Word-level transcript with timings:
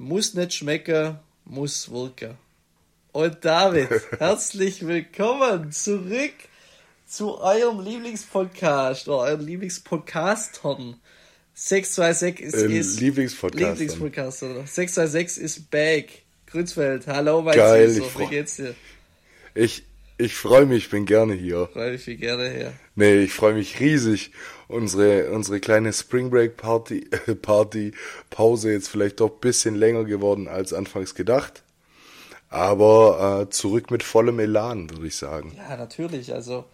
Muss 0.00 0.34
nicht 0.34 0.54
schmecken, 0.54 1.18
muss 1.44 1.90
wirken. 1.90 2.36
Und 3.10 3.44
David, 3.44 3.88
herzlich 4.20 4.86
willkommen 4.86 5.72
zurück 5.72 6.34
zu 7.04 7.40
eurem 7.40 7.80
Lieblingspodcast 7.80 9.08
oder 9.08 9.18
eurem 9.18 9.44
Lieblingspodcastern. 9.44 11.00
626 11.54 12.38
ist, 12.38 12.54
Ähm, 12.54 12.70
ist 12.70 13.00
Lieblingspodcastern. 13.00 13.70
Lieblingspodcast, 13.72 14.42
oder? 14.44 14.66
626 14.68 15.42
ist 15.42 15.68
back. 15.68 16.22
Grützfeld, 16.46 17.08
hallo 17.08 17.42
mein 17.42 17.56
Geil, 17.56 17.90
Süßer, 17.90 18.06
ich 18.06 18.18
wie 18.20 18.26
geht's 18.26 18.54
dir? 18.54 18.76
Ich, 19.56 19.82
ich 20.16 20.36
freue 20.36 20.66
mich, 20.66 20.84
ich 20.84 20.90
bin 20.90 21.06
gerne 21.06 21.34
hier. 21.34 21.68
Freue 21.72 21.90
mich 21.90 22.02
viel 22.02 22.18
gerne 22.18 22.48
her. 22.48 22.72
Nee, 22.94 23.22
ich 23.22 23.32
freue 23.32 23.54
mich 23.54 23.80
riesig. 23.80 24.30
Unsere, 24.68 25.30
unsere 25.30 25.60
kleine 25.60 25.92
Spring 25.94 26.30
Break 26.30 26.56
Party, 26.58 27.08
äh, 27.26 27.34
Party, 27.42 27.92
Pause 28.30 28.72
jetzt 28.72 28.88
vielleicht 28.88 29.20
doch 29.20 29.32
ein 29.32 29.40
bisschen 29.40 29.74
länger 29.74 30.04
geworden 30.04 30.46
als 30.46 30.72
anfangs 30.72 31.14
gedacht. 31.14 31.62
Aber 32.50 33.42
äh, 33.42 33.50
zurück 33.50 33.90
mit 33.90 34.02
vollem 34.02 34.38
Elan, 34.38 34.90
würde 34.90 35.06
ich 35.06 35.16
sagen. 35.16 35.54
Ja, 35.56 35.76
natürlich. 35.76 36.32
Also, 36.32 36.64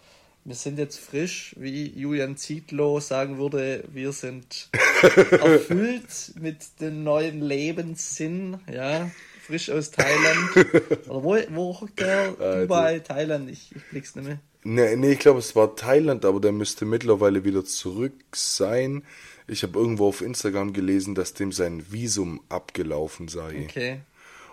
wir 0.45 0.55
sind 0.55 0.77
jetzt 0.77 0.99
frisch, 0.99 1.55
wie 1.57 1.87
Julian 1.89 2.37
Zietlow 2.37 2.99
sagen 2.99 3.37
würde, 3.37 3.83
wir 3.91 4.11
sind 4.11 4.69
erfüllt 5.01 6.33
mit 6.39 6.79
dem 6.81 7.03
neuen 7.03 7.41
Lebenssinn, 7.41 8.59
ja. 8.71 9.09
Frisch 9.45 9.69
aus 9.69 9.91
Thailand. 9.91 10.55
Oder 11.07 11.23
wo, 11.23 11.37
wo 11.49 11.79
hockt 11.79 11.99
der? 11.99 12.31
Dubai, 12.61 12.99
Thailand, 12.99 13.49
ich, 13.49 13.75
ich 13.75 13.83
blick's 13.89 14.15
nicht 14.15 14.25
mehr. 14.25 14.39
Nee, 14.63 14.95
nee, 14.95 15.11
ich 15.11 15.19
glaube, 15.19 15.37
es 15.37 15.55
war 15.55 15.75
Thailand, 15.75 16.25
aber 16.25 16.39
der 16.39 16.51
müsste 16.51 16.85
mittlerweile 16.85 17.43
wieder 17.43 17.63
zurück 17.63 18.15
sein. 18.33 19.03
Ich 19.47 19.61
habe 19.61 19.77
irgendwo 19.77 20.07
auf 20.07 20.21
Instagram 20.21 20.73
gelesen, 20.73 21.13
dass 21.13 21.35
dem 21.35 21.51
sein 21.51 21.85
Visum 21.91 22.41
abgelaufen 22.49 23.27
sei. 23.27 23.67
Okay. 23.69 23.99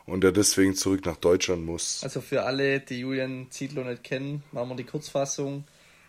Und 0.04 0.22
er 0.22 0.32
deswegen 0.32 0.74
zurück 0.74 1.06
nach 1.06 1.16
Deutschland 1.16 1.64
muss. 1.64 2.02
Also 2.02 2.20
für 2.20 2.42
alle, 2.42 2.80
die 2.80 3.00
Julian 3.00 3.46
Zietlow 3.50 3.84
nicht 3.84 4.04
kennen, 4.04 4.42
machen 4.52 4.68
wir 4.68 4.76
die 4.76 4.84
Kurzfassung. 4.84 5.64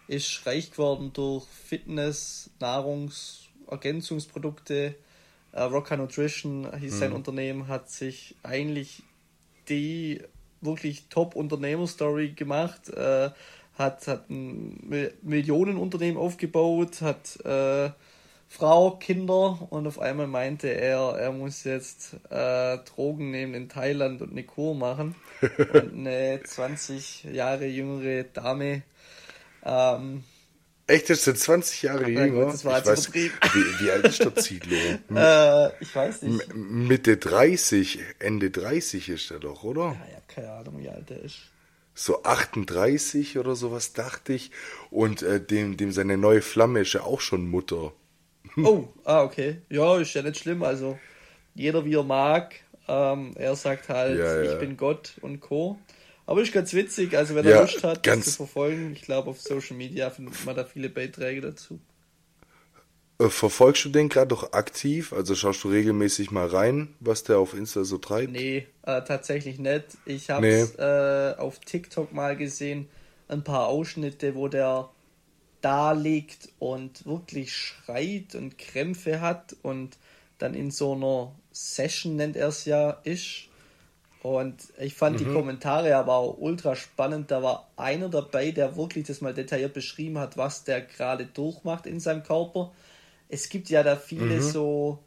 Ist 0.09 0.45
reich 0.45 0.71
geworden 0.71 1.11
durch 1.13 1.45
Fitness, 1.45 2.49
Nahrungsergänzungsprodukte. 2.59 4.95
Äh, 5.53 5.61
Rocka 5.61 5.95
Nutrition 5.95 6.67
hieß 6.77 6.99
sein 6.99 7.13
Unternehmen, 7.13 7.67
hat 7.67 7.89
sich 7.89 8.35
eigentlich 8.43 9.03
die 9.69 10.21
wirklich 10.61 11.07
Top-Unternehmer-Story 11.09 12.31
gemacht. 12.31 12.89
Äh, 12.89 13.29
hat, 13.77 14.07
hat 14.07 14.29
ein 14.29 14.79
Mi- 14.87 15.11
Millionenunternehmen 15.21 16.17
aufgebaut, 16.17 17.01
hat 17.01 17.43
äh, 17.45 17.89
Frau, 18.47 18.91
Kinder 18.91 19.67
und 19.71 19.87
auf 19.87 19.99
einmal 19.99 20.27
meinte 20.27 20.67
er, 20.67 21.15
er 21.17 21.31
muss 21.31 21.63
jetzt 21.63 22.13
äh, 22.29 22.77
Drogen 22.77 23.31
nehmen 23.31 23.55
in 23.55 23.69
Thailand 23.69 24.21
und 24.21 24.31
eine 24.31 24.43
Kur 24.43 24.75
machen. 24.75 25.15
und 25.73 25.93
eine 25.93 26.41
20 26.43 27.23
Jahre 27.25 27.65
jüngere 27.65 28.25
Dame. 28.25 28.83
Ähm, 29.65 30.23
Echt, 30.85 31.09
das 31.09 31.23
sind 31.23 31.39
20 31.39 31.83
Jahre 31.83 32.09
Ja, 32.09 32.25
jünger. 32.25 32.45
gut, 32.45 32.53
das 32.55 32.65
war 32.65 32.79
ich 32.79 32.85
weiß, 32.85 33.13
wie, 33.13 33.31
wie 33.79 33.91
alt 33.91 34.05
ist 34.05 34.19
der 34.19 34.35
Ziedlow? 34.35 34.77
äh, 35.15 35.69
ich 35.81 35.95
weiß 35.95 36.23
nicht. 36.23 36.49
M- 36.49 36.87
Mitte 36.87 37.17
30, 37.17 37.99
Ende 38.19 38.51
30 38.51 39.09
ist 39.09 39.31
er 39.31 39.39
doch, 39.39 39.63
oder? 39.63 39.81
Ja, 39.81 40.07
ja, 40.11 40.21
keine 40.27 40.51
Ahnung, 40.51 40.79
wie 40.79 40.89
alt 40.89 41.09
er 41.09 41.21
ist. 41.21 41.37
So 41.95 42.23
38 42.23 43.37
oder 43.37 43.55
sowas, 43.55 43.93
dachte 43.93 44.33
ich. 44.33 44.51
Und 44.91 45.21
äh, 45.21 45.39
dem, 45.39 45.77
dem 45.77 45.91
seine 45.91 46.17
neue 46.17 46.41
Flamme 46.41 46.81
ist 46.81 46.93
ja 46.93 47.01
auch 47.01 47.21
schon 47.21 47.47
Mutter. 47.47 47.93
Oh, 48.57 48.89
ah, 49.05 49.23
okay. 49.23 49.61
Ja, 49.69 49.97
ist 49.97 50.13
ja 50.13 50.21
nicht 50.21 50.37
schlimm. 50.39 50.63
Also, 50.63 50.99
jeder 51.55 51.85
wie 51.85 51.95
er 51.95 52.03
mag. 52.03 52.55
Ähm, 52.87 53.31
er 53.35 53.55
sagt 53.55 53.89
halt, 53.89 54.19
Ja, 54.19 54.35
ja. 54.35 54.41
ich 54.43 54.59
bin 54.59 54.75
Gott 54.77 55.13
und 55.21 55.39
Co. 55.39 55.79
Aber 56.25 56.41
ist 56.41 56.53
ganz 56.53 56.73
witzig, 56.73 57.15
also 57.17 57.35
wenn 57.35 57.45
Ja, 57.45 57.57
er 57.57 57.61
Lust 57.61 57.83
hat, 57.83 57.97
das 58.05 58.13
ganz- 58.13 58.25
zu 58.25 58.31
verfolgen, 58.31 58.93
ich 58.93 59.01
glaube 59.01 59.29
auf 59.29 59.41
Social 59.41 59.75
Media 59.75 60.09
findet 60.09 60.45
man 60.45 60.55
da 60.55 60.63
viele 60.63 60.89
Beiträge 60.89 61.41
dazu. 61.41 61.79
Äh, 63.19 63.29
verfolgst 63.29 63.85
du 63.85 63.89
den 63.89 64.09
gerade 64.09 64.29
doch 64.29 64.53
aktiv? 64.53 65.13
Also 65.13 65.35
schaust 65.35 65.63
du 65.63 65.69
regelmäßig 65.69 66.31
mal 66.31 66.47
rein, 66.47 66.95
was 66.99 67.23
der 67.23 67.37
auf 67.37 67.53
Insta 67.53 67.83
so 67.83 67.97
treibt? 67.97 68.31
Nee, 68.31 68.67
äh, 68.83 69.01
tatsächlich 69.03 69.59
nicht. 69.59 69.85
Ich 70.05 70.29
habe 70.29 70.47
es 70.47 70.75
äh, 70.75 71.35
auf 71.37 71.59
TikTok 71.59 72.13
mal 72.13 72.35
gesehen, 72.35 72.87
ein 73.27 73.43
paar 73.43 73.67
Ausschnitte, 73.67 74.35
wo 74.35 74.47
der 74.47 74.89
da 75.61 75.93
liegt 75.93 76.49
und 76.59 77.05
wirklich 77.05 77.55
schreit 77.55 78.35
und 78.35 78.57
Krämpfe 78.57 79.21
hat 79.21 79.55
und 79.61 79.97
dann 80.37 80.55
in 80.55 80.71
so 80.71 80.93
einer 80.93 81.33
Session, 81.51 82.15
nennt 82.15 82.35
er 82.35 82.49
es 82.49 82.65
ja, 82.65 82.89
ist. 83.03 83.47
Und 84.23 84.55
ich 84.79 84.95
fand 84.95 85.19
die 85.19 85.25
Kommentare 85.25 85.97
aber 85.97 86.15
auch 86.15 86.37
ultra 86.37 86.77
spannend. 86.77 87.29
Da 87.29 87.43
war 87.43 87.67
einer 87.75 88.07
dabei, 88.07 88.51
der 88.51 88.77
wirklich 88.77 89.05
das 89.05 89.19
mal 89.19 89.33
detailliert 89.33 89.73
beschrieben 89.73 90.17
hat, 90.17 90.37
was 90.37 90.63
der 90.63 90.79
gerade 90.81 91.25
durchmacht 91.25 91.85
in 91.85 91.99
seinem 91.99 92.23
Körper. 92.23 92.71
Es 93.27 93.49
gibt 93.49 93.69
ja 93.69 93.83
da 93.83 93.97
viele 93.97 94.41
so, 94.41 94.99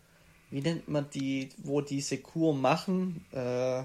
wie 0.51 0.61
nennt 0.61 0.89
man 0.89 1.09
die, 1.15 1.49
wo 1.57 1.81
diese 1.81 2.19
Kur 2.19 2.55
machen? 2.55 3.25
Äh, 3.33 3.81
äh, 3.81 3.85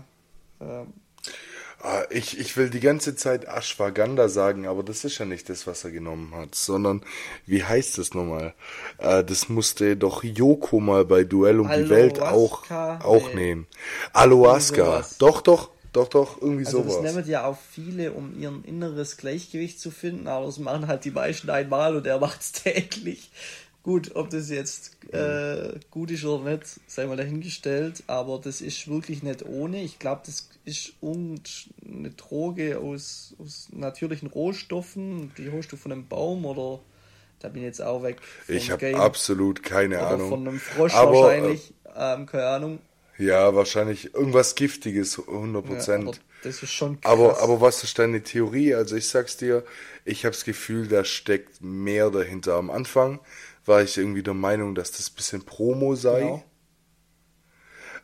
ich, 2.10 2.40
ich 2.40 2.56
will 2.58 2.70
die 2.70 2.80
ganze 2.80 3.16
Zeit 3.16 3.46
Ashwagandha 3.46 4.28
sagen, 4.30 4.68
aber 4.68 4.84
das 4.84 5.04
ist 5.04 5.18
ja 5.18 5.26
nicht 5.26 5.50
das, 5.50 5.66
was 5.68 5.84
er 5.84 5.92
genommen 5.92 6.34
hat, 6.36 6.56
sondern 6.56 7.02
wie 7.46 7.64
heißt 7.64 7.98
das 7.98 8.14
nochmal? 8.14 8.54
Äh, 8.98 9.24
das 9.24 9.50
musste 9.50 9.98
doch 9.98 10.24
Yoko 10.24 10.80
mal 10.80 11.06
bei 11.06 11.24
Duell 11.24 11.60
um 11.60 11.68
die 11.70 11.90
Welt 11.90 12.20
auch, 12.20 12.70
auch 12.70 13.30
Nee. 13.30 13.36
nehmen. 13.36 13.68
Sowas. 14.88 15.18
Doch, 15.18 15.42
doch, 15.42 15.70
doch, 15.94 16.08
doch, 16.08 16.42
irgendwie 16.42 16.66
also 16.66 16.84
das 16.84 16.94
sowas. 16.94 17.14
nehmen 17.16 17.28
ja 17.30 17.46
auch 17.46 17.58
viele, 17.72 18.12
um 18.14 18.40
ihren 18.40 18.64
inneres 18.64 19.18
Gleichgewicht 19.18 19.80
zu 19.80 19.92
finden, 19.92 20.28
aber 20.28 20.46
das 20.46 20.58
machen 20.58 20.88
halt 20.88 21.04
die 21.04 21.12
meisten 21.12 21.50
einmal 21.50 21.96
und 21.96 22.08
er 22.08 22.20
macht 22.20 22.42
es 22.42 22.52
täglich. 22.54 23.30
Gut, 23.84 24.16
ob 24.16 24.30
das 24.30 24.50
jetzt 24.52 24.98
äh, 25.12 25.80
gut 25.90 26.12
ist 26.12 26.24
oder 26.24 26.52
nicht, 26.52 26.80
sei 26.86 27.08
mal 27.08 27.18
dahingestellt, 27.18 28.04
aber 28.06 28.38
das 28.38 28.62
ist 28.62 28.88
wirklich 28.88 29.24
nicht 29.24 29.44
ohne. 29.44 29.82
Ich 29.82 29.98
glaube, 29.98 30.22
das 30.24 30.50
ist 30.66 30.94
eine 31.02 32.12
Droge 32.16 32.78
aus, 32.80 33.36
aus 33.40 33.70
natürlichen 33.72 34.30
Rohstoffen, 34.30 35.32
die 35.36 35.50
holst 35.52 35.72
du 35.72 35.78
von 35.78 35.92
einem 35.92 36.08
Baum 36.08 36.46
oder 36.46 36.80
da 37.40 37.50
bin 37.50 37.64
ich 37.64 37.68
jetzt 37.68 37.82
auch 37.82 38.04
weg. 38.04 38.18
Ich 38.48 38.70
habe 38.70 38.96
absolut 39.00 39.64
keine 39.64 39.98
Oder 39.98 40.08
Ahnung. 40.10 40.30
von 40.30 40.48
einem 40.48 40.60
Frosch 40.60 40.94
aber, 40.94 41.12
wahrscheinlich, 41.12 41.74
ähm, 41.96 42.26
keine 42.28 42.46
Ahnung. 42.46 42.80
Äh, 43.18 43.26
ja, 43.26 43.56
wahrscheinlich 43.56 44.14
irgendwas 44.14 44.56
Giftiges, 44.56 45.20
100 45.20 45.66
Ja, 45.66 45.70
Prozent. 45.70 46.04
aber 46.04 46.18
das 46.42 46.64
ist 46.64 46.72
schon 46.72 47.00
krass. 47.02 47.12
Aber, 47.12 47.40
aber 47.40 47.62
was 47.62 47.84
ist 47.84 47.98
deine 48.00 48.24
Theorie? 48.24 48.76
Also 48.76 48.96
ich 48.96 49.08
sag's 49.10 49.38
dir, 49.38 49.64
ich 50.06 50.26
habe 50.26 50.34
das 50.36 50.46
Gefühl, 50.46 50.88
da 50.88 51.04
steckt 51.06 51.62
mehr 51.62 52.10
dahinter. 52.12 52.56
Am 52.56 52.70
Anfang 52.70 53.20
war 53.66 53.82
ich 53.84 53.98
irgendwie 53.98 54.24
der 54.24 54.34
Meinung, 54.34 54.76
dass 54.76 54.92
das 54.92 55.10
bisschen 55.10 55.44
Promo 55.46 55.96
sei. 55.96 56.20
Genau. 56.22 56.44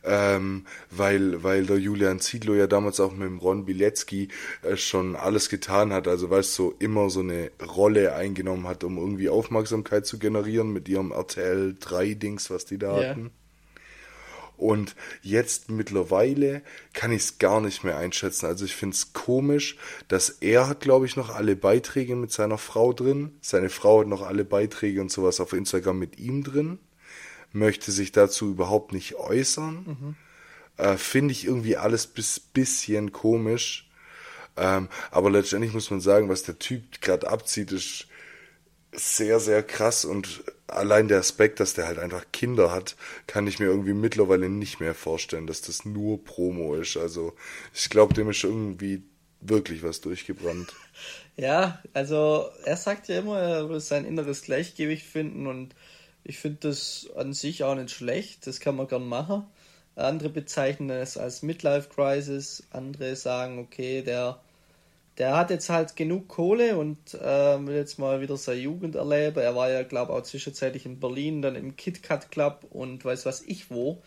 Ähm, 0.04 0.64
weil, 0.90 1.42
weil 1.42 1.66
der 1.66 1.78
Julian 1.78 2.20
Ziedlow 2.20 2.54
ja 2.54 2.66
damals 2.66 3.00
auch 3.00 3.12
mit 3.12 3.22
dem 3.28 3.38
Ron 3.38 3.64
Bilecki 3.66 4.28
äh, 4.62 4.76
schon 4.76 5.16
alles 5.16 5.48
getan 5.48 5.92
hat. 5.92 6.06
Also 6.08 6.30
weißt 6.30 6.56
du, 6.58 6.62
so 6.70 6.74
immer 6.78 7.10
so 7.10 7.20
eine 7.20 7.50
Rolle 7.60 8.14
eingenommen 8.14 8.66
hat, 8.68 8.84
um 8.84 8.96
irgendwie 8.98 9.28
Aufmerksamkeit 9.28 10.06
zu 10.06 10.18
generieren 10.18 10.72
mit 10.72 10.88
ihrem 10.88 11.10
RTL 11.12 11.74
3 11.78 12.14
Dings, 12.14 12.50
was 12.50 12.64
die 12.64 12.78
da 12.78 12.96
Ja. 12.96 13.00
hatten. 13.00 13.32
Und 14.58 14.96
jetzt 15.22 15.70
mittlerweile 15.70 16.62
kann 16.92 17.12
ich 17.12 17.22
es 17.22 17.38
gar 17.38 17.60
nicht 17.60 17.84
mehr 17.84 17.96
einschätzen. 17.96 18.46
Also 18.46 18.64
ich 18.64 18.74
finde 18.74 18.94
es 18.94 19.12
komisch, 19.12 19.76
dass 20.08 20.28
er 20.28 20.68
hat, 20.68 20.80
glaube 20.80 21.06
ich, 21.06 21.16
noch 21.16 21.34
alle 21.34 21.56
Beiträge 21.56 22.16
mit 22.16 22.32
seiner 22.32 22.58
Frau 22.58 22.92
drin. 22.92 23.32
Seine 23.40 23.70
Frau 23.70 24.00
hat 24.00 24.08
noch 24.08 24.22
alle 24.22 24.44
Beiträge 24.44 25.00
und 25.00 25.12
sowas 25.12 25.40
auf 25.40 25.52
Instagram 25.52 25.98
mit 25.98 26.18
ihm 26.18 26.42
drin. 26.42 26.78
Möchte 27.52 27.92
sich 27.92 28.12
dazu 28.12 28.50
überhaupt 28.50 28.92
nicht 28.92 29.14
äußern. 29.14 30.16
Äh, 30.76 30.96
finde 30.96 31.32
ich 31.32 31.44
irgendwie 31.44 31.76
alles 31.76 32.06
bis 32.06 32.40
bisschen 32.40 33.12
komisch. 33.12 33.88
Ähm, 34.56 34.88
aber 35.10 35.30
letztendlich 35.30 35.72
muss 35.72 35.90
man 35.90 36.00
sagen, 36.00 36.28
was 36.28 36.42
der 36.42 36.58
Typ 36.58 37.00
gerade 37.00 37.28
abzieht, 37.28 37.70
ist 37.72 38.08
sehr, 38.92 39.40
sehr 39.40 39.62
krass 39.62 40.04
und 40.04 40.42
allein 40.66 41.08
der 41.08 41.18
Aspekt, 41.18 41.60
dass 41.60 41.74
der 41.74 41.86
halt 41.86 41.98
einfach 41.98 42.24
Kinder 42.32 42.70
hat, 42.70 42.96
kann 43.26 43.46
ich 43.46 43.58
mir 43.58 43.66
irgendwie 43.66 43.94
mittlerweile 43.94 44.48
nicht 44.48 44.80
mehr 44.80 44.94
vorstellen, 44.94 45.46
dass 45.46 45.62
das 45.62 45.84
nur 45.84 46.22
Promo 46.24 46.74
ist. 46.74 46.96
Also 46.96 47.34
ich 47.74 47.90
glaube, 47.90 48.14
dem 48.14 48.30
ist 48.30 48.44
irgendwie 48.44 49.02
wirklich 49.40 49.82
was 49.82 50.00
durchgebrannt. 50.00 50.74
Ja, 51.36 51.80
also 51.92 52.48
er 52.64 52.76
sagt 52.76 53.06
ja 53.06 53.20
immer, 53.20 53.38
er 53.38 53.68
will 53.68 53.78
sein 53.78 54.04
inneres 54.04 54.42
Gleichgewicht 54.42 55.06
finden 55.06 55.46
und 55.46 55.72
ich 56.24 56.38
finde 56.40 56.68
das 56.68 57.08
an 57.14 57.32
sich 57.32 57.62
auch 57.62 57.76
nicht 57.76 57.92
schlecht, 57.92 58.44
das 58.48 58.58
kann 58.58 58.74
man 58.74 58.88
gern 58.88 59.06
machen. 59.06 59.46
Andere 59.94 60.30
bezeichnen 60.30 60.90
es 60.90 61.16
als 61.16 61.42
Midlife 61.42 61.90
Crisis, 61.90 62.64
andere 62.70 63.14
sagen, 63.14 63.60
okay, 63.60 64.02
der, 64.02 64.40
der 65.18 65.36
hat 65.36 65.50
jetzt 65.50 65.68
halt 65.68 65.96
genug 65.96 66.28
Kohle 66.28 66.76
und 66.76 67.14
äh, 67.14 67.66
will 67.66 67.74
jetzt 67.74 67.98
mal 67.98 68.20
wieder 68.20 68.36
seine 68.36 68.60
Jugend 68.60 68.94
erleben. 68.94 69.40
Er 69.40 69.56
war 69.56 69.68
ja, 69.68 69.82
glaube 69.82 70.12
ich, 70.12 70.18
auch 70.18 70.22
zwischenzeitlich 70.22 70.86
in 70.86 71.00
Berlin, 71.00 71.42
dann 71.42 71.56
im 71.56 71.76
KitKat 71.76 72.30
Club 72.30 72.64
und 72.70 73.04
weiß 73.04 73.26
was 73.26 73.42
ich 73.42 73.70
wo. 73.70 74.02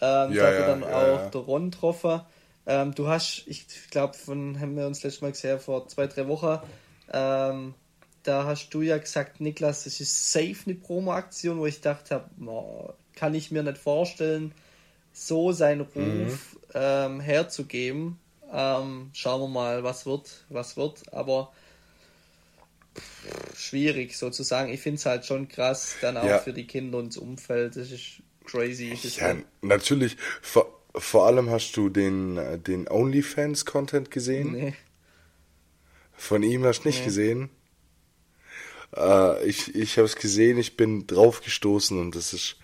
Ähm, 0.00 0.32
ja, 0.32 0.50
da 0.50 0.52
wird 0.52 0.68
dann 0.68 0.80
ja, 0.82 0.88
auch 0.88 1.20
ja. 1.20 1.28
der 1.28 1.40
Ron 1.40 1.70
getroffen. 1.70 2.22
Ähm, 2.66 2.94
du 2.94 3.06
hast, 3.06 3.44
ich 3.46 3.66
glaube, 3.90 4.14
von 4.14 4.58
haben 4.60 4.76
wir 4.76 4.86
uns 4.86 5.02
letztes 5.02 5.22
Mal 5.22 5.32
gesehen 5.32 5.60
vor 5.60 5.86
zwei, 5.88 6.08
drei 6.08 6.26
Wochen. 6.26 6.58
Ähm, 7.12 7.74
da 8.22 8.44
hast 8.44 8.70
du 8.70 8.82
ja 8.82 8.98
gesagt, 8.98 9.40
Niklas, 9.40 9.84
das 9.84 10.00
ist 10.00 10.32
safe 10.32 10.56
eine 10.66 10.74
Promo-Aktion, 10.74 11.58
wo 11.58 11.66
ich 11.66 11.80
dachte, 11.80 12.24
oh, 12.44 12.92
kann 13.14 13.34
ich 13.34 13.50
mir 13.50 13.62
nicht 13.62 13.78
vorstellen, 13.78 14.52
so 15.12 15.52
seinen 15.52 15.82
Ruf 15.82 15.94
mhm. 15.94 16.38
ähm, 16.74 17.20
herzugeben. 17.20 18.18
Ähm, 18.52 19.10
schauen 19.12 19.40
wir 19.40 19.48
mal, 19.48 19.84
was 19.84 20.06
wird, 20.06 20.44
was 20.48 20.76
wird. 20.76 21.12
Aber 21.12 21.52
pff, 22.96 23.56
schwierig 23.56 24.16
sozusagen. 24.16 24.72
Ich 24.72 24.80
finde 24.80 24.98
es 24.98 25.06
halt 25.06 25.24
schon 25.24 25.48
krass, 25.48 25.96
dann 26.00 26.16
auch 26.16 26.24
ja. 26.24 26.38
für 26.38 26.52
die 26.52 26.66
Kinder 26.66 26.98
und 26.98 27.08
das 27.08 27.16
Umfeld. 27.16 27.76
Das 27.76 27.90
ist 27.90 28.22
crazy. 28.44 28.98
Das 29.02 29.16
ja, 29.16 29.36
natürlich. 29.62 30.16
Vor, 30.42 30.82
vor 30.94 31.26
allem 31.26 31.50
hast 31.50 31.76
du 31.76 31.88
den, 31.88 32.62
den 32.64 32.88
OnlyFans-Content 32.88 34.10
gesehen. 34.10 34.52
Nee. 34.52 34.74
Von 36.16 36.42
ihm 36.42 36.64
hast 36.64 36.82
du 36.82 36.88
nicht 36.88 37.00
nee. 37.00 37.04
gesehen. 37.06 37.50
Äh, 38.96 39.44
ich 39.46 39.74
ich 39.74 39.96
habe 39.96 40.06
es 40.06 40.16
gesehen, 40.16 40.58
ich 40.58 40.76
bin 40.76 41.06
draufgestoßen 41.06 41.98
und 41.98 42.14
das 42.14 42.32
ist 42.32 42.56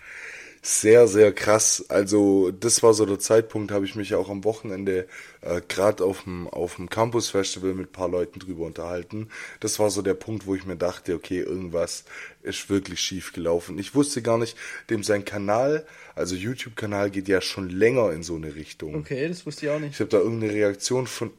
sehr, 0.61 1.07
sehr 1.07 1.31
krass. 1.31 1.85
Also 1.89 2.51
das 2.51 2.83
war 2.83 2.93
so 2.93 3.05
der 3.05 3.19
Zeitpunkt, 3.19 3.71
habe 3.71 3.85
ich 3.85 3.95
mich 3.95 4.15
auch 4.15 4.29
am 4.29 4.43
Wochenende 4.43 5.07
äh, 5.41 5.61
gerade 5.67 6.03
auf 6.03 6.23
dem 6.23 6.47
auf 6.47 6.75
dem 6.75 6.89
Campus 6.89 7.29
Festival 7.29 7.73
mit 7.73 7.91
paar 7.91 8.09
Leuten 8.09 8.39
drüber 8.39 8.65
unterhalten. 8.65 9.29
Das 9.59 9.79
war 9.79 9.89
so 9.89 10.01
der 10.01 10.13
Punkt, 10.13 10.45
wo 10.45 10.55
ich 10.55 10.65
mir 10.65 10.75
dachte, 10.75 11.15
okay, 11.15 11.39
irgendwas 11.39 12.05
ist 12.41 12.69
wirklich 12.69 12.99
schief 12.99 13.33
gelaufen. 13.33 13.77
Ich 13.77 13.95
wusste 13.95 14.21
gar 14.21 14.37
nicht, 14.37 14.57
dem 14.89 15.03
sein 15.03 15.25
Kanal, 15.25 15.85
also 16.15 16.35
YouTube-Kanal 16.35 17.11
geht 17.11 17.27
ja 17.27 17.41
schon 17.41 17.69
länger 17.69 18.11
in 18.11 18.23
so 18.23 18.35
eine 18.35 18.55
Richtung. 18.55 18.95
Okay, 18.95 19.27
das 19.27 19.45
wusste 19.45 19.65
ich 19.65 19.71
auch 19.71 19.79
nicht. 19.79 19.93
Ich 19.93 19.99
habe 19.99 20.09
da 20.09 20.17
irgendeine 20.17 20.53
Reaktion 20.53 21.07
von 21.07 21.31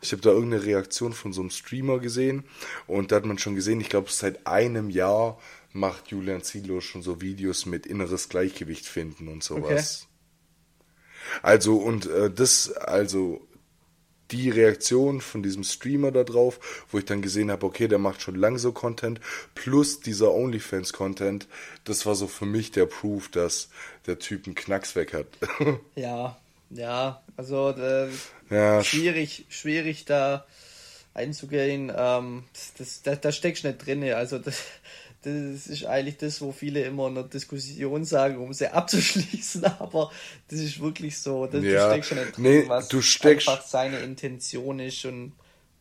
ich 0.00 0.12
habe 0.12 0.22
da 0.22 0.30
irgendeine 0.30 0.64
Reaktion 0.64 1.12
von 1.12 1.32
so 1.32 1.40
einem 1.40 1.50
Streamer 1.50 1.98
gesehen 1.98 2.44
und 2.86 3.12
da 3.12 3.16
hat 3.16 3.26
man 3.26 3.38
schon 3.38 3.54
gesehen, 3.54 3.80
ich 3.80 3.88
glaube 3.88 4.10
seit 4.10 4.46
einem 4.46 4.90
Jahr 4.90 5.38
macht 5.74 6.08
Julian 6.08 6.42
Ziedlow 6.42 6.80
schon 6.80 7.02
so 7.02 7.20
Videos 7.20 7.66
mit 7.66 7.84
inneres 7.84 8.28
Gleichgewicht 8.28 8.86
finden 8.86 9.28
und 9.28 9.42
sowas. 9.42 10.06
Okay. 10.06 11.40
Also 11.42 11.76
und 11.76 12.06
äh, 12.06 12.30
das, 12.30 12.72
also 12.72 13.46
die 14.30 14.50
Reaktion 14.50 15.20
von 15.20 15.42
diesem 15.42 15.64
Streamer 15.64 16.12
da 16.12 16.24
drauf, 16.24 16.86
wo 16.90 16.98
ich 16.98 17.04
dann 17.04 17.22
gesehen 17.22 17.50
habe, 17.50 17.66
okay, 17.66 17.88
der 17.88 17.98
macht 17.98 18.22
schon 18.22 18.36
lange 18.36 18.58
so 18.58 18.72
Content, 18.72 19.20
plus 19.54 20.00
dieser 20.00 20.32
OnlyFans-Content, 20.32 21.48
das 21.84 22.06
war 22.06 22.14
so 22.14 22.26
für 22.26 22.46
mich 22.46 22.70
der 22.70 22.86
Proof, 22.86 23.28
dass 23.30 23.68
der 24.06 24.18
Typ 24.18 24.46
einen 24.46 24.54
Knacks 24.54 24.96
weg 24.96 25.12
hat. 25.12 25.26
ja, 25.96 26.38
ja, 26.70 27.22
also 27.36 27.70
äh, 27.70 28.08
ja, 28.48 28.82
schwierig, 28.82 29.46
schwierig 29.48 30.04
da 30.04 30.46
einzugehen. 31.14 31.92
Ähm, 31.94 32.44
das, 32.78 33.02
da, 33.02 33.16
da 33.16 33.32
steckst 33.32 33.64
du 33.64 33.68
nicht 33.68 33.84
drin. 33.84 34.04
Also 34.12 34.38
das, 34.38 34.62
das 35.24 35.66
ist 35.66 35.86
eigentlich 35.86 36.18
das, 36.18 36.40
wo 36.40 36.52
viele 36.52 36.84
immer 36.84 37.08
in 37.08 37.14
der 37.14 37.24
Diskussion 37.24 38.04
sagen, 38.04 38.38
um 38.38 38.52
sie 38.52 38.66
abzuschließen, 38.72 39.64
aber 39.64 40.10
das 40.48 40.60
ist 40.60 40.80
wirklich 40.80 41.18
so. 41.18 41.46
Das, 41.46 41.64
ja, 41.64 41.86
du 41.86 41.90
steckst 41.90 42.08
schon 42.08 42.18
nicht 42.18 42.36
drin, 42.36 42.42
nee, 42.44 42.64
was 42.68 42.88
du 42.88 43.00
steckst, 43.00 43.48
einfach 43.48 43.66
seine 43.66 43.98
Intention 43.98 44.80
ist 44.80 45.04
und 45.04 45.32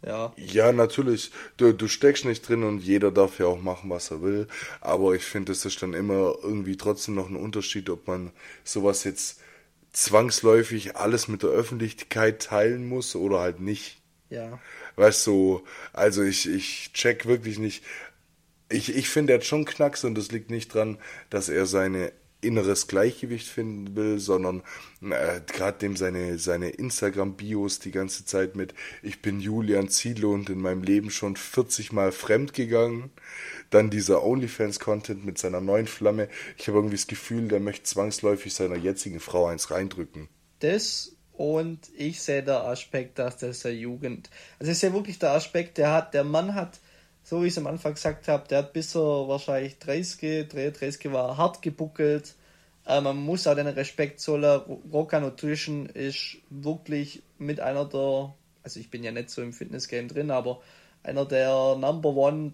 ja. 0.05 0.33
Ja, 0.35 0.71
natürlich. 0.71 1.31
Du, 1.57 1.71
du 1.71 1.87
steckst 1.87 2.25
nicht 2.25 2.47
drin 2.47 2.63
und 2.63 2.79
jeder 2.79 3.11
darf 3.11 3.39
ja 3.39 3.45
auch 3.45 3.61
machen, 3.61 3.89
was 3.89 4.11
er 4.11 4.21
will. 4.21 4.47
Aber 4.81 5.15
ich 5.15 5.23
finde, 5.23 5.53
es 5.53 5.63
ist 5.63 5.81
dann 5.81 5.93
immer 5.93 6.35
irgendwie 6.43 6.75
trotzdem 6.75 7.15
noch 7.15 7.29
ein 7.29 7.37
Unterschied, 7.37 7.89
ob 7.89 8.07
man 8.07 8.31
sowas 8.65 9.05
jetzt 9.05 9.39
zwangsläufig 9.93 10.97
alles 10.97 11.27
mit 11.27 11.43
der 11.43 11.51
Öffentlichkeit 11.51 12.41
teilen 12.41 12.87
muss 12.87 13.15
oder 13.15 13.39
halt 13.39 13.61
nicht. 13.61 14.01
Ja. 14.29 14.59
Weißt 14.95 15.25
du, 15.27 15.63
also 15.93 16.23
ich, 16.23 16.49
ich 16.49 16.91
check 16.93 17.25
wirklich 17.25 17.59
nicht. 17.59 17.83
Ich, 18.73 18.95
ich 18.95 19.07
finde, 19.07 19.33
er 19.33 19.39
hat 19.39 19.45
schon 19.45 19.65
Knacks 19.65 20.03
und 20.03 20.15
das 20.15 20.31
liegt 20.31 20.49
nicht 20.49 20.73
dran, 20.73 20.97
dass 21.29 21.47
er 21.47 21.65
seine 21.65 22.11
inneres 22.41 22.87
Gleichgewicht 22.87 23.47
finden 23.47 23.95
will, 23.95 24.19
sondern 24.19 24.63
äh, 25.01 25.39
gerade 25.47 25.77
dem 25.77 25.95
seine, 25.95 26.37
seine 26.39 26.69
Instagram-Bios 26.69 27.79
die 27.79 27.91
ganze 27.91 28.25
Zeit 28.25 28.55
mit 28.55 28.73
Ich 29.01 29.21
bin 29.21 29.39
Julian 29.39 29.89
Ziele 29.89 30.27
und 30.27 30.49
in 30.49 30.59
meinem 30.59 30.83
Leben 30.83 31.09
schon 31.09 31.35
40 31.35 31.93
Mal 31.93 32.11
fremd 32.11 32.53
gegangen. 32.53 33.11
Dann 33.69 33.89
dieser 33.89 34.23
OnlyFans-Content 34.23 35.23
mit 35.23 35.37
seiner 35.37 35.61
neuen 35.61 35.87
Flamme. 35.87 36.27
Ich 36.57 36.67
habe 36.67 36.79
irgendwie 36.79 36.97
das 36.97 37.07
Gefühl, 37.07 37.47
der 37.47 37.59
möchte 37.59 37.83
zwangsläufig 37.83 38.53
seiner 38.53 38.75
jetzigen 38.75 39.19
Frau 39.19 39.45
eins 39.45 39.71
reindrücken. 39.71 40.27
Das 40.59 41.15
und 41.31 41.91
ich 41.95 42.21
sehe 42.21 42.43
der 42.43 42.63
Aspekt, 42.65 43.19
dass 43.19 43.37
das 43.37 43.61
der 43.61 43.75
Jugend. 43.75 44.29
Also 44.59 44.71
ist 44.71 44.83
ja 44.83 44.93
wirklich 44.93 45.17
der 45.19 45.31
Aspekt, 45.31 45.77
der 45.77 45.91
hat, 45.91 46.13
der 46.13 46.23
Mann 46.23 46.53
hat 46.53 46.79
so 47.23 47.41
wie 47.41 47.47
ich 47.47 47.53
es 47.53 47.57
am 47.57 47.67
Anfang 47.67 47.93
gesagt 47.93 48.27
habe, 48.27 48.47
der 48.47 48.59
hat 48.59 48.73
bis 48.73 48.95
er 48.95 49.27
wahrscheinlich 49.27 49.79
30, 49.79 50.49
33 50.49 51.11
war, 51.11 51.37
hart 51.37 51.61
gebuckelt. 51.61 52.35
Äh, 52.85 53.01
man 53.01 53.17
muss 53.17 53.47
auch 53.47 53.55
den 53.55 53.67
Respekt 53.67 54.19
zollen. 54.19 54.61
Roca 54.91 55.19
Nutrition 55.19 55.85
ist 55.85 56.37
wirklich 56.49 57.23
mit 57.37 57.59
einer 57.59 57.85
der, 57.85 58.33
also 58.63 58.79
ich 58.79 58.89
bin 58.91 59.03
ja 59.03 59.11
nicht 59.11 59.29
so 59.29 59.41
im 59.41 59.53
Fitnessgame 59.53 60.07
drin, 60.07 60.31
aber 60.31 60.61
einer 61.01 61.25
der 61.25 61.75
Number 61.75 62.09
One 62.09 62.53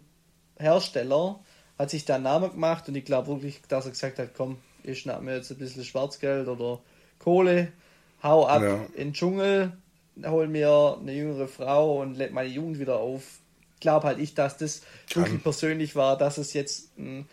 Hersteller 0.58 1.40
hat 1.78 1.90
sich 1.90 2.06
da 2.06 2.16
einen 2.16 2.26
Namen 2.26 2.52
gemacht 2.52 2.88
und 2.90 2.96
ich 2.96 3.06
glaube 3.06 3.28
wirklich, 3.28 3.62
dass 3.68 3.86
er 3.86 3.92
gesagt 3.92 4.20
hat, 4.20 4.36
komm, 4.36 4.58
ich 4.84 5.00
schnapp 5.00 5.22
mir 5.22 5.36
jetzt 5.36 5.52
ein 5.52 5.58
bisschen 5.58 5.84
Schwarzgeld 5.84 6.48
oder 6.48 6.80
Kohle, 7.18 7.72
hau 8.22 8.46
ab 8.46 8.62
ja. 8.62 8.76
in 8.96 9.10
den 9.10 9.14
Dschungel, 9.14 9.74
hol 10.26 10.48
mir 10.48 10.98
eine 11.00 11.14
jüngere 11.14 11.48
Frau 11.48 12.02
und 12.02 12.16
lädt 12.16 12.34
meine 12.34 12.50
Jugend 12.50 12.80
wieder 12.80 13.00
auf 13.00 13.39
glaube 13.80 14.08
halt 14.08 14.20
ich, 14.20 14.34
dass 14.34 14.58
das 14.58 14.82
kann. 15.10 15.24
wirklich 15.24 15.44
persönlich 15.44 15.96
war, 15.96 16.18
dass 16.18 16.38
es 16.38 16.54
jetzt 16.54 16.98
ein, 16.98 17.28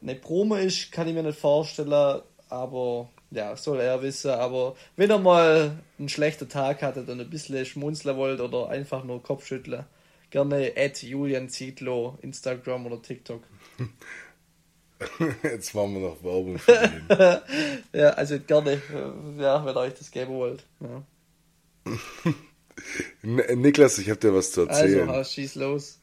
eine 0.00 0.14
Promo 0.14 0.56
ist, 0.56 0.92
kann 0.92 1.08
ich 1.08 1.14
mir 1.14 1.22
nicht 1.22 1.38
vorstellen, 1.38 2.22
aber 2.48 3.08
ja, 3.30 3.56
soll 3.56 3.80
er 3.80 4.02
wissen. 4.02 4.30
Aber 4.30 4.76
wenn 4.96 5.10
er 5.10 5.18
mal 5.18 5.78
einen 5.98 6.08
schlechten 6.08 6.48
Tag 6.48 6.82
hatte 6.82 7.00
und 7.00 7.20
ein 7.20 7.30
bisschen 7.30 7.64
schmunzeln 7.64 8.16
wollt 8.16 8.40
oder 8.40 8.68
einfach 8.68 9.04
nur 9.04 9.22
Kopfschütteln, 9.22 9.84
gerne 10.30 10.72
at 10.76 11.02
Julian 11.02 11.48
Zietlow, 11.48 12.18
Instagram 12.22 12.86
oder 12.86 13.00
TikTok. 13.00 13.42
Jetzt 15.42 15.74
machen 15.74 15.94
wir 15.94 16.08
noch 16.08 16.22
Werbung 16.22 16.58
für 16.58 16.72
ihn. 16.72 17.08
ja, 18.00 18.10
also 18.10 18.38
gerne, 18.38 18.80
ja, 19.38 19.64
wenn 19.64 19.74
ihr 19.74 19.80
euch 19.80 19.94
das 19.94 20.10
geben 20.10 20.34
wollt. 20.34 20.64
Ja. 20.80 21.02
Niklas, 23.22 23.98
ich 23.98 24.10
habe 24.10 24.20
dir 24.20 24.34
was 24.34 24.52
zu 24.52 24.62
erzählen. 24.62 25.08
Also, 25.08 25.30
schieß 25.30 25.54
los. 25.56 26.00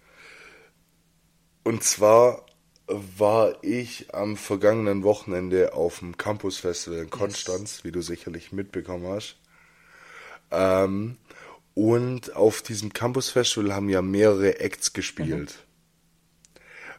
Und 1.64 1.84
zwar 1.84 2.46
war 2.88 3.64
ich 3.64 4.14
am 4.14 4.36
vergangenen 4.36 5.04
Wochenende 5.04 5.74
auf 5.74 6.00
dem 6.00 6.18
Campus 6.18 6.58
Festival 6.58 7.00
in 7.00 7.10
Konstanz, 7.10 7.78
yes. 7.78 7.84
wie 7.84 7.92
du 7.92 8.02
sicherlich 8.02 8.52
mitbekommen 8.52 9.08
hast. 9.08 9.36
Ähm, 10.52 11.18
und 11.76 12.36
auf 12.36 12.62
diesem 12.62 12.92
Campus 12.92 13.30
Festival 13.30 13.74
haben 13.74 13.90
ja 13.90 14.02
mehrere 14.02 14.60
Acts 14.60 14.94
gespielt. 14.94 15.56
Mhm. 15.60 15.69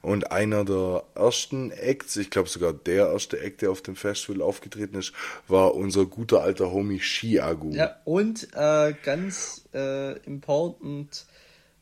Und 0.02 0.32
einer 0.32 0.64
der 0.64 1.04
ersten 1.14 1.70
Acts, 1.72 2.16
ich 2.16 2.30
glaube 2.30 2.48
sogar 2.48 2.72
der 2.72 3.08
erste 3.08 3.38
Act, 3.40 3.60
der 3.60 3.70
auf 3.70 3.82
dem 3.82 3.96
Festival 3.96 4.40
aufgetreten 4.40 4.96
ist, 4.96 5.12
war 5.46 5.74
unser 5.74 6.06
guter 6.06 6.42
alter 6.42 6.72
Homie 6.72 7.00
Shiagu. 7.00 7.72
Ja, 7.72 7.96
und 8.04 8.48
äh, 8.54 8.94
ganz 9.02 9.64
äh, 9.74 10.18
important, 10.20 11.26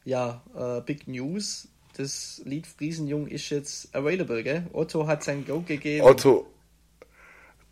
ja, 0.04 0.42
äh, 0.56 0.80
Big 0.80 1.06
News. 1.06 1.68
Das 1.96 2.42
Lied 2.44 2.66
Friesenjung 2.66 3.26
ist 3.28 3.50
jetzt 3.50 3.94
available, 3.94 4.42
gell? 4.42 4.66
Otto 4.72 5.06
hat 5.06 5.22
sein 5.24 5.44
Go 5.44 5.60
gegeben. 5.60 6.04
Otto, 6.04 6.46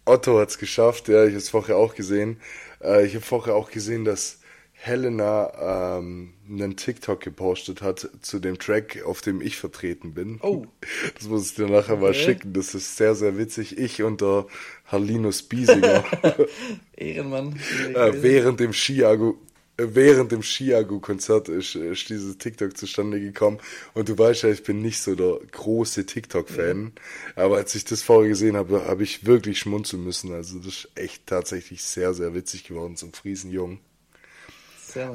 Otto 0.05 0.39
hat 0.39 0.51
es 0.51 0.59
geschafft, 0.59 1.09
ja, 1.09 1.25
ich 1.25 1.31
habe 1.31 1.39
es 1.39 1.51
vorher 1.51 1.77
auch 1.77 1.95
gesehen. 1.95 2.41
Äh, 2.83 3.05
ich 3.07 3.15
habe 3.15 3.25
vorher 3.25 3.57
auch 3.57 3.71
gesehen, 3.71 4.05
dass 4.05 4.39
Helena 4.79 5.99
ähm, 5.99 6.35
einen 6.49 6.77
TikTok 6.77 7.21
gepostet 7.21 7.83
hat 7.83 8.09
zu 8.21 8.39
dem 8.39 8.59
Track, 8.59 9.03
auf 9.05 9.21
dem 9.21 9.41
ich 9.41 9.57
vertreten 9.57 10.15
bin. 10.15 10.39
Oh. 10.43 10.67
Das 11.19 11.29
muss 11.29 11.51
ich 11.51 11.55
dir 11.57 11.67
nachher 11.67 11.95
okay. 11.95 12.03
mal 12.03 12.15
schicken. 12.15 12.53
Das 12.53 12.75
ist 12.75 12.97
sehr, 12.97 13.15
sehr 13.15 13.39
witzig. 13.39 13.79
Ich 13.79 14.03
und 14.03 14.21
der 14.21 14.47
Harlinus 14.85 15.43
Biesinger. 15.43 16.05
Ehrenmann. 16.97 17.59
äh, 17.95 18.13
während 18.23 18.61
dem 18.61 18.73
Skiagu 18.73 19.35
während 19.79 20.33
dem 20.33 20.43
Chiago-Konzert 20.43 21.49
ist, 21.49 21.75
ist 21.75 22.09
dieses 22.09 22.39
TikTok 22.39 22.77
zustande 22.77 23.21
gekommen. 23.21 23.59
Und 23.95 24.09
du 24.09 24.17
weißt 24.17 24.45
ja, 24.45 24.51
ich 24.51 24.63
bin 24.63 24.81
nicht 24.81 25.01
so 25.01 25.15
der 25.15 25.39
große 25.53 26.07
TikTok-Fan. 26.07 26.93
Ja. 27.37 27.45
Aber 27.45 27.57
als 27.57 27.75
ich 27.75 27.85
das 27.85 28.03
vorher 28.03 28.29
gesehen 28.29 28.57
habe, 28.57 28.87
habe 28.87 29.03
ich 29.03 29.27
wirklich 29.27 29.59
schmunzeln 29.59 30.03
müssen. 30.03 30.33
Also 30.33 30.59
das 30.59 30.69
ist 30.69 30.89
echt 30.95 31.27
tatsächlich 31.27 31.83
sehr, 31.83 32.15
sehr 32.15 32.35
witzig 32.35 32.65
geworden 32.65 32.97
zum 32.97 33.13
Friesenjungen. 33.13 33.81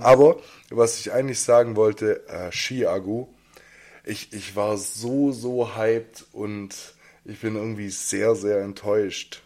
Aber 0.02 0.38
was 0.70 1.00
ich 1.00 1.12
eigentlich 1.12 1.40
sagen 1.40 1.76
wollte, 1.76 2.28
äh, 2.28 2.52
Ski-Agu, 2.52 3.28
ich, 4.04 4.34
ich 4.34 4.56
war 4.56 4.78
so, 4.78 5.32
so 5.32 5.76
hyped 5.76 6.26
und 6.32 6.76
ich 7.26 7.40
bin 7.40 7.56
irgendwie 7.56 7.90
sehr, 7.90 8.36
sehr 8.36 8.62
enttäuscht. 8.62 9.42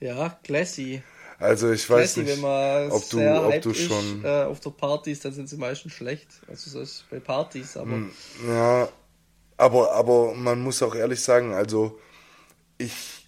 Ja, 0.00 0.38
classy. 0.42 1.02
Also 1.38 1.70
ich 1.70 1.88
weiß, 1.88 2.16
nicht, 2.16 2.28
wenn 2.28 2.40
man 2.40 2.90
ob 2.90 3.08
du, 3.10 3.18
ob 3.20 3.60
du 3.60 3.74
schon 3.74 4.20
ist, 4.20 4.24
äh, 4.24 4.44
auf 4.44 4.60
der 4.60 4.70
Partys, 4.70 5.20
dann 5.20 5.32
sind 5.32 5.48
sie 5.48 5.58
meistens 5.58 5.92
schlecht. 5.92 6.28
Also 6.48 6.70
so 6.70 6.80
ist 6.80 7.04
bei 7.10 7.20
Partys, 7.20 7.76
aber 7.76 7.90
hm, 7.90 8.10
ja, 8.48 8.88
aber 9.58 9.92
aber 9.92 10.34
man 10.34 10.62
muss 10.62 10.82
auch 10.82 10.94
ehrlich 10.94 11.20
sagen, 11.20 11.52
also 11.52 11.98
ich 12.78 13.25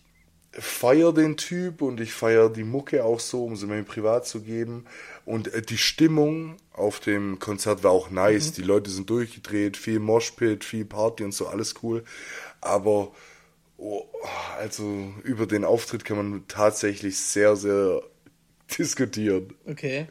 feiere 0.60 1.12
den 1.12 1.36
Typ 1.36 1.82
und 1.82 2.00
ich 2.00 2.12
feiere 2.12 2.50
die 2.50 2.64
Mucke 2.64 3.04
auch 3.04 3.20
so, 3.20 3.44
um 3.44 3.56
sie 3.56 3.66
mir 3.66 3.82
privat 3.82 4.26
zu 4.26 4.40
geben. 4.40 4.84
Und 5.24 5.52
äh, 5.52 5.62
die 5.62 5.78
Stimmung 5.78 6.56
auf 6.72 7.00
dem 7.00 7.38
Konzert 7.38 7.84
war 7.84 7.90
auch 7.90 8.10
nice. 8.10 8.50
Mhm. 8.50 8.54
Die 8.54 8.62
Leute 8.62 8.90
sind 8.90 9.10
durchgedreht, 9.10 9.76
viel 9.76 9.98
Moshpit, 9.98 10.64
viel 10.64 10.84
Party 10.84 11.24
und 11.24 11.32
so, 11.32 11.46
alles 11.46 11.74
cool. 11.82 12.04
Aber 12.60 13.12
oh, 13.76 14.04
also 14.58 15.12
über 15.24 15.46
den 15.46 15.64
Auftritt 15.64 16.04
kann 16.04 16.16
man 16.16 16.44
tatsächlich 16.48 17.18
sehr, 17.18 17.56
sehr 17.56 18.02
diskutieren. 18.78 19.54
Okay. 19.66 20.08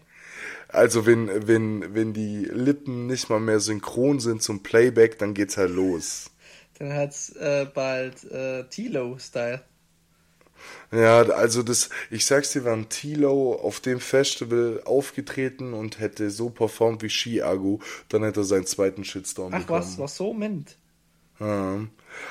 Also 0.70 1.06
wenn, 1.06 1.48
wenn, 1.48 1.96
wenn 1.96 2.13
die 2.13 2.46
Lippen 2.46 3.08
nicht 3.08 3.30
mal 3.30 3.39
mehr 3.39 3.60
synchron 3.60 4.20
sind 4.20 4.44
zum 4.44 4.63
Playback, 4.63 5.18
dann 5.18 5.34
geht's 5.34 5.58
halt 5.58 5.72
los. 5.72 6.30
Dann 6.77 6.94
hat's 6.94 7.30
äh, 7.30 7.66
bald 7.74 8.24
äh, 8.25 8.66
Tilo-Style. 8.66 9.62
Ja, 10.92 11.22
also 11.22 11.64
das, 11.64 11.90
ich 12.10 12.26
sag's 12.26 12.54
dir, 12.54 12.64
wenn 12.64 12.90
Tilo 12.90 13.54
auf 13.56 13.80
dem 13.80 14.00
Festival 14.00 14.82
aufgetreten 14.86 15.74
und 15.74 16.00
hätte 16.00 16.30
so 16.30 16.50
performt 16.50 17.04
wie 17.04 17.10
Chiago, 17.10 17.82
dann 18.10 18.24
hätte 18.24 18.42
er 18.42 18.46
seinen 18.46 18.66
zweiten 18.66 19.04
Shitstorm 19.04 19.54
Ach 19.54 19.60
bekommen. 19.60 19.80
was, 19.80 19.98
was 20.00 20.16
so 20.16 20.34
mint. 20.34 20.78
Ja, 21.40 21.86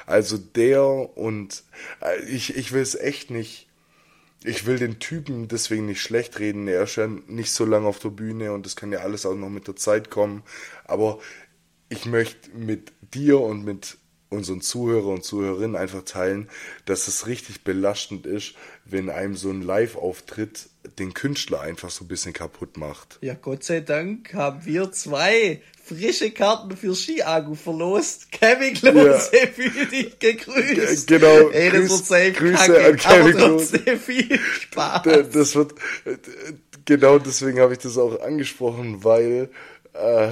also 0.06 0.37
der 0.38 1.16
und 1.16 1.62
äh, 2.00 2.21
ich, 2.25 2.56
ich 2.56 2.73
will 2.73 2.83
es 2.83 2.95
echt 2.95 3.30
nicht. 3.30 3.68
Ich 4.45 4.66
will 4.66 4.78
den 4.78 4.99
Typen 4.99 5.49
deswegen 5.49 5.87
nicht 5.87 6.00
schlecht 6.02 6.38
reden. 6.38 6.68
Er 6.68 6.83
ist 6.85 6.97
ja 6.97 7.06
nicht 7.09 7.50
so 7.52 7.64
lange 7.64 7.87
auf 7.87 7.99
der 7.99 8.11
Bühne 8.11 8.52
und 8.52 8.64
das 8.66 8.76
kann 8.76 8.92
ja 8.92 9.00
alles 9.00 9.26
auch 9.26 9.35
noch 9.35 9.49
mit 9.49 9.66
der 9.66 9.76
Zeit 9.76 10.11
kommen. 10.11 10.42
Aber 10.85 11.18
ich 11.88 12.06
möchte 12.06 12.50
mit 12.50 12.92
dir 13.14 13.40
und 13.40 13.64
mit 13.64 13.97
unseren 14.28 14.61
Zuhörer 14.61 15.09
und 15.09 15.25
Zuhörerinnen 15.25 15.76
einfach 15.76 16.02
teilen, 16.02 16.49
dass 16.85 17.09
es 17.09 17.26
richtig 17.26 17.62
belastend 17.62 18.26
ist, 18.26 18.54
wenn 18.85 19.09
einem 19.09 19.37
so 19.37 19.50
ein 19.50 19.62
Live-Auftritt 19.62 20.68
den 20.99 21.14
Künstler 21.14 21.61
einfach 21.61 21.90
so 21.90 22.04
ein 22.04 22.09
bisschen 22.09 22.33
kaputt 22.33 22.76
macht. 22.76 23.18
Ja, 23.21 23.35
Gott 23.35 23.64
sei 23.64 23.80
Dank 23.80 24.35
haben 24.35 24.64
wir 24.64 24.92
zwei 24.92 25.62
frische 25.85 26.30
Karten 26.33 26.76
für 26.76 26.95
Skiagu 26.95 27.54
verlost. 27.54 28.33
Kevin 28.33 28.75
Klose 28.75 29.30
ja. 29.33 29.47
für 29.54 29.87
dich 29.87 30.18
gegrüßt. 30.18 31.06
Genau. 31.06 31.49
Ey, 31.50 31.71
das 31.71 31.80
Grüß, 31.80 31.90
wird 31.90 32.06
safe 32.06 32.33
Grüße 32.33 32.73
kacke, 32.73 32.85
an 32.85 32.97
Kevin 32.97 33.37
Klose. 33.37 33.97
viel 33.97 34.38
Spaß. 34.38 35.02
Das 35.33 35.54
wird, 35.54 35.75
genau 36.85 37.18
deswegen 37.18 37.61
habe 37.61 37.75
ich 37.75 37.78
das 37.78 37.97
auch 37.99 38.21
angesprochen, 38.21 39.04
weil, 39.04 39.50
äh, 39.92 40.28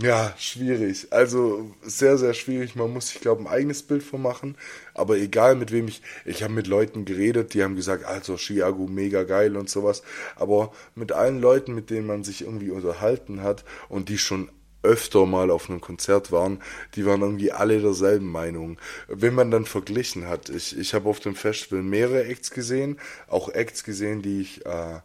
ja, 0.00 0.32
schwierig. 0.38 1.08
Also 1.10 1.70
sehr, 1.82 2.16
sehr 2.16 2.32
schwierig. 2.32 2.76
Man 2.76 2.92
muss 2.92 3.08
sich, 3.08 3.20
glaube 3.20 3.42
ich, 3.42 3.48
ein 3.48 3.52
eigenes 3.52 3.82
Bild 3.82 4.02
von 4.02 4.22
machen. 4.22 4.56
Aber 4.94 5.18
egal 5.18 5.54
mit 5.54 5.70
wem 5.70 5.86
ich. 5.86 6.00
Ich 6.24 6.42
habe 6.42 6.54
mit 6.54 6.66
Leuten 6.66 7.04
geredet, 7.04 7.52
die 7.52 7.62
haben 7.62 7.76
gesagt, 7.76 8.06
also 8.06 8.38
Chiago 8.38 8.86
mega 8.86 9.24
geil 9.24 9.56
und 9.56 9.68
sowas. 9.68 10.02
Aber 10.34 10.72
mit 10.94 11.12
allen 11.12 11.40
Leuten, 11.40 11.74
mit 11.74 11.90
denen 11.90 12.06
man 12.06 12.24
sich 12.24 12.40
irgendwie 12.42 12.70
unterhalten 12.70 13.42
hat 13.42 13.64
und 13.90 14.08
die 14.08 14.16
schon 14.16 14.50
öfter 14.82 15.26
mal 15.26 15.50
auf 15.50 15.68
einem 15.68 15.80
Konzert 15.80 16.32
waren, 16.32 16.60
die 16.94 17.04
waren 17.06 17.20
irgendwie 17.20 17.52
alle 17.52 17.80
derselben 17.80 18.32
Meinung. 18.32 18.78
Wenn 19.08 19.34
man 19.34 19.50
dann 19.50 19.66
verglichen 19.66 20.26
hat, 20.26 20.48
ich, 20.48 20.76
ich 20.76 20.94
habe 20.94 21.08
auf 21.08 21.20
dem 21.20 21.34
Festival 21.36 21.82
mehrere 21.82 22.24
Acts 22.24 22.50
gesehen, 22.50 22.98
auch 23.28 23.50
Acts 23.50 23.84
gesehen, 23.84 24.22
die 24.22 24.40
ich 24.40 24.66
äh, 24.66 25.00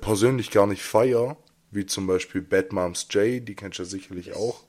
persönlich 0.00 0.50
gar 0.50 0.66
nicht 0.66 0.82
feier 0.82 1.36
wie 1.72 1.86
zum 1.86 2.06
Beispiel 2.06 2.42
Bad 2.42 2.72
Moms 2.72 3.06
J, 3.10 3.46
die 3.46 3.54
kennst 3.56 3.78
du 3.78 3.82
ja 3.82 3.88
sicherlich 3.88 4.34
auch. 4.34 4.62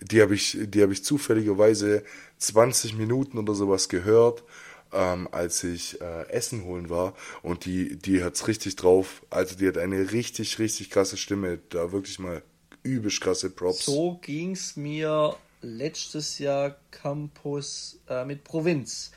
Die 0.00 0.22
habe 0.22 0.34
ich, 0.34 0.56
die 0.60 0.82
ich 0.82 1.02
zufälligerweise 1.02 2.04
20 2.38 2.94
Minuten 2.94 3.36
oder 3.38 3.54
sowas 3.54 3.88
gehört, 3.88 4.44
ähm, 4.92 5.28
als 5.32 5.64
ich 5.64 6.00
äh, 6.00 6.28
Essen 6.28 6.64
holen 6.64 6.88
war. 6.88 7.14
Und 7.42 7.64
die, 7.64 7.96
die 7.96 8.22
hat's 8.22 8.46
richtig 8.46 8.76
drauf. 8.76 9.24
Also 9.30 9.56
die 9.56 9.66
hat 9.66 9.78
eine 9.78 10.12
richtig, 10.12 10.60
richtig 10.60 10.90
krasse 10.90 11.16
Stimme. 11.16 11.58
Da 11.70 11.90
wirklich 11.90 12.20
mal 12.20 12.42
übelst 12.84 13.20
krasse 13.20 13.50
Props. 13.50 13.86
So 13.86 14.18
ging's 14.22 14.76
mir 14.76 15.34
letztes 15.62 16.38
Jahr 16.38 16.76
Campus 16.92 17.98
äh, 18.08 18.24
mit 18.24 18.44
Provinz. 18.44 19.10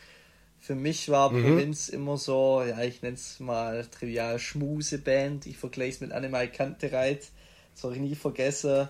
Für 0.62 0.76
mich 0.76 1.10
war 1.10 1.32
mhm. 1.32 1.44
Provinz 1.44 1.90
immer 1.90 2.18
so, 2.18 2.64
ja, 2.64 2.80
ich 2.84 3.02
nenne 3.02 3.16
es 3.16 3.40
mal 3.40 3.84
trivial 3.88 4.38
Schmuseband. 4.38 5.48
Ich 5.48 5.58
vergleiche 5.58 5.96
es 5.96 6.02
mit 6.02 6.12
Animal 6.12 6.48
Kantereit. 6.50 7.32
Das 7.72 7.82
soll 7.82 7.94
ich 7.94 8.00
nie 8.00 8.14
vergessen. 8.14 8.88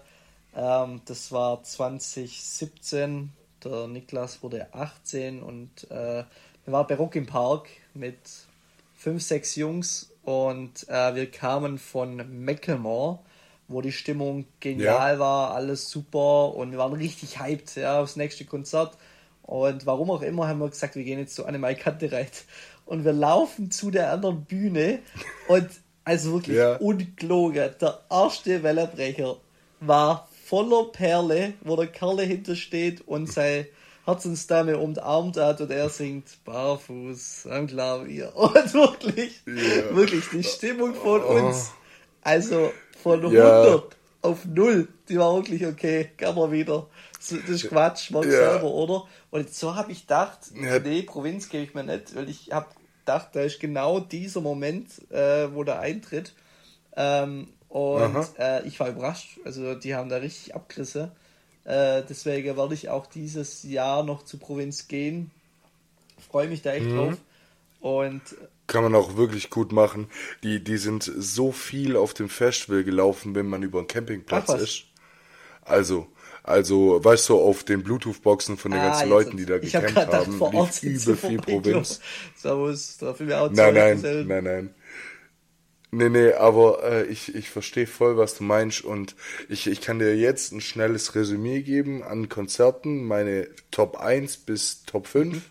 Ähm, 0.53 1.01
das 1.05 1.31
war 1.31 1.63
2017. 1.63 3.31
Der 3.63 3.87
Niklas 3.87 4.43
wurde 4.43 4.73
18 4.73 5.41
und 5.41 5.89
äh, 5.89 6.23
wir 6.65 6.73
waren 6.73 6.87
bei 6.87 6.95
Rock 6.95 7.15
im 7.15 7.25
Park 7.25 7.69
mit 7.93 8.17
fünf, 8.97 9.23
sechs 9.23 9.55
Jungs 9.55 10.11
und 10.23 10.89
äh, 10.89 11.15
wir 11.15 11.31
kamen 11.31 11.77
von 11.77 12.43
Mecklemore, 12.43 13.19
wo 13.69 13.81
die 13.81 13.93
Stimmung 13.93 14.45
genial 14.59 15.13
ja. 15.13 15.19
war, 15.19 15.51
alles 15.55 15.89
super 15.89 16.53
und 16.53 16.71
wir 16.71 16.79
waren 16.79 16.93
richtig 16.93 17.39
hyped 17.39 17.77
ja, 17.77 18.01
aufs 18.01 18.17
nächste 18.17 18.43
Konzert. 18.43 18.97
Und 19.43 19.85
warum 19.85 20.11
auch 20.11 20.21
immer 20.21 20.47
haben 20.47 20.59
wir 20.59 20.69
gesagt, 20.69 20.95
wir 20.95 21.03
gehen 21.03 21.19
jetzt 21.19 21.35
zu 21.35 21.45
Animal 21.45 21.75
Kantereit. 21.75 22.45
Und 22.85 23.05
wir 23.05 23.13
laufen 23.13 23.71
zu 23.71 23.91
der 23.91 24.11
anderen 24.11 24.45
Bühne 24.45 24.99
und 25.47 25.69
also 26.03 26.33
wirklich 26.33 26.57
ja. 26.57 26.75
ungelogen. 26.77 27.71
Der 27.79 28.01
erste 28.09 28.63
Wellerbrecher 28.63 29.37
war 29.79 30.27
voller 30.45 30.85
Perle, 30.91 31.53
wo 31.61 31.75
der 31.75 31.87
Kerle 31.87 32.23
hintersteht 32.23 33.01
und 33.07 33.31
seine 33.31 33.67
Herzensdame 34.05 34.77
umarmt 34.77 35.37
hat 35.37 35.61
und 35.61 35.71
er 35.71 35.89
singt 35.89 36.43
barfuß 36.43 37.47
am 37.49 37.67
Klavier. 37.67 38.33
Und 38.35 38.73
wirklich, 38.73 39.41
ja. 39.45 39.95
wirklich 39.95 40.25
die 40.33 40.43
Stimmung 40.43 40.95
von 40.95 41.23
oh. 41.23 41.35
uns, 41.35 41.71
also 42.21 42.71
von 43.01 43.19
100 43.19 43.33
ja. 43.33 43.83
Auf 44.21 44.45
0, 44.45 44.87
die 45.09 45.17
war 45.17 45.35
wirklich 45.35 45.65
okay, 45.65 46.11
kann 46.17 46.35
man 46.35 46.51
wieder. 46.51 46.87
Das 47.17 47.31
ist 47.31 47.69
Quatsch, 47.69 48.11
mach 48.11 48.23
ja. 48.23 48.31
selber, 48.31 48.71
oder? 48.71 49.07
Und 49.29 49.53
so 49.53 49.75
habe 49.75 49.91
ich 49.91 50.01
gedacht, 50.01 50.39
ja. 50.55 50.79
nee, 50.79 51.01
Provinz 51.03 51.49
gebe 51.49 51.63
ich 51.63 51.73
mir 51.73 51.83
nicht, 51.83 52.15
weil 52.15 52.29
ich 52.29 52.51
habe 52.51 52.67
gedacht, 52.99 53.29
da 53.33 53.41
ist 53.41 53.59
genau 53.59 53.99
dieser 53.99 54.41
Moment, 54.41 54.89
äh, 55.11 55.53
wo 55.53 55.63
der 55.63 55.79
eintritt. 55.79 56.33
Ähm, 56.95 57.49
und 57.69 58.27
äh, 58.37 58.63
ich 58.63 58.79
war 58.79 58.89
überrascht. 58.89 59.39
Also 59.45 59.75
die 59.75 59.95
haben 59.95 60.09
da 60.09 60.17
richtig 60.17 60.53
abgerissen. 60.53 61.11
Äh, 61.63 62.03
deswegen 62.07 62.57
werde 62.57 62.73
ich 62.73 62.89
auch 62.89 63.05
dieses 63.05 63.63
Jahr 63.63 64.03
noch 64.03 64.23
zur 64.23 64.39
Provinz 64.39 64.87
gehen. 64.87 65.31
Freue 66.29 66.47
mich 66.47 66.61
da 66.61 66.73
echt 66.73 66.87
mhm. 66.87 66.97
drauf. 66.97 67.17
Und 67.79 68.21
kann 68.71 68.83
man 68.83 68.95
auch 68.95 69.17
wirklich 69.17 69.49
gut 69.49 69.73
machen. 69.73 70.07
Die, 70.43 70.63
die 70.63 70.77
sind 70.77 71.03
so 71.03 71.51
viel 71.51 71.97
auf 71.97 72.13
dem 72.13 72.29
Festival 72.29 72.85
gelaufen, 72.85 73.35
wenn 73.35 73.47
man 73.47 73.63
über 73.63 73.79
einen 73.79 73.87
Campingplatz 73.87 74.49
Ach, 74.49 74.57
ist. 74.57 74.85
Also, 75.61 76.07
also, 76.41 77.03
weißt 77.03 77.29
du, 77.29 77.39
auf 77.39 77.65
den 77.65 77.83
Bluetooth-Boxen 77.83 78.57
von 78.57 78.71
den 78.71 78.79
ah, 78.79 78.87
ganzen 78.87 79.09
Leuten, 79.09 79.35
die 79.35 79.45
da 79.45 79.57
gecampt 79.57 79.95
haben, 79.95 80.39
gedacht, 80.39 80.81
lief 80.81 81.05
übel 81.05 81.17
viel 81.17 81.37
Provinz. 81.37 81.99
Servus, 82.35 82.97
dafür 82.97 83.27
wir 83.27 83.41
auch 83.41 83.51
Nein, 83.51 83.73
nein, 83.73 83.99
nein, 84.01 84.27
nein, 84.27 84.43
nein. 84.43 84.75
Nee, 85.93 86.07
nee, 86.07 86.31
aber 86.31 86.81
äh, 86.83 87.03
ich, 87.07 87.35
ich 87.35 87.49
verstehe 87.49 87.87
voll, 87.87 88.15
was 88.15 88.37
du 88.37 88.45
meinst 88.45 88.85
und 88.85 89.17
ich, 89.49 89.67
ich 89.67 89.81
kann 89.81 89.99
dir 89.99 90.15
jetzt 90.15 90.53
ein 90.53 90.61
schnelles 90.61 91.13
Resümee 91.15 91.61
geben 91.61 92.03
an 92.03 92.29
Konzerten, 92.29 93.03
meine 93.03 93.49
Top 93.69 93.97
1 93.97 94.37
bis 94.37 94.83
Top 94.83 95.07
5. 95.07 95.41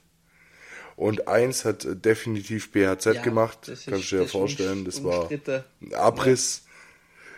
Und 1.00 1.28
1 1.28 1.64
hat 1.64 2.04
definitiv 2.04 2.73
BHZ 2.73 3.07
ja, 3.07 3.23
gemacht, 3.23 3.73
kannst 3.87 3.87
du 4.12 4.16
dir 4.16 4.23
ja 4.25 4.28
vorstellen, 4.28 4.85
das 4.85 5.02
war 5.02 5.30
ein 5.30 5.95
Abriss. 5.95 6.64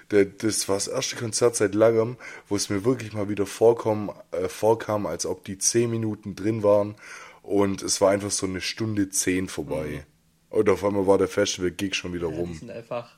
Ja 0.08 0.24
das 0.24 0.68
war 0.68 0.76
das 0.76 0.88
erste 0.88 1.14
Konzert 1.14 1.54
seit 1.54 1.74
langem, 1.74 2.16
wo 2.48 2.56
es 2.56 2.68
mir 2.68 2.84
wirklich 2.84 3.12
mal 3.12 3.28
wieder 3.28 3.46
vorkommen, 3.46 4.10
äh, 4.32 4.48
vorkam, 4.48 5.06
als 5.06 5.26
ob 5.26 5.44
die 5.44 5.58
zehn 5.58 5.88
Minuten 5.90 6.34
drin 6.34 6.64
waren 6.64 6.96
und 7.42 7.82
es 7.82 8.00
war 8.00 8.10
einfach 8.10 8.32
so 8.32 8.46
eine 8.46 8.60
Stunde 8.60 9.10
zehn 9.10 9.48
vorbei. 9.48 10.04
Mhm. 10.50 10.58
Und 10.58 10.68
auf 10.68 10.84
einmal 10.84 11.06
war 11.06 11.18
der 11.18 11.28
Festival-Gig 11.28 11.94
schon 11.94 12.12
wieder 12.12 12.28
ja, 12.28 12.36
rum. 12.36 12.52
Die 12.52 12.58
sind 12.58 12.70
einfach, 12.72 13.16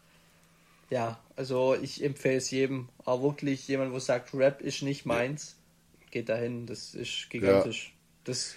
ja, 0.91 1.19
also 1.37 1.75
ich 1.75 2.05
empfehle 2.05 2.37
es 2.37 2.51
jedem, 2.51 2.91
aber 3.07 3.23
wirklich 3.23 3.67
jemand, 3.67 3.93
wo 3.93 3.99
sagt, 3.99 4.35
Rap 4.35 4.61
ist 4.61 4.83
nicht 4.83 5.07
meins, 5.07 5.57
geht 6.11 6.29
dahin, 6.29 6.67
das 6.67 6.95
ist 6.95 7.31
gigantisch. 7.31 7.87
Ja. 7.87 7.93
Das 8.25 8.55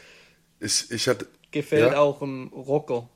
ich, 0.60 0.92
ich 0.92 1.08
hatte, 1.08 1.28
gefällt 1.52 1.96
auch 1.96 2.22
einem 2.22 2.48
Rocker. 2.48 3.10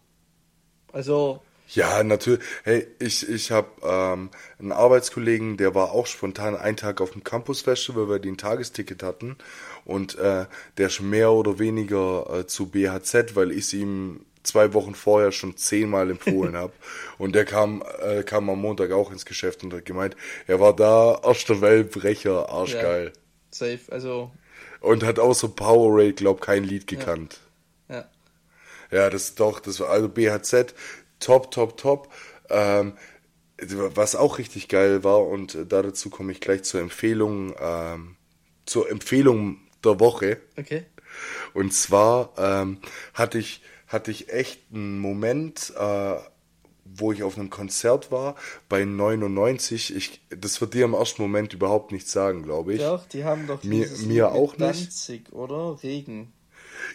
Also 0.92 1.42
ja, 1.74 2.04
natürlich. 2.04 2.42
Hey, 2.64 2.88
ich, 3.00 3.28
ich 3.30 3.50
habe 3.52 3.70
ähm, 3.82 4.30
einen 4.60 4.72
Arbeitskollegen, 4.74 5.56
der 5.56 5.74
war 5.74 5.92
auch 5.92 6.06
spontan 6.06 6.58
einen 6.58 6.76
Tag 6.76 7.00
auf 7.00 7.12
dem 7.12 7.24
Campus 7.24 7.62
Festival, 7.62 8.10
weil 8.10 8.20
die 8.20 8.30
ein 8.30 8.38
Tagesticket 8.38 9.04
hatten. 9.04 9.38
Und 9.86 10.18
äh, 10.18 10.46
der 10.78 10.88
ist 10.88 11.02
mehr 11.02 11.32
oder 11.32 11.60
weniger 11.60 12.40
äh, 12.40 12.48
zu 12.48 12.68
BHZ, 12.68 13.36
weil 13.36 13.52
ich 13.52 13.60
es 13.60 13.74
ihm 13.74 14.26
zwei 14.44 14.74
Wochen 14.74 14.96
vorher 14.96 15.32
schon 15.32 15.56
zehnmal 15.56 16.10
empfohlen 16.12 16.58
habe. 16.58 16.74
Und 17.18 17.36
der 17.36 17.46
kam, 17.46 17.84
äh, 18.02 18.24
kam 18.24 18.50
am 18.50 18.60
Montag 18.60 18.92
auch 18.92 19.12
ins 19.12 19.26
Geschäft 19.26 19.64
und 19.64 19.74
hat 19.74 19.86
gemeint, 19.86 20.18
er 20.48 20.60
war 20.60 20.76
da, 20.76 21.22
erster 21.24 21.62
Weltbrecher, 21.62 22.50
arschgeil. 22.50 23.06
Ja, 23.06 23.12
safe, 23.50 23.92
also. 23.92 24.32
Und 24.82 25.04
hat 25.04 25.20
außer 25.20 25.48
Powerade, 25.48 26.14
glaub, 26.14 26.42
kein 26.42 26.66
Lied 26.66 26.88
gekannt. 26.88 27.34
Ja. 27.34 27.40
ja. 27.40 27.51
Ja, 28.92 29.10
das 29.10 29.36
doch, 29.36 29.60
das 29.60 29.80
war 29.80 29.90
also 29.90 30.10
BHZ, 30.10 30.74
top, 31.20 31.52
top, 31.52 31.78
top. 31.78 32.10
Ähm, 32.50 32.94
was 33.58 34.16
auch 34.16 34.38
richtig 34.40 34.68
geil 34.68 35.04
war, 35.04 35.26
und 35.28 35.58
dazu 35.70 36.10
komme 36.10 36.32
ich 36.32 36.42
gleich 36.42 36.64
zur 36.64 36.82
Empfehlung, 36.82 37.54
ähm, 37.60 38.16
zur 38.66 38.90
Empfehlung 38.90 39.60
der 39.84 40.00
Woche. 40.00 40.42
Okay. 40.58 40.86
Und 41.54 41.74
zwar 41.74 42.34
ähm, 42.38 42.80
hatte 43.14 43.38
ich 43.38 43.62
hatte 43.92 44.12
ich 44.12 44.32
echt 44.32 44.62
einen 44.74 45.00
Moment, 45.00 45.74
äh, 45.78 46.16
wo 46.86 47.12
ich 47.12 47.24
auf 47.24 47.38
einem 47.38 47.50
Konzert 47.50 48.12
war 48.12 48.36
bei 48.70 48.86
99. 48.86 49.96
Ich, 49.96 50.22
das 50.30 50.62
wird 50.62 50.74
dir 50.74 50.86
im 50.86 50.94
ersten 50.94 51.22
Moment 51.22 51.54
überhaupt 51.54 51.92
nichts 51.92 52.12
sagen, 52.12 52.44
glaube 52.44 52.74
ich. 52.74 52.82
Doch, 52.82 53.06
die 53.08 53.24
haben 53.24 53.48
doch 53.48 53.64
mir, 53.64 53.90
mir 54.06 54.32
auch 54.32 54.58
nicht. 54.58 54.62
Danzig, 54.62 55.32
oder? 55.34 55.82
Regen. 55.84 56.32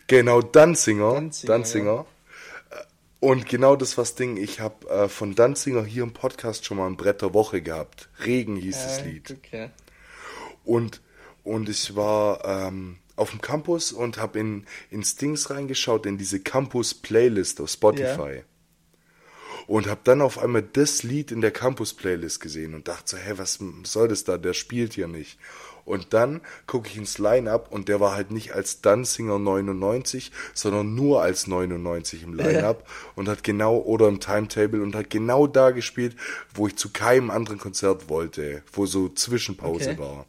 Genau, 0.06 0.42
Danzinger. 0.42 1.14
Danzinger. 1.14 1.52
Danzinger. 1.52 1.92
Ja. 1.92 2.06
Und 3.18 3.48
genau 3.48 3.76
das 3.76 3.96
was 3.96 4.14
Ding, 4.14 4.36
ich 4.36 4.60
habe 4.60 4.88
äh, 4.88 5.08
von 5.08 5.34
Danzinger 5.34 5.84
hier 5.84 6.02
im 6.02 6.12
Podcast 6.12 6.64
schon 6.64 6.76
mal 6.76 6.86
ein 6.86 6.96
Brett 6.96 7.22
der 7.22 7.32
Woche 7.34 7.62
gehabt. 7.62 8.08
Regen 8.24 8.56
hieß 8.56 8.76
äh, 8.76 8.84
das 8.84 9.04
Lied. 9.04 9.30
Okay. 9.30 9.70
Und, 10.64 11.00
und 11.42 11.68
ich 11.68 11.96
war 11.96 12.44
ähm, 12.44 12.98
auf 13.16 13.30
dem 13.30 13.40
Campus 13.40 13.92
und 13.92 14.18
habe 14.18 14.38
in, 14.38 14.66
in 14.90 15.02
Stings 15.02 15.50
reingeschaut, 15.50 16.06
in 16.06 16.18
diese 16.18 16.40
Campus-Playlist 16.40 17.60
auf 17.60 17.70
Spotify. 17.70 18.36
Ja. 18.36 18.42
Und 19.66 19.88
habe 19.88 20.00
dann 20.04 20.20
auf 20.20 20.38
einmal 20.38 20.62
das 20.62 21.02
Lied 21.02 21.32
in 21.32 21.40
der 21.40 21.50
Campus-Playlist 21.50 22.40
gesehen 22.40 22.74
und 22.74 22.86
dachte 22.86 23.16
so, 23.16 23.16
hä, 23.16 23.32
was 23.36 23.58
soll 23.84 24.08
das 24.08 24.22
da? 24.22 24.38
Der 24.38 24.52
spielt 24.52 24.92
hier 24.92 25.08
nicht. 25.08 25.38
Und 25.86 26.12
dann 26.12 26.40
gucke 26.66 26.88
ich 26.88 26.96
ins 26.96 27.18
Line-Up 27.18 27.72
und 27.72 27.88
der 27.88 28.00
war 28.00 28.14
halt 28.14 28.32
nicht 28.32 28.52
als 28.52 28.82
Danzinger 28.82 29.38
99, 29.38 30.32
sondern 30.52 30.94
nur 30.94 31.22
als 31.22 31.46
99 31.46 32.24
im 32.24 32.34
Line-Up 32.34 32.86
und 33.14 33.28
hat 33.28 33.44
genau, 33.44 33.78
oder 33.78 34.08
im 34.08 34.20
Timetable 34.20 34.82
und 34.82 34.96
hat 34.96 35.08
genau 35.10 35.46
da 35.46 35.70
gespielt, 35.70 36.16
wo 36.52 36.66
ich 36.66 36.76
zu 36.76 36.90
keinem 36.90 37.30
anderen 37.30 37.58
Konzert 37.58 38.08
wollte, 38.08 38.62
wo 38.72 38.84
so 38.84 39.08
Zwischenpause 39.08 39.92
okay. 39.92 39.98
war. 39.98 40.26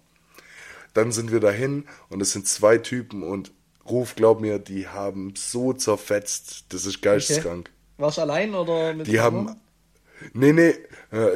Dann 0.94 1.12
sind 1.12 1.32
wir 1.32 1.40
dahin 1.40 1.86
und 2.10 2.22
es 2.22 2.32
sind 2.32 2.48
zwei 2.48 2.78
Typen 2.78 3.24
und 3.24 3.52
Ruf, 3.90 4.16
glaub 4.16 4.42
mir, 4.42 4.60
die 4.60 4.88
haben 4.88 5.34
so 5.36 5.74
zerfetzt. 5.74 6.66
Das 6.70 6.86
ist 6.86 7.02
geisteskrank. 7.02 7.70
Okay. 7.70 8.04
Warst 8.04 8.18
du 8.18 8.22
allein 8.22 8.54
oder 8.54 8.94
mit 8.94 9.08
Die 9.08 9.20
haben. 9.20 9.56
Nee, 10.34 10.54
nee, 10.54 10.74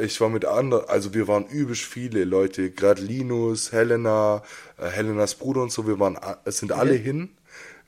ich 0.02 0.20
war 0.20 0.28
mit 0.28 0.44
anderen, 0.44 0.88
also 0.88 1.14
wir 1.14 1.28
waren 1.28 1.46
übelst 1.46 1.82
viele 1.82 2.24
Leute, 2.24 2.70
gerade 2.70 3.00
Linus, 3.00 3.72
Helena, 3.72 4.42
äh, 4.78 4.88
Helenas 4.88 5.36
Bruder 5.36 5.62
und 5.62 5.72
so, 5.72 5.86
wir 5.86 5.98
waren, 5.98 6.18
es 6.44 6.58
sind 6.58 6.72
okay. 6.72 6.80
alle 6.80 6.94
hin, 6.94 7.30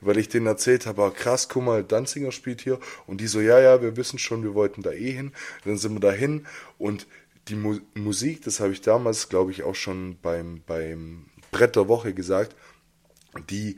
weil 0.01 0.17
ich 0.17 0.29
denen 0.29 0.47
erzählt 0.47 0.85
habe, 0.85 1.03
ah, 1.03 1.09
krass, 1.09 1.49
guck 1.49 1.63
mal, 1.63 1.83
Danziger 1.83 2.31
spielt 2.31 2.61
hier 2.61 2.79
und 3.07 3.19
die 3.19 3.27
so, 3.27 3.41
ja, 3.41 3.59
ja, 3.59 3.81
wir 3.81 3.97
wissen 3.97 4.19
schon, 4.19 4.43
wir 4.43 4.53
wollten 4.53 4.83
da 4.83 4.91
eh 4.91 5.11
hin, 5.11 5.33
dann 5.65 5.77
sind 5.77 5.93
wir 5.93 5.99
da 5.99 6.11
hin 6.11 6.45
und 6.77 7.07
die 7.47 7.55
Mu 7.55 7.77
Musik, 7.93 8.43
das 8.43 8.59
habe 8.59 8.71
ich 8.73 8.81
damals, 8.81 9.29
glaube 9.29 9.51
ich, 9.51 9.63
auch 9.63 9.75
schon 9.75 10.17
beim, 10.21 10.61
beim 10.65 11.25
Brett 11.51 11.75
der 11.75 11.87
Woche 11.87 12.13
gesagt, 12.13 12.55
die 13.49 13.77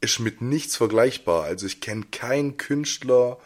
ist 0.00 0.18
mit 0.18 0.40
nichts 0.40 0.76
vergleichbar. 0.76 1.44
Also 1.44 1.66
ich 1.66 1.80
kenne 1.80 2.04
keinen 2.10 2.56
Künstler, 2.56 3.38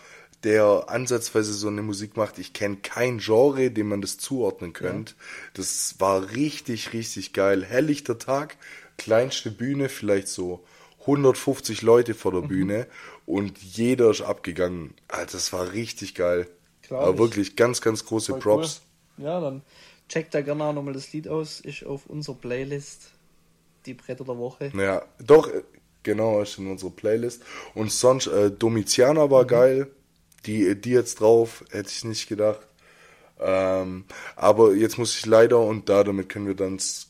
der 0.47 0.85
ansatzweise 0.89 1.53
so 1.53 1.67
eine 1.67 1.83
Musik 1.83 2.17
macht. 2.17 2.39
Ich 2.39 2.53
kenne 2.53 2.77
kein 2.77 3.19
Genre, 3.19 3.73
dem 3.73 3.89
man 3.89 4.01
das 4.01 4.17
zuordnen 4.17 4.73
könnte. 4.73 5.13
Ja. 5.13 5.25
Das 5.55 5.97
war 5.99 6.31
richtig, 6.31 6.93
richtig 6.93 7.33
geil. 7.33 7.65
Helllichter 7.65 8.17
Tag, 8.17 8.57
kleinste 8.97 9.51
Bühne, 9.51 9.89
vielleicht 9.89 10.29
so 10.29 10.65
150 11.01 11.83
Leute 11.83 12.15
vor 12.15 12.31
der 12.31 12.43
mhm. 12.43 12.49
Bühne 12.49 12.87
und 13.27 13.59
jeder 13.59 14.09
ist 14.11 14.23
abgegangen. 14.23 14.95
Also 15.09 15.33
das 15.33 15.53
war 15.53 15.73
richtig 15.73 16.15
geil. 16.15 16.47
Klar 16.83 17.03
Aber 17.03 17.19
wirklich 17.19 17.57
ganz, 17.57 17.81
ganz 17.81 18.05
große 18.05 18.33
Voll 18.33 18.41
Props. 18.41 18.83
Cool. 19.19 19.25
Ja, 19.25 19.41
dann 19.41 19.63
checkt 20.09 20.33
da 20.33 20.43
gerne 20.43 20.63
auch 20.63 20.73
nochmal 20.73 20.95
das 20.95 21.13
Lied 21.13 21.27
aus. 21.27 21.59
Ist 21.59 21.85
auf 21.85 22.07
unserer 22.07 22.37
Playlist 22.37 23.11
die 23.85 23.95
Bretter 23.95 24.25
der 24.25 24.39
Woche. 24.39 24.71
Ja, 24.77 25.03
doch, 25.19 25.51
genau, 26.05 26.41
ist 26.41 26.57
in 26.59 26.71
unserer 26.71 26.91
Playlist. 26.91 27.43
Und 27.75 27.91
sonst, 27.91 28.29
äh, 28.29 28.53
Domitiana 28.53 29.29
war 29.29 29.43
mhm. 29.43 29.49
geil. 29.49 29.91
Die, 30.47 30.81
die 30.81 30.91
jetzt 30.91 31.21
drauf, 31.21 31.65
hätte 31.71 31.91
ich 31.91 32.05
nicht 32.05 32.29
gedacht. 32.29 32.67
Ähm, 33.39 34.05
aber 34.35 34.75
jetzt 34.75 34.99
muss 34.99 35.17
ich 35.17 35.27
leider, 35.27 35.61
und 35.61 35.89
da 35.89 36.05
damit 36.05 36.29
können 36.29 36.47
wir 36.47 36.55
dann 36.55 36.79
das 36.79 37.09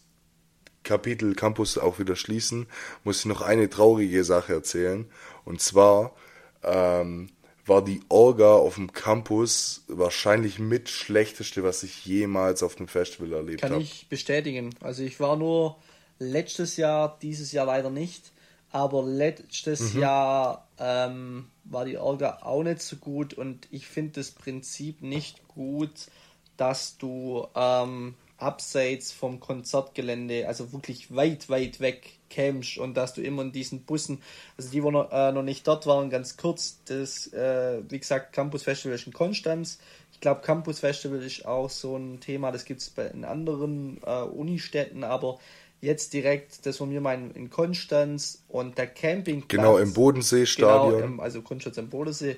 Kapitel 0.82 1.34
Campus 1.34 1.78
auch 1.78 1.98
wieder 1.98 2.16
schließen, 2.16 2.66
muss 3.04 3.20
ich 3.20 3.24
noch 3.26 3.42
eine 3.42 3.68
traurige 3.68 4.24
Sache 4.24 4.54
erzählen. 4.54 5.06
Und 5.44 5.60
zwar 5.60 6.14
ähm, 6.62 7.28
war 7.66 7.84
die 7.84 8.00
Orga 8.08 8.54
auf 8.54 8.76
dem 8.76 8.92
Campus 8.92 9.84
wahrscheinlich 9.88 10.58
mit 10.58 10.88
schlechteste, 10.88 11.64
was 11.64 11.82
ich 11.82 12.06
jemals 12.06 12.62
auf 12.62 12.76
einem 12.76 12.88
Festival 12.88 13.32
erlebt 13.32 13.62
habe. 13.62 13.74
Kann 13.74 13.82
hab. 13.82 13.88
ich 13.88 14.08
bestätigen. 14.08 14.70
Also 14.80 15.02
ich 15.02 15.18
war 15.18 15.36
nur 15.36 15.76
letztes 16.18 16.76
Jahr, 16.76 17.18
dieses 17.20 17.52
Jahr 17.52 17.66
leider 17.66 17.90
nicht. 17.90 18.32
Aber 18.72 19.02
letztes 19.04 19.94
mhm. 19.94 20.00
Jahr 20.00 20.66
ähm, 20.78 21.50
war 21.64 21.84
die 21.84 21.98
Orga 21.98 22.40
auch 22.42 22.62
nicht 22.62 22.82
so 22.82 22.96
gut 22.96 23.34
und 23.34 23.68
ich 23.70 23.86
finde 23.86 24.12
das 24.14 24.32
Prinzip 24.32 25.02
nicht 25.02 25.46
gut, 25.48 26.08
dass 26.56 26.98
du 26.98 27.46
ähm, 27.54 28.14
abseits 28.38 29.12
vom 29.12 29.40
Konzertgelände, 29.40 30.46
also 30.46 30.72
wirklich 30.72 31.14
weit, 31.14 31.48
weit 31.48 31.80
weg 31.80 32.18
kämst 32.28 32.78
und 32.78 32.94
dass 32.94 33.14
du 33.14 33.22
immer 33.22 33.42
in 33.42 33.52
diesen 33.52 33.84
Bussen, 33.84 34.22
also 34.58 34.70
die, 34.70 34.82
wo 34.82 34.90
noch, 34.90 35.10
äh, 35.10 35.32
noch 35.32 35.42
nicht 35.42 35.66
dort 35.66 35.86
waren, 35.86 36.10
ganz 36.10 36.36
kurz, 36.36 36.80
das, 36.84 37.32
äh, 37.32 37.80
wie 37.88 37.98
gesagt, 37.98 38.32
Campus 38.32 38.64
Festival 38.64 38.96
ist 38.96 39.06
in 39.06 39.12
Konstanz. 39.12 39.78
Ich 40.12 40.20
glaube, 40.20 40.40
Campus 40.40 40.80
Festival 40.80 41.22
ist 41.22 41.46
auch 41.46 41.70
so 41.70 41.96
ein 41.96 42.20
Thema, 42.20 42.50
das 42.52 42.64
gibt 42.64 42.80
es 42.80 42.92
in 43.12 43.24
anderen 43.24 44.00
äh, 44.04 44.22
Unistädten, 44.22 45.04
aber 45.04 45.38
jetzt 45.86 46.12
direkt, 46.12 46.66
das 46.66 46.76
von 46.78 46.88
mir 46.88 47.00
meinen, 47.00 47.30
in 47.30 47.48
Konstanz 47.48 48.42
und 48.48 48.76
der 48.76 48.88
Campingplatz. 48.88 49.48
Genau, 49.48 49.78
im 49.78 49.94
Bodenseestadion. 49.94 50.94
Genau, 50.94 51.06
im, 51.06 51.20
also 51.20 51.40
Konstanz 51.42 51.78
am 51.78 51.88
Bodensee. 51.88 52.36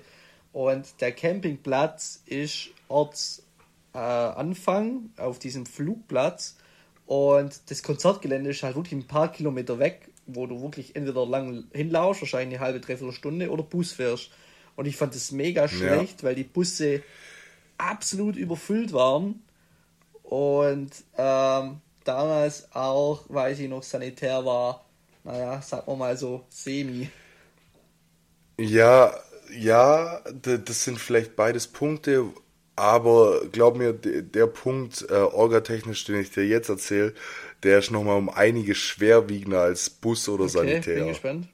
Und 0.53 1.01
der 1.01 1.13
Campingplatz 1.13 2.23
ist 2.27 2.69
Ortsanfang 2.89 3.41
äh, 5.17 5.23
auf 5.23 5.39
diesem 5.39 5.65
Flugplatz. 5.67 6.57
Und 7.07 7.71
das 7.71 7.83
Konzertgelände 7.83 8.51
ist 8.51 8.63
halt 8.63 8.77
wirklich 8.77 8.93
ein 8.93 9.07
paar 9.07 9.33
Kilometer 9.33 9.79
weg, 9.79 10.11
wo 10.27 10.47
du 10.47 10.61
wirklich 10.61 10.95
entweder 10.95 11.27
lang 11.27 11.65
hinlaufst, 11.73 12.21
wahrscheinlich 12.23 12.59
eine 12.59 12.67
halbe, 12.67 12.81
dreiviertel 12.81 13.15
Stunde, 13.15 13.51
oder 13.51 13.63
Bus 13.63 13.93
fährst. 13.93 14.31
Und 14.77 14.87
ich 14.87 14.97
fand 14.97 15.15
das 15.15 15.33
mega 15.33 15.67
schlecht, 15.69 16.21
ja. 16.21 16.29
weil 16.29 16.35
die 16.35 16.45
Busse 16.45 17.03
absolut 17.79 18.37
überfüllt 18.37 18.93
waren. 18.93 19.43
Und 20.23 20.91
ähm, 21.17 21.81
damals 22.09 22.69
auch, 22.73 23.25
weil 23.29 23.53
ich 23.53 23.69
noch 23.69 23.83
sanitär 23.83 24.45
war, 24.45 24.85
naja, 25.25 25.61
sagen 25.61 25.87
wir 25.87 25.97
mal 25.97 26.17
so, 26.17 26.45
semi. 26.49 27.11
Ja, 28.59 29.15
ja, 29.57 30.21
das 30.43 30.85
sind 30.85 30.99
vielleicht 30.99 31.37
beides 31.37 31.67
Punkte, 31.69 32.25
aber 32.77 33.43
glaub 33.53 33.77
mir, 33.77 33.93
der 33.93 34.47
Punkt 34.47 35.07
äh, 35.11 35.15
orgatechnisch, 35.15 36.05
den 36.05 36.21
ich 36.21 36.31
dir 36.31 36.47
jetzt 36.47 36.69
erzähle, 36.69 37.15
der 37.63 37.81
ist 37.81 37.91
nochmal 37.91 38.17
um 38.17 38.29
einiges 38.29 38.79
schwerwiegender 38.79 39.63
als 39.63 39.91
Bus 39.91 40.29
oder 40.29 40.45
okay, 40.45 40.53
Sanitär. 40.53 40.95
Bin 40.97 41.09
gespannt. 41.09 41.49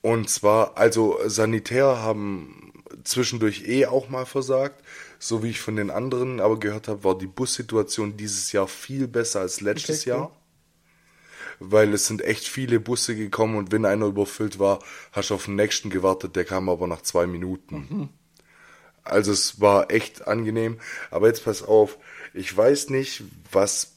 Und 0.00 0.28
zwar, 0.28 0.76
also 0.76 1.20
Sanitär 1.26 2.02
haben 2.02 2.72
zwischendurch 3.04 3.68
eh 3.68 3.86
auch 3.86 4.08
mal 4.08 4.26
versagt 4.26 4.82
so 5.22 5.44
wie 5.44 5.50
ich 5.50 5.60
von 5.60 5.76
den 5.76 5.92
anderen 5.92 6.40
aber 6.40 6.58
gehört 6.58 6.88
habe, 6.88 7.04
war 7.04 7.16
die 7.16 7.28
Bussituation 7.28 8.16
dieses 8.16 8.50
Jahr 8.50 8.66
viel 8.66 9.06
besser 9.06 9.38
als 9.38 9.60
letztes 9.60 10.00
okay, 10.00 10.10
Jahr. 10.10 10.36
Weil 11.60 11.94
es 11.94 12.08
sind 12.08 12.22
echt 12.22 12.48
viele 12.48 12.80
Busse 12.80 13.14
gekommen 13.14 13.54
und 13.54 13.70
wenn 13.70 13.84
einer 13.84 14.06
überfüllt 14.06 14.58
war, 14.58 14.80
hast 15.12 15.30
du 15.30 15.34
auf 15.34 15.44
den 15.44 15.54
nächsten 15.54 15.90
gewartet, 15.90 16.34
der 16.34 16.44
kam 16.44 16.68
aber 16.68 16.88
nach 16.88 17.02
zwei 17.02 17.28
Minuten. 17.28 17.86
Mhm. 17.88 18.08
Also 19.04 19.30
es 19.30 19.60
war 19.60 19.92
echt 19.92 20.26
angenehm. 20.26 20.80
Aber 21.12 21.28
jetzt 21.28 21.44
pass 21.44 21.62
auf, 21.62 21.98
ich 22.34 22.54
weiß 22.56 22.90
nicht, 22.90 23.22
was 23.52 23.92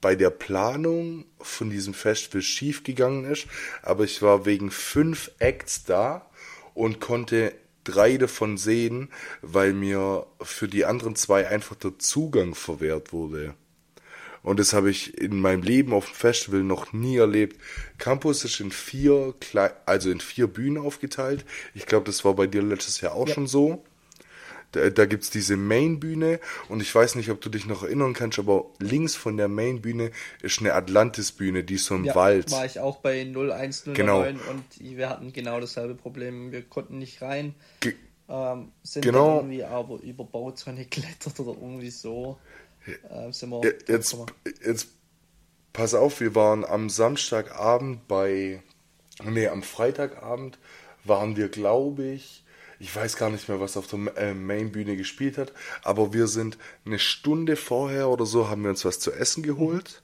bei 0.00 0.14
der 0.14 0.30
Planung 0.30 1.24
von 1.40 1.70
diesem 1.70 1.92
Festival 1.92 2.42
schiefgegangen 2.42 3.24
ist, 3.24 3.48
aber 3.82 4.04
ich 4.04 4.22
war 4.22 4.46
wegen 4.46 4.70
fünf 4.70 5.32
Acts 5.40 5.82
da 5.82 6.30
und 6.72 7.00
konnte 7.00 7.52
drei 7.84 8.16
davon 8.16 8.56
sehen, 8.56 9.08
weil 9.40 9.72
mir 9.72 10.26
für 10.40 10.68
die 10.68 10.84
anderen 10.84 11.16
zwei 11.16 11.48
einfach 11.48 11.76
der 11.76 11.98
Zugang 11.98 12.54
verwehrt 12.54 13.12
wurde. 13.12 13.54
Und 14.42 14.58
das 14.58 14.72
habe 14.72 14.90
ich 14.90 15.18
in 15.18 15.40
meinem 15.40 15.62
Leben 15.62 15.92
auf 15.92 16.06
dem 16.06 16.14
Festival 16.14 16.64
noch 16.64 16.92
nie 16.92 17.16
erlebt. 17.16 17.60
Campus 17.98 18.44
ist 18.44 18.58
in 18.60 18.72
vier, 18.72 19.34
also 19.86 20.10
in 20.10 20.20
vier 20.20 20.48
Bühnen 20.48 20.78
aufgeteilt. 20.78 21.44
Ich 21.74 21.86
glaube, 21.86 22.06
das 22.06 22.24
war 22.24 22.34
bei 22.34 22.48
dir 22.48 22.62
letztes 22.62 23.00
Jahr 23.00 23.14
auch 23.14 23.28
ja. 23.28 23.34
schon 23.34 23.46
so. 23.46 23.84
Da, 24.72 24.90
da 24.90 25.04
es 25.04 25.30
diese 25.30 25.56
Main-Bühne 25.56 26.40
und 26.68 26.80
ich 26.80 26.94
weiß 26.94 27.14
nicht, 27.14 27.30
ob 27.30 27.40
du 27.40 27.48
dich 27.48 27.66
noch 27.66 27.82
erinnern 27.82 28.14
kannst, 28.14 28.38
aber 28.38 28.66
links 28.78 29.14
von 29.14 29.36
der 29.36 29.48
Main-Bühne 29.48 30.10
ist 30.40 30.60
eine 30.60 30.74
Atlantis-Bühne, 30.74 31.62
die 31.62 31.74
ist 31.74 31.84
so 31.84 31.94
im 31.94 32.04
ja, 32.04 32.14
Wald. 32.14 32.50
war 32.50 32.64
ich 32.64 32.80
auch 32.80 32.96
bei 32.96 33.20
0109 33.22 33.94
genau. 33.94 34.22
und 34.22 34.64
wir 34.78 35.08
hatten 35.08 35.32
genau 35.32 35.60
dasselbe 35.60 35.94
Problem. 35.94 36.52
Wir 36.52 36.62
konnten 36.62 36.98
nicht 36.98 37.22
rein, 37.22 37.54
Ge 37.80 37.94
ähm, 38.28 38.72
sind 38.82 39.02
genau. 39.02 39.36
irgendwie 39.36 39.64
aber 39.64 40.00
über 40.02 40.24
Bauzäune 40.24 40.84
geklettert 40.84 41.38
oder 41.38 41.52
irgendwie 41.60 41.90
so. 41.90 42.38
Äh, 42.86 43.30
sind 43.32 43.50
wir 43.50 43.62
jetzt, 43.86 44.16
jetzt 44.64 44.88
pass 45.72 45.94
auf, 45.94 46.20
wir 46.20 46.34
waren 46.34 46.64
am 46.64 46.88
Samstagabend 46.88 48.08
bei, 48.08 48.62
nee, 49.24 49.48
am 49.48 49.62
Freitagabend 49.62 50.58
waren 51.04 51.36
wir, 51.36 51.48
glaube 51.48 52.04
ich, 52.04 52.41
ich 52.82 52.94
weiß 52.94 53.16
gar 53.16 53.30
nicht 53.30 53.48
mehr, 53.48 53.60
was 53.60 53.76
auf 53.76 53.86
der 53.86 54.16
äh, 54.16 54.34
Mainbühne 54.34 54.96
gespielt 54.96 55.38
hat, 55.38 55.52
aber 55.84 56.12
wir 56.12 56.26
sind 56.26 56.58
eine 56.84 56.98
Stunde 56.98 57.54
vorher 57.54 58.08
oder 58.08 58.26
so, 58.26 58.48
haben 58.48 58.64
wir 58.64 58.70
uns 58.70 58.84
was 58.84 58.98
zu 58.98 59.12
essen 59.12 59.44
geholt, 59.44 60.02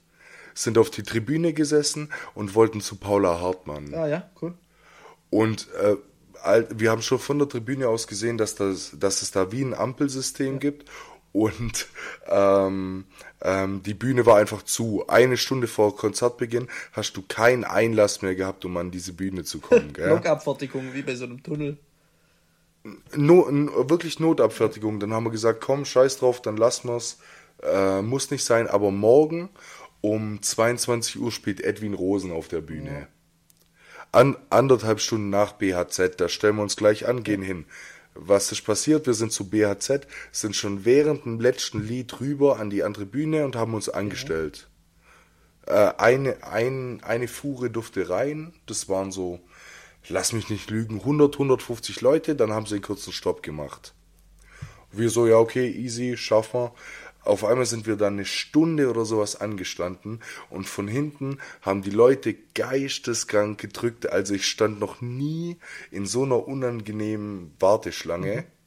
sind 0.55 0.79
auf 0.79 0.89
die 0.89 1.03
Tribüne 1.03 1.53
gesessen 1.53 2.13
und 2.35 2.55
wollten 2.55 2.81
zu 2.81 2.95
Paula 2.95 3.41
Hartmann. 3.41 3.93
Ah 3.95 4.07
ja, 4.07 4.31
cool. 4.41 4.55
Und 5.29 5.67
äh, 5.75 5.97
wir 6.71 6.93
haben 6.93 7.03
schon 7.03 7.19
von 7.19 7.41
der 7.41 7.49
Tribüne 7.49 7.89
aus 7.89 8.07
gesehen, 8.07 8.39
dass, 8.39 8.55
das, 8.55 8.93
dass 8.97 9.23
es 9.23 9.33
da 9.33 9.51
wie 9.51 9.63
ein 9.63 9.75
Ampelsystem 9.75 10.55
ja. 10.55 10.59
gibt 10.61 10.89
und 11.33 11.89
ähm, 12.29 13.07
ähm, 13.43 13.83
die 13.83 13.95
Bühne 13.95 14.25
war 14.25 14.37
einfach 14.37 14.63
zu. 14.63 15.05
Eine 15.09 15.37
Stunde 15.37 15.67
vor 15.67 15.97
Konzertbeginn 15.97 16.69
hast 16.93 17.17
du 17.17 17.23
keinen 17.23 17.65
Einlass 17.65 18.23
mehr 18.23 18.37
gehabt, 18.37 18.65
um 18.65 18.77
an 18.77 18.93
diese 18.93 19.15
Bühne 19.15 19.43
zu 19.43 19.59
kommen. 19.59 19.93
Blockabfertigung, 19.93 20.95
wie 20.95 21.03
bei 21.03 21.17
so 21.17 21.25
einem 21.25 21.43
Tunnel 21.43 21.77
no, 23.15 23.47
wirklich 23.89 24.21
Notabfertigung. 24.21 25.01
Dann 25.01 25.13
haben 25.13 25.25
wir 25.25 25.31
gesagt, 25.31 25.61
komm, 25.61 25.85
scheiß 25.85 26.19
drauf, 26.19 26.43
dann 26.43 26.57
lassen 26.57 26.89
wir's. 26.89 27.19
Äh, 27.63 28.03
muss 28.03 28.31
nicht 28.31 28.45
sein, 28.45 28.69
aber 28.69 28.91
morgen 28.91 29.49
um 30.01 30.41
22 30.41 31.21
Uhr 31.21 31.33
spielt 31.33 31.61
Edwin 31.61 31.95
Rosen 31.95 32.31
auf 32.31 32.49
der 32.49 32.61
Bühne. 32.61 33.09
An, 34.13 34.37
anderthalb 34.49 35.01
Stunden 35.01 35.29
nach 35.29 35.53
BHZ, 35.53 36.21
da 36.21 36.29
stellen 36.29 36.57
wir 36.57 36.63
uns 36.63 36.77
gleich 36.77 37.07
an, 37.09 37.25
gehen 37.25 37.43
hin. 37.43 37.67
Was 38.15 38.53
ist 38.53 38.63
passiert? 38.63 39.07
Wir 39.07 39.15
sind 39.15 39.33
zu 39.33 39.51
BHZ, 39.51 40.07
sind 40.33 40.57
schon 40.57 40.85
während 40.85 41.25
dem 41.25 41.41
letzten 41.41 41.83
Lied 41.87 42.21
rüber 42.21 42.59
an 42.59 42.71
die 42.71 42.83
andere 42.83 43.07
Bühne 43.07 43.45
und 43.45 43.55
haben 43.55 43.75
uns 43.75 43.89
angestellt. 43.89 44.69
Ja. 45.67 45.91
Äh, 45.91 45.95
eine, 45.99 46.43
ein, 46.45 47.01
eine 47.03 47.29
Fuhre 47.29 47.71
durfte 47.71 48.09
rein, 48.09 48.55
das 48.67 48.89
waren 48.89 49.13
so 49.13 49.41
lass 50.09 50.33
mich 50.33 50.49
nicht 50.49 50.71
lügen, 50.71 51.01
100, 51.01 51.35
150 51.35 52.01
Leute, 52.01 52.37
dann 52.37 52.53
haben 52.53 52.67
sie 52.67 52.77
einen 52.77 52.83
kurzen 52.83 53.13
Stopp 53.13 53.43
gemacht. 53.43 53.95
Wir 54.93 55.11
so, 55.11 55.27
ja, 55.27 55.37
okay, 55.37 55.71
easy, 55.71 56.17
schaffen 56.17 56.61
wir. 56.61 56.75
Auf 57.25 57.45
einmal 57.45 57.67
sind 57.67 57.87
wir 57.87 57.97
dann 57.97 58.15
eine 58.15 58.25
Stunde 58.25 58.89
oder 58.89 59.05
sowas 59.05 59.39
angestanden 59.39 60.21
und 60.49 60.67
von 60.67 60.89
hinten 60.89 61.39
haben 61.61 61.83
die 61.83 61.91
Leute 61.91 62.35
geisteskrank 62.55 63.61
gedrückt. 63.61 64.11
Also 64.11 64.35
ich 64.35 64.47
stand 64.47 64.81
noch 64.81 65.03
nie 65.03 65.59
in 65.91 66.07
so 66.07 66.23
einer 66.23 66.49
unangenehmen 66.49 67.55
Warteschlange. 67.59 68.37
Mhm 68.37 68.58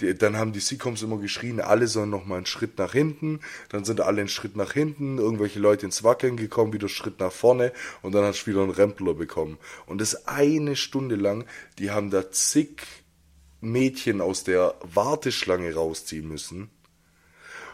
die, 0.00 0.14
dann 0.14 0.36
haben 0.36 0.52
die 0.52 0.60
Seacoms 0.60 1.02
immer 1.02 1.18
geschrien, 1.18 1.60
alle 1.60 1.86
sollen 1.86 2.10
noch 2.10 2.26
mal 2.26 2.36
einen 2.36 2.46
Schritt 2.46 2.78
nach 2.78 2.92
hinten, 2.92 3.40
dann 3.70 3.84
sind 3.84 4.00
alle 4.00 4.20
einen 4.20 4.28
Schritt 4.28 4.56
nach 4.56 4.72
hinten, 4.72 5.18
irgendwelche 5.18 5.58
Leute 5.58 5.86
ins 5.86 6.04
Wackeln 6.04 6.36
gekommen, 6.36 6.72
wieder 6.72 6.84
einen 6.84 6.90
Schritt 6.90 7.20
nach 7.20 7.32
vorne 7.32 7.72
und 8.02 8.14
dann 8.14 8.24
hast 8.24 8.42
du 8.42 8.50
wieder 8.50 8.62
einen 8.62 8.70
Rempler 8.70 9.14
bekommen. 9.14 9.58
Und 9.86 10.00
das 10.00 10.26
eine 10.26 10.76
Stunde 10.76 11.16
lang, 11.16 11.44
die 11.78 11.90
haben 11.90 12.10
da 12.10 12.30
zig 12.30 12.82
Mädchen 13.60 14.20
aus 14.20 14.44
der 14.44 14.74
Warteschlange 14.82 15.74
rausziehen 15.74 16.28
müssen, 16.28 16.70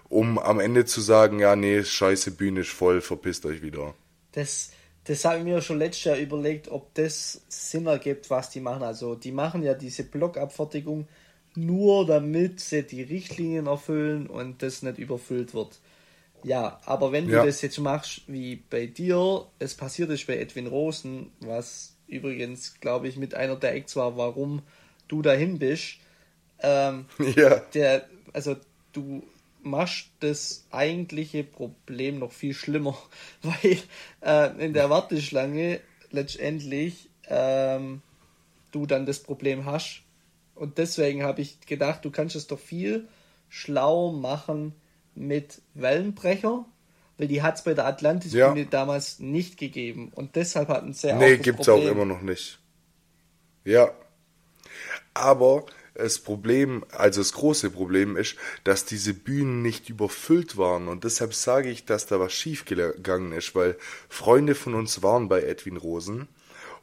um 0.09 0.39
am 0.39 0.61
Ende 0.61 0.85
zu 0.85 1.01
sagen, 1.01 1.39
ja, 1.41 1.57
nee, 1.57 1.83
scheiße, 1.83 2.33
Bühne 2.33 2.61
ist 2.61 2.71
voll, 2.71 3.01
verpisst 3.01 3.47
euch 3.47 3.63
wieder. 3.63 3.95
Das, 4.33 4.71
das 5.05 5.25
habe 5.25 5.39
ich 5.39 5.45
mir 5.45 5.61
schon 5.61 5.79
letztes 5.79 6.05
Jahr 6.05 6.17
überlegt, 6.17 6.69
ob 6.69 6.95
das 6.95 7.43
Sinn 7.49 7.87
ergibt, 7.87 8.31
was 8.31 8.51
die 8.51 8.61
machen. 8.61 8.83
Also 8.83 9.15
die 9.15 9.33
machen 9.33 9.63
ja 9.63 9.75
diese 9.75 10.05
Blockabfertigung 10.05 11.09
nur 11.55 12.07
damit 12.07 12.61
sie 12.61 12.83
die 12.83 13.03
Richtlinien 13.03 13.67
erfüllen 13.67 14.27
und 14.27 14.63
das 14.63 14.83
nicht 14.83 14.99
überfüllt 14.99 15.55
wird. 15.55 15.79
Ja, 16.45 16.81
aber 16.85 17.13
wenn 17.13 17.29
du 17.29 17.35
ja. 17.35 17.47
das 17.47 17.63
jetzt 17.63 17.79
machst 17.79 18.23
wie 18.27 18.57
bei 18.57 18.87
dir, 18.87 19.47
es 19.59 19.75
passiert 19.75 20.11
ist 20.11 20.27
bei 20.27 20.39
Edwin 20.39 20.67
Rosen, 20.67 21.31
was 21.41 21.95
übrigens, 22.09 22.81
glaube 22.81 23.09
ich, 23.09 23.17
mit 23.17 23.35
einer 23.35 23.57
der 23.57 23.75
Acts 23.75 23.97
war, 23.97 24.17
warum 24.17 24.63
du 25.09 25.23
dahin 25.23 25.59
bist. 25.59 25.99
Ähm, 26.61 27.07
ja. 27.37 27.61
Der, 27.75 28.09
also 28.33 28.57
du 28.93 29.23
machst 29.63 30.09
das 30.21 30.67
eigentliche 30.71 31.45
Problem 31.45 32.19
noch 32.19 32.33
viel 32.33 32.55
schlimmer, 32.55 32.99
weil 33.43 33.79
äh, 34.21 34.65
in 34.65 34.73
der 34.73 34.91
Warteschlange 34.91 35.81
letztendlich 36.11 37.09
ähm, 37.29 38.03
du 38.73 38.87
dann 38.87 39.07
das 39.07 39.21
Problem 39.21 39.65
hast, 39.65 40.03
und 40.55 40.79
deswegen 40.79 41.23
habe 41.23 41.41
ich 41.41 41.61
gedacht, 41.61 42.05
du 42.05 42.11
kannst 42.11 42.37
es 42.37 42.47
doch 42.47 42.59
viel 42.59 43.09
schlau 43.49 44.13
machen 44.13 44.75
mit 45.15 45.61
Wellenbrecher, 45.75 46.65
weil 47.19 47.29
die 47.29 47.43
hat 47.43 47.57
es 47.57 47.65
bei 47.65 47.75
der 47.75 47.87
Atlantis 47.87 48.33
ja. 48.33 48.55
damals 48.71 49.19
nicht 49.19 49.59
gegeben. 49.59 50.11
Und 50.15 50.37
deshalb 50.37 50.69
hatten 50.69 50.93
sie 50.95 51.13
Nee, 51.13 51.37
gibt 51.37 51.61
es 51.61 51.69
auch 51.69 51.83
immer 51.83 52.05
noch 52.05 52.23
nicht. 52.23 52.59
Ja. 53.65 53.93
Aber 55.15 55.67
das 55.95 56.19
Problem, 56.19 56.85
also 56.91 57.21
das 57.21 57.33
große 57.33 57.71
Problem 57.71 58.17
ist, 58.17 58.37
dass 58.65 58.87
diese 58.87 59.13
Bühnen 59.13 59.63
nicht 59.63 59.91
überfüllt 59.91 60.57
waren. 60.57 60.89
Und 60.89 61.05
deshalb 61.05 61.35
sage 61.35 61.69
ich, 61.69 61.85
dass 61.85 62.07
da 62.07 62.19
was 62.19 62.33
schiefgegangen 62.33 63.33
ist, 63.33 63.55
weil 63.55 63.77
Freunde 64.09 64.55
von 64.55 64.75
uns 64.75 65.03
waren 65.03 65.29
bei 65.29 65.43
Edwin 65.43 65.77
Rosen, 65.77 66.29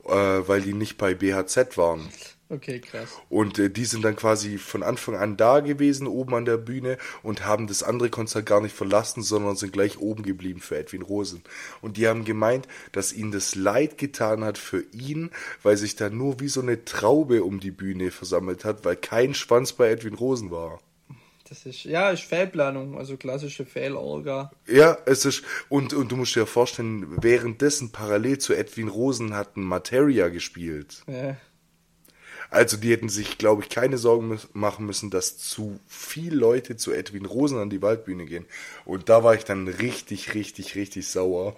äh, 0.06 0.12
weil 0.12 0.62
die 0.62 0.74
nicht 0.74 0.98
bei 0.98 1.16
BHZ 1.16 1.78
waren. 1.78 2.08
Okay, 2.52 2.80
krass. 2.80 3.10
Und 3.30 3.60
äh, 3.60 3.70
die 3.70 3.86
sind 3.86 4.04
dann 4.04 4.16
quasi 4.16 4.58
von 4.58 4.82
Anfang 4.82 5.16
an 5.16 5.38
da 5.38 5.60
gewesen, 5.60 6.08
oben 6.08 6.34
an 6.34 6.46
der 6.46 6.58
Bühne 6.58 6.98
und 7.22 7.46
haben 7.46 7.68
das 7.68 7.84
andere 7.84 8.10
Konzert 8.10 8.48
gar 8.48 8.60
nicht 8.60 8.76
verlassen, 8.76 9.22
sondern 9.22 9.56
sind 9.56 9.72
gleich 9.72 10.00
oben 10.00 10.24
geblieben 10.24 10.60
für 10.60 10.78
Edwin 10.78 11.04
Rosen. 11.04 11.44
Und 11.82 11.98
die 11.98 12.08
haben 12.08 12.26
gemeint, 12.26 12.68
dass 12.92 13.14
ihnen 13.14 13.32
das 13.32 13.54
leid 13.54 14.00
getan 14.00 14.44
hat 14.44 14.58
für 14.58 14.84
ihn, 14.94 15.30
weil 15.62 15.78
sich 15.78 15.96
da 15.96 16.10
nur 16.10 16.40
wie 16.40 16.48
so 16.48 16.62
eine 16.62 16.86
Traube 16.86 17.44
um 17.44 17.60
die 17.60 17.70
Bühne 17.70 18.10
versammelt 18.10 18.66
hat, 18.66 18.84
weil 18.84 18.96
kein 18.96 19.36
Schwanz 19.36 19.74
bei 19.74 19.92
Edwin 19.92 20.16
Rosen 20.16 20.50
war. 20.50 20.80
Das 21.48 21.66
ist, 21.66 21.84
ja, 21.84 22.12
ist 22.12 22.24
Fehlplanung, 22.24 22.98
also 22.98 23.18
klassische 23.18 23.66
Fehlorga. 23.66 24.52
Ja, 24.68 24.98
es 25.06 25.26
ist, 25.26 25.44
und, 25.68 25.94
und 25.94 26.12
du 26.12 26.16
musst 26.16 26.36
dir 26.36 26.46
vorstellen, 26.46 27.24
währenddessen 27.24 27.92
parallel 27.92 28.38
zu 28.38 28.54
Edwin 28.54 28.88
Rosen 28.88 29.34
hatten 29.36 29.64
Materia 29.64 30.30
gespielt. 30.30 31.04
Ja. 31.08 31.38
Also 32.52 32.78
die 32.78 32.92
hätten 32.92 33.10
sich, 33.10 33.38
glaube 33.38 33.62
ich, 33.62 33.70
keine 33.70 34.00
Sorgen 34.00 34.40
machen 34.54 34.86
müssen, 34.86 35.12
dass 35.12 35.38
zu 35.38 35.80
viele 35.88 36.36
Leute 36.36 36.78
zu 36.78 36.92
Edwin 36.92 37.26
Rosen 37.26 37.60
an 37.60 37.70
die 37.70 37.84
Waldbühne 37.84 38.26
gehen. 38.26 38.46
Und 38.86 39.08
da 39.08 39.24
war 39.24 39.36
ich 39.36 39.44
dann 39.44 39.68
richtig, 39.68 40.34
richtig, 40.34 40.76
richtig 40.76 41.08
sauer. 41.08 41.56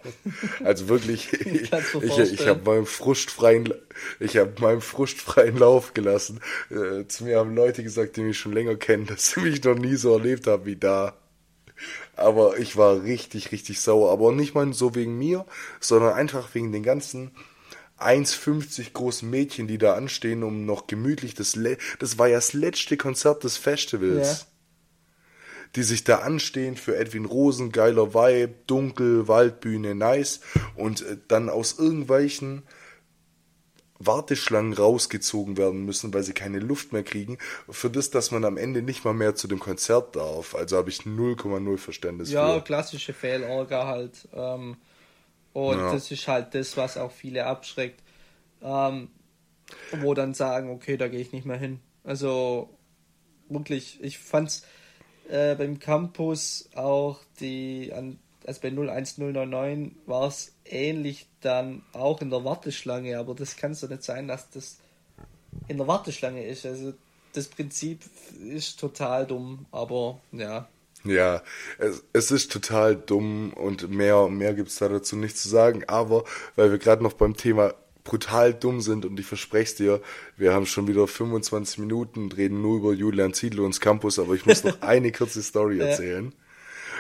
Also 0.64 0.90
wirklich, 0.90 1.32
ich, 1.46 1.72
ich, 1.72 2.34
ich 2.34 2.48
habe 2.48 2.62
meinen 2.66 2.86
frustfreien, 2.86 3.74
ich 4.20 4.36
habe 4.36 4.54
meinen 4.60 4.82
frustfreien 4.82 5.58
Lauf 5.58 5.94
gelassen. 5.94 6.42
Äh, 6.70 7.08
zu 7.08 7.24
mir 7.24 7.40
haben 7.40 7.56
Leute 7.56 7.84
gesagt, 7.84 8.18
die 8.18 8.22
mich 8.22 8.38
schon 8.38 8.54
länger 8.54 8.76
kennen, 8.76 9.06
dass 9.08 9.32
sie 9.32 9.40
mich 9.40 9.64
noch 9.64 9.76
nie 9.76 9.96
so 9.96 10.14
erlebt 10.14 10.48
haben 10.48 10.66
wie 10.66 10.76
da. 10.76 11.16
Aber 12.18 12.58
ich 12.60 12.76
war 12.76 13.04
richtig, 13.04 13.54
richtig 13.54 13.80
sauer. 13.80 14.12
Aber 14.12 14.34
nicht 14.34 14.56
mal 14.56 14.72
so 14.74 14.94
wegen 14.94 15.18
mir, 15.18 15.46
sondern 15.80 16.14
einfach 16.14 16.54
wegen 16.54 16.72
den 16.74 16.84
ganzen 16.84 17.32
1,50 18.06 18.94
großen 18.94 19.30
Mädchen, 19.30 19.68
die 19.68 19.78
da 19.78 19.94
anstehen, 19.94 20.44
um 20.44 20.66
noch 20.66 20.88
gemütlich 20.88 21.34
das, 21.34 21.56
Le 21.56 21.78
das 22.00 22.18
war 22.18 22.28
ja 22.28 22.36
das 22.36 22.54
letzte 22.54 22.98
Konzert 22.98 23.44
des 23.44 23.58
Festivals. 23.58 24.42
Ja. 24.42 24.48
Die 25.76 25.84
sich 25.84 26.04
da 26.04 26.18
anstehen 26.18 26.76
für 26.76 26.98
Edwin 26.98 27.24
Rosen, 27.24 27.72
geiler 27.72 28.14
Vibe, 28.14 28.54
dunkel, 28.68 29.30
Waldbühne, 29.30 29.96
nice. 29.96 30.42
Und 30.76 31.02
äh, 31.02 31.18
dann 31.28 31.50
aus 31.50 31.80
irgendwelchen 31.80 32.64
Warteschlangen 34.06 34.74
rausgezogen 34.74 35.58
werden 35.58 35.86
müssen, 35.86 36.14
weil 36.14 36.24
sie 36.24 36.34
keine 36.34 36.60
Luft 36.60 36.92
mehr 36.92 37.04
kriegen, 37.04 37.38
für 37.70 37.90
das, 37.90 38.10
dass 38.10 38.32
man 38.32 38.46
am 38.46 38.58
Ende 38.58 38.82
nicht 38.82 39.06
mal 39.06 39.14
mehr 39.14 39.36
zu 39.36 39.48
dem 39.48 39.60
Konzert 39.60 40.16
darf. 40.16 40.56
Also 40.56 40.78
habe 40.78 40.90
ich 40.90 41.02
0,0 41.02 41.78
Verständnis 41.78 42.32
ja, 42.32 42.48
für. 42.48 42.54
Ja, 42.56 42.60
klassische 42.62 43.14
Fehlorga 43.14 43.86
halt. 43.86 44.28
Ähm, 44.34 44.78
und 45.54 45.78
ja. 45.78 45.92
das 45.92 46.12
ist 46.12 46.28
halt 46.28 46.54
das, 46.56 46.78
was 46.78 46.98
auch 46.98 47.12
viele 47.12 47.46
abschreckt. 47.46 48.02
Ähm, 48.62 49.10
wo 50.02 50.14
dann 50.14 50.34
sagen, 50.34 50.70
okay, 50.70 50.98
da 50.98 51.08
gehe 51.08 51.22
ich 51.22 51.32
nicht 51.32 51.46
mehr 51.46 51.58
hin. 51.58 51.80
Also 52.04 52.70
wirklich, 53.50 54.00
ich 54.02 54.18
fand's 54.18 54.64
äh, 55.30 55.56
beim 55.56 55.80
Campus 55.80 56.70
auch 56.76 57.20
die 57.40 57.92
an 57.94 58.20
also 58.46 58.62
bei 58.62 58.70
01099 58.70 59.96
war 60.08 60.28
es 60.28 60.54
ähnlich 60.66 61.28
dann 61.42 61.84
auch 61.94 62.22
in 62.22 62.30
der 62.30 62.44
Warteschlange, 62.44 63.18
aber 63.18 63.36
das 63.36 63.56
kann 63.56 63.74
so 63.74 63.88
nicht 63.88 64.04
sein, 64.04 64.28
dass 64.28 64.50
das 64.50 64.80
in 65.68 65.78
der 65.78 65.88
Warteschlange 65.88 66.44
ist. 66.44 66.66
Also 66.66 66.94
das 67.34 67.48
Prinzip 67.48 68.02
ist 68.50 68.80
total 68.80 69.28
dumm, 69.28 69.66
aber 69.72 70.20
ja. 70.32 70.68
Ja, 71.04 71.42
es, 71.80 72.04
es 72.14 72.32
ist 72.32 72.52
total 72.52 72.96
dumm 72.96 73.54
und 73.54 73.90
mehr, 73.90 74.28
mehr 74.28 74.54
gibt's 74.54 74.76
da 74.76 74.88
dazu 74.88 75.16
nicht 75.16 75.38
zu 75.38 75.50
sagen, 75.50 75.84
aber 75.88 76.24
weil 76.56 76.72
wir 76.72 76.78
gerade 76.78 77.02
noch 77.02 77.14
beim 77.14 77.36
Thema 77.36 77.74
brutal 78.04 78.54
dumm 78.54 78.82
sind 78.82 79.06
und 79.06 79.20
ich 79.20 79.26
verspreche 79.26 79.76
dir, 79.76 80.02
wir 80.38 80.54
haben 80.54 80.66
schon 80.66 80.88
wieder 80.88 81.08
25 81.08 81.80
Minuten 81.80 82.24
und 82.24 82.38
reden 82.38 82.62
nur 82.62 82.78
über 82.78 82.94
Julian 82.94 83.34
Ziedler 83.34 83.64
und 83.64 83.80
Campus, 83.80 84.20
aber 84.20 84.34
ich 84.34 84.46
muss 84.46 84.64
noch 84.64 84.82
eine 84.82 85.12
kurze 85.12 85.42
Story 85.42 85.80
erzählen. 85.80 86.34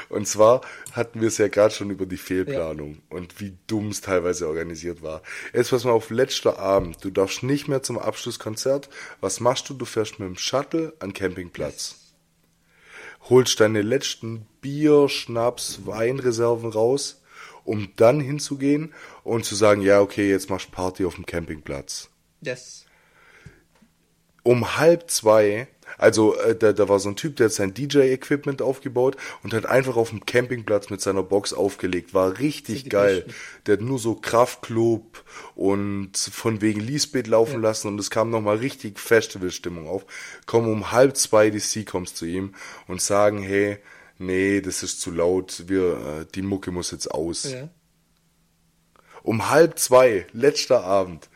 Und 0.09 0.27
zwar 0.27 0.61
hatten 0.91 1.21
wir 1.21 1.29
es 1.29 1.37
ja 1.37 1.47
gerade 1.47 1.73
schon 1.73 1.89
über 1.89 2.05
die 2.05 2.17
Fehlplanung 2.17 2.95
ja. 2.95 3.17
und 3.17 3.39
wie 3.39 3.53
dumm 3.67 3.89
es 3.89 4.01
teilweise 4.01 4.47
organisiert 4.47 5.01
war. 5.01 5.21
Jetzt 5.53 5.69
pass 5.69 5.85
mal 5.85 5.91
auf, 5.91 6.09
letzter 6.09 6.59
Abend, 6.59 6.97
du 7.03 7.11
darfst 7.11 7.43
nicht 7.43 7.69
mehr 7.69 7.81
zum 7.81 7.97
Abschlusskonzert. 7.97 8.89
Was 9.21 9.39
machst 9.39 9.69
du? 9.69 9.73
Du 9.73 9.85
fährst 9.85 10.19
mit 10.19 10.27
dem 10.27 10.37
Shuttle 10.37 10.93
an 10.99 11.13
Campingplatz. 11.13 12.00
Holst 13.29 13.59
deine 13.59 13.81
letzten 13.81 14.47
Bier, 14.61 15.09
Schnaps, 15.09 15.85
Weinreserven 15.85 16.71
raus, 16.71 17.21
um 17.63 17.89
dann 17.95 18.19
hinzugehen 18.19 18.93
und 19.23 19.45
zu 19.45 19.55
sagen, 19.55 19.81
ja, 19.81 20.01
okay, 20.01 20.29
jetzt 20.29 20.49
machst 20.49 20.67
du 20.67 20.71
Party 20.71 21.05
auf 21.05 21.15
dem 21.15 21.25
Campingplatz. 21.25 22.09
Yes. 22.41 22.85
Um 24.43 24.77
halb 24.77 25.09
zwei 25.11 25.67
also 26.01 26.35
äh, 26.35 26.55
da, 26.55 26.73
da 26.73 26.89
war 26.89 26.99
so 26.99 27.09
ein 27.09 27.15
Typ, 27.15 27.35
der 27.35 27.45
hat 27.45 27.53
sein 27.53 27.75
DJ-Equipment 27.75 28.63
aufgebaut 28.63 29.17
und 29.43 29.53
hat 29.53 29.67
einfach 29.67 29.95
auf 29.97 30.09
dem 30.09 30.25
Campingplatz 30.25 30.89
mit 30.89 30.99
seiner 30.99 31.21
Box 31.21 31.53
aufgelegt. 31.53 32.15
War 32.15 32.39
richtig 32.39 32.89
geil. 32.89 33.23
Der 33.67 33.73
hat 33.73 33.81
nur 33.81 33.99
so 33.99 34.15
Kraftclub 34.15 35.23
und 35.53 36.17
von 36.17 36.59
wegen 36.61 36.79
Lisbeth 36.79 37.27
laufen 37.27 37.61
ja. 37.61 37.69
lassen 37.69 37.87
und 37.87 37.99
es 37.99 38.09
kam 38.09 38.31
nochmal 38.31 38.57
richtig 38.57 38.99
Festivalstimmung 38.99 39.87
auf. 39.87 40.05
Kommen 40.47 40.71
um 40.71 40.91
halb 40.91 41.15
zwei 41.17 41.51
die 41.51 41.59
C-Coms 41.59 42.15
zu 42.15 42.25
ihm 42.25 42.55
und 42.87 42.99
sagen, 42.99 43.43
hey, 43.43 43.77
nee, 44.17 44.59
das 44.59 44.81
ist 44.81 45.01
zu 45.01 45.11
laut, 45.11 45.65
wir, 45.67 46.21
äh, 46.21 46.25
die 46.33 46.41
Mucke 46.41 46.71
muss 46.71 46.89
jetzt 46.89 47.11
aus. 47.11 47.51
Ja. 47.51 47.69
Um 49.21 49.51
halb 49.51 49.77
zwei, 49.77 50.25
letzter 50.33 50.83
Abend, 50.83 51.29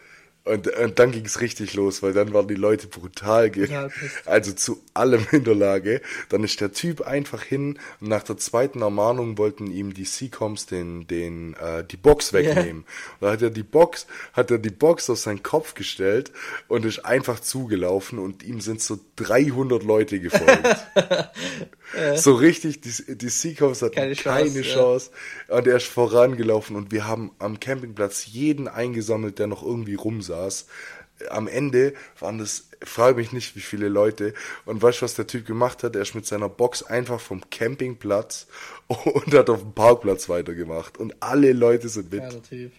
und, 0.45 0.67
und 0.67 0.99
dann 0.99 1.11
ging 1.11 1.25
es 1.25 1.41
richtig 1.41 1.73
los, 1.73 2.03
weil 2.03 2.13
dann 2.13 2.31
waren 2.31 2.47
die 2.47 2.53
Leute 2.53 2.85
brutal, 2.85 3.51
ja, 3.57 3.89
also 4.25 4.53
zu 4.53 4.81
allem 4.93 5.25
in 5.31 5.43
der 5.43 5.55
Lage. 5.55 6.01
Dann 6.29 6.43
ist 6.43 6.61
der 6.61 6.71
Typ 6.71 7.01
einfach 7.01 7.41
hin 7.41 7.79
und 7.99 8.09
nach 8.09 8.21
der 8.21 8.37
zweiten 8.37 8.83
Ermahnung 8.83 9.39
wollten 9.39 9.65
ihm 9.71 9.95
die 9.95 10.03
C-Coms 10.03 10.67
den, 10.67 11.07
den, 11.07 11.55
äh, 11.55 11.83
die 11.83 11.97
Box 11.97 12.31
wegnehmen. 12.31 12.85
Yeah. 12.85 13.17
Da 13.21 13.31
hat 13.31 13.41
er 13.41 13.49
die 13.49 13.63
Box, 13.63 14.05
hat 14.33 14.51
er 14.51 14.59
die 14.59 14.69
Box 14.69 15.09
auf 15.09 15.17
seinen 15.17 15.41
Kopf 15.41 15.73
gestellt 15.73 16.31
und 16.67 16.85
ist 16.85 17.05
einfach 17.05 17.39
zugelaufen 17.39 18.19
und 18.19 18.43
ihm 18.43 18.61
sind 18.61 18.81
so 18.81 18.99
300 19.15 19.83
Leute 19.83 20.19
gefolgt. 20.19 20.85
ja. 21.93 22.17
So 22.17 22.35
richtig, 22.35 22.81
die, 22.81 23.15
die 23.15 23.29
Seacoast 23.29 23.81
hatten 23.81 23.95
keine, 23.95 24.15
keine 24.15 24.61
Chance. 24.61 24.63
Chance. 24.63 25.11
Ja. 25.47 25.57
Und 25.57 25.67
er 25.67 25.77
ist 25.77 25.87
vorangelaufen 25.87 26.75
und 26.75 26.91
wir 26.91 27.07
haben 27.07 27.31
am 27.39 27.59
Campingplatz 27.59 28.25
jeden 28.25 28.67
eingesammelt, 28.67 29.39
der 29.39 29.47
noch 29.47 29.63
irgendwie 29.63 29.95
rumsaß. 29.95 30.67
Am 31.29 31.47
Ende 31.47 31.93
waren 32.19 32.37
das, 32.37 32.69
frage 32.83 33.17
mich 33.17 33.31
nicht, 33.31 33.55
wie 33.55 33.61
viele 33.61 33.87
Leute. 33.87 34.33
Und 34.65 34.81
weißt 34.81 34.99
du, 34.99 35.03
was 35.03 35.15
der 35.15 35.27
Typ 35.27 35.45
gemacht 35.45 35.83
hat? 35.83 35.95
Er 35.95 36.01
ist 36.01 36.15
mit 36.15 36.25
seiner 36.25 36.49
Box 36.49 36.83
einfach 36.83 37.21
vom 37.21 37.49
Campingplatz 37.49 38.47
und 38.87 39.33
hat 39.33 39.49
auf 39.49 39.61
dem 39.61 39.73
Parkplatz 39.73 40.27
weitergemacht. 40.27 40.97
Und 40.97 41.15
alle 41.21 41.53
Leute 41.53 41.87
sind 41.87 42.11
mit. 42.11 42.23
Ja, 42.23 42.29
der 42.29 42.43
Typ. 42.43 42.71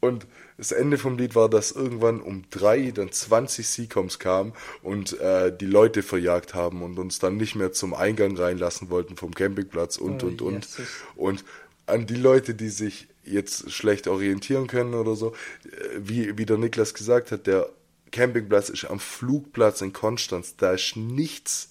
Und 0.00 0.26
das 0.56 0.72
Ende 0.72 0.98
vom 0.98 1.18
Lied 1.18 1.34
war, 1.34 1.48
dass 1.48 1.72
irgendwann 1.72 2.20
um 2.20 2.44
drei 2.50 2.90
dann 2.92 3.10
20 3.10 3.66
Seacoms 3.66 4.18
kamen 4.18 4.52
und 4.82 5.18
äh, 5.20 5.56
die 5.56 5.66
Leute 5.66 6.02
verjagt 6.02 6.54
haben 6.54 6.82
und 6.82 6.98
uns 6.98 7.18
dann 7.18 7.36
nicht 7.36 7.54
mehr 7.54 7.72
zum 7.72 7.94
Eingang 7.94 8.36
reinlassen 8.36 8.90
wollten 8.90 9.16
vom 9.16 9.34
Campingplatz 9.34 9.96
und 9.96 10.22
oh, 10.22 10.26
und 10.28 10.42
und. 10.42 10.64
Yes. 10.78 10.88
Und 11.16 11.44
an 11.86 12.06
die 12.06 12.16
Leute, 12.16 12.54
die 12.54 12.68
sich 12.68 13.08
jetzt 13.24 13.70
schlecht 13.72 14.06
orientieren 14.06 14.66
können 14.66 14.94
oder 14.94 15.16
so, 15.16 15.32
äh, 15.64 15.68
wie, 15.98 16.38
wie 16.38 16.46
der 16.46 16.58
Niklas 16.58 16.94
gesagt 16.94 17.32
hat, 17.32 17.46
der 17.46 17.68
Campingplatz 18.12 18.68
ist 18.68 18.84
am 18.84 19.00
Flugplatz 19.00 19.80
in 19.80 19.92
Konstanz, 19.92 20.54
da 20.56 20.72
ist 20.74 20.96
nichts 20.96 21.70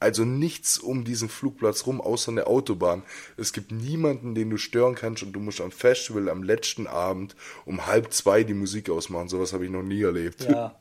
also 0.00 0.24
nichts 0.24 0.78
um 0.78 1.04
diesen 1.04 1.28
Flugplatz 1.28 1.86
rum, 1.86 2.00
außer 2.00 2.32
eine 2.32 2.46
Autobahn. 2.46 3.02
Es 3.36 3.52
gibt 3.52 3.70
niemanden, 3.70 4.34
den 4.34 4.50
du 4.50 4.56
stören 4.56 4.94
kannst 4.94 5.22
und 5.22 5.32
du 5.32 5.40
musst 5.40 5.60
am 5.60 5.70
Festival 5.70 6.28
am 6.30 6.42
letzten 6.42 6.86
Abend 6.86 7.36
um 7.66 7.86
halb 7.86 8.12
zwei 8.12 8.42
die 8.42 8.54
Musik 8.54 8.88
ausmachen. 8.88 9.28
Sowas 9.28 9.52
habe 9.52 9.66
ich 9.66 9.70
noch 9.70 9.82
nie 9.82 10.02
erlebt. 10.02 10.44
Ja. 10.48 10.74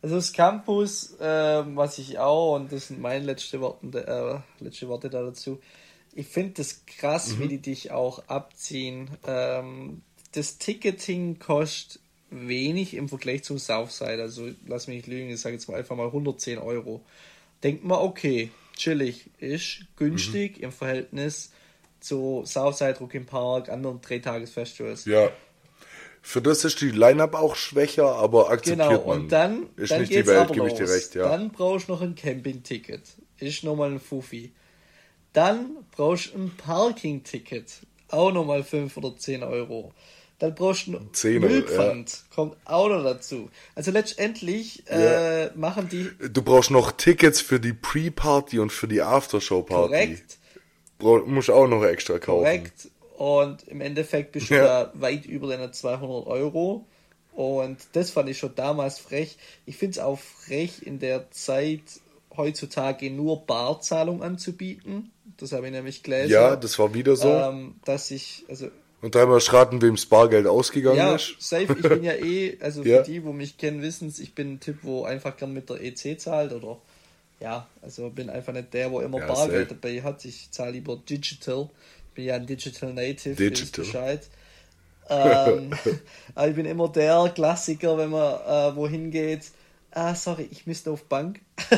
Also 0.00 0.14
das 0.14 0.32
Campus, 0.32 1.18
äh, 1.18 1.24
was 1.74 1.98
ich 1.98 2.18
auch, 2.18 2.54
und 2.54 2.70
das 2.70 2.88
sind 2.88 3.00
meine 3.00 3.24
letzte 3.24 3.60
Worte, 3.60 4.44
äh, 4.60 4.64
letzte 4.64 4.86
Worte 4.86 5.10
da 5.10 5.22
dazu, 5.22 5.60
ich 6.14 6.26
finde 6.28 6.54
das 6.54 6.84
krass, 6.86 7.36
mhm. 7.36 7.40
wie 7.40 7.48
die 7.48 7.58
dich 7.58 7.90
auch 7.90 8.22
abziehen. 8.28 9.10
Ähm, 9.26 10.02
das 10.32 10.58
Ticketing 10.58 11.38
kostet 11.38 12.00
wenig 12.30 12.94
im 12.94 13.08
Vergleich 13.08 13.44
zum 13.44 13.58
Southside. 13.58 14.20
Also 14.20 14.50
lass 14.66 14.86
mich 14.86 14.98
nicht 14.98 15.06
lügen, 15.06 15.30
ich 15.30 15.40
sage 15.40 15.54
jetzt 15.54 15.68
mal 15.68 15.78
einfach 15.78 15.96
mal 15.96 16.06
110 16.06 16.58
Euro 16.58 17.02
denkt 17.62 17.84
man, 17.84 17.98
okay, 17.98 18.50
chillig 18.76 19.30
ist, 19.38 19.80
günstig 19.96 20.58
mhm. 20.58 20.64
im 20.64 20.72
Verhältnis 20.72 21.52
zu 22.00 22.42
Southside 22.44 22.98
Rock 23.00 23.14
im 23.14 23.26
Park, 23.26 23.68
anderen 23.68 24.00
Dreitagesfestivals. 24.00 25.04
Ja. 25.04 25.30
Für 26.22 26.42
das 26.42 26.64
ist 26.64 26.80
die 26.80 26.90
Line-Up 26.90 27.34
auch 27.34 27.56
schwächer, 27.56 28.16
aber 28.16 28.50
akzeptiert 28.50 28.88
genau, 28.88 29.02
und 29.02 29.32
dann, 29.32 29.66
ist 29.76 29.90
dann 29.90 30.00
nicht 30.00 30.12
die 30.12 30.26
Welt, 30.26 30.52
gebe 30.52 30.66
ich 30.66 30.74
dir 30.74 30.88
recht, 30.88 31.14
ja. 31.14 31.28
Dann 31.28 31.50
brauchst 31.50 31.88
du 31.88 31.92
noch 31.92 32.02
ein 32.02 32.14
Camping-Ticket. 32.14 33.02
Ist 33.38 33.64
nochmal 33.64 33.92
ein 33.92 34.00
Fuffi. 34.00 34.52
Dann 35.32 35.86
brauchst 35.92 36.34
du 36.34 36.38
ein 36.38 36.52
Parking-Ticket. 36.56 37.80
Auch 38.08 38.32
nochmal 38.32 38.64
5 38.64 38.96
oder 38.96 39.16
10 39.16 39.42
Euro. 39.42 39.92
Dann 40.38 40.54
brauchst 40.54 40.86
du 40.86 40.96
einen 40.96 41.40
Müllpfand, 41.40 42.10
ja. 42.10 42.18
kommt 42.34 42.56
auch 42.64 42.88
noch 42.88 43.02
dazu. 43.02 43.50
Also 43.74 43.90
letztendlich 43.90 44.88
äh, 44.88 45.46
ja. 45.46 45.50
machen 45.56 45.88
die. 45.88 46.10
Du 46.30 46.42
brauchst 46.42 46.70
noch 46.70 46.92
Tickets 46.92 47.40
für 47.40 47.58
die 47.58 47.72
Pre-Party 47.72 48.60
und 48.60 48.70
für 48.70 48.86
die 48.86 49.02
Aftershow-Party. 49.02 49.88
Korrekt. 49.88 50.38
Bra 50.98 51.22
musst 51.26 51.50
auch 51.50 51.66
noch 51.66 51.82
extra 51.84 52.18
kaufen. 52.18 52.44
Korrekt. 52.44 52.88
Und 53.16 53.66
im 53.66 53.80
Endeffekt 53.80 54.30
bist 54.32 54.50
du 54.50 54.54
ja. 54.54 54.84
da 54.84 54.92
weit 54.94 55.26
über 55.26 55.48
deine 55.48 55.72
200 55.72 56.28
Euro. 56.28 56.86
Und 57.32 57.78
das 57.92 58.10
fand 58.10 58.28
ich 58.28 58.38
schon 58.38 58.54
damals 58.54 59.00
frech. 59.00 59.38
Ich 59.66 59.76
finde 59.76 59.92
es 59.92 59.98
auch 59.98 60.18
frech, 60.18 60.82
in 60.82 61.00
der 61.00 61.30
Zeit 61.32 61.82
heutzutage 62.36 63.10
nur 63.10 63.44
Barzahlung 63.44 64.22
anzubieten. 64.22 65.10
Das 65.36 65.52
habe 65.52 65.66
ich 65.66 65.72
nämlich 65.72 66.04
gelesen. 66.04 66.30
Ja, 66.30 66.54
das 66.54 66.78
war 66.78 66.94
wieder 66.94 67.16
so. 67.16 67.28
Ähm, 67.28 67.76
dass 67.84 68.12
ich, 68.12 68.44
also 68.48 68.70
und 69.00 69.14
dreimal 69.14 69.40
schraten, 69.40 69.80
wem 69.80 69.94
das 69.94 70.06
Bargeld 70.06 70.46
ausgegangen 70.46 70.98
ja, 70.98 71.14
ist. 71.14 71.36
safe. 71.38 71.72
Ich 71.72 71.88
bin 71.88 72.02
ja 72.02 72.12
eh, 72.24 72.58
also 72.60 72.82
ja. 72.82 72.98
für 72.98 73.10
die, 73.10 73.24
wo 73.24 73.32
mich 73.32 73.56
kennen, 73.56 73.82
wissen 73.82 74.12
ich 74.18 74.34
bin 74.34 74.54
ein 74.54 74.60
Typ, 74.60 74.78
wo 74.82 75.04
einfach 75.04 75.36
gern 75.36 75.52
mit 75.52 75.70
der 75.70 75.80
EC 75.82 76.20
zahlt 76.20 76.52
oder 76.52 76.78
ja, 77.40 77.68
also 77.82 78.10
bin 78.10 78.30
einfach 78.30 78.52
nicht 78.52 78.74
der, 78.74 78.90
wo 78.90 79.00
immer 79.00 79.20
ja, 79.20 79.26
Bargeld 79.26 79.68
safe. 79.68 79.80
dabei 79.80 80.02
hat. 80.02 80.24
Ich 80.24 80.50
zahle 80.50 80.72
lieber 80.72 80.96
digital. 80.96 81.68
Ich 82.08 82.14
bin 82.14 82.24
ja 82.24 82.34
ein 82.34 82.46
Digital 82.46 82.92
Native, 82.92 83.36
digital. 83.36 83.84
Bescheid. 83.84 84.26
ähm, 85.08 85.70
aber 86.34 86.48
ich 86.48 86.56
bin 86.56 86.66
immer 86.66 86.88
der 86.88 87.30
Klassiker, 87.32 87.96
wenn 87.96 88.10
man 88.10 88.34
äh, 88.40 88.76
wohin 88.76 89.12
geht. 89.12 89.44
Ah, 89.92 90.14
sorry, 90.14 90.48
ich 90.50 90.66
müsste 90.66 90.90
auf 90.90 91.04
Bank. 91.04 91.40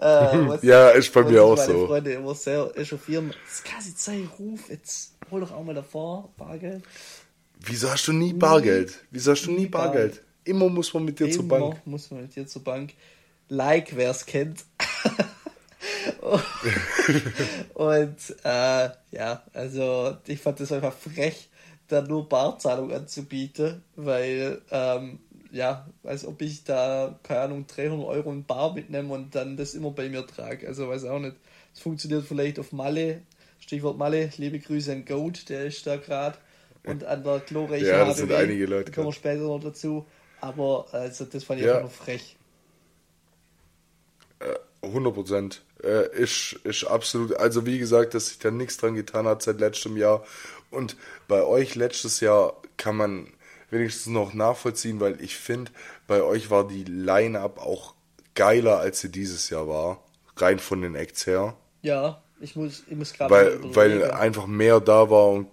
äh, 0.00 0.66
ja, 0.66 0.90
ist 0.90 1.12
bei 1.12 1.22
mir 1.24 1.44
auch 1.44 1.56
meine 1.56 1.72
so. 1.72 1.86
Freunde 1.86 2.12
immer 2.12 2.34
sehr 2.34 2.70
echauffieren. 2.76 3.34
Das 3.46 3.62
kann 3.64 3.84
jetzt 3.84 4.02
sein, 4.02 4.30
ruf 4.38 4.70
jetzt 4.70 5.12
hol 5.32 5.40
doch 5.40 5.50
auch 5.50 5.64
mal 5.64 5.74
davor 5.74 6.28
Bargeld. 6.36 6.84
Wieso 7.58 7.90
hast 7.90 8.06
du 8.06 8.12
nie 8.12 8.32
Bargeld? 8.32 9.00
Wieso 9.10 9.32
hast 9.32 9.46
du 9.46 9.52
nie 9.52 9.66
Bargeld? 9.66 10.14
Bargeld? 10.14 10.26
Immer 10.44 10.68
muss 10.68 10.92
man 10.94 11.04
mit 11.04 11.18
dir 11.18 11.24
Immer 11.24 11.34
zur 11.34 11.48
Bank. 11.48 11.86
muss 11.86 12.10
man 12.10 12.22
mit 12.22 12.36
dir 12.36 12.46
zur 12.46 12.62
Bank. 12.62 12.94
Like, 13.48 13.96
wer 13.96 14.10
es 14.10 14.26
kennt. 14.26 14.64
und 17.74 18.16
äh, 18.44 18.90
ja, 19.10 19.42
also 19.52 20.16
ich 20.26 20.40
fand 20.40 20.60
das 20.60 20.72
einfach 20.72 20.94
frech, 20.94 21.48
da 21.88 22.02
nur 22.02 22.28
Barzahlung 22.28 22.92
anzubieten, 22.92 23.82
weil 23.96 24.60
ähm, 24.70 25.20
ja, 25.52 25.86
als 26.02 26.24
ob 26.24 26.40
ich 26.40 26.64
da, 26.64 27.18
keine 27.22 27.40
Ahnung, 27.42 27.66
300 27.66 28.06
Euro 28.06 28.32
in 28.32 28.44
Bar 28.44 28.72
mitnehme 28.74 29.12
und 29.12 29.34
dann 29.34 29.56
das 29.56 29.74
immer 29.74 29.90
bei 29.90 30.08
mir 30.08 30.26
trage. 30.26 30.66
Also 30.66 30.88
weiß 30.88 31.04
auch 31.04 31.18
nicht. 31.18 31.36
Es 31.74 31.80
funktioniert 31.80 32.24
vielleicht 32.26 32.58
auf 32.58 32.72
Malle 32.72 33.22
Stichwort 33.62 33.96
Malle, 33.96 34.30
liebe 34.38 34.58
Grüße 34.58 34.90
an 34.90 35.04
Goat, 35.04 35.48
der 35.48 35.66
ist 35.66 35.86
da 35.86 35.96
gerade. 35.96 36.36
Und 36.84 37.04
an 37.04 37.22
der 37.22 37.38
glorreichen 37.38 37.86
Ja, 37.86 38.04
das 38.04 38.16
HBW, 38.16 38.20
sind 38.20 38.32
einige 38.32 38.66
Leute. 38.66 38.90
Da 38.90 38.94
kommen 38.96 39.06
wir 39.08 39.12
später 39.12 39.42
noch 39.42 39.60
dazu. 39.60 40.04
Aber 40.40 40.86
also, 40.90 41.24
das 41.24 41.44
fand 41.44 41.60
ich 41.60 41.66
ja. 41.66 41.76
einfach 41.76 41.82
nur 41.82 41.90
frech. 41.90 42.36
Äh, 44.40 44.86
100 44.86 45.14
Prozent. 45.14 45.62
Äh, 45.80 46.12
ist, 46.16 46.54
ist 46.64 46.84
absolut, 46.84 47.36
also 47.36 47.64
wie 47.64 47.78
gesagt, 47.78 48.14
dass 48.14 48.28
sich 48.28 48.40
da 48.40 48.50
nichts 48.50 48.78
dran 48.78 48.96
getan 48.96 49.28
hat 49.28 49.42
seit 49.42 49.60
letztem 49.60 49.96
Jahr. 49.96 50.24
Und 50.72 50.96
bei 51.28 51.44
euch 51.44 51.76
letztes 51.76 52.18
Jahr 52.18 52.60
kann 52.76 52.96
man 52.96 53.28
wenigstens 53.70 54.06
noch 54.08 54.34
nachvollziehen, 54.34 54.98
weil 54.98 55.20
ich 55.22 55.36
finde, 55.36 55.70
bei 56.08 56.22
euch 56.22 56.50
war 56.50 56.66
die 56.66 56.82
Line-Up 56.82 57.58
auch 57.58 57.94
geiler, 58.34 58.78
als 58.78 59.00
sie 59.00 59.10
dieses 59.10 59.50
Jahr 59.50 59.68
war. 59.68 60.02
Rein 60.36 60.58
von 60.58 60.82
den 60.82 60.96
Acts 60.96 61.28
her. 61.28 61.56
Ja, 61.82 62.21
ich 62.42 62.56
muss, 62.56 62.84
ich 62.88 62.96
muss 62.96 63.12
gerade. 63.12 63.30
Weil, 63.32 63.74
weil 63.74 64.10
einfach 64.10 64.46
mehr 64.46 64.80
da 64.80 65.08
war 65.08 65.30
und 65.30 65.48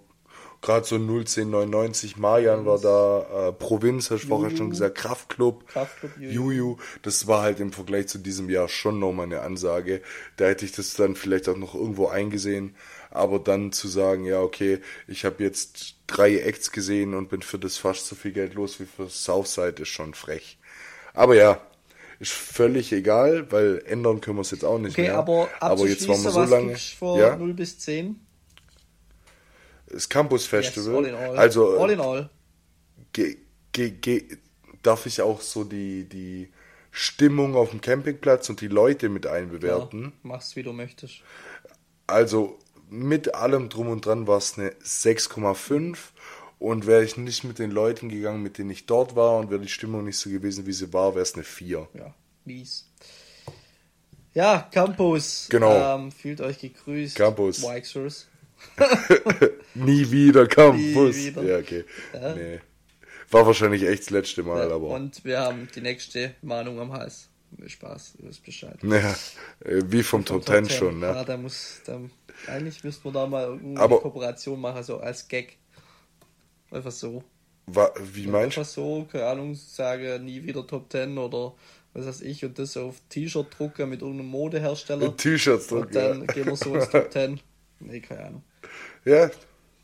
gerade 0.62 0.84
so 0.84 0.96
01099, 0.96 2.16
Marian 2.16 2.66
war 2.66 2.78
da, 2.78 3.48
äh, 3.48 3.52
Provinz, 3.52 4.10
hast 4.10 4.24
du 4.24 4.28
vorher 4.28 4.54
schon 4.54 4.70
gesagt, 4.70 4.98
Kraftclub, 4.98 5.66
Kraftclub 5.68 6.10
Juju. 6.18 6.32
Juju. 6.32 6.76
Das 7.02 7.26
war 7.26 7.42
halt 7.42 7.60
im 7.60 7.72
Vergleich 7.72 8.08
zu 8.08 8.18
diesem 8.18 8.50
Jahr 8.50 8.68
schon 8.68 8.98
nochmal 8.98 9.26
eine 9.26 9.40
Ansage. 9.40 10.02
Da 10.36 10.46
hätte 10.46 10.64
ich 10.64 10.72
das 10.72 10.94
dann 10.94 11.16
vielleicht 11.16 11.48
auch 11.48 11.56
noch 11.56 11.74
irgendwo 11.74 12.08
eingesehen. 12.08 12.74
Aber 13.10 13.38
dann 13.38 13.72
zu 13.72 13.88
sagen, 13.88 14.24
ja, 14.24 14.40
okay, 14.40 14.80
ich 15.08 15.24
habe 15.24 15.42
jetzt 15.42 15.96
drei 16.06 16.36
Acts 16.38 16.70
gesehen 16.70 17.14
und 17.14 17.28
bin 17.28 17.42
für 17.42 17.58
das 17.58 17.76
fast 17.76 18.06
so 18.06 18.14
viel 18.14 18.32
Geld 18.32 18.54
los 18.54 18.78
wie 18.78 18.84
für 18.84 19.08
Southside, 19.08 19.82
ist 19.82 19.88
schon 19.88 20.14
frech. 20.14 20.58
Aber 21.12 21.34
ja, 21.34 21.60
ist 22.20 22.32
völlig 22.32 22.92
egal, 22.92 23.50
weil 23.50 23.82
ändern 23.86 24.20
können 24.20 24.36
wir 24.36 24.42
es 24.42 24.50
jetzt 24.50 24.64
auch 24.64 24.78
nicht 24.78 24.92
okay, 24.92 25.08
mehr. 25.08 25.16
Aber, 25.16 25.48
aber 25.58 25.88
jetzt 25.88 26.06
waren 26.06 26.22
wir 26.22 26.30
so 26.30 26.44
lange. 26.44 26.76
Vor 26.76 27.18
ja? 27.18 27.34
0 27.34 27.54
bis 27.54 27.78
10? 27.78 28.20
Das 29.88 30.08
Campus 30.08 30.46
Festival. 30.46 31.06
Yes, 31.06 31.14
all 31.14 31.30
all. 31.30 31.38
Also 31.38 31.78
all 31.78 31.90
in 31.90 32.00
all. 32.00 32.30
Ge, 33.12 33.38
ge, 33.72 33.90
ge, 33.90 34.38
darf 34.82 35.06
ich 35.06 35.22
auch 35.22 35.40
so 35.40 35.64
die, 35.64 36.08
die 36.08 36.52
Stimmung 36.90 37.56
auf 37.56 37.70
dem 37.70 37.80
Campingplatz 37.80 38.50
und 38.50 38.60
die 38.60 38.68
Leute 38.68 39.08
mit 39.08 39.26
einbewerten? 39.26 40.02
Ja, 40.02 40.12
mach's 40.22 40.54
wie 40.56 40.62
du 40.62 40.74
möchtest. 40.74 41.22
Also 42.06 42.58
mit 42.90 43.34
allem 43.34 43.70
drum 43.70 43.88
und 43.88 44.04
dran 44.04 44.26
war 44.26 44.38
es 44.38 44.58
eine 44.58 44.72
6,5 44.72 45.96
und 46.60 46.86
wäre 46.86 47.02
ich 47.02 47.16
nicht 47.16 47.42
mit 47.42 47.58
den 47.58 47.72
Leuten 47.72 48.08
gegangen, 48.08 48.42
mit 48.42 48.58
denen 48.58 48.70
ich 48.70 48.86
dort 48.86 49.16
war 49.16 49.38
und 49.38 49.50
wäre 49.50 49.60
die 49.60 49.68
Stimmung 49.68 50.04
nicht 50.04 50.18
so 50.18 50.30
gewesen, 50.30 50.66
wie 50.66 50.72
sie 50.72 50.92
war, 50.92 51.14
wäre 51.14 51.22
es 51.22 51.34
eine 51.34 51.42
4. 51.42 51.88
Ja, 51.94 52.14
mies. 52.44 52.86
Ja, 54.34 54.68
Campus. 54.70 55.48
Genau. 55.50 55.96
Ähm, 55.96 56.12
fühlt 56.12 56.40
euch 56.40 56.58
gegrüßt. 56.60 57.16
Campus. 57.16 57.62
Wixers. 57.62 58.28
Nie 59.74 60.08
wieder 60.10 60.46
Campus. 60.46 61.16
Nie 61.16 61.26
wieder. 61.26 61.42
Ja, 61.42 61.58
okay. 61.58 61.84
Ja. 62.12 62.34
Nee. 62.34 62.60
War 63.30 63.46
wahrscheinlich 63.46 63.82
echt 63.82 64.02
das 64.02 64.10
letzte 64.10 64.42
Mal, 64.42 64.68
ja, 64.68 64.74
aber. 64.74 64.88
Und 64.88 65.24
wir 65.24 65.40
haben 65.40 65.66
die 65.74 65.80
nächste 65.80 66.34
Mahnung 66.42 66.78
am 66.78 66.92
Hals. 66.92 67.28
Spaß, 67.66 68.14
ihr 68.18 68.28
wisst 68.28 68.44
Bescheid. 68.44 68.78
Ja, 68.82 69.16
äh, 69.64 69.82
wie 69.86 70.04
vom, 70.04 70.24
vom 70.24 70.44
Top, 70.44 70.54
10 70.54 70.70
schon, 70.70 71.00
ne? 71.00 71.06
Ja, 71.06 71.24
da 71.24 71.36
muss, 71.36 71.80
da, 71.84 72.00
eigentlich 72.46 72.84
müssten 72.84 73.04
wir 73.04 73.12
da 73.12 73.26
mal 73.26 73.44
irgendeine 73.44 73.80
aber, 73.80 74.00
Kooperation 74.00 74.60
machen, 74.60 74.84
so 74.84 74.98
als 74.98 75.26
Gag. 75.26 75.56
Einfach 76.70 76.92
so. 76.92 77.24
Wa, 77.66 77.90
wie 78.12 78.26
meinst 78.26 78.56
du? 78.56 78.60
Einfach 78.60 78.72
so, 78.72 79.08
keine 79.10 79.26
Ahnung, 79.26 79.54
sage 79.54 80.18
nie 80.22 80.42
wieder 80.42 80.66
Top 80.66 80.90
10 80.90 81.16
oder 81.18 81.54
was 81.92 82.06
weiß 82.06 82.20
ich 82.22 82.44
und 82.44 82.58
das 82.58 82.76
auf 82.76 82.96
T-Shirt 83.08 83.46
drucken 83.56 83.88
mit 83.88 84.02
irgendeinem 84.02 84.30
Modehersteller. 84.30 85.16
T-Shirts 85.16 85.68
drucken. 85.68 85.86
Und 85.86 85.94
dann 85.94 86.20
ja. 86.20 86.26
gehen 86.26 86.46
wir 86.46 86.56
so 86.56 86.74
ins 86.74 86.88
Top 86.88 87.12
10. 87.12 87.40
Nee, 87.80 88.00
keine 88.00 88.26
Ahnung. 88.26 88.42
Ja, 89.04 89.30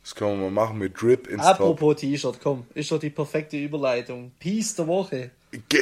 das 0.02 0.14
können 0.14 0.38
wir 0.38 0.48
mal 0.48 0.66
machen 0.66 0.78
mit 0.78 1.00
Drip 1.00 1.26
ins 1.26 1.42
Apropos 1.42 1.96
T-Shirt, 1.96 2.38
komm, 2.42 2.66
ist 2.74 2.90
doch 2.92 2.98
die 2.98 3.10
perfekte 3.10 3.56
Überleitung. 3.56 4.32
Peace 4.38 4.74
der 4.76 4.86
Woche. 4.86 5.30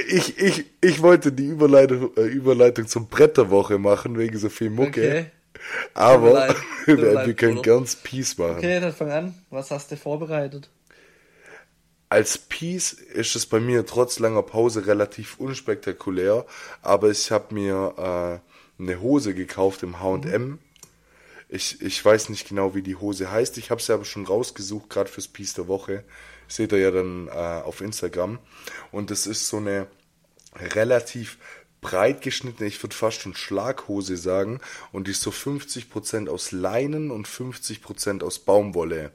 Ich, 0.08 0.38
ich, 0.38 0.64
ich 0.80 1.02
wollte 1.02 1.32
die 1.32 1.46
Überleitung, 1.46 2.10
äh, 2.16 2.22
Überleitung 2.22 2.86
zum 2.86 3.08
Brett 3.08 3.36
der 3.36 3.50
Woche 3.50 3.78
machen, 3.78 4.16
wegen 4.16 4.38
so 4.38 4.48
viel 4.48 4.70
Mucke. 4.70 5.00
Okay. 5.00 5.26
Aber 5.94 6.54
wir, 6.86 7.26
wir 7.26 7.34
können 7.34 7.62
ganz 7.62 7.96
Peace 7.96 8.38
machen. 8.38 8.58
Okay, 8.58 8.80
dann 8.80 8.92
fang 8.92 9.10
an. 9.10 9.34
Was 9.50 9.70
hast 9.70 9.90
du 9.90 9.96
vorbereitet? 9.96 10.70
Als 12.14 12.38
Piece 12.38 12.92
ist 12.92 13.34
es 13.34 13.44
bei 13.44 13.58
mir 13.58 13.84
trotz 13.86 14.20
langer 14.20 14.44
Pause 14.44 14.86
relativ 14.86 15.40
unspektakulär, 15.40 16.46
aber 16.80 17.10
ich 17.10 17.32
habe 17.32 17.52
mir 17.52 18.40
äh, 18.78 18.80
eine 18.80 19.00
Hose 19.00 19.34
gekauft 19.34 19.82
im 19.82 19.98
H&M. 19.98 20.60
Ich, 21.48 21.82
ich 21.82 22.04
weiß 22.04 22.28
nicht 22.28 22.48
genau, 22.48 22.72
wie 22.76 22.82
die 22.82 22.94
Hose 22.94 23.32
heißt. 23.32 23.58
Ich 23.58 23.72
habe 23.72 23.82
sie 23.82 23.92
aber 23.92 24.04
schon 24.04 24.26
rausgesucht, 24.26 24.90
gerade 24.90 25.10
fürs 25.10 25.26
Piece 25.26 25.54
der 25.54 25.66
Woche. 25.66 26.04
Seht 26.46 26.70
ihr 26.70 26.78
ja 26.78 26.92
dann 26.92 27.26
äh, 27.26 27.32
auf 27.32 27.80
Instagram. 27.80 28.38
Und 28.92 29.10
das 29.10 29.26
ist 29.26 29.48
so 29.48 29.56
eine 29.56 29.88
relativ 30.54 31.36
breit 31.80 32.22
geschnittene, 32.22 32.68
ich 32.68 32.80
würde 32.80 32.94
fast 32.94 33.22
schon 33.22 33.34
Schlaghose 33.34 34.16
sagen. 34.16 34.60
Und 34.92 35.08
die 35.08 35.10
ist 35.10 35.22
so 35.22 35.30
50% 35.30 36.28
aus 36.28 36.52
Leinen 36.52 37.10
und 37.10 37.26
50% 37.26 38.22
aus 38.22 38.38
Baumwolle. 38.38 39.10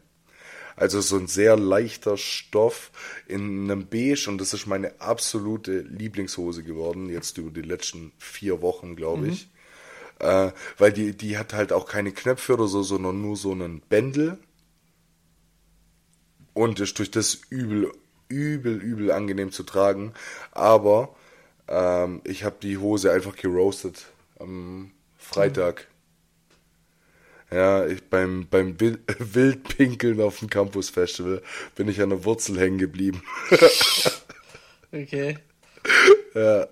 Also 0.79 1.01
so 1.01 1.17
ein 1.17 1.27
sehr 1.27 1.57
leichter 1.57 2.15
Stoff 2.15 2.91
in 3.27 3.69
einem 3.69 3.87
Beige 3.87 4.27
und 4.29 4.37
das 4.37 4.53
ist 4.53 4.65
meine 4.65 5.01
absolute 5.01 5.81
Lieblingshose 5.81 6.63
geworden, 6.63 7.09
jetzt 7.09 7.37
über 7.37 7.51
die 7.51 7.67
letzten 7.67 8.13
vier 8.17 8.61
Wochen, 8.61 8.95
glaube 8.95 9.27
ich. 9.27 9.49
Mhm. 10.21 10.25
Äh, 10.25 10.51
weil 10.77 10.93
die, 10.93 11.17
die 11.17 11.37
hat 11.37 11.51
halt 11.51 11.73
auch 11.73 11.85
keine 11.85 12.13
Knöpfe 12.13 12.53
oder 12.53 12.67
so, 12.67 12.81
sondern 12.81 13.21
nur 13.21 13.35
so 13.35 13.51
einen 13.51 13.81
Bändel. 13.81 14.37
Und 16.53 16.79
ist 16.79 16.97
durch 16.97 17.11
das 17.11 17.41
übel, 17.49 17.91
übel, 18.29 18.77
übel 18.77 19.11
angenehm 19.11 19.51
zu 19.51 19.63
tragen. 19.63 20.13
Aber 20.51 21.13
ähm, 21.67 22.21
ich 22.23 22.45
habe 22.45 22.55
die 22.61 22.77
Hose 22.77 23.11
einfach 23.11 23.35
geroastet 23.35 24.13
am 24.39 24.91
Freitag. 25.17 25.88
Ja, 27.51 27.85
ich 27.85 28.03
beim, 28.03 28.47
beim 28.49 28.79
Wildpinkeln 29.19 30.21
auf 30.21 30.39
dem 30.39 30.49
Campus 30.49 30.89
Festival 30.89 31.41
bin 31.75 31.87
ich 31.87 32.01
an 32.01 32.09
der 32.09 32.23
Wurzel 32.23 32.59
hängen 32.59 32.77
geblieben. 32.77 33.23
okay. 34.91 35.37
Ja, 36.35 36.67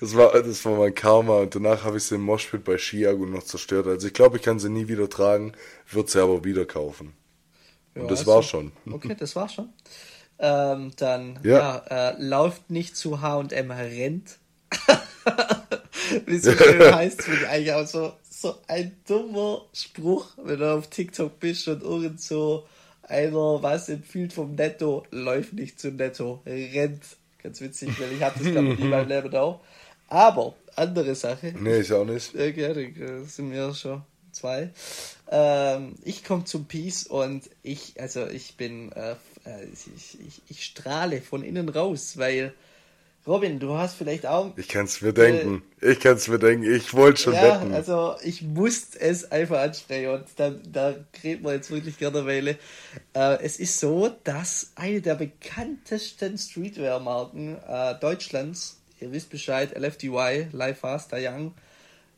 das 0.00 0.16
war, 0.16 0.32
das 0.32 0.64
war 0.64 0.76
mein 0.76 0.94
Karma 0.94 1.38
und 1.38 1.54
danach 1.54 1.84
habe 1.84 1.96
ich 1.96 2.04
sie 2.04 2.16
im 2.16 2.22
Moshpit 2.22 2.64
bei 2.64 2.76
Chiago 2.76 3.26
noch 3.26 3.42
zerstört. 3.42 3.86
Also 3.86 4.06
ich 4.06 4.12
glaube, 4.12 4.36
ich 4.36 4.42
kann 4.42 4.58
sie 4.58 4.70
nie 4.70 4.88
wieder 4.88 5.08
tragen, 5.08 5.52
würde 5.90 6.10
sie 6.10 6.22
aber 6.22 6.44
wieder 6.44 6.64
kaufen. 6.64 7.12
Ja, 7.94 8.02
und 8.02 8.10
das 8.10 8.20
also, 8.20 8.32
war 8.32 8.42
schon. 8.42 8.72
Okay, 8.90 9.16
das 9.18 9.34
war 9.34 9.48
schon. 9.48 9.72
Ähm, 10.38 10.92
dann, 10.96 11.38
ja, 11.42 11.84
ja 11.90 12.10
äh, 12.10 12.22
läuft 12.22 12.70
nicht 12.70 12.96
zu 12.96 13.20
H&M, 13.20 13.70
rennt. 13.70 14.38
Wie 16.26 16.36
es 16.36 16.44
so 16.44 16.52
schön 16.52 16.94
heißt, 16.94 17.22
finde 17.22 17.40
ich 17.40 17.48
eigentlich 17.48 17.72
auch 17.72 17.86
so, 17.86 18.12
so 18.40 18.56
ein 18.68 18.96
dummer 19.06 19.66
Spruch, 19.74 20.28
wenn 20.42 20.60
du 20.60 20.74
auf 20.74 20.88
TikTok 20.88 21.38
bist 21.38 21.68
und 21.68 21.82
irgend 21.82 22.20
so 22.20 22.66
einer 23.02 23.62
was 23.62 23.88
empfiehlt 23.88 24.32
vom 24.32 24.54
Netto, 24.54 25.04
läuft 25.10 25.52
nicht 25.52 25.78
zu 25.78 25.90
Netto, 25.90 26.42
rennt. 26.46 27.02
Ganz 27.42 27.60
witzig, 27.60 28.00
weil 28.00 28.12
ich 28.12 28.22
hatte 28.22 28.42
das 28.42 28.52
glaube 28.52 28.72
ich 28.72 28.78
nie 28.78 28.88
beim 28.88 29.08
Leben 29.08 29.34
auch. 29.34 29.60
Aber, 30.08 30.54
andere 30.76 31.14
Sache. 31.14 31.54
Nee, 31.58 31.80
ich 31.80 31.92
auch 31.92 32.04
nicht. 32.04 32.34
Okay, 32.34 32.94
da 32.98 33.24
sind 33.24 33.52
wir 33.52 33.74
schon 33.74 34.02
zwei. 34.32 34.70
Ähm, 35.30 35.94
ich 36.04 36.24
komme 36.24 36.44
zum 36.44 36.66
Peace 36.66 37.04
und 37.04 37.48
ich, 37.62 38.00
also 38.00 38.26
ich 38.26 38.56
bin, 38.56 38.92
äh, 38.92 39.12
äh, 39.44 39.64
ich, 39.72 40.18
ich, 40.26 40.42
ich 40.48 40.64
strahle 40.64 41.20
von 41.20 41.42
innen 41.42 41.68
raus, 41.68 42.16
weil 42.16 42.54
Robin, 43.26 43.58
du 43.58 43.76
hast 43.76 43.96
vielleicht 43.96 44.24
auch. 44.24 44.56
Ich 44.56 44.68
kann 44.68 44.86
es 44.86 45.02
mir 45.02 45.12
denken. 45.12 45.62
Äh, 45.80 45.92
ich 45.92 46.00
kann 46.00 46.16
es 46.16 46.26
mir 46.28 46.38
denken. 46.38 46.72
Ich 46.72 46.94
wollte 46.94 47.20
schon 47.20 47.34
ja, 47.34 47.60
wetten. 47.60 47.74
Also 47.74 48.14
ich 48.22 48.40
musste 48.42 48.98
es 48.98 49.30
einfach 49.30 49.60
ansprechen 49.60 50.10
und 50.10 50.24
da, 50.36 50.50
da 50.50 50.94
reden 51.22 51.44
wir 51.44 51.52
jetzt 51.52 51.70
wirklich 51.70 51.98
gerne 51.98 52.20
eine 52.20 52.26
Weile. 52.26 52.58
Äh, 53.14 53.42
es 53.42 53.60
ist 53.60 53.78
so, 53.78 54.10
dass 54.24 54.72
eine 54.74 55.02
der 55.02 55.16
bekanntesten 55.16 56.38
Streetwear-Marken 56.38 57.58
äh, 57.68 57.94
Deutschlands, 58.00 58.80
ihr 59.00 59.12
wisst 59.12 59.28
Bescheid, 59.28 59.78
LFDY, 59.78 60.48
Life 60.52 60.80
Faster 60.80 61.18
Young, 61.20 61.52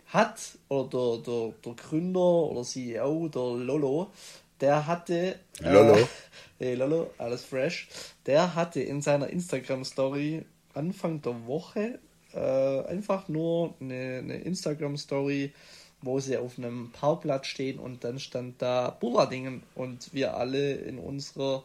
hat, 0.07 0.39
oder 0.69 1.19
der, 1.19 1.23
der, 1.23 1.53
der 1.65 1.73
Gründer 1.75 2.21
oder 2.21 2.63
CEO, 2.63 3.29
der 3.29 3.65
Lolo, 3.65 4.13
der 4.61 4.87
hatte. 4.87 5.37
Lolo. 5.61 5.97
Äh, 5.97 6.07
hey 6.59 6.75
Lolo, 6.77 7.11
alles 7.19 7.45
fresh. 7.45 7.89
Der 8.27 8.55
hatte 8.55 8.81
in 8.81 9.03
seiner 9.03 9.29
Instagram-Story 9.29 10.45
Anfang 10.75 11.23
der 11.23 11.47
Woche 11.47 11.99
äh, 12.35 12.87
einfach 12.87 13.29
nur 13.29 13.75
eine, 13.81 14.19
eine 14.19 14.37
Instagram-Story, 14.39 15.53
wo 16.01 16.21
sie 16.21 16.37
auf 16.37 16.59
einem 16.59 16.91
Parkplatz 16.93 17.47
stehen 17.47 17.79
und 17.79 18.05
dann 18.05 18.19
stand 18.19 18.61
da 18.61 18.91
Bullardingen 18.91 19.63
und 19.75 20.13
wir 20.13 20.37
alle 20.37 20.75
in 20.75 20.99
unserer 20.99 21.65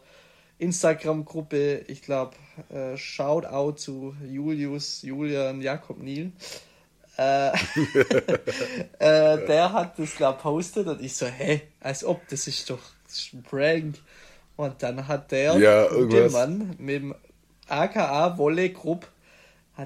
Instagram-Gruppe, 0.58 1.84
ich 1.88 2.02
glaube, 2.02 2.36
äh, 2.70 2.96
Shoutout 2.96 3.78
zu 3.78 4.14
Julius, 4.28 5.02
Julian, 5.02 5.60
Jakob 5.62 5.98
Niel. 5.98 6.32
Äh, 7.16 7.50
äh, 8.98 9.46
der 9.46 9.72
hat 9.72 9.98
das 9.98 10.16
da 10.16 10.32
postet 10.32 10.86
und 10.86 11.02
ich 11.02 11.16
so, 11.16 11.26
hä, 11.26 11.62
als 11.80 12.04
ob, 12.04 12.26
das 12.28 12.46
ist 12.46 12.70
doch 12.70 12.80
das 13.08 13.18
ist 13.18 13.34
ein 13.34 13.42
Prank. 13.42 13.96
Und 14.56 14.82
dann 14.82 15.06
hat 15.06 15.30
der, 15.30 15.56
ja, 15.56 15.88
der 16.06 16.30
Mann 16.30 16.74
mit 16.78 16.96
dem 16.96 17.14
aka 17.68 18.38
Wolle 18.38 18.70
Grupp 18.70 19.08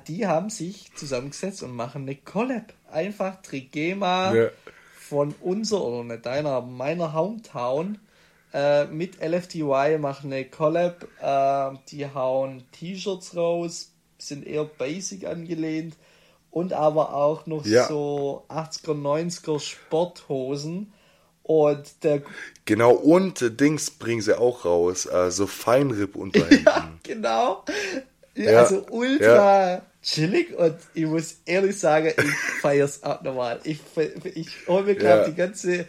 die 0.01 0.27
haben 0.27 0.51
sich 0.51 0.95
zusammengesetzt 0.95 1.63
und 1.63 1.73
machen 1.73 2.03
eine 2.03 2.17
Collab. 2.17 2.73
Einfach 2.91 3.43
Trigema 3.43 4.35
ja. 4.35 4.49
von 4.99 5.35
unserer, 5.41 5.85
oder 5.85 6.05
nicht 6.05 6.27
deiner, 6.27 6.63
meiner 6.63 7.13
Hometown 7.13 7.99
äh, 8.55 8.87
mit 8.87 9.21
LFDY 9.23 9.99
machen 9.99 10.33
eine 10.33 10.47
Collab. 10.47 11.07
Äh, 11.21 11.79
die 11.89 12.07
hauen 12.07 12.65
T-Shirts 12.73 13.37
raus, 13.37 13.93
sind 14.19 14.47
eher 14.47 14.65
basic 14.65 15.27
angelehnt 15.27 15.97
und 16.51 16.73
aber 16.73 17.15
auch 17.15 17.47
noch 17.47 17.67
ja. 17.67 17.87
so 17.87 18.45
80er, 18.49 18.95
90er 18.95 19.61
Sporthosen. 19.61 20.93
Und 21.43 22.05
der. 22.05 22.23
Genau, 22.65 22.93
und 22.93 23.61
Dings 23.61 23.91
bringen 23.91 24.23
sie 24.23 24.39
auch 24.39 24.65
raus, 24.65 25.07
also 25.07 25.47
Feinripp 25.47 26.15
Unterhemden. 26.15 26.63
ja, 26.67 26.93
genau. 27.03 27.65
Ja, 28.35 28.61
also 28.61 28.87
ultra 28.91 29.75
ja. 29.75 29.83
chillig 30.03 30.57
und 30.57 30.77
ich 30.95 31.05
muss 31.05 31.37
ehrlich 31.45 31.79
sagen, 31.79 32.13
ich 32.17 32.35
feier's 32.61 33.03
abnormal. 33.03 33.61
Ich, 33.65 33.81
ich 34.35 34.67
hole 34.69 34.85
mir 34.85 34.95
gerade 34.95 35.31
die 35.31 35.37
ganze 35.37 35.87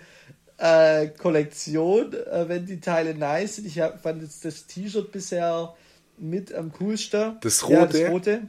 äh, 0.58 1.08
Kollektion, 1.08 2.14
äh, 2.14 2.50
wenn 2.50 2.66
die 2.66 2.82
Teile 2.82 3.16
nice 3.16 3.58
sind. 3.58 3.68
Ich 3.68 3.80
hab, 3.80 4.02
fand 4.02 4.22
jetzt 4.22 4.44
das 4.44 4.66
T-Shirt 4.66 5.12
bisher 5.12 5.74
mit 6.18 6.54
am 6.54 6.72
coolsten. 6.74 7.38
Das 7.42 7.64
rote? 7.64 7.76
Ja, 7.76 7.86
das 7.86 8.12
rote. 8.12 8.42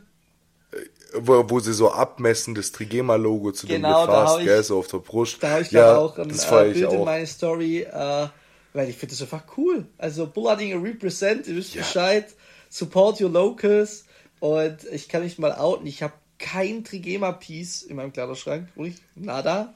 Wo, 1.17 1.49
wo 1.49 1.61
sie 1.61 1.73
so 1.73 1.91
abmessen, 1.91 2.55
das 2.55 2.73
Trigema-Logo 2.73 3.53
zu 3.53 3.67
genau, 3.67 4.05
dem 4.05 4.11
gefasst, 4.11 4.39
gell, 4.45 4.63
so 4.63 4.79
auf 4.79 4.89
der 4.89 4.99
Brust. 4.99 5.43
Da 5.43 5.51
habe 5.51 5.63
ich 5.63 5.71
ja, 5.71 5.97
auch 5.97 6.19
ein 6.19 6.29
das 6.29 6.51
äh, 6.51 6.73
Bild 6.73 6.93
in 6.93 7.05
meine 7.05 7.27
Story, 7.27 7.83
äh, 7.83 8.29
weil 8.73 8.89
ich 8.89 8.97
finde 8.97 9.15
das 9.15 9.23
einfach 9.23 9.45
cool. 9.57 9.87
Also 9.99 10.27
Bullardinger 10.27 10.83
Represent, 10.83 11.47
ihr 11.47 11.57
wisst 11.57 11.75
ja. 11.75 11.83
Bescheid, 11.83 12.27
support 12.69 13.21
your 13.21 13.31
locals 13.31 14.05
und 14.41 14.79
ich 14.91 15.09
kann 15.09 15.23
mich 15.23 15.39
mal 15.39 15.53
outen, 15.53 15.87
ich 15.87 16.03
habe 16.03 16.15
kein 16.39 16.85
Trigema-Piece 16.85 17.83
in 17.83 17.97
meinem 17.97 18.13
Kleiderschrank, 18.13 18.69
ruhig, 18.77 18.97
nada. 19.15 19.75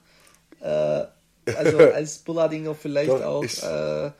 Äh, 0.60 1.04
also 1.54 1.78
als 1.94 2.18
Bullardinger 2.18 2.74
vielleicht 2.74 3.10
Doch, 3.10 3.22
auch 3.22 3.44
äh, 3.44 4.10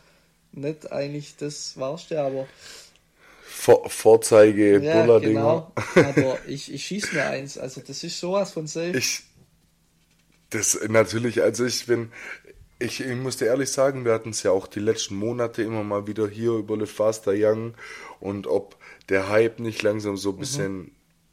nicht 0.52 0.90
eigentlich 0.92 1.36
das 1.36 1.78
Warste, 1.78 2.20
aber 2.22 2.46
vor 3.58 3.90
Vorzeige 3.90 4.78
ja, 4.78 5.00
Bullardinger. 5.00 5.72
Genau. 5.94 6.08
Aber 6.08 6.38
ich, 6.46 6.72
ich 6.72 6.86
schieße 6.86 7.14
mir 7.14 7.24
eins. 7.24 7.58
Also 7.58 7.82
das 7.84 8.04
ist 8.04 8.20
sowas 8.20 8.52
von 8.52 8.68
safe. 8.68 8.96
Ich, 8.96 9.24
das 10.50 10.78
natürlich, 10.88 11.42
also 11.42 11.64
ich 11.64 11.86
bin, 11.86 12.12
ich, 12.78 13.00
ich 13.00 13.16
muss 13.16 13.36
dir 13.36 13.46
ehrlich 13.46 13.70
sagen, 13.72 14.04
wir 14.04 14.12
hatten 14.12 14.30
es 14.30 14.44
ja 14.44 14.52
auch 14.52 14.68
die 14.68 14.78
letzten 14.78 15.16
Monate 15.16 15.62
immer 15.62 15.82
mal 15.82 16.06
wieder 16.06 16.28
hier 16.28 16.52
über 16.52 16.76
Le 16.76 16.86
Faster 16.86 17.32
Young 17.34 17.74
und 18.20 18.46
ob 18.46 18.76
der 19.08 19.28
Hype 19.28 19.58
nicht 19.58 19.82
langsam 19.82 20.16
so 20.16 20.30
ein 20.30 20.36
mhm. 20.36 20.40
bisschen 20.40 20.76
mhm. 20.76 20.90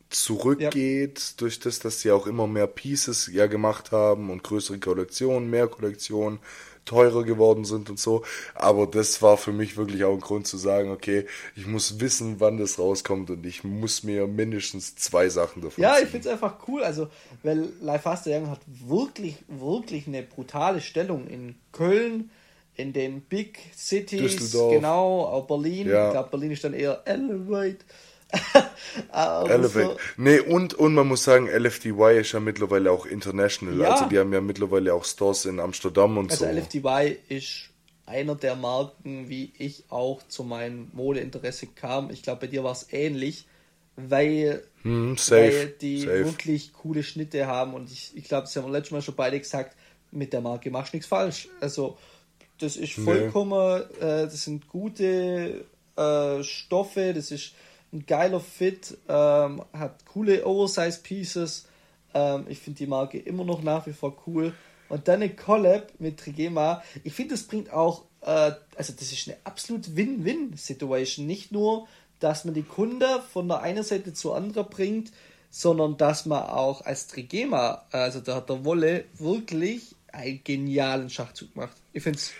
zurückgeht, 0.09 1.19
ja. 1.19 1.33
durch 1.37 1.59
das, 1.59 1.77
dass 1.77 2.01
sie 2.01 2.11
auch 2.11 2.25
immer 2.25 2.47
mehr 2.47 2.67
Pieces 2.67 3.29
ja 3.31 3.45
gemacht 3.45 3.91
haben 3.91 4.31
und 4.31 4.43
größere 4.43 4.79
Kollektionen, 4.79 5.51
mehr 5.51 5.67
Kollektionen 5.67 6.39
teurer 6.85 7.23
geworden 7.23 7.65
sind 7.65 7.89
und 7.89 7.99
so. 7.99 8.23
Aber 8.53 8.87
das 8.87 9.21
war 9.21 9.37
für 9.37 9.51
mich 9.51 9.75
wirklich 9.75 10.03
auch 10.03 10.13
ein 10.13 10.19
Grund 10.21 10.47
zu 10.47 10.57
sagen, 10.57 10.91
okay, 10.91 11.25
ich 11.55 11.67
muss 11.67 11.99
wissen, 11.99 12.39
wann 12.39 12.57
das 12.57 12.79
rauskommt 12.79 13.29
und 13.31 13.45
ich 13.45 13.63
muss 13.63 14.03
mir 14.03 14.27
mindestens 14.27 14.95
zwei 14.95 15.29
Sachen 15.29 15.61
davon 15.61 15.81
Ja, 15.83 15.95
ziehen. 15.95 16.03
ich 16.05 16.09
finde 16.11 16.27
es 16.29 16.33
einfach 16.33 16.55
cool. 16.67 16.83
Also, 16.83 17.07
weil 17.43 17.69
Life 17.81 18.03
Faster 18.03 18.31
Young 18.31 18.49
hat 18.49 18.59
wirklich, 18.67 19.35
wirklich 19.47 20.07
eine 20.07 20.23
brutale 20.23 20.79
Stellung 20.81 21.27
in 21.27 21.55
Köln, 21.71 22.29
in 22.75 22.93
den 22.93 23.21
Big 23.21 23.59
Cities, 23.75 24.51
genau, 24.51 25.21
auch 25.23 25.47
Berlin. 25.47 25.87
Ja. 25.87 26.07
Ich 26.07 26.11
glaube, 26.11 26.29
Berlin 26.29 26.51
ist 26.51 26.63
dann 26.63 26.73
eher 26.73 27.01
Elevate. 27.05 27.77
Elevate. 29.13 29.71
So. 29.71 29.97
Nee, 30.17 30.39
und, 30.39 30.73
und 30.73 30.93
man 30.93 31.07
muss 31.07 31.23
sagen, 31.23 31.47
LFDY 31.47 32.19
ist 32.19 32.31
ja 32.31 32.39
mittlerweile 32.39 32.91
auch 32.91 33.05
international. 33.05 33.79
Ja. 33.79 33.91
Also 33.91 34.05
die 34.05 34.19
haben 34.19 34.33
ja 34.33 34.41
mittlerweile 34.41 34.93
auch 34.93 35.05
Stores 35.05 35.45
in 35.45 35.59
Amsterdam 35.59 36.17
und 36.17 36.31
also 36.31 36.45
so. 36.45 36.49
Also 36.49 36.59
LFDY 36.59 37.17
ist 37.29 37.69
einer 38.05 38.35
der 38.35 38.55
Marken, 38.55 39.29
wie 39.29 39.51
ich 39.57 39.85
auch 39.89 40.21
zu 40.27 40.43
meinem 40.43 40.89
Modeinteresse 40.93 41.67
kam. 41.67 42.09
Ich 42.11 42.23
glaube, 42.23 42.41
bei 42.41 42.47
dir 42.47 42.63
war 42.63 42.71
es 42.71 42.87
ähnlich, 42.91 43.47
weil, 43.95 44.63
hm, 44.83 45.17
weil 45.29 45.67
die 45.81 46.01
safe. 46.01 46.25
wirklich 46.25 46.73
coole 46.73 47.03
Schnitte 47.03 47.47
haben 47.47 47.73
und 47.73 47.91
ich, 47.91 48.11
ich 48.15 48.25
glaube, 48.25 48.43
das 48.43 48.55
haben 48.55 48.71
letztes 48.71 48.91
Mal 48.91 49.01
schon 49.01 49.15
beide 49.15 49.39
gesagt, 49.39 49.75
mit 50.11 50.33
der 50.33 50.41
Marke 50.41 50.69
machst 50.69 50.93
du 50.93 50.97
nichts 50.97 51.07
falsch. 51.07 51.47
Also 51.61 51.97
das 52.59 52.77
ist 52.77 52.93
vollkommen, 52.93 53.83
nee. 53.99 54.05
äh, 54.05 54.23
das 54.23 54.43
sind 54.43 54.67
gute 54.67 55.65
äh, 55.95 56.43
Stoffe, 56.43 57.13
das 57.13 57.31
ist 57.31 57.53
ein 57.93 58.05
geiler 58.05 58.39
Fit, 58.39 58.97
ähm, 59.07 59.63
hat 59.73 60.05
coole 60.05 60.45
Oversize 60.45 60.99
Pieces. 61.01 61.67
Ähm, 62.13 62.45
ich 62.49 62.59
finde 62.59 62.77
die 62.77 62.87
Marke 62.87 63.19
immer 63.19 63.45
noch 63.45 63.61
nach 63.61 63.87
wie 63.87 63.93
vor 63.93 64.15
cool. 64.27 64.53
Und 64.89 65.07
dann 65.07 65.21
eine 65.21 65.29
Collab 65.29 65.93
mit 65.99 66.19
Trigema. 66.19 66.83
Ich 67.03 67.13
finde, 67.13 67.33
das 67.33 67.43
bringt 67.43 67.71
auch, 67.71 68.03
äh, 68.21 68.51
also 68.75 68.93
das 68.93 69.11
ist 69.11 69.27
eine 69.27 69.37
absolut 69.43 69.95
Win-Win-Situation. 69.95 71.25
Nicht 71.25 71.51
nur, 71.51 71.87
dass 72.19 72.45
man 72.45 72.53
die 72.53 72.63
Kunde 72.63 73.21
von 73.31 73.47
der 73.47 73.61
einen 73.61 73.83
Seite 73.83 74.13
zur 74.13 74.35
anderen 74.35 74.69
bringt, 74.69 75.11
sondern 75.49 75.97
dass 75.97 76.25
man 76.25 76.43
auch 76.43 76.81
als 76.81 77.07
Trigema, 77.07 77.85
also 77.91 78.19
der, 78.19 78.41
der 78.41 78.65
Wolle, 78.65 79.05
wirklich 79.17 79.95
einen 80.11 80.43
genialen 80.43 81.09
Schachzug 81.09 81.55
macht. 81.55 81.77
Ich 81.93 82.03
finde 82.03 82.19
es 82.19 82.31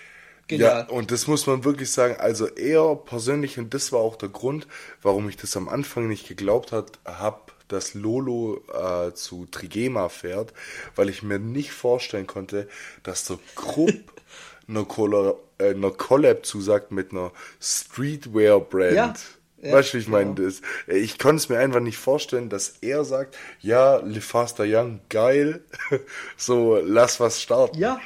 Genial. 0.48 0.86
Ja, 0.88 0.94
und 0.96 1.12
das 1.12 1.28
muss 1.28 1.48
man 1.48 1.64
wirklich 1.64 1.92
sagen. 1.92 2.18
Also 2.20 2.46
er 2.48 2.96
persönlich, 2.96 3.58
und 3.58 3.74
das 3.74 3.92
war 3.92 4.00
auch 4.00 4.16
der 4.16 4.30
Grund, 4.30 4.68
warum 5.02 5.28
ich 5.28 5.38
das 5.38 5.58
am 5.58 5.68
Anfang 5.68 6.08
nicht 6.08 6.28
geglaubt 6.28 6.72
habe, 6.72 7.42
dass 7.68 7.96
Lolo 7.96 8.64
äh, 8.72 9.14
zu 9.14 9.48
Trigema 9.50 10.10
fährt, 10.10 10.54
weil 10.96 11.10
ich 11.10 11.24
mir 11.24 11.40
nicht 11.40 11.72
vorstellen 11.72 12.28
konnte, 12.28 12.68
dass 13.02 13.26
der 13.26 13.40
Krupp 13.56 14.14
eine, 14.68 14.86
Collab, 14.86 15.38
äh, 15.58 15.72
eine 15.72 15.92
Collab 15.92 16.46
zusagt 16.46 16.92
mit 16.92 17.12
einer 17.12 17.32
Streetwear-Brand. 17.60 18.94
Ja. 18.94 19.14
Ja, 19.62 19.72
weißt 19.72 19.94
du, 19.94 19.98
ich 19.98 20.08
meine, 20.08 20.36
genau. 20.36 20.48
das, 20.48 20.62
ich 20.86 21.18
konnte 21.18 21.38
es 21.38 21.50
mir 21.50 21.58
einfach 21.58 21.80
nicht 21.80 21.98
vorstellen, 21.98 22.50
dass 22.50 22.76
er 22.82 23.04
sagt, 23.04 23.36
ja, 23.62 23.96
Le 23.98 24.22
Faster 24.22 24.66
Young, 24.68 25.00
geil, 25.10 25.64
so, 26.38 26.76
lass 26.76 27.20
was 27.20 27.42
starten. 27.42 27.80
Ja, 27.80 28.00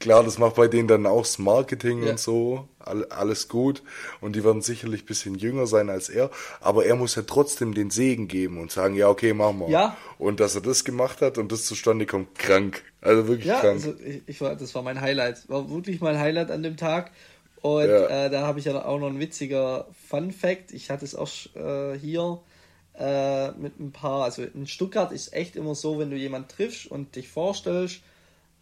Klar, 0.00 0.24
das 0.24 0.38
macht 0.38 0.56
bei 0.56 0.66
denen 0.66 0.88
dann 0.88 1.04
auch 1.04 1.20
das 1.20 1.38
Marketing 1.38 2.02
ja. 2.02 2.12
und 2.12 2.18
so, 2.18 2.66
alles 2.78 3.48
gut. 3.48 3.82
Und 4.22 4.34
die 4.34 4.42
werden 4.42 4.62
sicherlich 4.62 5.02
ein 5.02 5.06
bisschen 5.06 5.34
jünger 5.34 5.66
sein 5.66 5.90
als 5.90 6.08
er. 6.08 6.30
Aber 6.62 6.86
er 6.86 6.96
muss 6.96 7.16
ja 7.16 7.22
trotzdem 7.22 7.74
den 7.74 7.90
Segen 7.90 8.26
geben 8.26 8.58
und 8.58 8.72
sagen, 8.72 8.94
ja, 8.94 9.10
okay, 9.10 9.34
machen 9.34 9.60
wir. 9.60 9.68
Ja. 9.68 9.96
Und 10.18 10.40
dass 10.40 10.54
er 10.54 10.62
das 10.62 10.84
gemacht 10.84 11.20
hat 11.20 11.36
und 11.36 11.52
das 11.52 11.66
zustande 11.66 12.06
kommt, 12.06 12.38
krank. 12.38 12.82
Also 13.02 13.28
wirklich 13.28 13.48
ja, 13.48 13.60
krank. 13.60 13.74
Also 13.74 13.94
ich, 14.02 14.22
ich 14.26 14.40
war, 14.40 14.56
das 14.56 14.74
war 14.74 14.82
mein 14.82 15.02
Highlight. 15.02 15.46
War 15.50 15.70
wirklich 15.70 16.00
mein 16.00 16.18
Highlight 16.18 16.50
an 16.50 16.62
dem 16.62 16.78
Tag. 16.78 17.10
Und 17.60 17.88
ja. 17.88 18.26
äh, 18.26 18.30
da 18.30 18.46
habe 18.46 18.58
ich 18.58 18.64
ja 18.64 18.82
auch 18.82 18.98
noch 18.98 19.08
ein 19.08 19.20
witziger 19.20 19.86
Fun 20.08 20.32
Fact. 20.32 20.72
Ich 20.72 20.88
hatte 20.88 21.04
es 21.04 21.14
auch 21.14 21.28
äh, 21.54 21.98
hier 21.98 22.40
äh, 22.98 23.50
mit 23.52 23.78
ein 23.78 23.92
paar, 23.92 24.24
also 24.24 24.42
in 24.42 24.66
Stuttgart 24.66 25.12
ist 25.12 25.34
echt 25.34 25.56
immer 25.56 25.74
so, 25.74 25.98
wenn 25.98 26.10
du 26.10 26.16
jemanden 26.16 26.48
triffst 26.48 26.86
und 26.86 27.16
dich 27.16 27.28
vorstellst, 27.28 28.00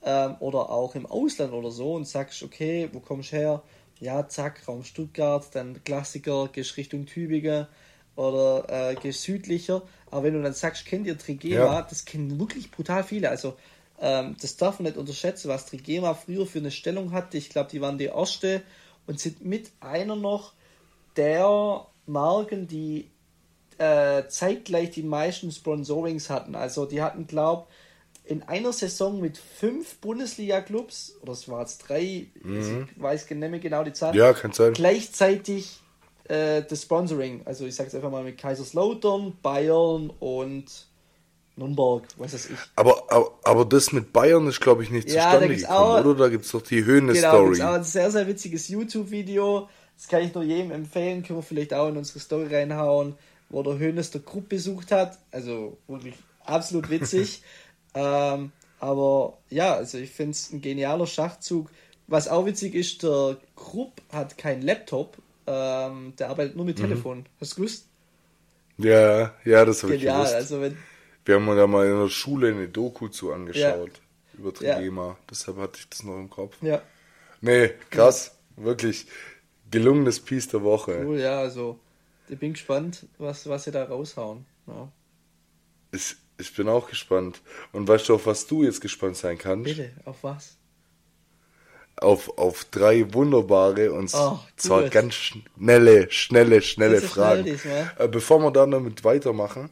ähm, 0.03 0.37
oder 0.41 0.71
auch 0.71 0.95
im 0.95 1.07
Ausland 1.07 1.53
oder 1.53 1.71
so 1.71 1.95
und 1.95 2.07
sagst, 2.07 2.43
okay, 2.43 2.89
wo 2.93 3.01
kommst 3.01 3.33
du 3.33 3.37
her? 3.37 3.63
Ja, 4.01 4.29
zack, 4.29 4.67
Raum 4.69 4.85
Stuttgart, 4.85 5.45
dann 5.53 5.83
Klassiker, 5.83 6.49
gehst 6.53 6.77
Richtung 6.77 7.07
Tübingen 7.07 7.67
oder 8.15 8.65
äh, 8.69 8.95
gehst 8.95 9.23
südlicher. 9.23 9.83
Aber 10.11 10.25
wenn 10.25 10.35
du 10.35 10.43
dann 10.43 10.53
sagst, 10.53 10.87
kennt 10.87 11.07
ihr 11.07 11.19
Trigema, 11.19 11.57
ja. 11.57 11.83
das 11.83 12.05
kennen 12.05 12.39
wirklich 12.39 12.71
brutal 12.71 13.03
viele. 13.03 13.29
Also 13.29 13.57
ähm, 14.01 14.37
das 14.41 14.57
darf 14.57 14.79
man 14.79 14.85
nicht 14.85 14.99
unterschätzen, 14.99 15.49
was 15.49 15.67
Trigema 15.67 16.15
früher 16.15 16.47
für 16.47 16.59
eine 16.59 16.71
Stellung 16.71 17.13
hatte. 17.13 17.37
Ich 17.37 17.49
glaube, 17.49 17.71
die 17.71 17.81
waren 17.81 17.99
die 17.99 18.07
erste 18.07 18.63
und 19.07 19.19
sind 19.19 19.45
mit 19.45 19.73
einer 19.81 20.15
noch 20.15 20.53
der 21.17 21.87
Marken, 22.07 22.69
die 22.69 23.11
äh, 23.79 24.27
zeitgleich 24.29 24.91
die 24.91 25.03
meisten 25.03 25.51
Sponsorings 25.51 26.31
hatten. 26.31 26.55
Also 26.55 26.87
die 26.87 27.03
hatten, 27.03 27.27
glaube 27.27 27.67
ich, 27.69 27.88
in 28.29 28.43
einer 28.43 28.73
Saison 28.73 29.21
mit 29.21 29.39
fünf 29.39 29.97
Bundesliga-Clubs, 29.97 31.17
oder 31.23 31.33
es 31.33 31.49
waren 31.49 31.61
jetzt 31.61 31.79
drei, 31.79 32.27
mhm. 32.43 32.89
ich 32.95 33.03
weiß 33.03 33.31
nicht 33.31 33.51
mehr 33.51 33.59
genau 33.59 33.85
die 33.85 33.93
Zahl, 33.93 34.15
ja, 34.15 34.33
kann 34.35 34.53
sein. 34.53 34.75
gleichzeitig 34.75 35.81
äh, 36.25 36.63
das 36.63 36.83
Sponsoring. 36.83 37.43
Also 37.47 37.65
ich 37.65 37.75
sage 37.75 37.89
es 37.89 37.95
einfach 37.95 38.11
mal 38.11 38.23
mit 38.23 38.37
Kaiserslautern, 38.37 39.39
Bayern 39.43 40.11
und 40.21 40.67
Nürnberg, 41.57 42.05
was 42.19 42.35
weiß 42.35 42.51
ich. 42.51 42.59
Aber, 42.77 43.03
aber, 43.11 43.33
aber 43.45 43.65
das 43.65 43.93
mit 43.93 44.13
Bayern 44.13 44.47
ist, 44.47 44.61
glaube 44.61 44.83
ich, 44.83 44.91
nicht 44.91 45.09
ja, 45.09 45.23
zustande 45.23 45.57
gekommen, 45.57 45.77
auch, 45.77 46.05
oder? 46.05 46.15
Da 46.15 46.29
gibt 46.29 46.45
es 46.45 46.53
doch 46.53 46.63
die 46.63 46.85
Höhne-Story. 46.85 47.57
Genau, 47.57 47.71
auch 47.71 47.75
ein 47.75 47.85
sehr, 47.85 48.11
sehr 48.11 48.27
witziges 48.27 48.69
YouTube-Video. 48.69 49.69
Das 49.97 50.07
kann 50.07 50.23
ich 50.23 50.35
nur 50.35 50.45
jedem 50.45 50.71
empfehlen. 50.71 51.23
Können 51.23 51.39
wir 51.39 51.43
vielleicht 51.43 51.73
auch 51.73 51.89
in 51.89 51.97
unsere 51.97 52.21
Story 52.21 52.55
reinhauen, 52.55 53.15
wo 53.49 53.63
der 53.63 53.79
Höhnes 53.79 54.11
der 54.11 54.21
Gruppe 54.21 54.51
besucht 54.51 54.93
hat. 54.93 55.19
Also 55.33 55.79
wirklich 55.89 56.15
absolut 56.45 56.91
witzig. 56.91 57.43
Ähm, 57.95 58.53
aber 58.81 59.39
ja, 59.51 59.75
also 59.75 59.99
ich 59.99 60.11
finde 60.11 60.33
es 60.33 60.53
ein 60.53 60.61
genialer 60.61 61.07
Schachzug. 61.07 61.71
Was 62.07 62.29
auch 62.29 62.47
witzig 62.47 62.75
ist, 62.75 63.03
der 63.03 63.37
Krupp 63.57 64.01
hat 64.11 64.39
keinen 64.39 64.63
Laptop, 64.63 65.19
ähm, 65.47 66.15
der 66.19 66.31
arbeitet 66.31 66.57
nur 66.57 66.65
mit 66.65 66.79
mhm. 66.79 66.83
Telefon. 66.83 67.27
Hast 67.41 67.53
du 67.53 67.57
gewusst? 67.57 67.87
Ja, 68.79 69.35
ja, 69.45 69.65
das 69.65 69.83
habe 69.83 69.97
ich 69.97 70.03
gewusst. 70.03 70.35
Also 70.35 70.61
wenn, 70.61 70.77
Wir 71.25 71.35
haben 71.35 71.47
da 71.47 71.67
mal 71.67 71.87
in 71.87 72.01
der 72.01 72.09
Schule 72.09 72.49
eine 72.49 72.69
Doku 72.69 73.09
zu 73.09 73.33
angeschaut. 73.33 73.91
Ja. 73.93 74.39
Über 74.39 74.55
Trigema. 74.55 75.07
Ja. 75.09 75.17
Deshalb 75.31 75.59
hatte 75.59 75.79
ich 75.81 75.89
das 75.89 76.05
noch 76.05 76.17
im 76.17 76.31
Kopf. 76.31 76.57
Ja. 76.63 76.81
Nee, 77.41 77.73
krass. 77.91 78.35
Ja. 78.57 78.65
Wirklich 78.65 79.07
gelungenes 79.71 80.21
Piece 80.21 80.49
der 80.49 80.63
Woche. 80.63 81.05
Cool, 81.05 81.21
ja, 81.21 81.39
also 81.39 81.79
ich 82.29 82.39
bin 82.39 82.53
gespannt, 82.53 83.07
was, 83.19 83.49
was 83.49 83.65
sie 83.65 83.71
da 83.71 83.85
raushauen. 83.85 84.47
Ja. 84.67 84.91
Ich, 85.93 86.17
ich 86.39 86.55
bin 86.55 86.69
auch 86.69 86.89
gespannt. 86.89 87.41
Und 87.73 87.89
weißt 87.89 88.09
du, 88.09 88.15
auf 88.15 88.27
was 88.27 88.47
du 88.47 88.63
jetzt 88.63 88.81
gespannt 88.81 89.17
sein 89.17 89.39
kannst? 89.39 89.65
Bitte, 89.65 89.91
auf 90.05 90.23
was? 90.23 90.57
Auf, 91.97 92.39
auf 92.39 92.65
drei 92.67 93.13
wunderbare 93.13 93.93
und 93.93 94.15
oh, 94.15 94.39
zwar 94.57 94.83
gut. 94.83 94.93
ganz 94.93 95.15
schnelle, 95.15 96.09
schnelle, 96.11 96.63
schnelle 96.63 97.01
Fragen. 97.01 97.43
Schnell 97.43 97.55
diesmal. 97.55 97.93
Äh, 97.99 98.09
bevor 98.09 98.39
wir 98.39 98.53
dann 98.53 98.71
damit 98.71 99.03
weitermachen, 99.03 99.69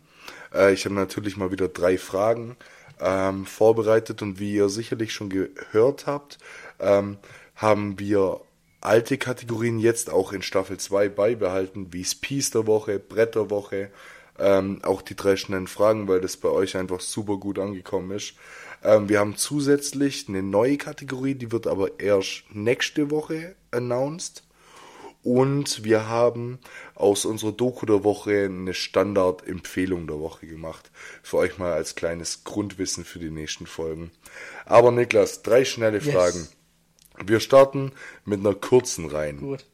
äh, 0.53 0.73
ich 0.73 0.85
habe 0.85 0.97
natürlich 0.97 1.37
mal 1.37 1.53
wieder 1.53 1.69
drei 1.69 1.99
Fragen 1.99 2.57
ähm, 3.01 3.47
vorbereitet 3.47 4.23
und 4.23 4.41
wie 4.41 4.55
ihr 4.55 4.69
sicherlich 4.69 5.13
schon 5.13 5.31
gehört 5.31 6.07
habt, 6.07 6.39
ähm, 6.81 7.19
haben 7.55 7.99
wir 8.01 8.41
alte 8.81 9.19
Kategorien 9.19 9.79
jetzt 9.79 10.11
auch 10.11 10.33
in 10.33 10.43
Staffel 10.43 10.79
2 10.79 11.09
beibehalten, 11.09 11.93
wie 11.93 12.05
Spies 12.05 12.51
der 12.51 12.67
Woche, 12.67 12.99
Bretterwoche, 12.99 13.91
ähm, 14.39 14.81
auch 14.83 15.03
die 15.03 15.17
drei 15.17 15.37
schnellen 15.37 15.67
Fragen, 15.67 16.09
weil 16.09 16.21
das 16.21 16.37
bei 16.37 16.49
euch 16.49 16.77
einfach 16.77 17.01
super 17.01 17.37
gut 17.37 17.59
angekommen 17.59 18.11
ist. 18.11 18.35
Ähm, 18.83 19.09
wir 19.09 19.21
haben 19.21 19.37
zusätzlich 19.37 20.29
eine 20.29 20.43
neue 20.43 20.77
Kategorie, 20.77 21.35
die 21.35 21.53
wird 21.53 21.67
aber 21.67 22.01
erst 22.01 22.45
nächste 22.53 23.11
Woche 23.11 23.57
announced. 23.71 24.43
Und 25.23 25.83
wir 25.83 26.09
haben 26.09 26.61
aus 26.95 27.25
unserer 27.25 27.51
Doku 27.51 27.85
der 27.85 28.05
Woche 28.05 28.45
eine 28.45 28.75
Standard-Empfehlung 28.75 30.07
der 30.07 30.21
Woche 30.21 30.47
gemacht. 30.47 30.93
Für 31.21 31.39
euch 31.39 31.59
mal 31.59 31.73
als 31.73 31.97
kleines 31.97 32.45
Grundwissen 32.45 33.05
für 33.05 33.19
die 33.19 33.33
nächsten 33.33 33.67
Folgen. 33.67 34.13
Aber 34.67 34.93
Niklas, 34.93 35.43
drei 35.43 35.65
schnelle 35.65 35.99
yes. 35.99 36.15
Fragen. 36.15 36.49
Wir 37.25 37.41
starten 37.41 37.91
mit 38.25 38.39
einer 38.39 38.55
kurzen 38.55 39.07
rein. 39.07 39.41
Gut. 39.41 39.67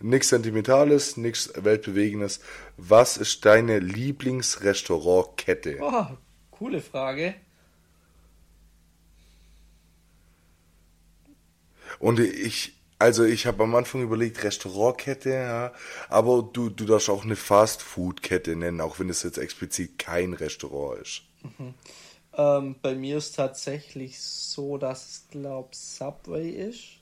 Nichts 0.00 0.28
Sentimentales, 0.28 1.16
nichts 1.16 1.50
Weltbewegendes. 1.56 2.40
Was 2.76 3.16
ist 3.16 3.46
deine 3.46 3.78
Lieblingsrestaurantkette? 3.78 5.78
Oh, 5.80 6.04
coole 6.50 6.82
Frage. 6.82 7.34
Und 11.98 12.20
ich, 12.20 12.74
also 12.98 13.24
ich 13.24 13.46
habe 13.46 13.62
am 13.62 13.74
Anfang 13.74 14.02
überlegt, 14.02 14.44
Restaurantkette, 14.44 15.30
ja, 15.30 15.72
aber 16.08 16.46
du, 16.52 16.68
du 16.68 16.84
darfst 16.84 17.08
auch 17.08 17.24
eine 17.24 17.36
Fast-Food-Kette 17.36 18.54
nennen, 18.56 18.82
auch 18.82 18.98
wenn 18.98 19.08
es 19.08 19.22
jetzt 19.22 19.38
explizit 19.38 19.98
kein 19.98 20.34
Restaurant 20.34 21.00
ist. 21.00 21.22
Mhm. 21.42 21.72
Ähm, 22.36 22.76
bei 22.82 22.94
mir 22.94 23.16
ist 23.16 23.36
tatsächlich 23.36 24.20
so, 24.20 24.76
dass 24.76 25.08
es, 25.08 25.28
glaube 25.30 25.70
Subway 25.72 26.50
ist, 26.50 26.98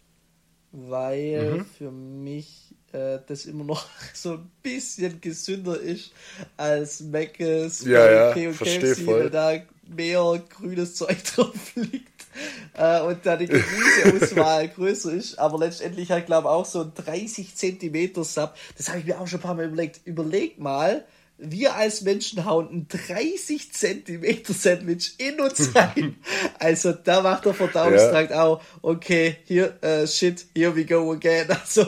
weil 0.70 1.58
mhm. 1.58 1.66
für 1.66 1.90
mich 1.90 2.73
äh, 2.94 3.18
das 3.26 3.46
immer 3.46 3.64
noch 3.64 3.86
so 4.14 4.34
ein 4.34 4.50
bisschen 4.62 5.20
gesünder 5.20 5.78
ist 5.78 6.12
als 6.56 7.00
Mc's, 7.00 7.84
ja, 7.84 8.10
ja, 8.10 8.30
okay 8.30 8.46
und 8.46 8.58
KFC, 8.58 9.06
weil 9.06 9.30
da 9.30 9.52
mehr 9.86 10.42
grünes 10.48 10.94
Zeug 10.96 11.22
drauf 11.24 11.54
liegt 11.74 12.26
äh, 12.74 13.00
und 13.00 13.24
da 13.24 13.36
die 13.36 13.46
Gemüseauswahl 13.46 14.68
größer 14.74 15.12
ist, 15.12 15.38
aber 15.38 15.58
letztendlich 15.58 16.10
halt 16.10 16.26
glaube 16.26 16.48
auch 16.48 16.64
so 16.64 16.82
ein 16.82 16.92
30 16.94 17.54
Zentimeter 17.54 18.24
Sub, 18.24 18.54
das 18.76 18.88
habe 18.88 19.00
ich 19.00 19.06
mir 19.06 19.20
auch 19.20 19.26
schon 19.26 19.40
ein 19.40 19.42
paar 19.42 19.54
Mal 19.54 19.66
überlegt. 19.66 20.00
Überleg 20.04 20.58
mal, 20.58 21.04
wir 21.36 21.74
als 21.74 22.02
Menschen 22.02 22.44
hauen 22.44 22.68
ein 22.70 22.86
30 22.88 23.72
Zentimeter 23.72 24.52
Sandwich 24.52 25.14
in 25.18 25.40
uns 25.40 25.74
rein. 25.74 26.16
Also 26.58 26.92
da 26.92 27.22
macht 27.22 27.44
der 27.44 27.54
Verdauungstrakt 27.54 28.30
ja. 28.30 28.44
auch, 28.44 28.62
okay, 28.82 29.36
hier, 29.44 29.76
uh, 29.84 30.06
shit, 30.06 30.46
here 30.54 30.74
we 30.74 30.84
go 30.84 31.12
again. 31.12 31.48
Also, 31.50 31.86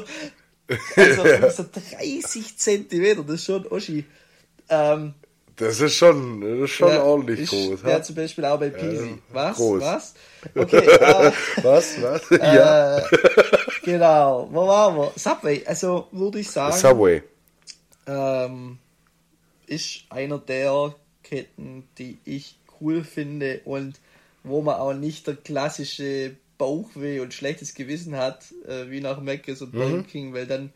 also 0.96 1.50
so 1.62 1.66
30 1.98 2.56
Zentimeter, 2.56 3.22
das 3.22 3.36
ist 3.36 3.44
schon 3.44 3.66
Oschi. 3.66 4.04
Ähm, 4.68 5.14
das 5.56 5.80
ist 5.80 5.94
schon, 5.94 6.42
das 6.42 6.70
ist 6.70 6.76
schon 6.76 6.88
ja, 6.90 7.02
ordentlich 7.02 7.40
ich, 7.40 7.50
groß. 7.50 7.80
Ja, 7.82 8.02
zum 8.02 8.14
Beispiel 8.14 8.44
auch 8.44 8.58
bei 8.58 8.68
Peasy. 8.68 9.08
Ja, 9.08 9.16
was? 9.32 9.56
Groß. 9.56 9.82
Was? 9.82 10.14
Okay. 10.54 10.76
Äh, 10.76 11.32
was? 11.62 12.00
Was? 12.02 12.30
ja. 12.30 12.98
Äh, 12.98 13.02
genau. 13.82 14.48
Wo 14.52 14.68
waren 14.68 14.96
wir? 14.96 15.12
Subway. 15.16 15.64
Also 15.66 16.06
würde 16.12 16.38
ich 16.38 16.48
sagen. 16.48 16.76
Subway. 16.76 17.22
Ähm, 18.06 18.78
ist 19.66 20.04
einer 20.10 20.38
der 20.38 20.94
Ketten, 21.24 21.88
die 21.98 22.18
ich 22.24 22.56
cool 22.80 23.02
finde 23.02 23.62
und 23.64 23.98
wo 24.44 24.62
man 24.62 24.76
auch 24.76 24.92
nicht 24.92 25.26
der 25.26 25.34
klassische 25.34 26.36
Bauchweh 26.59 27.20
und 27.20 27.34
schlechtes 27.34 27.74
Gewissen 27.74 28.16
hat, 28.16 28.44
äh, 28.66 28.90
wie 28.90 29.00
nach 29.00 29.20
Mc's 29.20 29.62
und 29.62 29.72
Burger 29.72 29.98
mhm. 29.98 30.07
King, 30.07 30.34
weil 30.34 30.46
dann, 30.46 30.72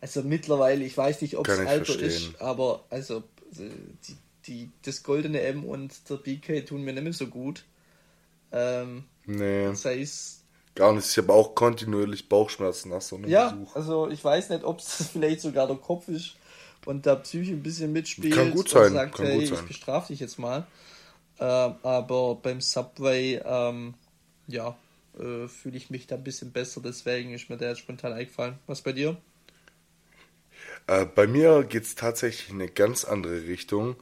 also 0.00 0.22
mittlerweile, 0.22 0.84
ich 0.84 0.96
weiß 0.96 1.22
nicht, 1.22 1.36
ob 1.36 1.48
es 1.48 1.58
Alter 1.58 1.84
verstehen. 1.84 2.06
ist, 2.06 2.40
aber 2.40 2.84
also 2.90 3.18
äh, 3.58 3.70
die, 4.08 4.16
die, 4.46 4.70
das 4.82 5.02
goldene 5.02 5.40
M 5.40 5.64
und 5.64 6.08
der 6.10 6.16
BK 6.16 6.64
tun 6.64 6.82
mir 6.82 6.92
nicht 6.92 7.04
mehr 7.04 7.12
so 7.12 7.26
gut. 7.26 7.64
Ähm, 8.52 9.04
nee. 9.26 9.66
Das 9.66 9.84
heißt, 9.84 10.42
Gar 10.74 10.94
nicht. 10.94 11.10
Ich 11.10 11.18
habe 11.18 11.32
auch 11.32 11.54
kontinuierlich 11.54 12.28
Bauchschmerzen 12.28 12.90
nach 12.90 13.02
so 13.02 13.16
einem 13.16 13.28
ja, 13.28 13.50
Besuch. 13.50 13.76
Also 13.76 14.08
ich 14.08 14.24
weiß 14.24 14.50
nicht, 14.50 14.64
ob 14.64 14.78
es 14.78 15.08
vielleicht 15.12 15.42
sogar 15.42 15.66
der 15.66 15.76
Kopf 15.76 16.08
ist 16.08 16.36
und 16.86 17.04
der 17.04 17.16
Psyche 17.16 17.52
ein 17.52 17.62
bisschen 17.62 17.92
mitspielt. 17.92 18.34
Kann 18.34 18.50
gut 18.52 18.68
sein. 18.68 18.86
Und 18.86 18.92
sagt, 18.94 19.16
Kann 19.16 19.26
hey, 19.26 19.38
gut 19.38 19.48
sein. 19.48 19.58
ich 19.60 19.66
bestrafe 19.66 20.12
dich 20.12 20.20
jetzt 20.20 20.38
mal. 20.38 20.66
Ähm, 21.38 21.74
aber 21.82 22.36
beim 22.36 22.60
Subway, 22.60 23.40
ähm, 23.44 23.94
ja, 24.46 24.76
äh, 25.18 25.48
fühle 25.48 25.76
ich 25.76 25.90
mich 25.90 26.06
da 26.06 26.16
ein 26.16 26.24
bisschen 26.24 26.52
besser. 26.52 26.80
Deswegen 26.82 27.32
ist 27.32 27.50
mir 27.50 27.56
der 27.56 27.70
jetzt 27.70 27.80
spontan 27.80 28.12
eingefallen. 28.12 28.58
Was 28.66 28.82
bei 28.82 28.92
dir? 28.92 29.16
Äh, 30.86 31.06
bei 31.06 31.26
mir 31.26 31.64
geht 31.64 31.84
es 31.84 31.94
tatsächlich 31.94 32.50
in 32.50 32.60
eine 32.60 32.70
ganz 32.70 33.04
andere 33.04 33.42
Richtung. 33.46 33.96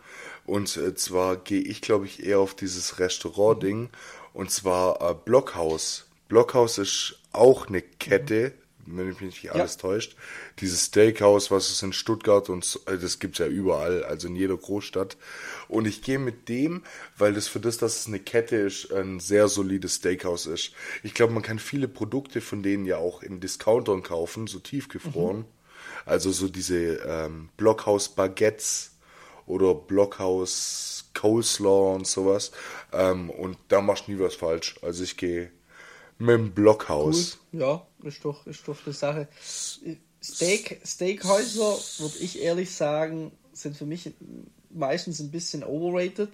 Und 0.47 0.77
äh, 0.77 0.95
zwar 0.95 1.37
gehe 1.37 1.63
ich, 1.63 1.81
glaube 1.81 2.07
ich, 2.07 2.25
eher 2.25 2.39
auf 2.39 2.55
dieses 2.55 2.99
Restaurant-Ding. 2.99 3.91
Und 4.33 4.51
zwar 4.51 5.01
äh, 5.11 5.15
Blockhaus. 5.15 6.07
Blockhaus 6.29 6.79
ist 6.79 7.19
auch 7.33 7.69
eine 7.69 7.83
Kette, 7.83 8.53
wenn 8.97 9.09
mich 9.09 9.21
nicht 9.21 9.53
alles 9.53 9.75
ja. 9.75 9.81
täuscht. 9.81 10.17
Dieses 10.61 10.87
Steakhouse, 10.87 11.51
was 11.51 11.71
es 11.71 11.83
in 11.83 11.93
Stuttgart 11.93 12.49
und 12.49 12.81
äh, 12.87 12.99
das 12.99 13.19
gibt's 13.19 13.39
ja 13.39 13.47
überall, 13.47 14.05
also 14.05 14.29
in 14.29 14.37
jeder 14.37 14.57
Großstadt. 14.57 15.17
Und 15.69 15.87
ich 15.87 16.03
gehe 16.03 16.19
mit 16.19 16.49
dem, 16.49 16.83
weil 17.17 17.33
das 17.33 17.49
für 17.49 17.61
das, 17.61 17.79
dass 17.79 18.01
es 18.01 18.07
eine 18.07 18.21
Kette 18.21 18.57
ist, 18.57 18.93
ein 18.93 19.21
sehr 19.21 19.49
solides 19.49 19.97
Steakhouse 19.97 20.47
ist. 20.47 20.73
Ich 21.03 21.15
glaube, 21.15 21.33
man 21.33 21.43
kann 21.43 21.59
viele 21.59 21.89
Produkte 21.89 22.41
von 22.41 22.63
denen 22.63 22.87
ja 22.87 22.97
auch 22.97 23.23
in 23.23 23.41
Discountern 23.41 24.03
kaufen, 24.03 24.47
so 24.47 24.59
tiefgefroren. 24.59 25.39
Mhm. 25.39 25.45
Also 26.07 26.33
so 26.33 26.49
diese 26.49 26.97
ähm, 27.07 27.51
Blockhaus 27.57 28.09
Baguettes 28.09 28.93
oder 29.47 29.75
Blockhaus 29.75 31.11
Coleslaw 31.15 31.95
und 31.95 32.07
sowas. 32.07 32.53
Ähm, 32.93 33.31
und 33.31 33.59
da 33.69 33.81
machst 33.81 34.07
du 34.07 34.13
nie 34.13 34.21
was 34.21 34.35
falsch. 34.35 34.77
Also 34.83 35.05
ich 35.05 35.17
gehe 35.17 35.51
mit 36.19 36.37
dem 36.37 36.53
Blockhaus. 36.53 37.39
Cool. 37.53 37.61
Ja, 37.61 37.87
ist 38.05 38.25
doch, 38.25 38.47
ist 38.47 38.67
doch 38.67 38.77
eine 38.85 38.95
Sache. 38.95 39.29
Steak, 40.23 40.81
Steakhäuser, 40.85 41.79
würde 41.99 42.19
ich 42.21 42.43
ehrlich 42.43 42.75
sagen, 42.75 43.33
sind 43.53 43.77
für 43.77 43.87
mich 43.87 44.13
meistens 44.71 45.21
ein 45.21 45.31
bisschen 45.31 45.65
overrated. 45.65 46.31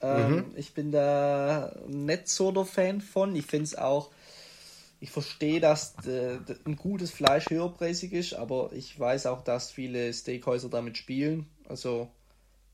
Ähm, 0.00 0.30
mhm. 0.30 0.44
Ich 0.56 0.74
bin 0.74 0.92
da 0.92 1.74
nicht 1.86 2.28
so 2.28 2.52
der 2.52 2.64
Fan 2.64 3.00
von. 3.00 3.34
Ich 3.34 3.46
finde 3.46 3.64
es 3.64 3.76
auch, 3.76 4.10
ich 5.00 5.10
verstehe, 5.10 5.60
dass 5.60 5.94
äh, 6.06 6.38
ein 6.64 6.76
gutes 6.76 7.10
Fleisch 7.10 7.50
höherpreisig 7.50 8.12
ist, 8.12 8.34
aber 8.34 8.70
ich 8.72 8.98
weiß 8.98 9.26
auch, 9.26 9.42
dass 9.42 9.70
viele 9.70 10.12
Steakhäuser 10.12 10.68
damit 10.68 10.96
spielen. 10.96 11.46
Also 11.68 12.08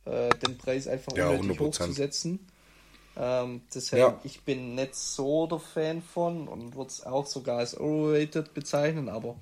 äh, 0.05 0.31
den 0.47 0.59
Preis 0.59 0.87
einfach 0.87 1.17
ja, 1.17 1.31
unnötig 1.31 1.61
hochzusetzen. 1.61 2.47
Ähm, 3.17 3.63
deshalb, 3.73 4.01
ja. 4.01 4.21
ich 4.25 4.43
bin 4.43 4.75
nicht 4.75 4.95
so 4.95 5.47
der 5.47 5.61
Fan 5.61 6.03
von 6.03 6.49
und 6.49 6.75
würde 6.75 6.89
es 6.89 7.05
auch 7.05 7.27
sogar 7.27 7.59
als 7.59 7.79
overrated 7.79 8.55
bezeichnen, 8.55 9.09
aber 9.09 9.37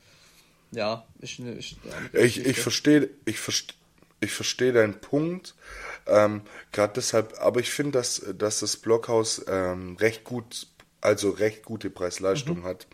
ja, 0.73 1.07
ist 1.20 1.41
eine, 1.41 1.53
ist 1.53 1.77
eine 2.12 2.25
Ich, 2.25 2.45
ich 2.45 2.59
verstehe, 2.61 3.11
ich 3.25 3.39
verstehe. 3.39 3.77
Ich 4.25 4.31
verstehe 4.31 4.73
deinen 4.73 5.01
Punkt, 5.01 5.57
ähm, 6.07 6.43
gerade 6.70 6.93
deshalb, 6.95 7.35
aber 7.41 7.59
ich 7.59 7.70
finde, 7.70 7.99
dass, 7.99 8.25
dass 8.39 8.61
das 8.61 8.77
Blockhaus 8.77 9.45
ähm, 9.49 9.97
recht 9.97 10.23
gut, 10.23 10.68
also 11.01 11.31
recht 11.31 11.64
gute 11.64 11.91
Preis-Leistung 11.91 12.61
mhm. 12.61 12.64
hat. 12.64 12.87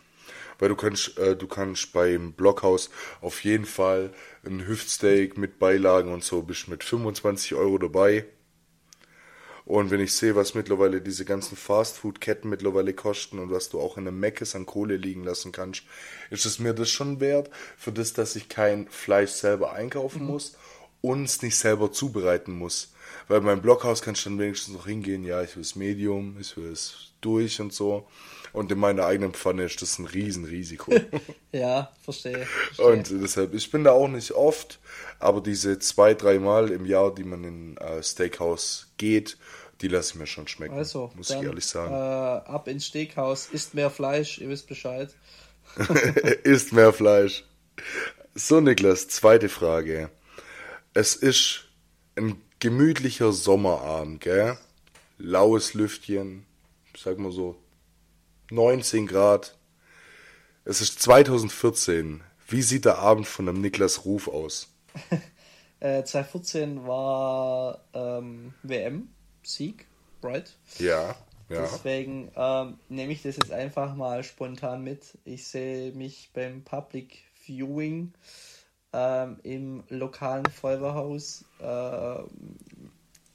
Weil 0.57 0.69
du 0.69 0.75
kannst, 0.75 1.19
äh, 1.19 1.35
du 1.35 1.47
kannst 1.47 1.93
beim 1.93 2.33
Blockhaus 2.33 2.89
auf 3.21 3.43
jeden 3.43 3.65
Fall 3.65 4.11
ein 4.43 4.67
Hüftsteak 4.67 5.37
mit 5.37 5.59
Beilagen 5.59 6.11
und 6.11 6.23
so 6.23 6.41
bist 6.41 6.67
mit 6.67 6.83
25 6.83 7.53
Euro 7.53 7.77
dabei. 7.77 8.25
Und 9.69 9.91
wenn 9.91 9.99
ich 9.99 10.13
sehe, 10.13 10.35
was 10.35 10.55
mittlerweile 10.55 10.99
diese 10.99 11.25
ganzen 11.25 11.55
Fastfood-Ketten 11.55 12.49
mittlerweile 12.49 12.91
kosten 12.95 13.37
und 13.37 13.51
was 13.51 13.69
du 13.69 13.79
auch 13.79 13.97
in 13.97 14.07
einem 14.07 14.19
Meckes 14.19 14.55
an 14.55 14.65
Kohle 14.65 14.97
liegen 14.97 15.23
lassen 15.23 15.51
kannst, 15.51 15.83
ist 16.31 16.47
es 16.47 16.57
mir 16.57 16.73
das 16.73 16.89
schon 16.89 17.19
wert, 17.19 17.51
für 17.77 17.91
das, 17.91 18.13
dass 18.13 18.35
ich 18.35 18.49
kein 18.49 18.87
Fleisch 18.89 19.29
selber 19.29 19.73
einkaufen 19.73 20.23
mhm. 20.23 20.27
muss 20.27 20.57
uns 21.01 21.41
nicht 21.41 21.55
selber 21.55 21.91
zubereiten 21.91 22.51
muss. 22.53 22.93
Weil 23.27 23.41
beim 23.41 23.61
Blockhaus 23.61 24.01
kannst 24.01 24.25
du 24.25 24.29
dann 24.29 24.39
wenigstens 24.39 24.73
noch 24.73 24.87
hingehen, 24.87 25.23
ja, 25.23 25.41
ich 25.43 25.55
will 25.55 25.61
es 25.61 25.75
Medium, 25.75 26.37
ich 26.39 26.57
will 26.57 26.71
es 26.71 27.11
durch 27.21 27.61
und 27.61 27.71
so. 27.71 28.07
Und 28.53 28.71
in 28.71 28.79
meiner 28.79 29.05
eigenen 29.05 29.33
Pfanne 29.33 29.63
ist 29.63 29.81
das 29.81 29.99
ein 29.99 30.05
Riesenrisiko. 30.05 30.93
ja, 31.51 31.91
verstehe, 32.03 32.45
verstehe. 32.45 32.85
Und 32.85 33.09
deshalb, 33.21 33.53
ich 33.53 33.69
bin 33.71 33.83
da 33.83 33.91
auch 33.91 34.07
nicht 34.07 34.31
oft, 34.31 34.79
aber 35.19 35.41
diese 35.41 35.79
zwei, 35.79 36.13
drei 36.13 36.39
Mal 36.39 36.71
im 36.71 36.85
Jahr, 36.85 37.13
die 37.13 37.23
man 37.23 37.43
in 37.43 37.77
äh, 37.77 38.01
Steakhouse 38.01 38.87
geht, 38.97 39.37
die 39.81 39.87
lasse 39.87 40.13
ich 40.13 40.19
mir 40.19 40.27
schon 40.27 40.47
schmecken, 40.47 40.75
also, 40.75 41.11
muss 41.15 41.27
dann, 41.27 41.39
ich 41.39 41.45
ehrlich 41.45 41.65
sagen. 41.65 41.93
Äh, 41.93 42.49
ab 42.49 42.67
ins 42.67 42.87
Steakhouse, 42.87 43.47
isst 43.51 43.75
mehr 43.75 43.89
Fleisch, 43.89 44.39
ihr 44.39 44.49
wisst 44.49 44.67
Bescheid. 44.67 45.13
isst 46.43 46.73
mehr 46.73 46.91
Fleisch. 46.91 47.45
So, 48.35 48.61
Niklas, 48.61 49.07
zweite 49.07 49.49
Frage. 49.49 50.09
Es 50.93 51.15
ist 51.15 51.69
ein 52.15 52.41
gemütlicher 52.59 53.31
Sommerabend, 53.31 54.21
gell? 54.21 54.57
Laues 55.17 55.73
Lüftchen, 55.73 56.45
sag 56.97 57.19
mal 57.19 57.31
so 57.31 57.55
19 58.51 59.07
Grad. 59.07 59.57
Es 60.65 60.81
ist 60.81 61.01
2014. 61.01 62.21
Wie 62.47 62.61
sieht 62.61 62.85
der 62.85 62.97
Abend 62.97 63.27
von 63.27 63.45
dem 63.45 63.61
Niklas 63.61 64.05
Ruf 64.05 64.27
aus? 64.27 64.73
äh, 65.79 66.03
2014 66.03 66.85
war 66.87 67.83
ähm, 67.93 68.53
WM-Sieg, 68.63 69.85
right? 70.23 70.57
Ja, 70.79 71.15
ja. 71.49 71.61
Deswegen 71.61 72.31
ähm, 72.35 72.77
nehme 72.89 73.11
ich 73.11 73.23
das 73.23 73.35
jetzt 73.35 73.51
einfach 73.51 73.95
mal 73.95 74.23
spontan 74.23 74.83
mit. 74.83 75.17
Ich 75.25 75.47
sehe 75.47 75.91
mich 75.93 76.29
beim 76.33 76.63
Public 76.63 77.23
Viewing 77.43 78.13
ähm, 78.93 79.39
im 79.43 79.83
lokalen 79.89 80.45
Feuerwehrhaus 80.45 81.45
äh, 81.59 82.23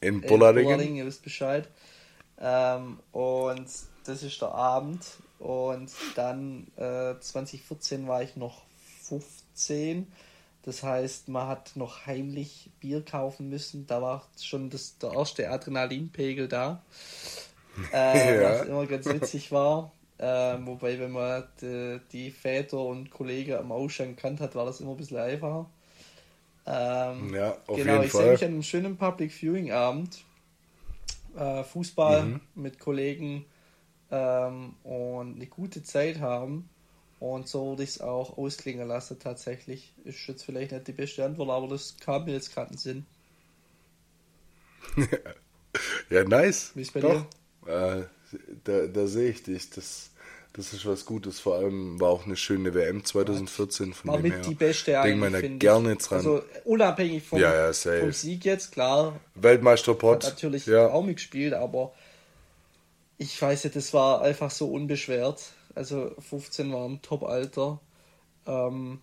in 0.00 0.20
Bullardingen. 0.20 0.94
ihr 0.94 1.06
wisst 1.06 1.22
Bescheid. 1.22 1.68
Ähm, 2.38 3.00
und 3.10 3.66
das 4.05 4.22
ist 4.22 4.40
der 4.40 4.55
Abend. 4.55 5.05
Und 5.38 5.90
dann 6.14 6.66
äh, 6.76 7.18
2014 7.18 8.07
war 8.07 8.22
ich 8.22 8.36
noch 8.36 8.62
15. 9.02 10.07
Das 10.62 10.82
heißt, 10.82 11.28
man 11.28 11.46
hat 11.46 11.72
noch 11.76 12.07
heimlich 12.07 12.70
Bier 12.80 13.05
kaufen 13.05 13.50
müssen. 13.50 13.86
Da 13.86 14.00
war 14.00 14.26
schon 14.40 14.70
das, 14.70 14.96
der 14.98 15.12
erste 15.12 15.50
Adrenalinpegel 15.50 16.48
da. 16.48 16.82
Äh, 17.92 18.40
ja. 18.40 18.61
Was 18.61 18.66
immer 18.68 18.86
ganz 18.86 19.05
witzig 19.07 19.50
war. 19.50 19.90
Äh, 20.18 20.24
wobei, 20.64 20.96
wenn 21.00 21.11
man 21.11 21.42
die, 21.61 22.00
die, 22.12 22.30
Väter 22.30 22.78
und 22.78 23.11
Kollegen 23.11 23.55
am 23.55 23.72
Ausschank 23.72 24.16
kannt 24.16 24.38
hat, 24.38 24.55
war 24.55 24.64
das 24.64 24.80
immer 24.80 24.92
ein 24.92 24.96
bisschen 24.96 25.16
einfacher. 25.16 25.68
Ähm, 26.66 27.34
ja, 27.34 27.57
auf 27.66 27.76
genau, 27.76 27.94
jeden 27.94 28.05
ich 28.05 28.12
sehe 28.12 28.30
mich 28.30 28.44
an 28.44 28.52
einem 28.52 28.62
schönen 28.62 28.96
Public 28.96 29.32
Viewing 29.32 29.72
Abend. 29.72 30.24
Äh, 31.36 31.64
Fußball 31.64 32.24
mhm. 32.24 32.40
mit 32.55 32.78
Kollegen 32.78 33.44
ähm, 34.14 34.74
und 34.84 35.36
eine 35.36 35.46
gute 35.46 35.82
Zeit 35.82 36.20
haben. 36.20 36.68
Und 37.20 37.48
so 37.48 37.70
würde 37.70 37.84
ich 37.84 37.90
es 37.90 38.00
auch 38.00 38.36
ausklingen 38.36 38.86
lassen, 38.86 39.18
tatsächlich. 39.18 39.92
Ist 40.04 40.26
jetzt 40.28 40.44
vielleicht 40.44 40.72
nicht 40.72 40.86
die 40.86 40.92
beste 40.92 41.24
Antwort, 41.24 41.50
aber 41.50 41.68
das 41.68 41.96
kam 41.98 42.26
mir 42.26 42.32
jetzt 42.32 42.54
gerade 42.54 42.72
in 42.72 42.78
Sinn. 42.78 43.06
ja, 46.10 46.24
nice. 46.24 46.72
Wie 46.74 46.82
ist 46.82 46.92
bei 46.92 47.00
Doch. 47.00 47.26
dir? 47.64 48.00
Äh, 48.00 48.04
da, 48.64 48.86
da 48.86 49.06
sehe 49.06 49.30
ich 49.30 49.42
dich. 49.42 49.70
Das, 49.70 50.10
das 50.52 50.74
ist 50.74 50.84
was 50.84 51.06
Gutes. 51.06 51.40
Vor 51.40 51.56
allem 51.56 51.98
war 51.98 52.10
auch 52.10 52.26
eine 52.26 52.36
schöne 52.36 52.74
WM 52.74 53.04
2014 53.04 53.94
von 53.94 54.10
war 54.10 54.18
dem 54.18 54.24
mit 54.24 54.32
her. 54.34 54.40
die 54.42 54.54
beste 54.54 54.92
Denk 54.92 55.18
man 55.18 55.32
da 55.32 55.40
gerne 55.40 55.96
dran. 55.96 56.18
Also 56.18 56.42
unabhängig 56.64 57.22
vom, 57.22 57.40
ja, 57.40 57.70
ja, 57.70 57.72
vom 57.72 58.12
Sieg 58.12 58.44
jetzt, 58.44 58.72
klar. 58.72 59.18
Weltmeisterpot. 59.34 60.24
Hat 60.24 60.32
natürlich 60.34 60.66
ja. 60.66 60.88
auch 60.88 61.04
mitgespielt, 61.04 61.54
aber 61.54 61.94
ich 63.18 63.40
weiß 63.40 63.64
nicht, 63.64 63.76
das 63.76 63.94
war 63.94 64.22
einfach 64.22 64.50
so 64.50 64.68
unbeschwert. 64.68 65.42
Also 65.74 66.12
15 66.18 66.72
war 66.72 66.88
ein 66.88 67.02
Top-Alter. 67.02 67.80
Ähm, 68.46 69.00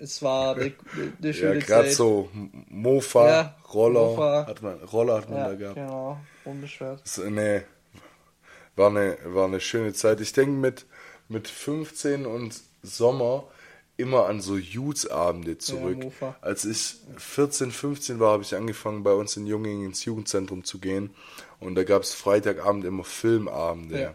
es 0.00 0.22
war 0.22 0.56
eine, 0.56 0.72
eine 1.20 1.34
schöne 1.34 1.58
ja, 1.60 1.66
gerade 1.66 1.90
so 1.90 2.28
Mofa, 2.68 3.28
ja, 3.28 3.56
Roller, 3.72 4.00
Mofa. 4.00 4.46
Hat 4.46 4.62
man, 4.62 4.82
Roller 4.84 5.16
hat 5.16 5.28
man 5.28 5.38
ja, 5.38 5.48
da 5.48 5.54
gehabt. 5.54 5.74
Genau, 5.76 6.20
unbeschwert. 6.44 7.02
Das, 7.02 7.18
nee, 7.18 7.62
war 8.76 8.90
eine, 8.90 9.18
war 9.24 9.46
eine 9.46 9.60
schöne 9.60 9.92
Zeit. 9.92 10.20
Ich 10.20 10.32
denke 10.32 10.52
mit, 10.52 10.86
mit 11.28 11.48
15 11.48 12.26
und 12.26 12.60
Sommer 12.82 13.44
immer 13.96 14.26
an 14.26 14.40
so 14.40 14.56
Youth-Abende 14.56 15.58
zurück. 15.58 15.98
Ja, 16.20 16.36
Als 16.40 16.64
ich 16.64 16.96
14, 17.16 17.72
15 17.72 18.20
war, 18.20 18.32
habe 18.32 18.44
ich 18.44 18.54
angefangen, 18.54 19.02
bei 19.02 19.12
uns 19.12 19.36
in 19.36 19.46
Jungingen 19.46 19.86
ins 19.86 20.04
Jugendzentrum 20.04 20.64
zu 20.64 20.78
gehen. 20.78 21.10
Und 21.60 21.74
da 21.74 21.84
gab 21.84 22.02
es 22.02 22.14
Freitagabend 22.14 22.84
immer 22.84 23.04
Filmabende. 23.04 24.00
Ja. 24.00 24.14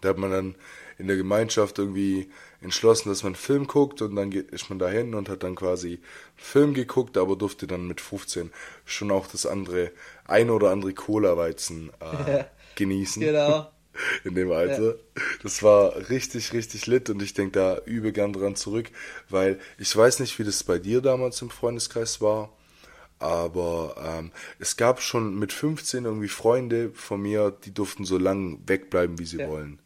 Da 0.00 0.10
hat 0.10 0.18
man 0.18 0.30
dann 0.30 0.54
in 0.98 1.06
der 1.06 1.16
Gemeinschaft 1.16 1.78
irgendwie 1.78 2.28
entschlossen, 2.60 3.08
dass 3.08 3.22
man 3.22 3.30
einen 3.30 3.36
Film 3.36 3.66
guckt 3.66 4.02
und 4.02 4.16
dann 4.16 4.30
geht, 4.30 4.50
ist 4.50 4.68
man 4.68 4.78
dahin 4.78 5.14
und 5.14 5.28
hat 5.28 5.44
dann 5.44 5.54
quasi 5.54 5.94
einen 5.94 6.02
Film 6.36 6.74
geguckt, 6.74 7.16
aber 7.16 7.36
durfte 7.36 7.66
dann 7.66 7.86
mit 7.86 8.00
15 8.00 8.50
schon 8.84 9.10
auch 9.10 9.28
das 9.28 9.46
andere, 9.46 9.92
ein 10.26 10.50
oder 10.50 10.70
andere 10.70 10.92
Cola-Weizen 10.92 11.90
äh, 12.00 12.44
genießen. 12.74 13.22
Genau. 13.22 13.70
In 14.24 14.34
dem 14.34 14.52
Alter. 14.52 14.94
Ja. 14.94 15.22
Das 15.42 15.62
war 15.62 16.08
richtig, 16.08 16.52
richtig 16.52 16.86
lit 16.86 17.10
und 17.10 17.22
ich 17.22 17.34
denke 17.34 17.58
da 17.58 17.78
übel 17.84 18.12
gern 18.12 18.32
dran 18.32 18.54
zurück, 18.54 18.90
weil 19.28 19.58
ich 19.78 19.94
weiß 19.94 20.20
nicht, 20.20 20.38
wie 20.38 20.44
das 20.44 20.62
bei 20.62 20.78
dir 20.78 21.00
damals 21.00 21.42
im 21.42 21.50
Freundeskreis 21.50 22.20
war, 22.20 22.52
aber 23.18 23.96
ähm, 24.04 24.32
es 24.58 24.76
gab 24.76 25.02
schon 25.02 25.38
mit 25.38 25.52
15 25.52 26.04
irgendwie 26.04 26.28
Freunde 26.28 26.90
von 26.94 27.20
mir, 27.20 27.50
die 27.50 27.74
durften 27.74 28.04
so 28.04 28.18
lang 28.18 28.60
wegbleiben, 28.66 29.18
wie 29.18 29.26
sie 29.26 29.38
ja. 29.38 29.48
wollen. 29.48 29.80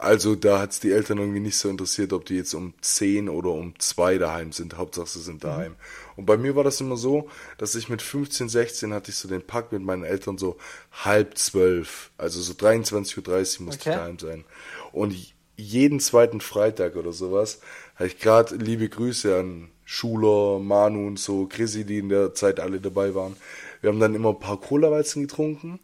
Also 0.00 0.34
da 0.34 0.60
hat 0.60 0.70
es 0.70 0.80
die 0.80 0.92
Eltern 0.92 1.18
irgendwie 1.18 1.40
nicht 1.40 1.58
so 1.58 1.68
interessiert, 1.68 2.14
ob 2.14 2.24
die 2.24 2.36
jetzt 2.36 2.54
um 2.54 2.72
10 2.80 3.28
oder 3.28 3.50
um 3.50 3.78
2 3.78 4.16
daheim 4.16 4.50
sind. 4.50 4.78
Hauptsache 4.78 5.08
sie 5.08 5.20
sind 5.20 5.44
daheim. 5.44 5.72
Mhm. 5.72 5.76
Und 6.16 6.26
bei 6.26 6.38
mir 6.38 6.56
war 6.56 6.64
das 6.64 6.80
immer 6.80 6.96
so, 6.96 7.28
dass 7.58 7.74
ich 7.74 7.90
mit 7.90 8.00
15, 8.00 8.48
16 8.48 8.94
hatte 8.94 9.10
ich 9.10 9.16
so 9.16 9.28
den 9.28 9.46
Pakt 9.46 9.72
mit 9.72 9.82
meinen 9.82 10.04
Eltern 10.04 10.38
so 10.38 10.56
halb 10.90 11.36
zwölf. 11.36 12.12
Also 12.16 12.40
so 12.40 12.54
23.30 12.54 13.60
Uhr 13.60 13.66
musste 13.66 13.82
okay. 13.82 13.90
ich 13.90 13.96
daheim 13.96 14.18
sein. 14.18 14.44
Und 14.92 15.14
jeden 15.58 16.00
zweiten 16.00 16.40
Freitag 16.40 16.96
oder 16.96 17.12
sowas 17.12 17.60
habe 17.96 18.06
ich 18.06 18.18
gerade 18.18 18.56
liebe 18.56 18.88
Grüße 18.88 19.38
an 19.38 19.68
Schuler, 19.92 20.60
Manu 20.60 21.08
und 21.08 21.18
so, 21.18 21.46
Chrissy, 21.46 21.84
die 21.84 21.98
in 21.98 22.10
der 22.10 22.32
Zeit 22.32 22.60
alle 22.60 22.78
dabei 22.78 23.16
waren. 23.16 23.34
Wir 23.80 23.90
haben 23.90 23.98
dann 23.98 24.14
immer 24.14 24.28
ein 24.28 24.38
paar 24.38 24.60
Cola-Weizen 24.60 25.22
getrunken 25.22 25.80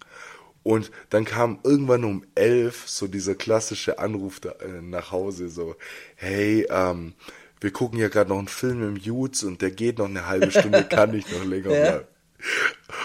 und 0.63 0.93
dann 1.11 1.25
kam 1.25 1.59
irgendwann 1.65 2.05
um 2.05 2.25
elf 2.37 2.85
so 2.87 3.09
dieser 3.09 3.35
klassische 3.35 3.99
Anruf 3.99 4.39
da, 4.39 4.51
äh, 4.51 4.81
nach 4.81 5.11
Hause, 5.11 5.49
so, 5.49 5.75
hey, 6.15 6.69
ähm, 6.71 7.15
wir 7.61 7.73
gucken 7.73 7.99
ja 7.99 8.07
gerade 8.07 8.31
noch 8.31 8.39
einen 8.39 8.47
Film 8.47 8.81
im 8.87 8.95
Jutz 8.95 9.43
und 9.43 9.61
der 9.61 9.73
geht 9.73 9.99
noch 9.99 10.09
eine 10.09 10.29
halbe 10.29 10.53
Stunde, 10.53 10.85
kann 10.89 11.13
ich 11.13 11.29
noch 11.33 11.45
länger 11.45 11.73
ja. 11.73 11.91
bleiben. 11.91 12.07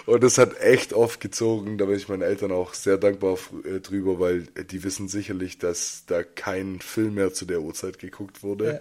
Und 0.06 0.24
das 0.24 0.38
hat 0.38 0.60
echt 0.60 0.94
oft 0.94 1.20
gezogen, 1.20 1.80
da 1.80 1.86
bin 1.86 1.96
ich 1.96 2.10
meinen 2.10 2.22
Eltern 2.22 2.52
auch 2.52 2.76
sehr 2.76 3.00
dankbar 3.00 3.40
äh, 3.64 3.80
drüber, 3.80 4.20
weil 4.20 4.44
die 4.44 4.84
wissen 4.84 5.08
sicherlich, 5.08 5.58
dass 5.58 6.04
da 6.06 6.22
kein 6.22 6.80
Film 6.80 7.16
mehr 7.16 7.34
zu 7.34 7.46
der 7.46 7.62
Uhrzeit 7.62 7.98
geguckt 7.98 8.44
wurde. 8.44 8.74
Ja. 8.74 8.80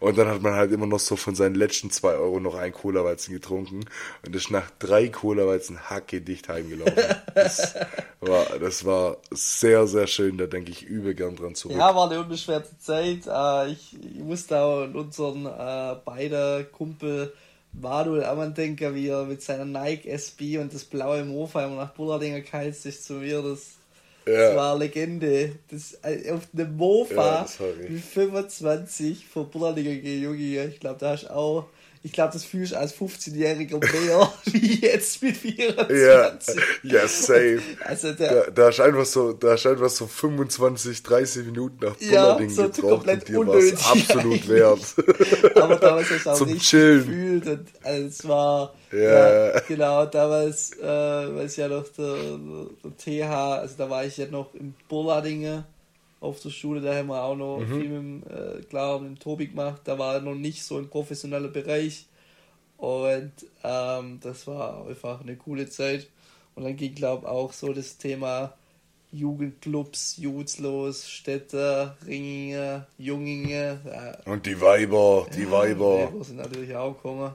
Und 0.00 0.16
dann 0.16 0.28
hat 0.28 0.42
man 0.42 0.54
halt 0.54 0.72
immer 0.72 0.86
noch 0.86 1.00
so 1.00 1.16
von 1.16 1.34
seinen 1.34 1.54
letzten 1.54 1.90
zwei 1.90 2.14
Euro 2.14 2.40
noch 2.40 2.54
ein 2.54 2.72
Cola-Weizen 2.72 3.32
getrunken 3.32 3.84
und 4.24 4.36
ist 4.36 4.50
nach 4.50 4.70
drei 4.78 5.08
Cola-Weizen 5.08 5.90
hacke 5.90 6.20
dicht 6.20 6.48
heimgelaufen. 6.48 6.94
das, 7.34 7.74
war, 8.20 8.46
das 8.58 8.84
war 8.84 9.16
sehr, 9.30 9.86
sehr 9.86 10.06
schön, 10.06 10.38
da 10.38 10.46
denke 10.46 10.70
ich 10.70 10.84
übel 10.84 11.14
gern 11.14 11.36
dran 11.36 11.54
zurück. 11.54 11.76
Ja, 11.76 11.94
war 11.94 12.10
eine 12.10 12.20
unbeschwerte 12.20 12.78
Zeit. 12.78 13.26
Äh, 13.26 13.72
ich, 13.72 13.96
ich 14.00 14.22
musste 14.22 14.60
auch 14.60 14.82
an 14.82 14.94
unseren 14.94 15.46
äh, 15.46 15.96
beiden 16.04 16.70
Kumpel 16.72 17.32
Manuel 17.72 18.24
Ammann 18.24 18.54
denken, 18.54 18.94
wie 18.94 19.08
er 19.08 19.24
mit 19.24 19.42
seiner 19.42 19.64
Nike 19.64 20.08
SB 20.08 20.58
und 20.58 20.72
das 20.72 20.84
blaue 20.84 21.24
Mofa 21.24 21.64
immer 21.64 21.76
nach 21.76 21.92
Bullardinger 21.92 22.40
geheizt 22.40 22.86
ist 22.86 23.04
zu 23.04 23.14
mir. 23.14 23.42
Das 23.42 23.77
ja. 24.28 24.48
Das 24.48 24.56
war 24.56 24.78
Legende. 24.78 25.52
Das, 25.70 25.98
äh, 26.02 26.30
auf 26.30 26.48
einem 26.52 26.76
Mofa 26.76 27.46
ja, 27.58 27.66
mit 27.88 28.00
25 28.00 29.26
von 29.26 29.50
Bullerlinger 29.50 29.90
Junge. 29.90 30.66
Ich 30.66 30.80
glaube, 30.80 30.98
da 31.00 31.10
hast 31.12 31.24
du 31.24 31.34
auch 31.34 31.66
ich 32.02 32.12
glaube, 32.12 32.32
das 32.32 32.44
fühlst 32.44 32.72
du 32.72 32.78
als 32.78 32.94
15-Jähriger 32.94 33.80
mehr 33.80 34.32
wie 34.44 34.80
jetzt 34.80 35.22
mit 35.22 35.36
24. 35.36 36.56
Ja, 36.82 37.00
ja 37.00 37.08
safe. 37.08 37.60
Also 37.84 38.12
der, 38.12 38.44
da, 38.44 38.50
da, 38.50 38.68
ist 38.68 38.80
einfach 38.80 39.04
so, 39.04 39.32
da 39.32 39.54
ist 39.54 39.66
einfach 39.66 39.90
so 39.90 40.06
25, 40.06 41.02
30 41.02 41.46
Minuten 41.46 41.84
nach 41.84 41.96
Bullerding 41.96 42.50
ja, 42.50 42.54
so 42.54 42.68
gebraucht 42.68 43.08
und 43.08 43.28
dir 43.28 43.46
war 43.46 43.56
es 43.56 43.84
absolut 43.84 44.48
wert. 44.48 44.80
Aber 45.56 45.76
damals 45.76 46.10
hast 46.10 46.26
du 46.26 46.30
auch 46.30 46.36
Zum 46.36 46.48
richtig 46.48 46.68
Chillen. 46.68 46.98
gefühlt 46.98 47.46
und 47.46 47.68
also 47.82 48.06
es 48.06 48.28
war, 48.28 48.74
yeah. 48.92 49.54
ja, 49.54 49.60
genau, 49.60 50.06
damals, 50.06 50.72
äh, 50.78 50.84
weiß 50.84 51.56
ja 51.56 51.68
noch, 51.68 51.84
der, 51.96 52.14
der, 52.84 52.96
TH, 52.96 53.60
also 53.60 53.74
da 53.76 53.90
war 53.90 54.04
ich 54.04 54.16
ja 54.16 54.26
noch 54.26 54.54
in 54.54 54.74
Bullardingen 54.88 55.64
auf 56.20 56.40
der 56.40 56.50
Schule, 56.50 56.80
da 56.80 56.94
haben 56.94 57.08
wir 57.08 57.22
auch 57.22 57.36
noch 57.36 57.58
mhm. 57.60 57.80
viel 57.80 57.88
mit, 57.88 58.26
äh, 58.30 58.62
klar, 58.68 58.98
mit 58.98 59.08
dem 59.10 59.18
Tobi 59.18 59.48
gemacht, 59.48 59.82
da 59.84 59.98
war 59.98 60.14
er 60.14 60.20
noch 60.20 60.34
nicht 60.34 60.62
so 60.62 60.78
im 60.78 60.88
professionellen 60.88 61.52
Bereich 61.52 62.06
Und 62.76 63.32
ähm, 63.62 64.20
das 64.20 64.46
war 64.46 64.86
einfach 64.86 65.20
eine 65.20 65.36
coole 65.36 65.68
Zeit. 65.68 66.08
Und 66.54 66.64
dann 66.64 66.76
ging, 66.76 66.94
glaube 66.94 67.22
ich, 67.22 67.28
auch 67.28 67.52
so 67.52 67.72
das 67.72 67.98
Thema 67.98 68.54
Jugendclubs, 69.10 70.16
Jutzlos, 70.18 71.08
Städte, 71.08 71.96
Ringinge, 72.06 72.86
Junginge. 72.98 73.80
Ja. 73.84 74.32
Und 74.32 74.46
die 74.46 74.60
Weiber, 74.60 75.26
die 75.34 75.42
ja, 75.42 75.50
Weiber. 75.50 75.96
Die 75.96 76.14
Weiber 76.14 76.24
sind 76.24 76.36
natürlich 76.36 76.74
auch 76.74 76.94
gekommen. 76.94 77.34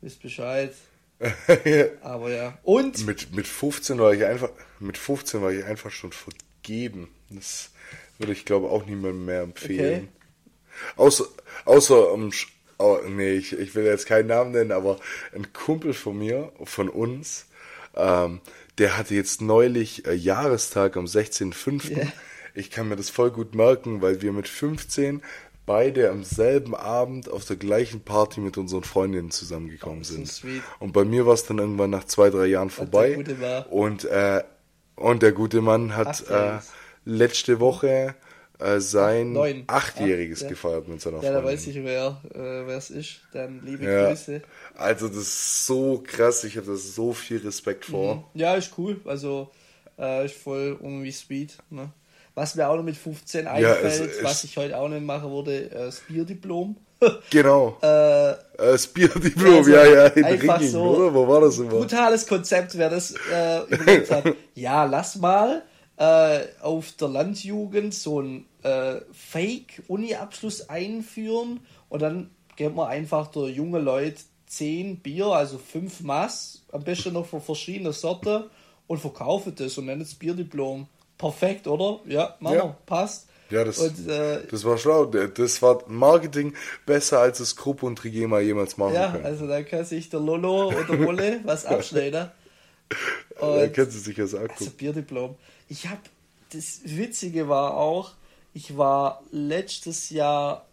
Wisst 0.00 0.22
Bescheid. 0.22 0.74
Aber 2.02 2.30
ja. 2.30 2.58
Und 2.62 3.06
mit, 3.06 3.34
mit 3.34 3.46
15 3.46 3.98
war 3.98 4.14
ich 4.14 4.24
einfach 4.24 4.50
mit 4.78 4.96
15 4.96 5.42
war 5.42 5.52
ich 5.52 5.64
einfach 5.64 5.90
schon 5.90 6.12
vergeben. 6.12 7.08
Das 7.28 7.70
würde 8.20 8.32
ich 8.32 8.44
glaube 8.44 8.68
auch 8.68 8.86
niemandem 8.86 9.24
mehr 9.24 9.42
empfehlen. 9.42 10.08
Okay. 10.08 10.92
Außer 10.96 11.24
außer 11.64 12.12
um, 12.12 12.30
oh, 12.78 12.98
nee, 13.08 13.32
ich, 13.32 13.52
ich 13.58 13.74
will 13.74 13.84
jetzt 13.84 14.06
keinen 14.06 14.28
Namen 14.28 14.52
nennen, 14.52 14.72
aber 14.72 14.98
ein 15.34 15.52
Kumpel 15.52 15.92
von 15.92 16.18
mir, 16.18 16.52
von 16.64 16.88
uns, 16.88 17.46
ähm, 17.94 18.40
der 18.78 18.96
hatte 18.96 19.14
jetzt 19.14 19.42
neulich 19.42 20.06
äh, 20.06 20.14
Jahrestag 20.14 20.96
am 20.96 21.04
16.05. 21.04 21.90
Yeah. 21.90 22.06
Ich 22.54 22.70
kann 22.70 22.88
mir 22.88 22.96
das 22.96 23.10
voll 23.10 23.30
gut 23.30 23.54
merken, 23.54 24.02
weil 24.02 24.22
wir 24.22 24.32
mit 24.32 24.48
15 24.48 25.22
beide 25.66 26.10
am 26.10 26.24
selben 26.24 26.74
Abend 26.74 27.28
auf 27.28 27.44
der 27.44 27.56
gleichen 27.56 28.00
Party 28.00 28.40
mit 28.40 28.58
unseren 28.58 28.82
Freundinnen 28.82 29.30
zusammengekommen 29.30 30.00
oh, 30.00 30.04
sind. 30.04 30.26
So 30.26 30.48
und 30.80 30.92
bei 30.92 31.04
mir 31.04 31.26
war 31.26 31.34
es 31.34 31.44
dann 31.44 31.58
irgendwann 31.58 31.90
nach 31.90 32.04
zwei, 32.04 32.30
drei 32.30 32.46
Jahren 32.46 32.70
vorbei. 32.70 33.16
Und, 33.70 34.04
äh, 34.04 34.42
und 34.96 35.22
der 35.22 35.32
gute 35.32 35.60
Mann 35.60 35.94
hat 35.94 36.28
äh, 36.28 36.58
letzte 37.04 37.60
Woche 37.60 38.14
äh, 38.60 38.80
sein 38.80 39.32
Neun. 39.32 39.64
Achtjähriges 39.66 40.40
Acht, 40.40 40.44
ja. 40.44 40.48
gefeiert 40.50 40.88
mit 40.88 41.00
seiner 41.00 41.18
Freundin. 41.18 41.34
Ja, 41.34 41.40
da 41.40 41.46
weiß 41.46 41.66
ich, 41.66 41.82
wer 41.82 42.20
äh, 42.34 42.70
es 42.72 42.90
ist. 42.90 43.20
Dann 43.32 43.62
liebe 43.64 43.84
ja. 43.84 44.08
Grüße. 44.08 44.42
Also 44.76 45.08
das 45.08 45.16
ist 45.18 45.66
so 45.66 46.02
krass, 46.06 46.44
ich 46.44 46.56
habe 46.56 46.66
da 46.66 46.76
so 46.76 47.12
viel 47.12 47.38
Respekt 47.38 47.86
vor. 47.86 48.16
Mhm. 48.16 48.24
Ja, 48.34 48.54
ist 48.54 48.72
cool. 48.76 49.00
Also 49.06 49.50
äh, 49.98 50.26
ist 50.26 50.36
voll 50.36 50.78
irgendwie 50.80 51.12
sweet. 51.12 51.56
Ne? 51.70 51.90
Was 52.34 52.54
mir 52.54 52.68
auch 52.68 52.76
noch 52.76 52.82
mit 52.82 52.96
15 52.96 53.46
einfällt, 53.46 53.82
ja, 53.82 54.06
es, 54.06 54.22
was 54.22 54.44
ich 54.44 54.56
heute 54.56 54.76
auch 54.76 54.88
nicht 54.88 55.04
machen 55.04 55.30
würde, 55.30 55.70
äh, 55.70 55.86
das 55.86 56.00
Bierdiplom. 56.00 56.76
Genau. 57.30 57.78
äh, 57.80 58.34
das 58.58 58.86
Bierdiplom, 58.88 59.54
also 59.54 59.70
ja, 59.70 59.86
ja, 59.86 60.06
in 60.08 60.22
Ringing, 60.22 60.68
so 60.68 60.82
oder? 60.82 61.14
Wo 61.14 61.26
war 61.26 61.40
das 61.40 61.58
immer? 61.58 61.70
Brutales 61.70 62.26
Konzept, 62.26 62.76
wer 62.76 62.90
das 62.90 63.14
äh, 63.32 63.60
überlegt 63.70 64.10
hat. 64.10 64.34
Ja, 64.54 64.84
lass 64.84 65.16
mal 65.16 65.62
äh, 66.00 66.46
auf 66.62 66.92
der 66.92 67.08
Landjugend 67.08 67.92
so 67.92 68.22
ein 68.22 68.46
äh, 68.62 69.00
Fake-Uni-Abschluss 69.12 70.70
einführen 70.70 71.60
und 71.90 72.00
dann 72.00 72.30
gibt 72.56 72.74
man 72.74 72.88
einfach 72.88 73.26
der 73.26 73.50
junge 73.50 73.80
Leute 73.80 74.22
10 74.46 75.00
Bier, 75.00 75.26
also 75.26 75.58
5 75.58 76.00
Mass, 76.00 76.62
am 76.72 76.82
besten 76.84 77.12
noch 77.12 77.26
von 77.26 77.42
verschiedenen 77.42 77.92
Sorten 77.92 78.44
und 78.86 78.98
verkaufe 78.98 79.52
das 79.52 79.76
und 79.76 79.86
nennt 79.86 80.00
es 80.00 80.14
Bierdiplom. 80.14 80.86
Perfekt, 81.18 81.66
oder? 81.66 82.00
Ja, 82.06 82.34
machen 82.40 82.56
ja. 82.56 82.76
passt. 82.86 83.28
Ja, 83.50 83.64
das, 83.64 83.78
und, 83.78 84.08
äh, 84.08 84.46
das 84.50 84.64
war 84.64 84.78
schlau. 84.78 85.04
Das 85.04 85.60
war 85.60 85.82
Marketing 85.86 86.54
besser, 86.86 87.18
als 87.18 87.38
das 87.38 87.56
Krupp 87.56 87.82
und 87.82 87.96
Trigema 87.96 88.40
jemals 88.40 88.78
machen 88.78 88.94
ja, 88.94 89.10
können. 89.10 89.24
Ja, 89.24 89.28
also 89.28 89.46
da 89.46 89.62
kann 89.62 89.84
sich 89.84 90.08
der 90.08 90.20
Lolo 90.20 90.68
oder 90.68 91.04
Wolle 91.04 91.40
was 91.44 91.66
abschneiden. 91.66 92.30
da 93.40 93.68
können 93.68 93.90
sie 93.90 93.98
sich 93.98 94.16
das 94.16 94.34
angucken. 94.34 94.54
Also 94.58 94.70
Bierdiplom. 94.70 95.36
Ich 95.70 95.86
habe, 95.86 96.00
das 96.52 96.80
Witzige 96.84 97.48
war 97.48 97.76
auch, 97.76 98.10
ich 98.52 98.76
war 98.76 99.22
letztes 99.30 100.10
Jahr 100.10 100.66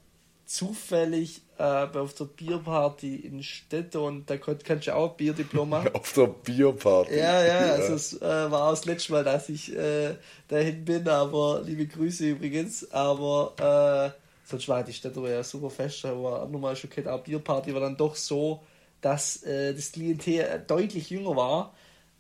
zufällig 0.48 1.43
äh, 1.60 1.64
auf 1.64 2.16
der 2.16 2.26
Bierparty 2.26 3.18
in 3.18 3.43
Städte 3.43 4.00
und 4.00 4.28
da 4.28 4.38
konnt, 4.38 4.66
kannst 4.66 4.88
du 4.88 4.95
auch 4.95 5.16
Bierdiplom 5.16 5.70
machen. 5.70 5.89
auf 5.93 6.14
der 6.14 6.26
Bierparty. 6.26 7.16
Ja, 7.16 7.45
ja, 7.45 7.60
also 7.74 7.93
es 7.93 8.20
äh, 8.20 8.26
war 8.26 8.64
auch 8.64 8.70
das 8.72 8.86
letzte 8.86 9.12
Mal, 9.12 9.24
dass 9.24 9.50
ich 9.50 9.76
äh, 9.76 10.16
dahin 10.48 10.84
bin, 10.84 11.08
aber 11.08 11.62
liebe 11.64 11.86
Grüße 11.86 12.30
übrigens, 12.30 12.89
aber 12.91 14.16
äh, 14.16 14.50
sonst 14.50 14.68
war 14.68 14.84
die 14.84 14.93
Städte 14.93 15.22
ja 15.30 15.43
super 15.43 15.70
fest, 15.70 16.06
aber 16.06 16.48
nochmal 16.52 16.76
schon 16.76 16.89
keine 16.89 17.14
auch 17.14 17.22
Bierparty 17.22 17.72
war 17.72 17.82
dann 17.82 17.98
doch 17.98 18.16
so, 18.16 18.64
dass 19.02 19.43
äh, 19.43 19.76
das 19.76 19.91
Klientel 19.91 20.64
deutlich 20.66 21.12
jünger 21.12 21.36
war. 21.36 21.76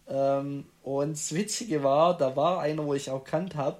Ähm, 0.09 0.65
und 0.83 1.11
das 1.13 1.33
Witzige 1.33 1.83
war, 1.83 2.17
da 2.17 2.35
war 2.35 2.61
einer, 2.61 2.85
wo 2.85 2.93
ich 2.93 3.09
auch 3.09 3.23
kannt 3.23 3.55
habe, 3.55 3.79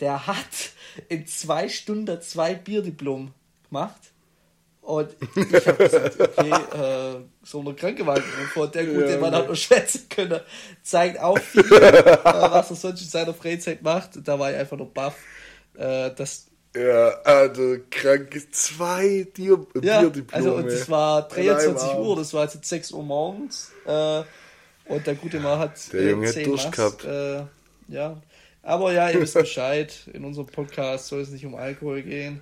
der 0.00 0.26
hat 0.26 0.72
in 1.08 1.26
zwei 1.26 1.68
Stunden 1.68 2.20
zwei 2.20 2.54
Bierdiplom 2.54 3.32
gemacht. 3.68 4.00
Und 4.80 5.16
ich 5.34 5.66
habe 5.66 5.78
gesagt, 5.78 6.20
okay, 6.20 6.50
äh, 6.50 7.20
so 7.42 7.60
eine 7.60 7.74
Krankenwagen 7.74 8.22
vor 8.52 8.68
der 8.68 8.84
gute 8.84 9.12
ja, 9.12 9.18
Mann 9.18 9.34
hat 9.34 9.46
nur 9.46 9.56
schwätzen 9.56 10.06
können. 10.10 10.40
Zeigt 10.82 11.18
auch 11.20 11.38
viel, 11.38 11.64
äh, 11.72 12.18
was 12.22 12.70
er 12.70 12.76
sonst 12.76 13.00
in 13.00 13.08
seiner 13.08 13.32
Freizeit 13.32 13.82
macht. 13.82 14.10
Da 14.22 14.38
war 14.38 14.50
ich 14.50 14.58
einfach 14.58 14.76
nur 14.76 14.92
baff. 14.92 15.16
Äh, 15.74 16.10
das 16.14 16.48
ja, 16.76 17.08
also 17.24 17.76
krank. 17.88 18.36
Zwei 18.50 19.26
Bier 19.32 19.66
ja, 19.80 20.00
Bierdiplome. 20.00 20.44
Also, 20.44 20.56
und 20.56 20.66
das 20.66 20.90
war 20.90 21.28
23 21.28 21.94
Uhr, 21.94 22.16
das 22.16 22.34
war 22.34 22.44
jetzt 22.44 22.64
6 22.64 22.92
Uhr 22.92 23.04
morgens. 23.04 23.72
Äh, 23.86 24.22
und 24.86 25.06
der 25.06 25.14
gute 25.14 25.40
Mann 25.40 25.58
hat. 25.58 25.92
Der 25.92 26.10
Junge 26.10 26.28
hat 26.28 26.46
Durst 26.46 26.72
gehabt. 26.72 27.04
Äh, 27.04 27.44
ja. 27.88 28.20
Aber 28.62 28.92
ja, 28.92 29.10
ihr 29.10 29.20
wisst 29.20 29.34
Bescheid. 29.34 30.08
In 30.12 30.24
unserem 30.24 30.46
Podcast 30.46 31.08
soll 31.08 31.20
es 31.20 31.30
nicht 31.30 31.44
um 31.44 31.54
Alkohol 31.54 32.02
gehen. 32.02 32.40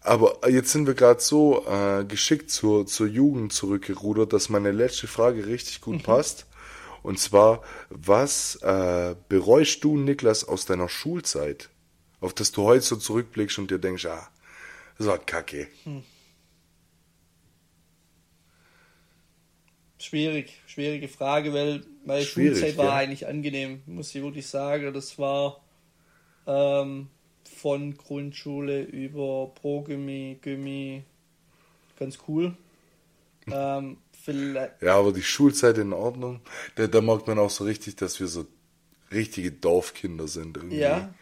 Aber 0.00 0.38
jetzt 0.48 0.70
sind 0.72 0.86
wir 0.86 0.94
gerade 0.94 1.20
so 1.20 1.66
äh, 1.66 2.04
geschickt 2.04 2.50
zur, 2.50 2.86
zur 2.86 3.06
Jugend 3.06 3.52
zurückgerudert, 3.52 4.32
dass 4.32 4.48
meine 4.48 4.72
letzte 4.72 5.06
Frage 5.06 5.46
richtig 5.46 5.80
gut 5.80 5.96
mhm. 5.96 6.02
passt. 6.02 6.46
Und 7.02 7.18
zwar, 7.18 7.62
was 7.90 8.56
äh, 8.56 9.14
bereust 9.28 9.84
du, 9.84 9.96
Niklas, 9.96 10.44
aus 10.44 10.64
deiner 10.64 10.88
Schulzeit? 10.88 11.68
Auf 12.20 12.34
das 12.34 12.52
du 12.52 12.64
heute 12.64 12.82
so 12.82 12.96
zurückblickst 12.96 13.58
und 13.58 13.70
dir 13.70 13.78
denkst, 13.78 14.06
ah, 14.06 14.28
das 14.96 15.06
war 15.06 15.18
kacke. 15.18 15.68
Hm. 15.84 16.02
Schwierig, 19.98 20.60
schwierige 20.66 21.08
Frage, 21.08 21.52
weil 21.52 21.82
meine 22.04 22.24
Schwierig, 22.24 22.58
Schulzeit 22.58 22.76
war 22.76 22.86
ja. 22.86 22.94
eigentlich 22.94 23.26
angenehm, 23.26 23.82
muss 23.86 24.14
ich 24.14 24.22
wirklich 24.22 24.46
sagen. 24.46 24.92
Das 24.94 25.18
war 25.18 25.60
ähm, 26.46 27.08
von 27.44 27.96
Grundschule 27.96 28.82
über 28.82 29.52
Pro-Gymmi, 29.54 30.38
Gymmi, 30.40 31.02
ganz 31.98 32.18
cool. 32.28 32.56
Ähm, 33.50 33.96
ja, 34.80 34.96
aber 34.96 35.12
die 35.12 35.22
Schulzeit 35.22 35.78
in 35.78 35.92
Ordnung. 35.92 36.40
Da, 36.74 36.86
da 36.86 37.00
merkt 37.00 37.26
man 37.26 37.38
auch 37.38 37.50
so 37.50 37.64
richtig, 37.64 37.96
dass 37.96 38.20
wir 38.20 38.26
so 38.26 38.46
richtige 39.10 39.50
Dorfkinder 39.50 40.28
sind 40.28 40.56
irgendwie. 40.56 40.78
Ja. 40.78 41.12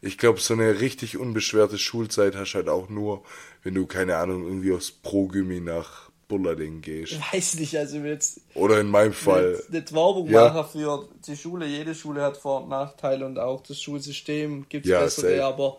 Ich 0.00 0.18
glaube, 0.18 0.40
so 0.40 0.54
eine 0.54 0.80
richtig 0.80 1.16
unbeschwerte 1.16 1.78
Schulzeit 1.78 2.34
hast 2.34 2.52
du 2.52 2.56
halt 2.56 2.68
auch 2.68 2.88
nur, 2.88 3.22
wenn 3.62 3.74
du, 3.74 3.86
keine 3.86 4.16
Ahnung, 4.16 4.44
irgendwie 4.44 4.72
aus 4.72 4.90
Pro-Gymmi 4.90 5.60
nach 5.60 6.10
Bullarding 6.32 6.80
gehst. 6.80 7.18
Weiß 7.32 7.58
nicht, 7.58 7.76
also 7.76 7.98
jetzt. 7.98 8.40
Oder 8.54 8.80
in 8.80 8.88
meinem 8.88 9.12
Fall. 9.12 9.62
Nicht 9.68 9.92
Werbung 9.92 10.28
ja. 10.30 10.48
machen 10.48 10.70
für 10.72 11.08
die 11.26 11.36
Schule. 11.36 11.66
Jede 11.66 11.94
Schule 11.94 12.22
hat 12.22 12.38
Vor- 12.38 12.62
und 12.62 12.70
Nachteile 12.70 13.26
und 13.26 13.38
auch 13.38 13.62
das 13.62 13.80
Schulsystem 13.80 14.66
gibt 14.68 14.86
es 14.86 14.92
ja, 14.92 15.00
bessere, 15.00 15.36
safe. 15.36 15.44
aber 15.44 15.76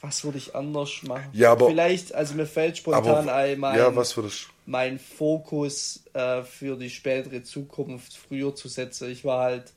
was 0.00 0.24
würde 0.24 0.38
ich 0.38 0.54
anders 0.54 1.02
machen? 1.02 1.28
Ja, 1.32 1.52
aber. 1.52 1.68
Vielleicht, 1.68 2.14
also 2.14 2.34
mir 2.34 2.46
fällt 2.46 2.78
spontan 2.78 3.28
ein, 3.28 3.58
mein, 3.58 3.78
ja, 3.78 3.94
was 3.94 4.16
würde 4.16 4.28
ich? 4.28 4.46
mein 4.64 4.98
Fokus 4.98 6.04
äh, 6.14 6.42
für 6.42 6.76
die 6.76 6.90
spätere 6.90 7.42
Zukunft 7.42 8.16
früher 8.16 8.54
zu 8.54 8.68
setzen. 8.68 9.10
Ich 9.10 9.24
war 9.24 9.42
halt 9.42 9.72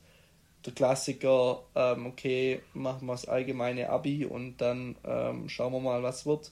der 0.66 0.74
Klassiker, 0.74 1.62
ähm, 1.74 2.06
okay, 2.06 2.60
machen 2.74 3.06
wir 3.06 3.12
das 3.12 3.26
allgemeine 3.26 3.90
Abi 3.90 4.24
und 4.24 4.58
dann 4.58 4.96
ähm, 5.04 5.48
schauen 5.48 5.72
wir 5.72 5.80
mal, 5.80 6.02
was 6.02 6.26
wird. 6.26 6.50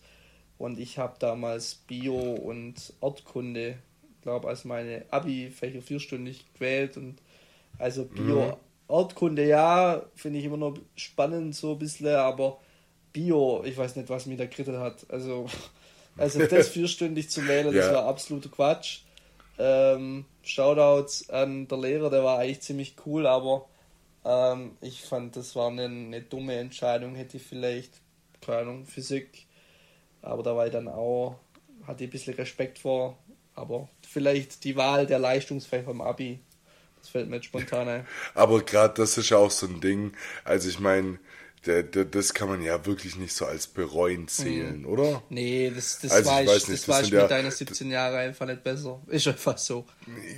Und 0.58 0.78
ich 0.78 0.98
habe 0.98 1.14
damals 1.20 1.76
Bio 1.86 2.18
und 2.18 2.92
Erdkunde, 3.00 3.78
glaube 4.22 4.48
als 4.48 4.64
meine 4.64 5.04
Abi-Fächer 5.10 5.80
vierstündig 5.80 6.44
gewählt. 6.54 6.96
Und 6.96 7.22
also 7.78 8.04
Bio, 8.04 8.46
mhm. 8.46 8.54
Erdkunde, 8.88 9.46
ja, 9.46 10.02
finde 10.16 10.40
ich 10.40 10.44
immer 10.44 10.56
noch 10.56 10.76
spannend 10.96 11.54
so 11.54 11.72
ein 11.72 11.78
bisschen, 11.78 12.08
aber 12.08 12.58
Bio, 13.12 13.62
ich 13.64 13.76
weiß 13.76 13.96
nicht, 13.96 14.08
was 14.08 14.26
mir 14.26 14.36
da 14.36 14.46
gekrittert 14.46 14.78
hat. 14.78 15.06
Also, 15.10 15.46
also 16.16 16.44
das 16.44 16.68
vierstündig 16.70 17.30
zu 17.30 17.46
wählen, 17.46 17.72
das 17.72 17.86
ja. 17.86 17.94
war 17.94 18.06
absoluter 18.06 18.48
Quatsch. 18.48 19.02
Ähm, 19.60 20.24
Shoutouts 20.42 21.30
an 21.30 21.68
der 21.68 21.78
Lehrer, 21.78 22.10
der 22.10 22.22
war 22.24 22.38
eigentlich 22.38 22.60
ziemlich 22.60 22.94
cool, 23.06 23.26
aber 23.26 23.66
ähm, 24.24 24.76
ich 24.80 25.02
fand, 25.02 25.36
das 25.36 25.56
war 25.56 25.68
eine, 25.68 25.84
eine 25.84 26.20
dumme 26.20 26.56
Entscheidung. 26.56 27.14
Hätte 27.14 27.36
ich 27.36 27.42
vielleicht, 27.44 27.92
keine 28.40 28.58
Ahnung, 28.58 28.86
Physik 28.86 29.47
aber 30.22 30.42
da 30.42 30.56
war 30.56 30.66
ich 30.66 30.72
dann 30.72 30.88
auch, 30.88 31.36
hatte 31.86 32.04
ich 32.04 32.10
ein 32.10 32.12
bisschen 32.12 32.34
Respekt 32.34 32.78
vor. 32.78 33.18
Aber 33.54 33.88
vielleicht 34.06 34.62
die 34.64 34.76
Wahl 34.76 35.06
der 35.06 35.18
Leistungsfächer 35.18 35.90
im 35.90 36.00
Abi, 36.00 36.40
das 37.00 37.08
fällt 37.08 37.28
mir 37.28 37.36
jetzt 37.36 37.46
spontan 37.46 37.88
ein. 37.88 38.06
Aber 38.34 38.62
gerade 38.62 38.94
das 38.94 39.18
ist 39.18 39.30
ja 39.30 39.38
auch 39.38 39.50
so 39.50 39.66
ein 39.66 39.80
Ding. 39.80 40.12
Also 40.44 40.68
ich 40.68 40.78
meine, 40.78 41.18
das 41.62 42.34
kann 42.34 42.48
man 42.48 42.62
ja 42.62 42.86
wirklich 42.86 43.16
nicht 43.16 43.34
so 43.34 43.44
als 43.44 43.66
bereuen 43.66 44.28
zählen, 44.28 44.80
mhm. 44.80 44.86
oder? 44.86 45.22
Nee, 45.28 45.72
das, 45.74 45.98
das 46.00 46.12
also, 46.12 46.30
war 46.30 46.42
ich, 46.42 46.48
ich 46.48 46.68
nicht, 46.68 46.82
das 46.82 46.88
war 46.88 47.00
ich 47.02 47.10
mit 47.10 47.20
ja, 47.20 47.28
deiner 47.28 47.50
17 47.50 47.90
Jahre 47.90 48.18
einfach 48.18 48.46
nicht 48.46 48.62
besser. 48.62 49.00
Ist 49.08 49.26
einfach 49.26 49.58
so. 49.58 49.84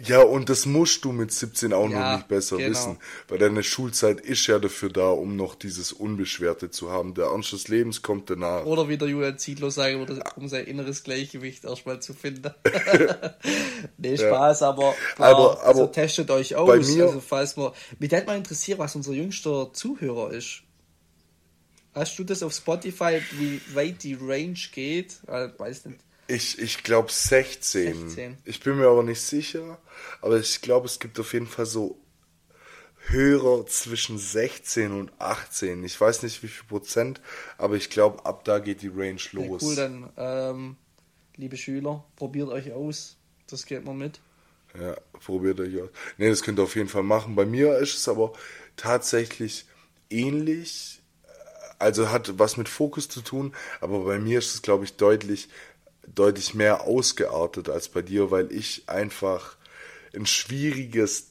Ja, 0.04 0.22
und 0.22 0.48
das 0.48 0.66
musst 0.66 1.04
du 1.04 1.12
mit 1.12 1.32
17 1.32 1.72
auch 1.72 1.88
ja, 1.90 1.98
noch 1.98 2.16
nicht 2.16 2.28
besser 2.28 2.56
genau. 2.56 2.70
wissen. 2.70 2.98
Weil 3.28 3.38
deine 3.38 3.62
Schulzeit 3.62 4.20
ist 4.20 4.46
ja 4.46 4.58
dafür 4.58 4.90
da, 4.90 5.10
um 5.10 5.36
noch 5.36 5.54
dieses 5.54 5.92
Unbeschwerte 5.92 6.70
zu 6.70 6.90
haben. 6.90 7.14
Der 7.14 7.26
Ernst 7.26 7.52
des 7.52 7.68
Lebens 7.68 8.02
kommt 8.02 8.30
danach. 8.30 8.64
Oder 8.64 8.88
wie 8.88 8.96
der 8.96 9.08
Julian 9.08 9.38
Zietlow 9.38 9.70
sagen 9.70 9.98
würde, 9.98 10.22
um 10.36 10.48
sein 10.48 10.64
inneres 10.66 11.04
Gleichgewicht 11.04 11.64
erstmal 11.64 12.00
zu 12.00 12.14
finden. 12.14 12.50
nee, 13.98 14.16
Spaß, 14.16 14.60
ja. 14.60 14.68
aber, 14.68 14.94
klar, 15.14 15.28
aber, 15.28 15.50
aber 15.60 15.66
also 15.66 15.86
testet 15.86 16.30
euch 16.30 16.56
aus. 16.56 16.68
Bei 16.68 16.78
mir, 16.78 17.04
also 17.06 17.20
falls 17.20 17.56
man, 17.56 17.72
mich 17.98 18.10
hätte 18.10 18.26
mal 18.26 18.36
interessiert, 18.36 18.78
was 18.78 18.96
unser 18.96 19.12
jüngster 19.12 19.72
Zuhörer 19.72 20.32
ist. 20.32 20.62
Hast 21.94 22.18
du 22.18 22.24
das 22.24 22.42
auf 22.42 22.52
Spotify, 22.52 23.20
wie 23.32 23.60
weit 23.74 24.02
die 24.02 24.14
Range 24.14 24.58
geht? 24.72 25.18
Ich 25.22 25.28
äh, 25.28 25.58
weiß 25.58 25.86
nicht. 25.86 26.00
Ich, 26.28 26.60
ich 26.60 26.84
glaube 26.84 27.10
16. 27.10 28.08
16. 28.10 28.38
Ich 28.44 28.60
bin 28.60 28.76
mir 28.76 28.86
aber 28.86 29.02
nicht 29.02 29.20
sicher. 29.20 29.78
Aber 30.20 30.38
ich 30.38 30.60
glaube, 30.60 30.86
es 30.86 31.00
gibt 31.00 31.18
auf 31.18 31.32
jeden 31.32 31.48
Fall 31.48 31.66
so 31.66 31.98
Hörer 33.06 33.66
zwischen 33.66 34.18
16 34.18 34.92
und 34.92 35.10
18. 35.18 35.82
Ich 35.82 36.00
weiß 36.00 36.22
nicht 36.22 36.42
wie 36.44 36.48
viel 36.48 36.66
Prozent, 36.68 37.20
aber 37.58 37.74
ich 37.74 37.90
glaube, 37.90 38.24
ab 38.24 38.44
da 38.44 38.60
geht 38.60 38.82
die 38.82 38.88
Range 38.88 39.20
los. 39.32 39.62
Ja, 39.62 39.68
cool, 39.68 39.74
dann, 39.74 40.12
ähm, 40.16 40.76
liebe 41.36 41.56
Schüler, 41.56 42.04
probiert 42.14 42.50
euch 42.50 42.72
aus. 42.72 43.16
Das 43.48 43.66
geht 43.66 43.84
mal 43.84 43.94
mit. 43.94 44.20
Ja, 44.80 44.94
probiert 45.24 45.58
euch 45.58 45.82
aus. 45.82 45.88
Ne, 46.18 46.28
das 46.28 46.42
könnt 46.42 46.60
ihr 46.60 46.62
auf 46.62 46.76
jeden 46.76 46.88
Fall 46.88 47.02
machen. 47.02 47.34
Bei 47.34 47.46
mir 47.46 47.76
ist 47.78 47.96
es 47.96 48.06
aber 48.06 48.32
tatsächlich 48.76 49.66
ähnlich 50.08 50.99
also 51.80 52.10
hat 52.10 52.38
was 52.38 52.56
mit 52.56 52.68
Fokus 52.68 53.08
zu 53.08 53.22
tun, 53.22 53.54
aber 53.80 54.04
bei 54.04 54.18
mir 54.18 54.38
ist 54.38 54.54
es, 54.54 54.62
glaube 54.62 54.84
ich, 54.84 54.96
deutlich, 54.96 55.48
deutlich 56.06 56.54
mehr 56.54 56.82
ausgeartet 56.82 57.68
als 57.68 57.88
bei 57.88 58.02
dir, 58.02 58.30
weil 58.30 58.52
ich 58.52 58.88
einfach 58.88 59.56
ein 60.14 60.26
schwieriges, 60.26 61.28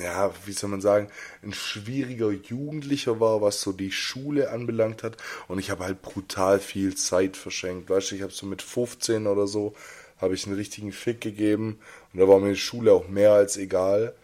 ja, 0.00 0.32
wie 0.46 0.52
soll 0.52 0.70
man 0.70 0.80
sagen, 0.80 1.08
ein 1.42 1.52
schwieriger 1.52 2.30
Jugendlicher 2.30 3.20
war, 3.20 3.40
was 3.40 3.60
so 3.60 3.72
die 3.72 3.92
Schule 3.92 4.50
anbelangt 4.50 5.02
hat. 5.02 5.16
Und 5.48 5.58
ich 5.58 5.70
habe 5.70 5.84
halt 5.84 6.02
brutal 6.02 6.58
viel 6.58 6.96
Zeit 6.96 7.36
verschenkt. 7.36 7.88
Weißt 7.88 8.10
du, 8.10 8.16
ich 8.16 8.22
habe 8.22 8.32
so 8.32 8.46
mit 8.46 8.62
15 8.62 9.26
oder 9.26 9.46
so, 9.46 9.74
habe 10.18 10.34
ich 10.34 10.46
einen 10.46 10.56
richtigen 10.56 10.92
Fick 10.92 11.20
gegeben. 11.20 11.78
Und 12.12 12.20
da 12.20 12.28
war 12.28 12.40
mir 12.40 12.50
die 12.50 12.56
Schule 12.56 12.92
auch 12.92 13.08
mehr 13.08 13.32
als 13.32 13.56
egal 13.56 14.14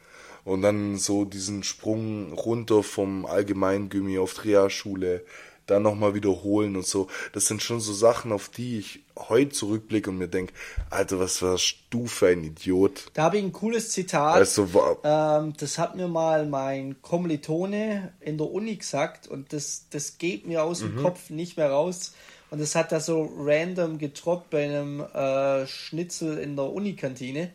und 0.48 0.62
dann 0.62 0.96
so 0.96 1.26
diesen 1.26 1.62
Sprung 1.62 2.32
runter 2.32 2.82
vom 2.82 3.26
Allgemeingymmi 3.26 4.18
auf 4.18 4.44
Realschule, 4.44 5.22
dann 5.66 5.82
nochmal 5.82 6.14
wiederholen 6.14 6.74
und 6.74 6.86
so. 6.86 7.08
Das 7.34 7.46
sind 7.46 7.62
schon 7.62 7.80
so 7.80 7.92
Sachen, 7.92 8.32
auf 8.32 8.48
die 8.48 8.78
ich 8.78 9.00
heute 9.16 9.50
zurückblicke 9.50 10.08
und 10.08 10.16
mir 10.16 10.28
denke, 10.28 10.54
Alter, 10.88 11.18
was 11.20 11.42
warst 11.42 11.76
du 11.90 12.06
für 12.06 12.28
ein 12.28 12.44
Idiot? 12.44 13.10
Da 13.12 13.24
habe 13.24 13.36
ich 13.36 13.44
ein 13.44 13.52
cooles 13.52 13.90
Zitat. 13.90 14.36
Also, 14.36 14.66
ähm, 15.04 15.52
das 15.58 15.76
hat 15.76 15.96
mir 15.96 16.08
mal 16.08 16.46
mein 16.46 17.02
Kommilitone 17.02 18.14
in 18.20 18.38
der 18.38 18.50
Uni 18.50 18.76
gesagt 18.76 19.28
und 19.28 19.52
das, 19.52 19.84
das 19.90 20.16
geht 20.16 20.46
mir 20.46 20.64
aus 20.64 20.78
dem 20.78 20.94
mhm. 20.94 21.02
Kopf 21.02 21.28
nicht 21.28 21.58
mehr 21.58 21.70
raus. 21.70 22.14
Und 22.50 22.62
das 22.62 22.74
hat 22.74 22.90
er 22.92 23.00
so 23.00 23.30
random 23.36 23.98
getroppt 23.98 24.48
bei 24.48 24.64
einem 24.64 25.00
äh, 25.00 25.66
Schnitzel 25.66 26.38
in 26.38 26.56
der 26.56 26.72
Unikantine. 26.72 27.50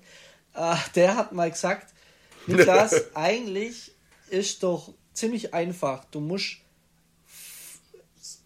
Äh, 0.54 0.76
der 0.94 1.18
hat 1.18 1.32
mal 1.32 1.50
gesagt, 1.50 1.88
Niklas, 2.48 3.04
eigentlich 3.16 3.91
ist 4.30 4.64
doch 4.64 4.94
ziemlich 5.14 5.54
einfach. 5.54 6.06
Du 6.06 6.20
musst 6.20 6.58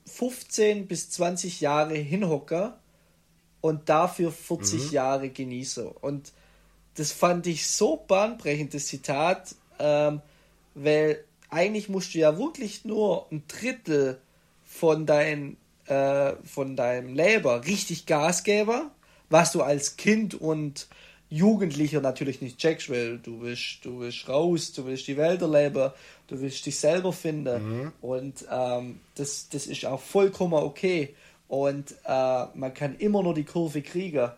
15 0.06 0.88
bis 0.88 1.10
20 1.12 1.62
Jahre 1.62 1.96
hinhocken 1.96 2.74
und 3.62 3.90
dafür 3.90 4.32
40 4.32 4.86
mhm. 4.88 4.92
Jahre 4.92 5.30
genießen. 5.30 5.88
Und 5.88 6.32
das 6.96 7.12
fand 7.12 7.46
ich 7.48 7.68
so 7.68 7.98
bahnbrechendes 8.08 8.88
Zitat, 8.88 9.56
ähm, 9.80 10.22
weil 10.74 11.24
eigentlich 11.50 11.90
musst 11.90 12.14
du 12.14 12.20
ja 12.20 12.38
wirklich 12.38 12.86
nur 12.86 13.32
ein 13.32 13.44
Drittel 13.48 14.20
von, 14.66 15.06
dein, 15.06 15.58
äh, 15.86 16.34
von 16.44 16.76
deinem 16.76 17.14
Leben 17.14 17.62
richtig 17.62 18.06
Gas 18.06 18.44
geben, 18.44 18.90
was 19.30 19.52
du 19.52 19.62
als 19.62 19.98
Kind 19.98 20.34
und 20.34 20.88
Jugendlicher 21.30 22.00
natürlich 22.00 22.42
nicht 22.42 22.58
checkst, 22.58 22.90
weil 22.90 23.18
du 23.18 23.42
willst, 23.42 23.84
du 23.84 24.00
willst 24.00 24.30
raus, 24.30 24.72
du 24.72 24.86
willst 24.86 25.08
die 25.08 25.18
Welt 25.18 25.42
erleben, 25.42 25.92
du 26.28 26.40
willst 26.40 26.66
dich 26.66 26.78
selber 26.78 27.12
finden 27.12 27.82
mhm. 27.82 27.94
und 28.02 28.46
ähm, 28.50 29.02
das, 29.16 29.50
das 29.50 29.68
ist 29.68 29.86
auch 29.86 30.00
vollkommen 30.00 30.54
okay 30.54 31.16
und 31.48 31.96
äh, 32.06 32.46
man 32.54 32.74
kann 32.74 32.96
immer 32.98 33.24
nur 33.24 33.34
die 33.34 33.44
Kurve 33.44 33.82
kriegen. 33.82 34.32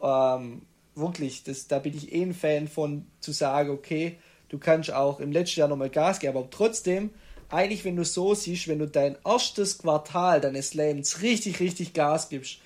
Ähm, 0.00 0.62
wirklich, 0.94 1.42
das, 1.44 1.66
da 1.66 1.78
bin 1.78 1.96
ich 1.96 2.12
eh 2.12 2.22
ein 2.22 2.34
Fan 2.34 2.68
von, 2.68 3.06
zu 3.20 3.32
sagen, 3.32 3.70
okay, 3.70 4.18
du 4.48 4.58
kannst 4.58 4.92
auch 4.92 5.20
im 5.20 5.32
letzten 5.32 5.60
Jahr 5.60 5.68
nochmal 5.68 5.90
Gas 5.90 6.20
geben, 6.20 6.36
aber 6.36 6.48
trotzdem, 6.50 7.10
eigentlich, 7.48 7.84
wenn 7.84 7.96
du 7.96 8.04
so 8.04 8.34
siehst, 8.34 8.68
wenn 8.68 8.78
du 8.78 8.88
dein 8.88 9.16
erstes 9.24 9.78
Quartal 9.78 10.40
deines 10.40 10.74
Lebens 10.74 11.22
richtig, 11.22 11.60
richtig 11.60 11.92
Gas 11.92 12.28
gibst, 12.28 12.58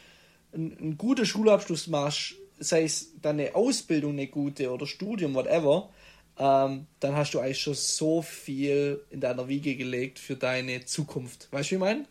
einen, 0.52 0.76
einen 0.78 0.98
guten 0.98 1.26
Schulabschluss 1.26 1.86
machst, 1.86 2.34
sei 2.60 2.84
es 2.84 3.20
deine 3.20 3.54
Ausbildung 3.54 4.12
eine 4.12 4.28
gute 4.28 4.70
oder 4.70 4.86
Studium, 4.86 5.34
whatever, 5.34 5.90
ähm, 6.38 6.86
dann 7.00 7.16
hast 7.16 7.34
du 7.34 7.40
eigentlich 7.40 7.60
schon 7.60 7.74
so 7.74 8.22
viel 8.22 9.02
in 9.10 9.20
deiner 9.20 9.48
Wiege 9.48 9.74
gelegt 9.74 10.18
für 10.18 10.36
deine 10.36 10.84
Zukunft. 10.84 11.48
Weißt 11.50 11.70
du, 11.70 11.72
wie 11.72 11.74
ich 11.76 11.80
meine? 11.80 12.06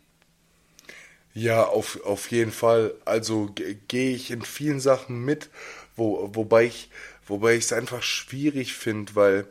Ja, 1.34 1.64
auf, 1.64 2.04
auf 2.04 2.30
jeden 2.32 2.52
Fall. 2.52 2.94
Also 3.06 3.50
gehe 3.88 4.14
ich 4.14 4.32
in 4.32 4.42
vielen 4.42 4.82
Sachen 4.82 5.24
mit, 5.24 5.50
wo, 5.96 6.30
wobei 6.34 6.66
ich 6.66 6.90
wobei 7.30 7.56
ich 7.56 7.66
es 7.66 7.74
einfach 7.74 8.02
schwierig 8.02 8.74
finde, 8.74 9.16
weil 9.16 9.46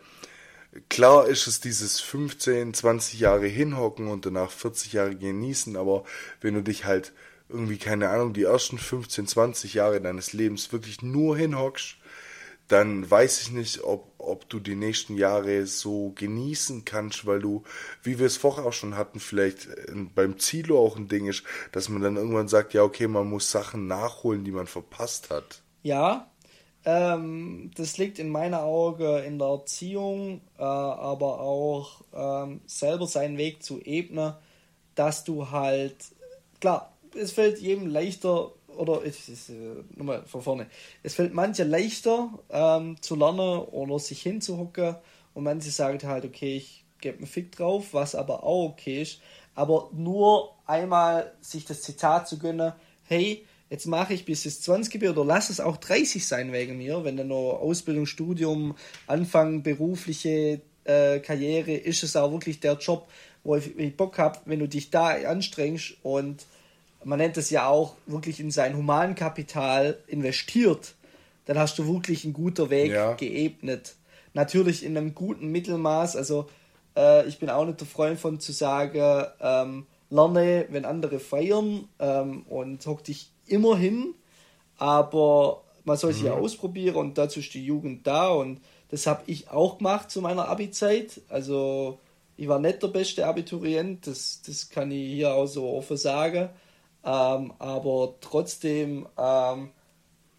klar 0.88 1.26
ist 1.26 1.46
es 1.46 1.60
dieses 1.60 2.00
15, 2.00 2.74
20 2.74 3.20
Jahre 3.20 3.46
hinhocken 3.46 4.08
und 4.08 4.26
danach 4.26 4.50
40 4.50 4.92
Jahre 4.92 5.16
genießen, 5.16 5.76
aber 5.76 6.04
wenn 6.40 6.54
du 6.54 6.62
dich 6.62 6.84
halt 6.84 7.12
irgendwie, 7.48 7.78
keine 7.78 8.10
Ahnung, 8.10 8.32
die 8.32 8.44
ersten 8.44 8.78
15, 8.78 9.26
20 9.26 9.74
Jahre 9.74 10.00
deines 10.00 10.32
Lebens 10.32 10.72
wirklich 10.72 11.02
nur 11.02 11.36
hinhockst, 11.36 11.96
dann 12.68 13.10
weiß 13.10 13.40
ich 13.42 13.50
nicht, 13.50 13.82
ob, 13.82 14.12
ob 14.18 14.48
du 14.48 14.60
die 14.60 14.74
nächsten 14.74 15.16
Jahre 15.16 15.66
so 15.66 16.12
genießen 16.14 16.84
kannst, 16.84 17.26
weil 17.26 17.40
du, 17.40 17.64
wie 18.02 18.18
wir 18.18 18.26
es 18.26 18.36
vorher 18.36 18.66
auch 18.66 18.72
schon 18.74 18.96
hatten, 18.96 19.20
vielleicht 19.20 19.66
äh, 19.66 19.92
beim 20.14 20.38
Zilo 20.38 20.78
auch 20.78 20.96
ein 20.96 21.08
Ding 21.08 21.26
ist, 21.26 21.44
dass 21.72 21.88
man 21.88 22.02
dann 22.02 22.16
irgendwann 22.16 22.48
sagt, 22.48 22.74
ja, 22.74 22.82
okay, 22.82 23.08
man 23.08 23.28
muss 23.28 23.50
Sachen 23.50 23.86
nachholen, 23.86 24.44
die 24.44 24.52
man 24.52 24.66
verpasst 24.66 25.30
hat. 25.30 25.62
Ja, 25.82 26.30
ähm, 26.84 27.70
das 27.74 27.96
liegt 27.96 28.18
in 28.18 28.30
meiner 28.30 28.62
Auge 28.62 29.20
in 29.20 29.38
der 29.38 29.48
Erziehung, 29.48 30.42
äh, 30.58 30.62
aber 30.62 31.40
auch 31.40 32.02
ähm, 32.12 32.60
selber 32.66 33.06
seinen 33.06 33.38
Weg 33.38 33.62
zu 33.62 33.80
ebnen, 33.80 34.34
dass 34.94 35.24
du 35.24 35.50
halt, 35.50 35.96
klar, 36.60 36.97
es 37.16 37.32
fällt 37.32 37.58
jedem 37.58 37.86
leichter, 37.86 38.52
oder 38.76 39.04
ich, 39.04 39.28
ich, 39.28 39.50
äh, 39.50 39.84
nochmal 39.96 40.24
von 40.26 40.42
vorne, 40.42 40.66
es 41.02 41.14
fällt 41.14 41.34
manche 41.34 41.64
leichter 41.64 42.38
ähm, 42.50 42.96
zu 43.00 43.16
lernen 43.16 43.60
oder 43.60 43.98
sich 43.98 44.22
hinzuhocken. 44.22 44.96
Und 45.34 45.44
manche 45.44 45.70
sagen 45.70 46.00
halt, 46.08 46.24
okay, 46.24 46.56
ich 46.56 46.84
gebe 47.00 47.18
einen 47.18 47.26
Fick 47.26 47.52
drauf, 47.52 47.88
was 47.92 48.14
aber 48.14 48.42
auch 48.42 48.70
okay 48.70 49.02
ist, 49.02 49.20
aber 49.54 49.90
nur 49.92 50.56
einmal 50.66 51.32
sich 51.40 51.64
das 51.64 51.82
Zitat 51.82 52.28
zu 52.28 52.38
gönnen, 52.38 52.72
hey, 53.04 53.44
jetzt 53.70 53.86
mache 53.86 54.14
ich 54.14 54.24
bis 54.24 54.46
es 54.46 54.62
20 54.62 55.00
bin 55.00 55.10
oder 55.10 55.24
lass 55.24 55.50
es 55.50 55.60
auch 55.60 55.76
30 55.76 56.26
sein 56.26 56.52
wegen 56.52 56.78
mir, 56.78 57.04
wenn 57.04 57.16
dann 57.16 57.28
noch 57.28 57.60
Ausbildung, 57.60 58.06
Studium, 58.06 58.76
Anfang, 59.06 59.62
berufliche 59.62 60.60
äh, 60.84 61.20
Karriere, 61.20 61.74
ist 61.74 62.02
es 62.02 62.16
auch 62.16 62.32
wirklich 62.32 62.60
der 62.60 62.74
Job, 62.74 63.08
wo 63.44 63.56
ich, 63.56 63.78
ich 63.78 63.96
Bock 63.96 64.18
habe, 64.18 64.40
wenn 64.46 64.58
du 64.58 64.68
dich 64.68 64.90
da 64.90 65.08
anstrengst 65.08 65.96
und 66.02 66.46
man 67.04 67.18
nennt 67.18 67.36
es 67.36 67.50
ja 67.50 67.68
auch, 67.68 67.94
wirklich 68.06 68.40
in 68.40 68.50
sein 68.50 68.76
Humankapital 68.76 69.98
investiert, 70.06 70.94
dann 71.46 71.58
hast 71.58 71.78
du 71.78 71.86
wirklich 71.86 72.24
einen 72.24 72.34
guten 72.34 72.70
Weg 72.70 72.90
ja. 72.92 73.14
geebnet. 73.14 73.96
Natürlich 74.34 74.84
in 74.84 74.96
einem 74.96 75.14
guten 75.14 75.48
Mittelmaß, 75.48 76.16
also 76.16 76.48
äh, 76.96 77.26
ich 77.26 77.38
bin 77.38 77.50
auch 77.50 77.64
nicht 77.64 77.80
der 77.80 77.86
Freund 77.86 78.18
von 78.18 78.40
zu 78.40 78.52
sagen, 78.52 79.26
ähm, 79.40 79.86
lerne, 80.10 80.66
wenn 80.70 80.84
andere 80.84 81.18
feiern 81.18 81.88
ähm, 81.98 82.42
und 82.48 82.84
hock 82.86 83.04
dich 83.04 83.30
immer 83.46 83.76
hin, 83.76 84.14
aber 84.76 85.62
man 85.84 85.96
soll 85.96 86.12
sich 86.12 86.22
mhm. 86.22 86.28
ja 86.28 86.34
ausprobieren 86.34 86.96
und 86.96 87.18
dazu 87.18 87.40
ist 87.40 87.54
die 87.54 87.64
Jugend 87.64 88.06
da 88.06 88.28
und 88.28 88.60
das 88.90 89.06
habe 89.06 89.22
ich 89.26 89.50
auch 89.50 89.78
gemacht 89.78 90.10
zu 90.10 90.20
meiner 90.20 90.48
Abi-Zeit. 90.48 91.20
Also 91.28 91.98
ich 92.36 92.48
war 92.48 92.58
nicht 92.58 92.82
der 92.82 92.88
beste 92.88 93.26
Abiturient, 93.26 94.06
das, 94.06 94.42
das 94.46 94.68
kann 94.70 94.90
ich 94.90 95.12
hier 95.12 95.34
auch 95.34 95.46
so 95.46 95.68
offen 95.70 95.96
sagen. 95.96 96.50
Ähm, 97.04 97.52
aber 97.58 98.16
trotzdem 98.20 99.06
ähm, 99.16 99.70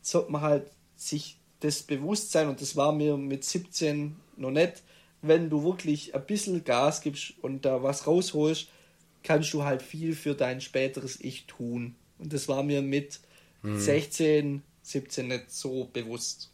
sollte 0.02 0.32
man 0.32 0.42
halt 0.42 0.72
sich 0.96 1.40
das 1.62 1.84
bewusst 1.84 2.32
sein, 2.32 2.48
und 2.48 2.62
das 2.62 2.76
war 2.76 2.92
mir 2.92 3.18
mit 3.18 3.44
17 3.44 4.16
noch 4.38 4.52
nicht, 4.52 4.84
wenn 5.22 5.50
du 5.50 5.64
wirklich 5.64 6.16
ein 6.16 6.26
bisschen 6.26 6.64
Gas 6.64 7.02
gibst 7.02 7.34
und 7.42 7.66
da 7.66 7.84
was 7.84 8.08
rausholst, 8.08 8.70
kannst 9.24 9.54
du 9.54 9.64
halt 9.64 9.82
viel 9.82 10.16
für 10.16 10.34
dein 10.34 10.62
späteres 10.62 11.20
Ich 11.20 11.46
tun. 11.46 11.96
Und 12.18 12.32
das 12.32 12.48
war 12.48 12.64
mir 12.64 12.82
mit 12.82 13.20
mhm. 13.62 13.78
16, 13.78 14.64
17 14.82 15.28
nicht 15.28 15.52
so 15.52 15.90
bewusst. 15.92 16.52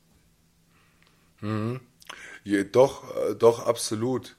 Mhm. 1.42 1.80
Ja, 2.44 2.64
doch, 2.64 3.16
äh, 3.16 3.36
doch, 3.36 3.66
absolut. 3.66 4.36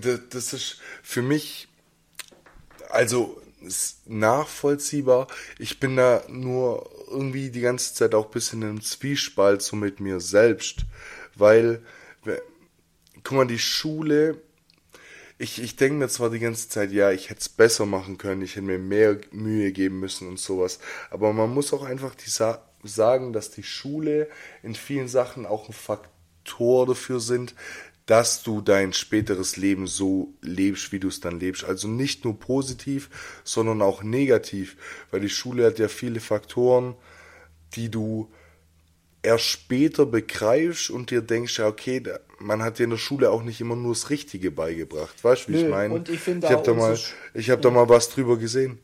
Das, 0.00 0.20
das 0.30 0.52
ist 0.52 0.80
für 1.02 1.22
mich, 1.22 1.68
also 2.90 3.41
ist 3.64 4.08
nachvollziehbar. 4.08 5.26
Ich 5.58 5.80
bin 5.80 5.96
da 5.96 6.22
nur 6.28 6.90
irgendwie 7.08 7.50
die 7.50 7.60
ganze 7.60 7.94
Zeit 7.94 8.14
auch 8.14 8.26
ein 8.26 8.30
bisschen 8.32 8.62
im 8.62 8.80
Zwiespalt 8.82 9.62
so 9.62 9.76
mit 9.76 10.00
mir 10.00 10.20
selbst, 10.20 10.80
weil, 11.34 11.82
guck 13.22 13.36
mal, 13.36 13.46
die 13.46 13.58
Schule, 13.58 14.40
ich, 15.38 15.60
ich 15.62 15.76
denke 15.76 15.98
mir 15.98 16.08
zwar 16.08 16.30
die 16.30 16.38
ganze 16.38 16.68
Zeit, 16.68 16.92
ja, 16.92 17.10
ich 17.10 17.30
hätte 17.30 17.40
es 17.40 17.48
besser 17.48 17.86
machen 17.86 18.18
können, 18.18 18.42
ich 18.42 18.52
hätte 18.52 18.66
mir 18.66 18.78
mehr 18.78 19.18
Mühe 19.32 19.72
geben 19.72 20.00
müssen 20.00 20.28
und 20.28 20.38
sowas, 20.38 20.78
aber 21.10 21.32
man 21.32 21.52
muss 21.52 21.72
auch 21.72 21.84
einfach 21.84 22.14
die 22.14 22.30
Sa 22.30 22.62
sagen, 22.84 23.32
dass 23.32 23.52
die 23.52 23.62
Schule 23.62 24.28
in 24.62 24.74
vielen 24.74 25.06
Sachen 25.06 25.46
auch 25.46 25.68
ein 25.68 25.72
Faktor 25.72 26.86
dafür 26.86 27.20
sind, 27.20 27.54
dass 28.06 28.42
du 28.42 28.60
dein 28.60 28.92
späteres 28.92 29.56
Leben 29.56 29.86
so 29.86 30.34
lebst, 30.40 30.92
wie 30.92 30.98
du 30.98 31.08
es 31.08 31.20
dann 31.20 31.38
lebst. 31.38 31.64
Also 31.64 31.88
nicht 31.88 32.24
nur 32.24 32.38
positiv, 32.38 33.10
sondern 33.44 33.80
auch 33.80 34.02
negativ, 34.02 34.76
weil 35.10 35.20
die 35.20 35.28
Schule 35.28 35.66
hat 35.66 35.78
ja 35.78 35.88
viele 35.88 36.20
Faktoren, 36.20 36.94
die 37.74 37.90
du 37.90 38.30
erst 39.22 39.44
später 39.44 40.04
begreifst 40.04 40.90
und 40.90 41.10
dir 41.10 41.22
denkst, 41.22 41.58
ja, 41.58 41.68
okay, 41.68 42.02
man 42.40 42.62
hat 42.62 42.78
dir 42.78 42.84
in 42.84 42.90
der 42.90 42.96
Schule 42.96 43.30
auch 43.30 43.44
nicht 43.44 43.60
immer 43.60 43.76
nur 43.76 43.92
das 43.92 44.10
Richtige 44.10 44.50
beigebracht. 44.50 45.22
Weißt 45.22 45.46
du, 45.46 45.52
wie 45.52 45.56
Nö, 45.56 45.62
ich 45.62 45.70
meine? 45.70 45.94
Und 45.94 46.08
ich, 46.08 46.26
ich 46.26 46.44
habe 46.44 46.62
da 46.64 46.74
mal, 46.74 46.98
ich 47.34 47.50
habe 47.50 47.62
da 47.62 47.70
mal 47.70 47.88
was 47.88 48.08
drüber 48.08 48.36
gesehen, 48.36 48.80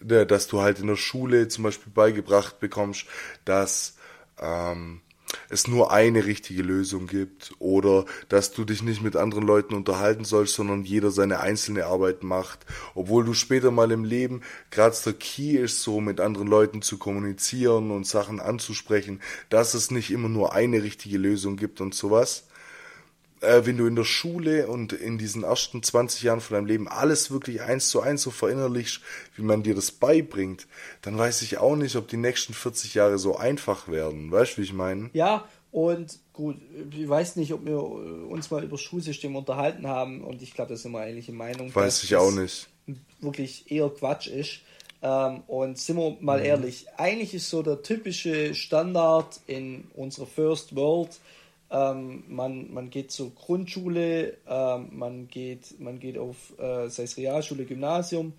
dass 0.00 0.48
du 0.48 0.62
halt 0.62 0.80
in 0.80 0.86
der 0.86 0.96
Schule 0.96 1.48
zum 1.48 1.64
Beispiel 1.64 1.92
beigebracht 1.92 2.58
bekommst, 2.58 3.04
dass 3.44 3.96
ähm, 4.40 5.02
es 5.48 5.68
nur 5.68 5.92
eine 5.92 6.24
richtige 6.24 6.62
Lösung 6.62 7.06
gibt 7.06 7.52
oder 7.58 8.04
dass 8.28 8.52
du 8.52 8.64
dich 8.64 8.82
nicht 8.82 9.02
mit 9.02 9.16
anderen 9.16 9.46
Leuten 9.46 9.74
unterhalten 9.74 10.24
sollst, 10.24 10.54
sondern 10.54 10.84
jeder 10.84 11.10
seine 11.10 11.40
einzelne 11.40 11.86
Arbeit 11.86 12.22
macht, 12.22 12.66
obwohl 12.94 13.24
du 13.24 13.34
später 13.34 13.70
mal 13.70 13.90
im 13.90 14.04
Leben 14.04 14.42
gerade 14.70 14.96
der 15.04 15.14
Key 15.14 15.56
ist, 15.56 15.82
so 15.82 16.00
mit 16.00 16.20
anderen 16.20 16.46
Leuten 16.48 16.82
zu 16.82 16.98
kommunizieren 16.98 17.90
und 17.90 18.06
Sachen 18.06 18.40
anzusprechen, 18.40 19.20
dass 19.48 19.74
es 19.74 19.90
nicht 19.90 20.10
immer 20.10 20.28
nur 20.28 20.52
eine 20.52 20.82
richtige 20.82 21.18
Lösung 21.18 21.56
gibt 21.56 21.80
und 21.80 21.94
sowas 21.94 22.44
äh, 23.42 23.66
wenn 23.66 23.76
du 23.76 23.86
in 23.86 23.96
der 23.96 24.04
Schule 24.04 24.66
und 24.68 24.92
in 24.92 25.18
diesen 25.18 25.42
ersten 25.42 25.82
20 25.82 26.22
Jahren 26.22 26.40
von 26.40 26.54
deinem 26.54 26.66
Leben 26.66 26.88
alles 26.88 27.30
wirklich 27.30 27.62
eins 27.62 27.88
zu 27.88 28.00
eins 28.00 28.22
so 28.22 28.30
verinnerlichst, 28.30 29.00
wie 29.36 29.42
man 29.42 29.62
dir 29.62 29.74
das 29.74 29.90
beibringt, 29.90 30.66
dann 31.02 31.18
weiß 31.18 31.42
ich 31.42 31.58
auch 31.58 31.76
nicht, 31.76 31.96
ob 31.96 32.08
die 32.08 32.16
nächsten 32.16 32.54
40 32.54 32.94
Jahre 32.94 33.18
so 33.18 33.36
einfach 33.36 33.88
werden. 33.88 34.30
Weißt 34.30 34.54
du, 34.54 34.58
wie 34.58 34.64
ich 34.64 34.72
meine? 34.72 35.10
Ja, 35.12 35.48
und 35.72 36.18
gut, 36.32 36.56
ich 36.90 37.08
weiß 37.08 37.36
nicht, 37.36 37.52
ob 37.52 37.64
wir 37.64 37.82
uns 37.82 38.50
mal 38.50 38.62
über 38.62 38.72
das 38.72 38.82
Schulsystem 38.82 39.34
unterhalten 39.34 39.86
haben 39.86 40.22
und 40.22 40.42
ich 40.42 40.54
glaube, 40.54 40.70
da 40.70 40.76
sind 40.76 40.92
wir 40.92 41.06
ähnliche 41.06 41.32
Meinung. 41.32 41.74
Weiß 41.74 42.04
ich 42.04 42.14
auch 42.16 42.30
nicht. 42.30 42.68
Wirklich 43.20 43.70
eher 43.70 43.88
Quatsch 43.88 44.26
ist. 44.26 44.60
Ähm, 45.02 45.42
und 45.48 45.78
sind 45.78 45.96
wir 45.96 46.16
mal 46.20 46.38
mhm. 46.38 46.44
ehrlich, 46.44 46.86
eigentlich 46.96 47.34
ist 47.34 47.50
so 47.50 47.62
der 47.62 47.82
typische 47.82 48.54
Standard 48.54 49.40
in 49.46 49.84
unserer 49.94 50.26
First 50.26 50.76
World, 50.76 51.18
ähm, 51.72 52.24
man, 52.28 52.72
man 52.72 52.90
geht 52.90 53.10
zur 53.10 53.34
Grundschule, 53.34 54.36
ähm, 54.46 54.90
man, 54.92 55.28
geht, 55.28 55.80
man 55.80 55.98
geht 55.98 56.18
auf, 56.18 56.36
äh, 56.58 56.88
sei 56.88 57.04
es 57.04 57.16
Realschule, 57.16 57.64
Gymnasium. 57.64 58.34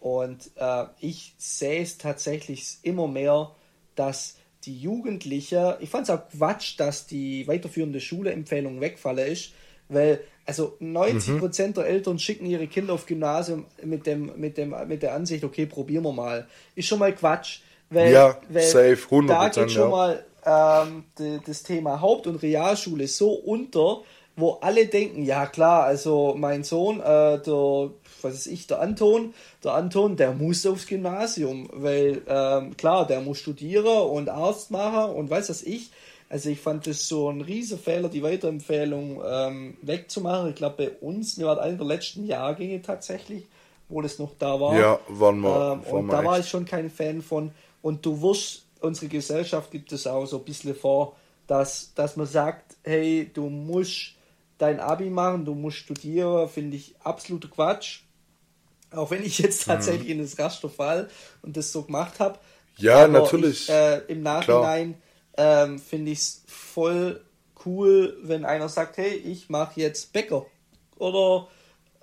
Und 0.00 0.50
äh, 0.56 0.84
ich 1.00 1.34
sehe 1.36 1.82
es 1.82 1.98
tatsächlich 1.98 2.78
immer 2.82 3.06
mehr, 3.06 3.50
dass 3.94 4.36
die 4.64 4.78
Jugendliche, 4.78 5.76
ich 5.80 5.90
fand 5.90 6.08
es 6.08 6.10
auch 6.10 6.28
Quatsch, 6.30 6.80
dass 6.80 7.06
die 7.06 7.46
weiterführende 7.46 8.00
Schule-Empfehlung 8.00 8.80
wegfallen 8.80 9.32
ist, 9.32 9.52
weil 9.88 10.20
also 10.46 10.76
90% 10.80 11.66
mhm. 11.66 11.74
der 11.74 11.86
Eltern 11.86 12.18
schicken 12.18 12.46
ihre 12.46 12.68
Kinder 12.68 12.94
auf 12.94 13.04
Gymnasium 13.04 13.66
mit, 13.82 14.06
dem, 14.06 14.32
mit, 14.36 14.56
dem, 14.56 14.74
mit 14.86 15.02
der 15.02 15.14
Ansicht, 15.14 15.44
okay, 15.44 15.66
probieren 15.66 16.04
wir 16.04 16.12
mal. 16.12 16.48
Ist 16.74 16.88
schon 16.88 16.98
mal 16.98 17.14
Quatsch. 17.14 17.60
Weil, 17.90 18.12
ja, 18.12 18.38
weil 18.48 18.62
safe, 18.62 18.94
100%. 18.94 19.26
Da 19.26 19.48
geht 19.48 19.70
schon 19.70 19.82
ja. 19.82 19.88
mal 19.88 20.24
ähm, 20.48 21.04
das 21.46 21.62
Thema 21.62 22.00
Haupt- 22.00 22.26
und 22.26 22.42
Realschule 22.42 23.06
so 23.06 23.32
unter, 23.32 24.00
wo 24.36 24.52
alle 24.60 24.86
denken, 24.86 25.24
ja 25.24 25.46
klar, 25.46 25.84
also 25.84 26.34
mein 26.36 26.64
Sohn, 26.64 27.00
äh, 27.00 27.38
der, 27.42 27.90
was 28.22 28.34
ist 28.34 28.46
ich, 28.46 28.66
der 28.66 28.80
Anton, 28.80 29.34
der 29.64 29.74
Anton, 29.74 30.16
der 30.16 30.32
muss 30.32 30.64
aufs 30.64 30.86
Gymnasium, 30.86 31.68
weil 31.72 32.22
ähm, 32.28 32.76
klar, 32.76 33.06
der 33.06 33.20
muss 33.20 33.38
studieren 33.38 34.08
und 34.08 34.28
Arzt 34.28 34.70
machen 34.70 35.14
und 35.14 35.28
weiß 35.28 35.50
was 35.50 35.62
ich. 35.62 35.90
Also 36.30 36.50
ich 36.50 36.60
fand 36.60 36.86
das 36.86 37.08
so 37.08 37.30
ein 37.30 37.40
riesiger 37.40 37.80
Fehler, 37.80 38.08
die 38.08 38.22
Weiterempfehlung 38.22 39.22
ähm, 39.26 39.76
wegzumachen. 39.82 40.50
Ich 40.50 40.56
glaube, 40.56 40.76
bei 40.76 40.90
uns, 41.06 41.38
wir 41.38 41.46
waren 41.46 41.58
einer 41.58 41.78
der 41.78 41.86
letzten 41.86 42.26
Jahrgänge 42.26 42.82
tatsächlich, 42.82 43.44
wo 43.88 44.02
das 44.02 44.18
noch 44.18 44.32
da 44.38 44.60
war. 44.60 44.78
Ja, 44.78 45.00
waren 45.08 45.40
wir. 45.40 45.80
Ähm, 45.86 45.92
und 45.92 46.08
da 46.08 46.22
war 46.24 46.38
ich 46.38 46.48
schon 46.48 46.66
kein 46.66 46.90
Fan 46.90 47.22
von. 47.22 47.50
Und 47.80 48.04
du 48.04 48.20
wirst 48.20 48.67
unsere 48.80 49.08
Gesellschaft 49.08 49.70
gibt 49.70 49.92
es 49.92 50.06
auch 50.06 50.26
so 50.26 50.38
ein 50.38 50.44
bisschen 50.44 50.74
vor, 50.74 51.16
dass, 51.46 51.94
dass 51.94 52.16
man 52.16 52.26
sagt, 52.26 52.76
hey, 52.84 53.30
du 53.32 53.48
musst 53.48 54.14
dein 54.58 54.80
Abi 54.80 55.10
machen, 55.10 55.44
du 55.44 55.54
musst 55.54 55.78
studieren, 55.78 56.48
finde 56.48 56.76
ich 56.76 56.94
absoluter 57.00 57.48
Quatsch. 57.48 58.00
Auch 58.90 59.10
wenn 59.10 59.22
ich 59.22 59.38
jetzt 59.38 59.66
mhm. 59.66 59.72
tatsächlich 59.72 60.04
mhm. 60.04 60.12
in 60.12 60.18
das 60.22 60.38
Raster 60.38 60.68
fall 60.68 61.08
und 61.42 61.56
das 61.56 61.72
so 61.72 61.82
gemacht 61.82 62.20
habe. 62.20 62.38
Ja, 62.76 63.04
Aber 63.04 63.08
natürlich. 63.08 63.68
Ich, 63.68 63.74
äh, 63.74 63.98
Im 64.08 64.22
Nachhinein 64.22 65.00
ähm, 65.36 65.78
finde 65.78 66.12
ich 66.12 66.18
es 66.18 66.42
voll 66.46 67.24
cool, 67.64 68.16
wenn 68.22 68.44
einer 68.44 68.68
sagt, 68.68 68.96
hey, 68.98 69.14
ich 69.14 69.48
mache 69.48 69.80
jetzt 69.80 70.12
Bäcker. 70.12 70.46
Oder 70.96 71.48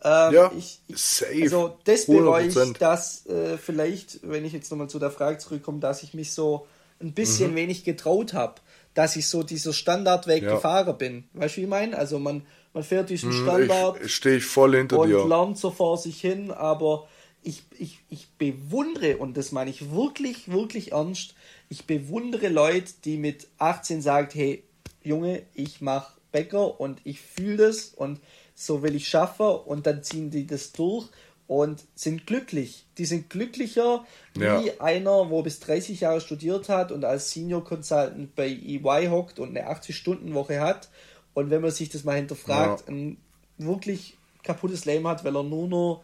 ähm, 0.04 0.34
ja, 0.34 0.52
ich, 0.58 0.82
ich, 0.88 0.98
safe. 0.98 1.42
Also 1.42 1.78
das 1.84 2.06
bereue 2.06 2.48
ich, 2.48 2.74
dass 2.74 3.26
äh, 3.26 3.58
vielleicht, 3.58 4.20
wenn 4.24 4.46
ich 4.46 4.54
jetzt 4.54 4.70
nochmal 4.70 4.90
zu 4.90 5.00
der 5.00 5.12
Frage 5.12 5.38
zurückkomme, 5.38 5.80
dass 5.80 6.04
ich 6.04 6.14
mich 6.14 6.34
so 6.34 6.68
ein 7.02 7.14
bisschen 7.14 7.52
mhm. 7.52 7.56
wenig 7.56 7.84
getraut 7.84 8.34
habe, 8.34 8.56
dass 8.94 9.16
ich 9.16 9.28
so 9.28 9.44
dieser 9.44 9.74
Standardweg 9.74 10.44
ja. 10.44 10.56
gefahren 10.56 10.98
bin. 10.98 11.24
Weißt 11.34 11.56
du, 11.56 11.62
wie 11.62 11.64
ich 11.64 11.70
meine? 11.70 11.98
Also 11.98 12.20
man, 12.20 12.46
man 12.74 12.84
fährt 12.84 13.10
diesen 13.10 13.30
mhm, 13.30 13.44
Standard. 13.44 14.10
Stehe 14.10 14.38
ich 14.38 14.46
voll 14.46 14.76
hinter 14.76 15.00
und 15.00 15.10
dir. 15.10 15.24
Und 15.24 15.30
lernt 15.30 15.58
so 15.58 15.72
vor 15.72 15.98
sich 15.98 16.22
hin, 16.22 16.52
aber 16.52 17.08
ich, 17.42 17.64
ich, 17.78 18.00
ich 18.10 18.30
bewundere, 18.38 19.18
und 19.18 19.38
das 19.38 19.52
meine 19.52 19.70
ich 19.70 19.92
wirklich, 19.92 20.52
wirklich 20.52 20.94
ernst, 20.94 21.36
ich 21.70 21.86
bewundere 21.86 22.50
Leute, 22.50 22.94
die 23.04 23.18
mit 23.18 23.48
18 23.58 24.02
sagen, 24.02 24.30
hey, 24.34 24.64
Junge, 25.04 25.44
ich 25.54 25.82
mache 25.82 26.14
Bäcker 26.32 26.80
und 26.80 27.00
ich 27.04 27.22
fühle 27.22 27.68
das 27.68 27.86
und 27.96 28.20
so 28.56 28.82
will 28.82 28.96
ich 28.96 29.08
schaffen 29.08 29.46
und 29.46 29.86
dann 29.86 30.02
ziehen 30.02 30.32
die 30.32 30.48
das 30.48 30.72
durch 30.72 31.08
und 31.48 31.84
sind 31.94 32.26
glücklich. 32.26 32.86
Die 32.98 33.06
sind 33.06 33.30
glücklicher 33.30 34.06
ja. 34.38 34.64
wie 34.64 34.80
einer, 34.80 35.30
wo 35.30 35.44
bis 35.44 35.60
30 35.60 36.00
Jahre 36.00 36.22
studiert 36.22 36.70
hat 36.70 36.92
und 36.92 37.06
als 37.06 37.32
Senior 37.32 37.64
Consultant 37.64 38.36
bei 38.36 38.48
EY 38.48 39.08
hockt 39.10 39.40
und 39.40 39.50
eine 39.50 39.70
80-Stunden-Woche 39.70 40.60
hat. 40.60 40.90
Und 41.34 41.50
wenn 41.50 41.62
man 41.62 41.72
sich 41.72 41.90
das 41.90 42.04
mal 42.04 42.16
hinterfragt, 42.16 42.86
ja. 42.88 42.94
ein 42.94 43.18
wirklich 43.58 44.18
kaputtes 44.44 44.86
Leben 44.86 45.08
hat, 45.08 45.24
weil 45.24 45.36
er 45.36 45.44
nur 45.44 45.68
noch 45.68 46.04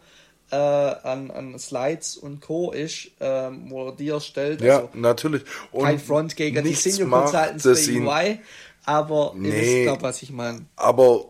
äh, 0.50 0.56
an, 0.56 1.30
an 1.30 1.58
Slides 1.58 2.16
und 2.18 2.40
Co. 2.40 2.70
ist, 2.70 3.10
ähm, 3.20 3.70
wo 3.70 3.86
er 3.88 3.96
die 3.96 4.08
erstellt. 4.08 4.60
Ja, 4.60 4.80
also 4.80 4.88
natürlich. 4.94 5.42
Und 5.72 5.84
kein 5.84 5.98
Front 5.98 6.36
gegen 6.36 6.62
die 6.62 6.74
Senior 6.74 7.08
Consultants 7.08 7.64
bei 7.64 8.30
EY, 8.30 8.40
aber 8.84 9.32
nee, 9.34 9.48
ihr 9.48 9.54
wisst, 9.54 9.82
glaub, 9.84 10.02
was 10.02 10.22
ich 10.22 10.30
meine. 10.30 10.66
Aber 10.76 11.24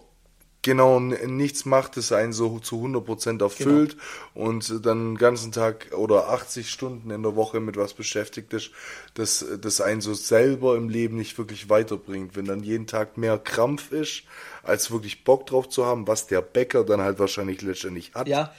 Genau, 0.65 1.01
nichts 1.01 1.65
macht 1.65 1.97
es 1.97 2.13
einen 2.13 2.33
so 2.33 2.61
zu 2.61 2.85
100% 2.85 3.43
erfüllt 3.43 3.97
genau. 4.35 4.47
und 4.47 4.87
dann 4.87 5.15
den 5.15 5.19
ganzen 5.19 5.51
Tag 5.51 5.91
oder 5.93 6.29
80 6.29 6.71
Stunden 6.71 7.11
in 7.11 7.25
der 7.25 7.35
Woche 7.35 7.59
mit 7.59 7.77
was 7.77 7.95
beschäftigt 7.95 8.53
ist, 8.53 8.71
dass 9.15 9.45
das 9.61 9.81
einen 9.81 10.01
so 10.01 10.15
selber 10.15 10.77
im 10.77 10.89
Leben 10.89 11.17
nicht 11.17 11.37
wirklich 11.37 11.69
weiterbringt. 11.69 12.37
Wenn 12.37 12.45
dann 12.45 12.63
jeden 12.63 12.87
Tag 12.87 13.19
mehr 13.19 13.39
Krampf 13.39 13.91
ist, 13.91 14.23
als 14.63 14.93
wirklich 14.93 15.25
Bock 15.25 15.47
drauf 15.47 15.69
zu 15.69 15.85
haben, 15.85 16.07
was 16.07 16.29
der 16.29 16.43
Bäcker 16.43 16.85
dann 16.85 17.01
halt 17.01 17.19
wahrscheinlich 17.19 17.61
letztendlich 17.63 18.15
hat. 18.15 18.29
Ja. 18.29 18.53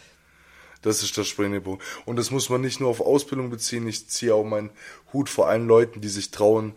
Das 0.81 1.01
ist 1.01 1.15
der 1.15 1.23
springende 1.23 1.61
Punkt. 1.61 1.81
Und 2.03 2.17
das 2.17 2.29
muss 2.29 2.49
man 2.49 2.59
nicht 2.59 2.81
nur 2.81 2.89
auf 2.89 2.99
Ausbildung 2.99 3.49
beziehen. 3.49 3.87
Ich 3.87 4.09
ziehe 4.09 4.35
auch 4.35 4.43
meinen 4.43 4.71
Hut 5.13 5.29
vor 5.29 5.47
allen 5.47 5.67
Leuten, 5.67 6.01
die 6.01 6.09
sich 6.09 6.31
trauen, 6.31 6.73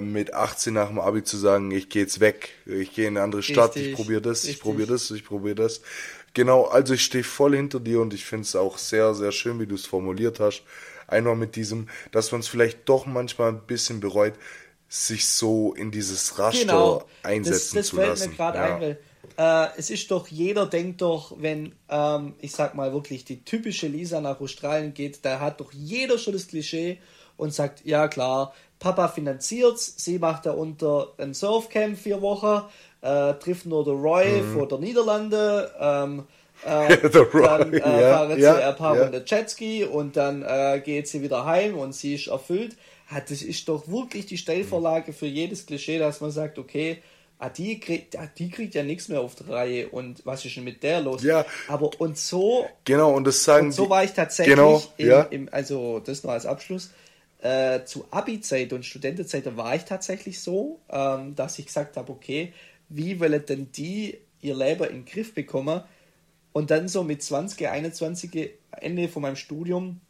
mit 0.00 0.34
18 0.34 0.74
nach 0.74 0.88
dem 0.88 0.98
Abi 0.98 1.22
zu 1.24 1.36
sagen, 1.36 1.70
ich 1.70 1.88
gehe 1.88 2.02
jetzt 2.02 2.20
weg, 2.20 2.50
ich 2.66 2.94
gehe 2.94 3.08
in 3.08 3.16
eine 3.16 3.24
andere 3.24 3.42
Stadt, 3.42 3.76
Richtig. 3.76 3.92
ich 3.92 3.96
probiere 3.96 4.20
das, 4.20 4.44
ich 4.44 4.60
probiere 4.60 4.88
das, 4.88 5.10
ich 5.10 5.24
probiere 5.24 5.54
das. 5.54 5.80
Genau, 6.34 6.64
also 6.64 6.94
ich 6.94 7.04
stehe 7.04 7.24
voll 7.24 7.54
hinter 7.54 7.80
dir 7.80 8.00
und 8.00 8.12
ich 8.12 8.24
finde 8.24 8.42
es 8.42 8.56
auch 8.56 8.78
sehr, 8.78 9.14
sehr 9.14 9.30
schön, 9.30 9.60
wie 9.60 9.66
du 9.66 9.76
es 9.76 9.86
formuliert 9.86 10.40
hast. 10.40 10.62
Einmal 11.06 11.36
mit 11.36 11.54
diesem, 11.54 11.88
dass 12.12 12.32
man 12.32 12.40
es 12.40 12.48
vielleicht 12.48 12.88
doch 12.88 13.06
manchmal 13.06 13.50
ein 13.50 13.60
bisschen 13.66 14.00
bereut, 14.00 14.34
sich 14.88 15.28
so 15.28 15.74
in 15.74 15.90
dieses 15.90 16.38
Raster 16.38 16.60
genau. 16.60 17.04
einsetzen 17.22 17.76
das, 17.76 17.86
das 17.86 17.86
zu 17.88 17.96
lassen. 17.96 18.30
Mir 18.30 18.36
ja. 18.38 18.50
ein, 18.52 18.80
weil 18.80 18.98
äh, 19.36 19.68
es 19.76 19.90
ist 19.90 20.10
doch, 20.10 20.28
jeder 20.28 20.66
denkt 20.66 21.02
doch, 21.02 21.34
wenn, 21.38 21.74
ähm, 21.88 22.34
ich 22.40 22.52
sag 22.52 22.74
mal 22.74 22.92
wirklich, 22.92 23.24
die 23.24 23.44
typische 23.44 23.88
Lisa 23.88 24.20
nach 24.20 24.40
Australien 24.40 24.94
geht, 24.94 25.24
da 25.24 25.40
hat 25.40 25.60
doch 25.60 25.72
jeder 25.72 26.18
schon 26.18 26.34
das 26.34 26.46
Klischee 26.46 26.98
und 27.36 27.52
sagt, 27.52 27.84
ja 27.84 28.06
klar, 28.08 28.54
Papa 28.78 29.08
finanziert's, 29.08 29.94
sie 29.96 30.18
macht 30.18 30.46
da 30.46 30.52
unter 30.52 31.12
ein 31.18 31.34
Surfcamp 31.34 31.98
vier 31.98 32.20
Wochen, 32.20 32.62
äh, 33.00 33.34
trifft 33.34 33.66
nur 33.66 33.84
der 33.84 33.94
Roy 33.94 34.42
mhm. 34.42 34.54
vor 34.54 34.68
der 34.68 34.78
Niederlande, 34.78 35.70
ähm, 35.80 36.24
äh, 36.64 36.96
dann 36.98 37.72
äh, 37.72 37.80
fahren 37.80 38.40
sie 38.40 38.46
ein 38.46 38.76
paar. 38.76 38.98
Runde 38.98 39.24
Jetski 39.26 39.84
und 39.84 40.16
dann 40.16 40.42
äh, 40.42 40.80
geht 40.84 41.08
sie 41.08 41.22
wieder 41.22 41.44
heim 41.44 41.76
und 41.76 41.94
sie 41.94 42.14
ist 42.14 42.28
erfüllt. 42.28 42.76
Ja, 43.10 43.20
das 43.20 43.42
ist 43.42 43.68
doch 43.68 43.88
wirklich 43.88 44.26
die 44.26 44.38
Stellvorlage 44.38 45.12
für 45.12 45.26
jedes 45.26 45.66
Klischee, 45.66 45.98
dass 45.98 46.20
man 46.20 46.30
sagt, 46.30 46.58
okay, 46.58 47.02
ah, 47.38 47.48
die, 47.50 47.80
kriegt, 47.80 48.18
ah, 48.18 48.28
die 48.38 48.50
kriegt 48.50 48.74
ja 48.74 48.82
nichts 48.82 49.08
mehr 49.08 49.20
auf 49.20 49.34
der 49.34 49.48
Reihe 49.48 49.88
und 49.88 50.24
was 50.24 50.44
ist 50.44 50.56
denn 50.56 50.64
mit 50.64 50.82
der 50.82 51.00
los? 51.00 51.22
Ja. 51.22 51.44
Aber 51.68 51.90
und 51.98 52.16
so. 52.16 52.66
Genau, 52.84 53.12
und 53.12 53.24
das 53.24 53.44
sagen. 53.44 53.66
Und 53.66 53.72
so 53.72 53.90
war 53.90 54.04
ich 54.04 54.12
tatsächlich, 54.12 54.54
genau, 54.56 54.82
im, 54.96 55.06
ja. 55.06 55.22
im, 55.22 55.48
also 55.50 56.00
das 56.00 56.22
nur 56.22 56.32
als 56.32 56.46
Abschluss. 56.46 56.90
Äh, 57.44 57.84
zu 57.84 58.06
Abi-Zeit 58.10 58.72
und 58.72 58.86
Studentenzeit 58.86 59.54
war 59.54 59.74
ich 59.74 59.84
tatsächlich 59.84 60.40
so, 60.40 60.80
ähm, 60.88 61.34
dass 61.34 61.58
ich 61.58 61.66
gesagt 61.66 61.98
habe, 61.98 62.10
okay, 62.10 62.54
wie 62.88 63.20
wollen 63.20 63.44
denn 63.44 63.70
die 63.70 64.16
ihr 64.40 64.56
Leben 64.56 64.84
in 64.84 64.94
den 64.94 65.04
Griff 65.04 65.34
bekommen? 65.34 65.82
Und 66.54 66.70
dann 66.70 66.88
so 66.88 67.04
mit 67.04 67.22
20, 67.22 67.68
21, 67.68 68.50
Ende 68.70 69.08
von 69.10 69.20
meinem 69.20 69.36
Studium, 69.36 70.00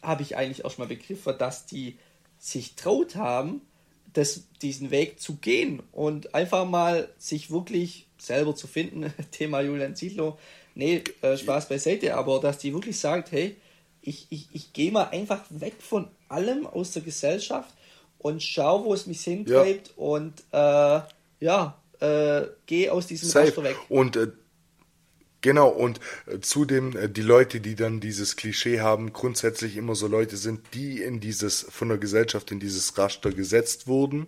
habe 0.00 0.22
ich 0.22 0.36
eigentlich 0.36 0.62
erstmal 0.62 0.86
begriffen, 0.86 1.34
dass 1.36 1.66
die 1.66 1.96
sich 2.38 2.76
traut 2.76 3.16
haben, 3.16 3.62
das, 4.12 4.44
diesen 4.62 4.92
Weg 4.92 5.18
zu 5.18 5.34
gehen 5.38 5.82
und 5.90 6.36
einfach 6.36 6.68
mal 6.68 7.08
sich 7.18 7.50
wirklich 7.50 8.06
selber 8.16 8.54
zu 8.54 8.68
finden. 8.68 9.12
Thema 9.32 9.60
Julian 9.60 9.96
Zietlow. 9.96 10.38
Nee, 10.76 11.02
äh, 11.20 11.36
Spaß 11.36 11.68
beiseite, 11.68 12.14
aber 12.14 12.38
dass 12.38 12.58
die 12.58 12.72
wirklich 12.72 13.00
sagt, 13.00 13.32
hey, 13.32 13.56
ich, 14.04 14.26
ich, 14.30 14.48
ich 14.52 14.72
gehe 14.72 14.92
mal 14.92 15.04
einfach 15.04 15.42
weg 15.50 15.74
von 15.80 16.08
allem 16.28 16.66
aus 16.66 16.92
der 16.92 17.02
Gesellschaft 17.02 17.70
und 18.18 18.42
schau, 18.42 18.84
wo 18.84 18.94
es 18.94 19.06
mich 19.06 19.22
hintreibt 19.22 19.88
ja. 19.88 19.94
und 19.96 20.40
äh, 20.52 21.00
ja, 21.40 21.78
äh, 22.00 22.42
gehe 22.66 22.92
aus 22.92 23.06
diesem 23.06 23.28
Safe. 23.28 23.48
Raster 23.48 23.64
weg. 23.64 23.76
Und 23.88 24.16
äh, 24.16 24.28
Genau, 25.40 25.68
und 25.68 26.00
äh, 26.24 26.40
zudem 26.40 26.96
äh, 26.96 27.06
die 27.06 27.20
Leute, 27.20 27.60
die 27.60 27.74
dann 27.74 28.00
dieses 28.00 28.36
Klischee 28.36 28.80
haben, 28.80 29.12
grundsätzlich 29.12 29.76
immer 29.76 29.94
so 29.94 30.06
Leute 30.06 30.38
sind, 30.38 30.62
die 30.72 31.02
in 31.02 31.20
dieses, 31.20 31.66
von 31.68 31.90
der 31.90 31.98
Gesellschaft 31.98 32.50
in 32.50 32.60
dieses 32.60 32.96
Raster 32.96 33.30
gesetzt 33.30 33.86
wurden 33.86 34.26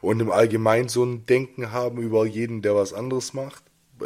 und 0.00 0.18
im 0.18 0.32
Allgemeinen 0.32 0.88
so 0.88 1.04
ein 1.04 1.26
Denken 1.26 1.70
haben 1.70 2.02
über 2.02 2.26
jeden, 2.26 2.60
der 2.60 2.74
was 2.74 2.92
anderes 2.92 3.34
macht 3.34 3.62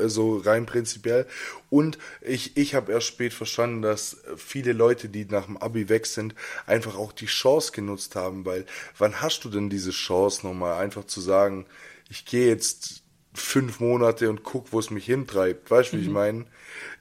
so 0.06 0.38
rein 0.38 0.66
prinzipiell. 0.66 1.26
Und 1.70 1.98
ich, 2.20 2.56
ich 2.56 2.74
habe 2.74 2.92
erst 2.92 3.06
spät 3.06 3.34
verstanden, 3.34 3.82
dass 3.82 4.18
viele 4.36 4.72
Leute, 4.72 5.08
die 5.08 5.24
nach 5.24 5.46
dem 5.46 5.56
Abi 5.56 5.88
weg 5.88 6.06
sind, 6.06 6.34
einfach 6.66 6.96
auch 6.96 7.12
die 7.12 7.26
Chance 7.26 7.72
genutzt 7.72 8.16
haben, 8.16 8.44
weil 8.44 8.66
wann 8.98 9.20
hast 9.20 9.44
du 9.44 9.48
denn 9.48 9.70
diese 9.70 9.90
Chance 9.90 10.46
nochmal 10.46 10.82
einfach 10.82 11.04
zu 11.04 11.20
sagen, 11.20 11.66
ich 12.08 12.24
gehe 12.24 12.48
jetzt 12.48 13.02
fünf 13.36 13.80
Monate 13.80 14.28
und 14.30 14.42
guck, 14.42 14.72
wo 14.72 14.78
es 14.78 14.90
mich 14.90 15.06
hintreibt. 15.06 15.70
Weißt 15.70 15.92
du, 15.92 15.96
mhm. 15.96 16.00
wie 16.00 16.04
ich 16.04 16.08
mhm. 16.08 16.14
meine? 16.14 16.44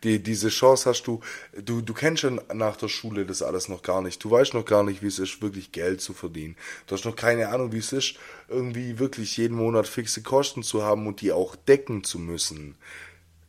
Die, 0.04 0.22
diese 0.22 0.50
Chance 0.50 0.90
hast 0.90 1.04
du, 1.04 1.22
du, 1.64 1.82
du 1.82 1.94
kennst 1.94 2.22
schon 2.22 2.40
nach 2.54 2.78
der 2.78 2.88
Schule 2.88 3.26
das 3.26 3.42
alles 3.42 3.70
noch 3.70 3.82
gar 3.82 4.02
nicht. 4.02 4.24
Du 4.24 4.32
weißt 4.32 4.54
noch 4.54 4.66
gar 4.66 4.84
nicht, 4.84 5.02
wie 5.02 5.08
es 5.08 5.20
ist, 5.20 5.42
wirklich 5.42 5.72
Geld 5.72 6.02
zu 6.02 6.14
verdienen. 6.14 6.56
Du 6.88 6.96
hast 6.96 7.06
noch 7.06 7.16
keine 7.16 7.50
Ahnung, 7.50 7.72
wie 7.72 7.80
es 7.80 7.92
ist, 7.92 8.16
irgendwie 8.48 9.00
wirklich 9.00 9.38
jeden 9.38 9.58
Monat 9.58 9.88
fixe 9.88 10.22
Kosten 10.22 10.64
zu 10.64 10.84
haben 10.84 11.08
und 11.08 11.22
die 11.22 11.32
auch 11.32 11.56
decken 11.56 12.04
zu 12.04 12.20
müssen. 12.20 12.76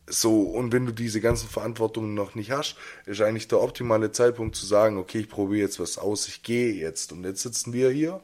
So, 0.08 0.42
und 0.42 0.72
wenn 0.72 0.86
du 0.86 0.92
diese 0.92 1.20
ganzen 1.20 1.48
Verantwortungen 1.48 2.14
noch 2.14 2.36
nicht 2.36 2.52
hast, 2.52 2.76
ist 3.06 3.20
eigentlich 3.20 3.48
der 3.48 3.60
optimale 3.60 4.12
Zeitpunkt 4.12 4.54
zu 4.54 4.64
sagen, 4.64 4.98
okay, 4.98 5.18
ich 5.18 5.28
probiere 5.28 5.62
jetzt 5.62 5.80
was 5.80 5.98
aus, 5.98 6.28
ich 6.28 6.44
gehe 6.44 6.72
jetzt. 6.72 7.10
Und 7.10 7.24
jetzt 7.24 7.42
sitzen 7.42 7.72
wir 7.72 7.90
hier 7.90 8.20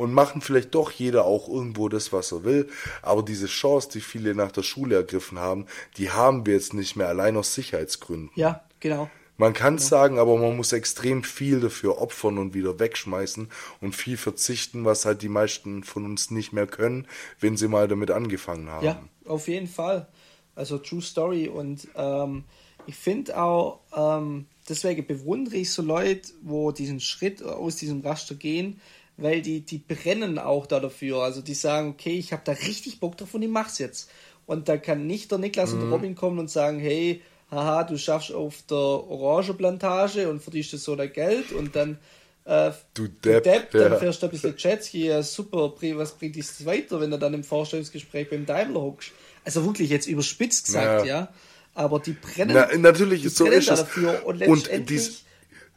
und 0.00 0.14
machen 0.14 0.40
vielleicht 0.40 0.74
doch 0.74 0.90
jeder 0.90 1.24
auch 1.24 1.48
irgendwo 1.48 1.88
das, 1.88 2.12
was 2.12 2.32
er 2.32 2.44
will. 2.44 2.68
Aber 3.02 3.22
diese 3.22 3.46
Chance, 3.46 3.90
die 3.92 4.00
viele 4.00 4.34
nach 4.34 4.50
der 4.50 4.62
Schule 4.62 4.96
ergriffen 4.96 5.38
haben, 5.38 5.66
die 5.98 6.10
haben 6.10 6.46
wir 6.46 6.54
jetzt 6.54 6.72
nicht 6.72 6.96
mehr, 6.96 7.08
allein 7.08 7.36
aus 7.36 7.54
Sicherheitsgründen. 7.54 8.30
Ja, 8.34 8.64
genau. 8.80 9.10
Man 9.36 9.52
kann 9.52 9.76
es 9.76 9.88
genau. 9.88 10.02
sagen, 10.02 10.18
aber 10.18 10.36
man 10.36 10.56
muss 10.56 10.72
extrem 10.72 11.22
viel 11.22 11.60
dafür 11.60 12.00
opfern 12.00 12.38
und 12.38 12.54
wieder 12.54 12.78
wegschmeißen 12.78 13.48
und 13.80 13.94
viel 13.94 14.16
verzichten, 14.16 14.84
was 14.84 15.04
halt 15.04 15.22
die 15.22 15.28
meisten 15.28 15.84
von 15.84 16.04
uns 16.04 16.30
nicht 16.30 16.52
mehr 16.52 16.66
können, 16.66 17.06
wenn 17.38 17.56
sie 17.56 17.68
mal 17.68 17.88
damit 17.88 18.10
angefangen 18.10 18.68
haben. 18.68 18.84
Ja, 18.84 19.02
auf 19.26 19.48
jeden 19.48 19.66
Fall. 19.66 20.08
Also 20.54 20.78
True 20.78 21.00
Story 21.02 21.48
und 21.48 21.88
ähm, 21.94 22.44
ich 22.86 22.96
finde 22.96 23.40
auch, 23.40 23.80
ähm, 23.94 24.46
deswegen 24.68 25.06
bewundere 25.06 25.56
ich 25.56 25.72
so 25.72 25.82
Leute, 25.82 26.32
wo 26.42 26.72
diesen 26.72 27.00
Schritt 27.00 27.42
aus 27.42 27.76
diesem 27.76 28.00
Raster 28.00 28.34
gehen, 28.34 28.80
weil 29.20 29.42
die, 29.42 29.60
die 29.60 29.78
brennen 29.78 30.38
auch 30.38 30.66
da 30.66 30.80
dafür. 30.80 31.18
Also 31.18 31.40
die 31.42 31.54
sagen, 31.54 31.90
okay, 31.90 32.16
ich 32.16 32.32
habe 32.32 32.42
da 32.44 32.52
richtig 32.52 33.00
Bock 33.00 33.16
drauf 33.16 33.34
und 33.34 33.42
ich 33.42 33.48
mach's 33.48 33.78
jetzt. 33.78 34.10
Und 34.46 34.68
da 34.68 34.76
kann 34.76 35.06
nicht 35.06 35.30
der 35.30 35.38
Niklas 35.38 35.72
mhm. 35.72 35.82
und 35.82 35.92
Robin 35.92 36.14
kommen 36.14 36.38
und 36.38 36.50
sagen, 36.50 36.80
hey, 36.80 37.22
haha, 37.50 37.84
du 37.84 37.98
schaffst 37.98 38.32
auf 38.32 38.62
der 38.68 38.76
Orangenplantage 38.76 40.28
und 40.28 40.42
verdienst 40.42 40.70
so 40.70 40.96
dein 40.96 41.12
Geld 41.12 41.52
und 41.52 41.76
dann 41.76 41.98
äh, 42.44 42.72
du 42.94 43.06
Depp, 43.06 43.44
Depp 43.44 43.70
dann 43.72 43.92
ja. 43.92 43.98
fährst 43.98 44.22
du 44.22 44.26
ein 44.26 44.30
bisschen 44.30 44.54
Jetski, 44.56 45.06
ja 45.06 45.22
super, 45.22 45.72
was 45.80 46.12
bringt 46.12 46.36
dich 46.36 46.46
das 46.46 46.64
weiter, 46.64 47.00
wenn 47.00 47.10
du 47.10 47.18
dann 47.18 47.34
im 47.34 47.44
Vorstellungsgespräch 47.44 48.30
beim 48.30 48.46
Daimler 48.46 48.80
hockst? 48.80 49.12
Also 49.44 49.64
wirklich 49.64 49.90
jetzt 49.90 50.06
überspitzt 50.06 50.66
gesagt, 50.66 51.06
ja. 51.06 51.20
ja. 51.20 51.28
Aber 51.74 52.00
die 52.00 52.12
brennen, 52.12 52.54
Na, 52.54 52.76
natürlich, 52.76 53.22
die 53.22 53.28
so 53.28 53.44
brennen 53.44 53.60
ist 53.60 53.70
dafür 53.70 54.26
und 54.26 54.38
letztendlich 54.38 54.80
und 54.80 54.90
dies, 54.90 55.24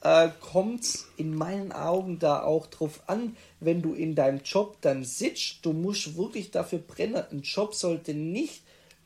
äh, 0.03 0.29
kommt 0.41 0.85
in 1.15 1.33
meinen 1.33 1.71
Augen 1.71 2.19
da 2.19 2.43
auch 2.43 2.67
drauf 2.67 3.01
an, 3.07 3.37
wenn 3.61 3.81
du 3.81 3.93
in 3.93 4.15
deinem 4.15 4.41
Job 4.43 4.77
dann 4.81 5.03
sitzt, 5.05 5.65
du 5.65 5.71
musst 5.71 6.17
wirklich 6.17 6.51
dafür 6.51 6.79
brennen. 6.79 7.23
Ein 7.31 7.41
Job 7.41 7.73
sollte 7.73 8.13
nicht 8.13 8.63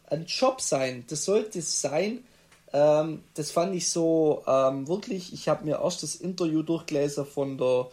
ein 0.08 0.26
Job 0.26 0.60
sein. 0.60 1.06
Das 1.08 1.24
sollte 1.24 1.62
sein, 1.62 2.24
ähm, 2.74 3.24
das 3.36 3.52
fand 3.52 3.76
ich 3.76 3.89
so 3.89 4.43
ähm, 4.48 4.88
wirklich, 4.88 5.34
ich 5.34 5.48
habe 5.48 5.66
mir 5.66 5.82
erst 5.84 6.02
das 6.02 6.16
Interview 6.16 6.64
durchgelesen 6.64 7.26
von 7.26 7.58
der 7.58 7.88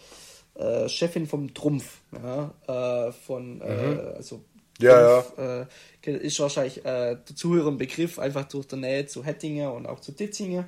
äh, 0.55 0.89
Chefin 0.89 1.27
vom 1.27 1.53
Trumpf, 1.53 2.01
ja, 2.13 3.09
äh, 3.09 3.13
von, 3.13 3.61
äh, 3.61 3.87
mhm. 3.87 4.01
also 4.17 4.41
ja, 4.79 5.21
Trumpf, 5.21 5.39
ja. 5.39 5.67
Äh, 6.07 6.17
ist 6.27 6.41
wahrscheinlich 6.41 6.79
äh, 6.79 7.17
der 7.17 7.37
Zuhörer 7.37 7.69
ein 7.69 7.79
Begriff, 7.79 8.19
einfach 8.19 8.45
durch 8.45 8.67
der 8.67 8.79
Nähe 8.79 9.07
zu 9.07 9.25
Hettingen 9.25 9.69
und 9.73 9.87
auch 9.87 10.01
zu 10.01 10.13
Ditzingen. 10.13 10.65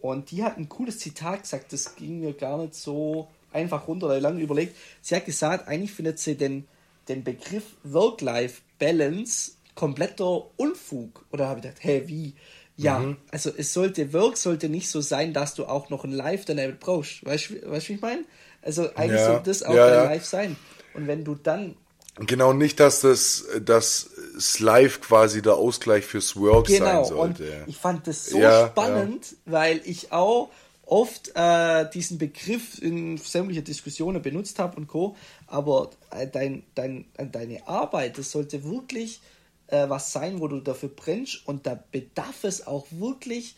Und 0.00 0.30
die 0.30 0.44
hat 0.44 0.58
ein 0.58 0.68
cooles 0.68 0.98
Zitat 0.98 1.42
gesagt, 1.42 1.72
das 1.72 1.96
ging 1.96 2.20
mir 2.20 2.32
gar 2.32 2.58
nicht 2.58 2.74
so 2.74 3.28
einfach 3.52 3.88
runter, 3.88 4.08
weil 4.08 4.20
lange 4.20 4.40
überlegt. 4.40 4.76
Sie 5.00 5.14
hat 5.16 5.24
gesagt, 5.24 5.68
eigentlich 5.68 5.92
findet 5.92 6.18
sie 6.18 6.36
den, 6.36 6.66
den 7.08 7.24
Begriff 7.24 7.64
Work-Life-Balance 7.84 9.52
kompletter 9.74 10.46
Unfug. 10.56 11.24
Oder 11.32 11.48
habe 11.48 11.60
ich 11.60 11.64
gedacht, 11.64 11.84
hä, 11.84 12.02
wie? 12.06 12.34
Ja, 12.76 12.98
mhm. 12.98 13.16
also 13.30 13.50
es 13.56 13.72
sollte, 13.72 14.12
Work 14.12 14.36
sollte 14.36 14.68
nicht 14.68 14.90
so 14.90 15.00
sein, 15.00 15.32
dass 15.32 15.54
du 15.54 15.64
auch 15.64 15.88
noch 15.88 16.04
ein 16.04 16.12
Live 16.12 16.44
daneben 16.44 16.76
brauchst. 16.78 17.24
Weißt 17.24 17.50
du, 17.50 17.70
weißt, 17.70 17.88
wie 17.88 17.94
ich 17.94 18.00
meine? 18.00 18.24
Also 18.60 18.94
eigentlich 18.94 19.20
ja. 19.20 19.26
sollte 19.26 19.50
das 19.50 19.62
auch 19.62 19.74
ja, 19.74 19.86
dein 19.88 20.04
ja. 20.04 20.04
Live 20.04 20.24
sein. 20.24 20.56
Und 20.94 21.06
wenn 21.06 21.24
du 21.24 21.34
dann 21.34 21.76
Genau, 22.18 22.52
nicht, 22.52 22.80
dass 22.80 23.00
das, 23.00 23.44
das 23.62 24.08
Live 24.58 25.00
quasi 25.02 25.42
der 25.42 25.54
Ausgleich 25.54 26.04
fürs 26.04 26.36
Work 26.36 26.68
genau, 26.68 26.84
sein 26.84 27.04
sollte. 27.04 27.60
Und 27.60 27.68
ich 27.68 27.76
fand 27.76 28.06
das 28.06 28.26
so 28.26 28.38
ja, 28.38 28.68
spannend, 28.68 29.32
ja. 29.32 29.52
weil 29.52 29.80
ich 29.84 30.12
auch 30.12 30.50
oft 30.86 31.32
äh, 31.34 31.90
diesen 31.90 32.16
Begriff 32.16 32.80
in 32.80 33.18
sämtlichen 33.18 33.64
Diskussionen 33.64 34.22
benutzt 34.22 34.58
habe 34.58 34.76
und 34.76 34.86
Co. 34.86 35.16
Aber 35.46 35.90
äh, 36.10 36.26
dein, 36.26 36.62
dein, 36.74 37.04
deine 37.16 37.66
Arbeit, 37.68 38.16
das 38.16 38.30
sollte 38.30 38.64
wirklich 38.64 39.20
äh, 39.66 39.88
was 39.88 40.12
sein, 40.12 40.40
wo 40.40 40.48
du 40.48 40.60
dafür 40.60 40.88
brennst 40.88 41.46
und 41.46 41.66
da 41.66 41.78
bedarf 41.90 42.44
es 42.44 42.66
auch 42.66 42.86
wirklich 42.90 43.56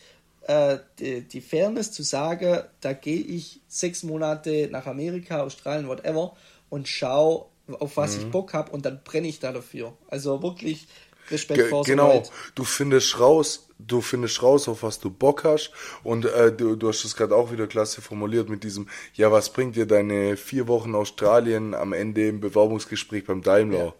äh, 0.48 0.78
die, 0.98 1.20
die 1.20 1.40
Fairness 1.42 1.92
zu 1.92 2.02
sagen, 2.02 2.62
da 2.80 2.92
gehe 2.94 3.20
ich 3.20 3.60
sechs 3.68 4.02
Monate 4.02 4.68
nach 4.72 4.86
Amerika, 4.86 5.42
Australien, 5.42 5.88
whatever 5.88 6.34
und 6.70 6.88
schau 6.88 7.50
auf 7.74 7.96
was 7.96 8.16
mhm. 8.16 8.22
ich 8.22 8.30
Bock 8.30 8.54
habe 8.54 8.72
und 8.72 8.84
dann 8.84 9.00
brenne 9.04 9.28
ich 9.28 9.40
da 9.40 9.52
dafür. 9.52 9.96
Also 10.08 10.42
wirklich 10.42 10.88
Respekt 11.30 11.60
Ge 11.60 11.68
vor 11.68 11.84
Genau, 11.84 12.08
Leid. 12.08 12.30
du 12.54 12.64
findest 12.64 13.20
raus, 13.20 13.68
du 13.78 14.00
findest 14.00 14.42
raus, 14.42 14.68
auf 14.68 14.82
was 14.82 14.98
du 14.98 15.10
Bock 15.10 15.44
hast 15.44 15.72
und 16.02 16.24
äh, 16.24 16.52
du, 16.52 16.76
du 16.76 16.88
hast 16.88 17.04
es 17.04 17.16
gerade 17.16 17.34
auch 17.34 17.52
wieder 17.52 17.66
klasse 17.66 18.00
formuliert 18.00 18.48
mit 18.48 18.64
diesem, 18.64 18.88
ja, 19.14 19.30
was 19.30 19.52
bringt 19.52 19.76
dir 19.76 19.86
deine 19.86 20.36
vier 20.36 20.68
Wochen 20.68 20.94
Australien 20.94 21.74
am 21.74 21.92
Ende 21.92 22.28
im 22.28 22.40
Bewerbungsgespräch 22.40 23.24
beim 23.26 23.42
Daimler? 23.42 23.78
Ja. 23.78 23.94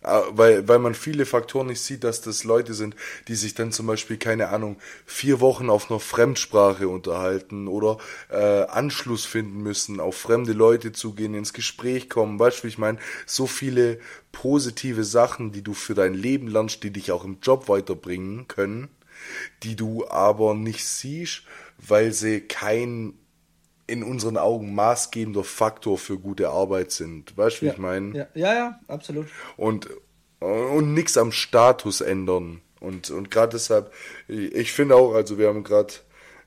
Ah, 0.00 0.22
weil, 0.30 0.68
weil 0.68 0.78
man 0.78 0.94
viele 0.94 1.26
Faktoren 1.26 1.66
nicht 1.66 1.80
sieht, 1.80 2.04
dass 2.04 2.20
das 2.20 2.44
Leute 2.44 2.72
sind, 2.72 2.94
die 3.26 3.34
sich 3.34 3.54
dann 3.54 3.72
zum 3.72 3.88
Beispiel, 3.88 4.16
keine 4.16 4.48
Ahnung, 4.48 4.76
vier 5.06 5.40
Wochen 5.40 5.68
auf 5.70 5.90
einer 5.90 5.98
Fremdsprache 5.98 6.86
unterhalten 6.88 7.66
oder 7.66 7.98
äh, 8.30 8.62
Anschluss 8.68 9.24
finden 9.24 9.60
müssen, 9.60 9.98
auf 9.98 10.16
fremde 10.16 10.52
Leute 10.52 10.92
zugehen, 10.92 11.34
ins 11.34 11.52
Gespräch 11.52 12.08
kommen. 12.08 12.38
Weißt 12.38 12.62
du, 12.62 12.68
ich 12.68 12.78
meine, 12.78 12.98
so 13.26 13.48
viele 13.48 13.98
positive 14.30 15.02
Sachen, 15.02 15.50
die 15.50 15.62
du 15.62 15.74
für 15.74 15.94
dein 15.94 16.14
Leben 16.14 16.46
lernst, 16.46 16.84
die 16.84 16.92
dich 16.92 17.10
auch 17.10 17.24
im 17.24 17.38
Job 17.42 17.68
weiterbringen 17.68 18.46
können, 18.46 18.88
die 19.64 19.74
du 19.74 20.06
aber 20.08 20.54
nicht 20.54 20.84
siehst, 20.86 21.42
weil 21.76 22.12
sie 22.12 22.40
kein 22.42 23.14
in 23.88 24.04
unseren 24.04 24.36
Augen 24.36 24.74
maßgebender 24.74 25.42
Faktor 25.42 25.98
für 25.98 26.18
gute 26.18 26.50
Arbeit 26.50 26.92
sind. 26.92 27.36
Weißt 27.36 27.56
du, 27.56 27.62
wie 27.62 27.66
ja, 27.66 27.72
ich 27.72 27.78
meine? 27.78 28.16
Ja, 28.16 28.26
ja, 28.34 28.54
ja, 28.54 28.80
absolut. 28.86 29.26
Und, 29.56 29.88
und 30.38 30.94
nichts 30.94 31.16
am 31.16 31.32
Status 31.32 32.00
ändern. 32.00 32.60
Und, 32.80 33.10
und 33.10 33.30
gerade 33.30 33.52
deshalb, 33.52 33.92
ich 34.28 34.72
finde 34.72 34.94
auch, 34.94 35.14
also 35.14 35.38
wir 35.38 35.48
haben 35.48 35.64
gerade 35.64 35.94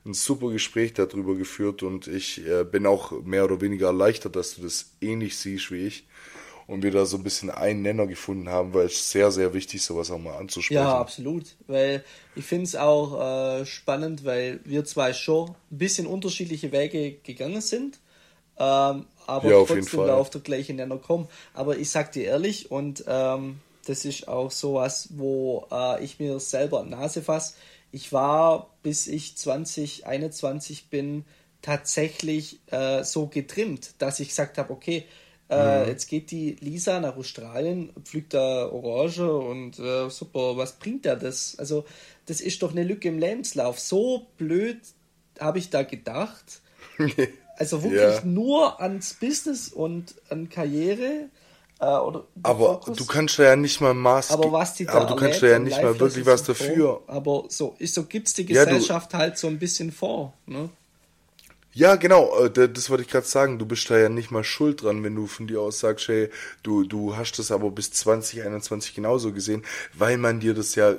ein 0.06 0.14
super 0.14 0.50
Gespräch 0.50 0.94
darüber 0.94 1.34
geführt 1.34 1.82
und 1.82 2.06
ich 2.06 2.46
äh, 2.46 2.64
bin 2.64 2.86
auch 2.86 3.12
mehr 3.22 3.44
oder 3.44 3.60
weniger 3.60 3.88
erleichtert, 3.88 4.34
dass 4.34 4.56
du 4.56 4.62
das 4.62 4.92
ähnlich 5.00 5.36
siehst 5.36 5.70
wie 5.70 5.86
ich 5.86 6.06
und 6.72 6.82
wir 6.82 6.90
da 6.90 7.04
so 7.04 7.18
ein 7.18 7.22
bisschen 7.22 7.50
einen 7.50 7.82
Nenner 7.82 8.06
gefunden 8.06 8.48
haben, 8.48 8.72
weil 8.72 8.86
es 8.86 9.10
sehr, 9.10 9.30
sehr 9.30 9.52
wichtig 9.52 9.76
ist, 9.76 9.86
sowas 9.86 10.10
auch 10.10 10.18
mal 10.18 10.36
anzusprechen. 10.36 10.80
Ja, 10.80 10.98
absolut. 10.98 11.44
Weil 11.66 12.02
ich 12.34 12.44
finde 12.44 12.64
es 12.64 12.76
auch 12.76 13.60
äh, 13.60 13.66
spannend, 13.66 14.24
weil 14.24 14.60
wir 14.64 14.84
zwei 14.86 15.12
schon 15.12 15.50
ein 15.50 15.78
bisschen 15.78 16.06
unterschiedliche 16.06 16.72
Wege 16.72 17.12
gegangen 17.22 17.60
sind, 17.60 17.98
ähm, 18.58 19.04
aber 19.26 19.50
ja, 19.50 19.64
trotzdem 19.64 20.06
da 20.06 20.16
auf 20.16 20.30
der 20.30 20.40
gleichen 20.40 20.76
Nenner 20.76 20.96
kommen. 20.96 21.28
Aber 21.52 21.76
ich 21.76 21.90
sag 21.90 22.12
dir 22.12 22.24
ehrlich, 22.24 22.70
und 22.70 23.04
ähm, 23.06 23.60
das 23.84 24.06
ist 24.06 24.26
auch 24.26 24.50
sowas, 24.50 25.10
wo 25.10 25.66
äh, 25.70 26.02
ich 26.02 26.18
mir 26.18 26.40
selber 26.40 26.84
Nase 26.84 27.20
fasse. 27.20 27.54
Ich 27.90 28.12
war, 28.12 28.70
bis 28.82 29.06
ich 29.06 29.36
2021 29.36 30.88
bin, 30.88 31.26
tatsächlich 31.60 32.60
äh, 32.70 33.04
so 33.04 33.26
getrimmt, 33.26 33.94
dass 33.98 34.20
ich 34.20 34.28
gesagt 34.28 34.56
habe, 34.56 34.72
okay, 34.72 35.04
äh, 35.52 35.82
mhm. 35.82 35.88
Jetzt 35.88 36.08
geht 36.08 36.30
die 36.30 36.56
Lisa 36.60 36.98
nach 36.98 37.16
Australien, 37.16 37.90
pflückt 38.04 38.34
da 38.34 38.70
Orange 38.70 39.30
und 39.30 39.78
äh, 39.78 40.08
super, 40.08 40.56
was 40.56 40.72
bringt 40.72 41.04
da 41.04 41.14
das? 41.14 41.56
Also, 41.58 41.84
das 42.26 42.40
ist 42.40 42.62
doch 42.62 42.72
eine 42.72 42.84
Lücke 42.84 43.08
im 43.08 43.18
Lebenslauf. 43.18 43.78
So 43.78 44.26
blöd 44.38 44.78
habe 45.38 45.58
ich 45.58 45.70
da 45.70 45.82
gedacht. 45.82 46.60
Also 47.58 47.82
wirklich 47.82 48.00
ja. 48.00 48.24
nur 48.24 48.80
ans 48.80 49.14
Business 49.14 49.68
und 49.68 50.14
an 50.30 50.48
Karriere. 50.48 51.28
Äh, 51.78 51.84
oder 51.84 52.24
aber 52.42 52.80
Fokus. 52.80 52.96
du 52.96 53.04
kannst 53.04 53.36
ja 53.36 53.54
nicht 53.54 53.80
mal 53.80 53.92
Maß. 53.92 54.30
Aber 54.30 54.50
was 54.50 54.74
die 54.74 54.86
da 54.86 54.94
Aber 54.94 55.06
du 55.06 55.16
kannst 55.16 55.42
ja 55.42 55.58
nicht 55.58 55.80
mal 55.80 56.00
wirklich 56.00 56.24
was 56.24 56.42
dafür. 56.42 57.02
Vor. 57.06 57.14
Aber 57.14 57.44
so, 57.50 57.76
so 57.78 58.04
gibt 58.04 58.28
es 58.28 58.34
die 58.34 58.46
Gesellschaft 58.46 59.12
ja, 59.12 59.18
halt 59.18 59.38
so 59.38 59.48
ein 59.48 59.58
bisschen 59.58 59.92
vor. 59.92 60.32
Ne? 60.46 60.70
Ja, 61.74 61.96
genau, 61.96 62.38
äh, 62.44 62.68
das 62.68 62.90
wollte 62.90 63.04
ich 63.04 63.08
gerade 63.08 63.26
sagen. 63.26 63.58
Du 63.58 63.66
bist 63.66 63.88
da 63.88 63.98
ja 63.98 64.08
nicht 64.08 64.30
mal 64.30 64.44
schuld 64.44 64.82
dran, 64.82 65.02
wenn 65.02 65.14
du 65.14 65.26
von 65.26 65.46
dir 65.46 65.60
aus 65.60 65.80
sagst, 65.80 66.08
hey, 66.08 66.28
du, 66.62 66.84
du 66.84 67.16
hast 67.16 67.38
das 67.38 67.50
aber 67.50 67.70
bis 67.70 67.90
2021 67.92 68.94
genauso 68.94 69.32
gesehen, 69.32 69.64
weil 69.94 70.18
man 70.18 70.40
dir 70.40 70.54
das 70.54 70.74
ja 70.74 70.96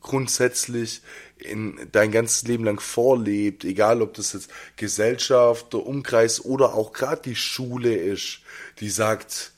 grundsätzlich 0.00 1.02
in 1.36 1.78
dein 1.92 2.10
ganzes 2.10 2.44
Leben 2.44 2.64
lang 2.64 2.80
vorlebt, 2.80 3.64
egal 3.64 4.00
ob 4.00 4.14
das 4.14 4.32
jetzt 4.32 4.50
Gesellschaft, 4.76 5.72
der 5.72 5.84
Umkreis 5.86 6.44
oder 6.44 6.74
auch 6.74 6.92
gerade 6.92 7.22
die 7.22 7.36
Schule 7.36 7.94
ist, 7.94 8.40
die 8.80 8.88
sagt, 8.88 9.52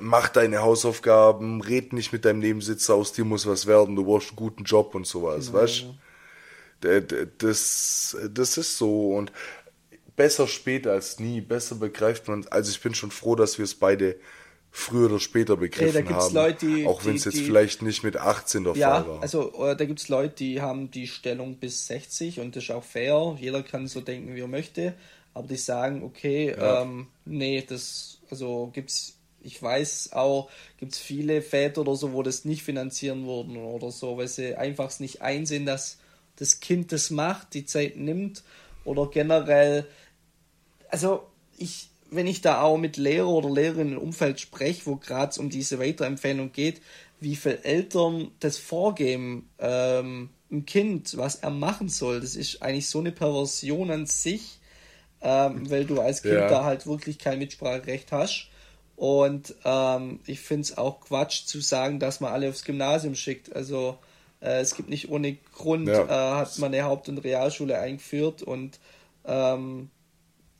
mach 0.00 0.28
deine 0.28 0.60
Hausaufgaben, 0.60 1.60
red 1.62 1.92
nicht 1.92 2.12
mit 2.12 2.24
deinem 2.24 2.40
Nebensitzer, 2.40 2.94
aus 2.94 3.12
dir 3.12 3.24
muss 3.24 3.46
was 3.46 3.66
werden, 3.66 3.96
du 3.96 4.04
brauchst 4.04 4.30
einen 4.30 4.36
guten 4.36 4.64
Job 4.64 4.94
und 4.94 5.06
sowas, 5.06 5.46
genau. 5.46 5.58
weißt 5.58 5.84
das, 7.38 8.16
das 8.30 8.58
ist 8.58 8.76
so 8.76 9.14
und 9.14 9.32
besser 10.16 10.46
spät 10.46 10.86
als 10.86 11.18
nie, 11.18 11.40
besser 11.40 11.76
begreift 11.76 12.28
man. 12.28 12.46
Also 12.50 12.70
ich 12.70 12.80
bin 12.80 12.94
schon 12.94 13.10
froh, 13.10 13.34
dass 13.34 13.58
wir 13.58 13.64
es 13.64 13.74
beide 13.74 14.16
früher 14.70 15.06
oder 15.06 15.20
später 15.20 15.56
begriffen 15.56 16.06
hey, 16.06 16.14
haben. 16.14 16.34
Leute, 16.34 16.66
die, 16.66 16.86
auch 16.86 17.04
wenn 17.04 17.14
es 17.14 17.24
jetzt 17.24 17.38
die, 17.38 17.44
vielleicht 17.44 17.82
nicht 17.82 18.02
mit 18.02 18.16
18 18.16 18.64
der 18.64 18.76
ja, 18.76 18.90
Fall 18.90 19.08
war. 19.08 19.22
Also 19.22 19.52
äh, 19.64 19.76
da 19.76 19.84
gibt 19.84 20.00
es 20.00 20.08
Leute, 20.08 20.34
die 20.34 20.60
haben 20.60 20.90
die 20.90 21.06
Stellung 21.06 21.56
bis 21.56 21.86
60 21.86 22.40
und 22.40 22.56
das 22.56 22.64
ist 22.64 22.70
auch 22.70 22.82
fair. 22.82 23.36
Jeder 23.40 23.62
kann 23.62 23.86
so 23.86 24.00
denken, 24.00 24.34
wie 24.34 24.40
er 24.40 24.48
möchte. 24.48 24.94
Aber 25.32 25.46
die 25.46 25.56
sagen, 25.56 26.02
okay, 26.02 26.54
ja. 26.56 26.82
ähm, 26.82 27.06
nee, 27.24 27.64
das, 27.66 28.18
also 28.30 28.70
gibt's, 28.72 29.16
ich 29.42 29.62
weiß 29.62 30.10
auch, 30.12 30.50
gibt 30.78 30.92
es 30.92 30.98
viele 30.98 31.40
Väter 31.40 31.82
oder 31.82 31.94
so, 31.94 32.12
wo 32.12 32.22
das 32.22 32.44
nicht 32.44 32.62
finanzieren 32.62 33.26
wurden 33.26 33.56
oder 33.56 33.90
so, 33.90 34.16
weil 34.16 34.28
sie 34.28 34.56
einfach 34.56 34.98
nicht 34.98 35.22
einsehen, 35.22 35.66
dass 35.66 35.98
das 36.36 36.58
Kind 36.58 36.90
das 36.90 37.10
macht, 37.10 37.54
die 37.54 37.64
Zeit 37.64 37.96
nimmt 37.96 38.42
oder 38.84 39.08
generell 39.08 39.86
also 40.90 41.26
ich, 41.56 41.90
wenn 42.10 42.26
ich 42.26 42.40
da 42.40 42.62
auch 42.62 42.78
mit 42.78 42.96
Lehrer 42.96 43.28
oder 43.28 43.50
Lehrerinnen 43.50 43.94
im 43.94 43.98
Umfeld 43.98 44.40
spreche, 44.40 44.86
wo 44.86 44.96
gerade 44.96 45.38
um 45.40 45.50
diese 45.50 45.78
Weiterempfehlung 45.78 46.52
geht, 46.52 46.80
wie 47.20 47.36
viele 47.36 47.62
Eltern 47.64 48.30
das 48.40 48.58
vorgeben, 48.58 49.48
ähm, 49.58 50.30
ein 50.50 50.66
Kind, 50.66 51.16
was 51.16 51.36
er 51.36 51.50
machen 51.50 51.88
soll, 51.88 52.20
das 52.20 52.36
ist 52.36 52.62
eigentlich 52.62 52.88
so 52.88 53.00
eine 53.00 53.12
Perversion 53.12 53.90
an 53.90 54.06
sich, 54.06 54.58
ähm, 55.20 55.68
weil 55.70 55.84
du 55.84 56.00
als 56.00 56.22
Kind 56.22 56.34
ja. 56.34 56.48
da 56.48 56.64
halt 56.64 56.86
wirklich 56.86 57.18
kein 57.18 57.38
Mitspracherecht 57.38 58.12
hast. 58.12 58.48
Und 58.96 59.54
ähm, 59.64 60.20
ich 60.26 60.40
finde 60.40 60.62
es 60.62 60.78
auch 60.78 61.00
Quatsch 61.00 61.46
zu 61.46 61.60
sagen, 61.60 61.98
dass 61.98 62.20
man 62.20 62.32
alle 62.32 62.48
aufs 62.48 62.64
Gymnasium 62.64 63.16
schickt. 63.16 63.54
Also 63.54 63.98
äh, 64.40 64.60
es 64.60 64.76
gibt 64.76 64.88
nicht 64.88 65.08
ohne 65.10 65.36
Grund, 65.52 65.88
ja. 65.88 66.04
äh, 66.04 66.38
hat 66.38 66.56
man 66.58 66.72
eine 66.72 66.84
Haupt- 66.84 67.08
und 67.08 67.18
Realschule 67.18 67.78
eingeführt 67.78 68.42
und 68.42 68.78
ähm, 69.24 69.90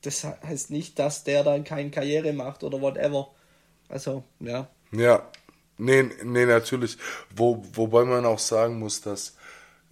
das 0.07 0.25
heißt 0.25 0.71
nicht, 0.71 0.99
dass 0.99 1.25
der 1.25 1.45
dann 1.45 1.65
keine 1.65 1.91
Karriere 1.91 2.33
macht 2.33 2.65
oder 2.65 2.81
whatever. 2.81 3.31
Also, 3.89 4.25
ja. 4.41 4.69
Ja, 4.93 5.29
nee, 5.79 6.05
nee, 6.23 6.47
natürlich. 6.47 6.99
Wo, 7.35 7.65
wobei 7.73 8.05
man 8.05 8.25
auch 8.25 8.39
sagen 8.39 8.79
muss, 8.79 9.01
dass 9.01 9.37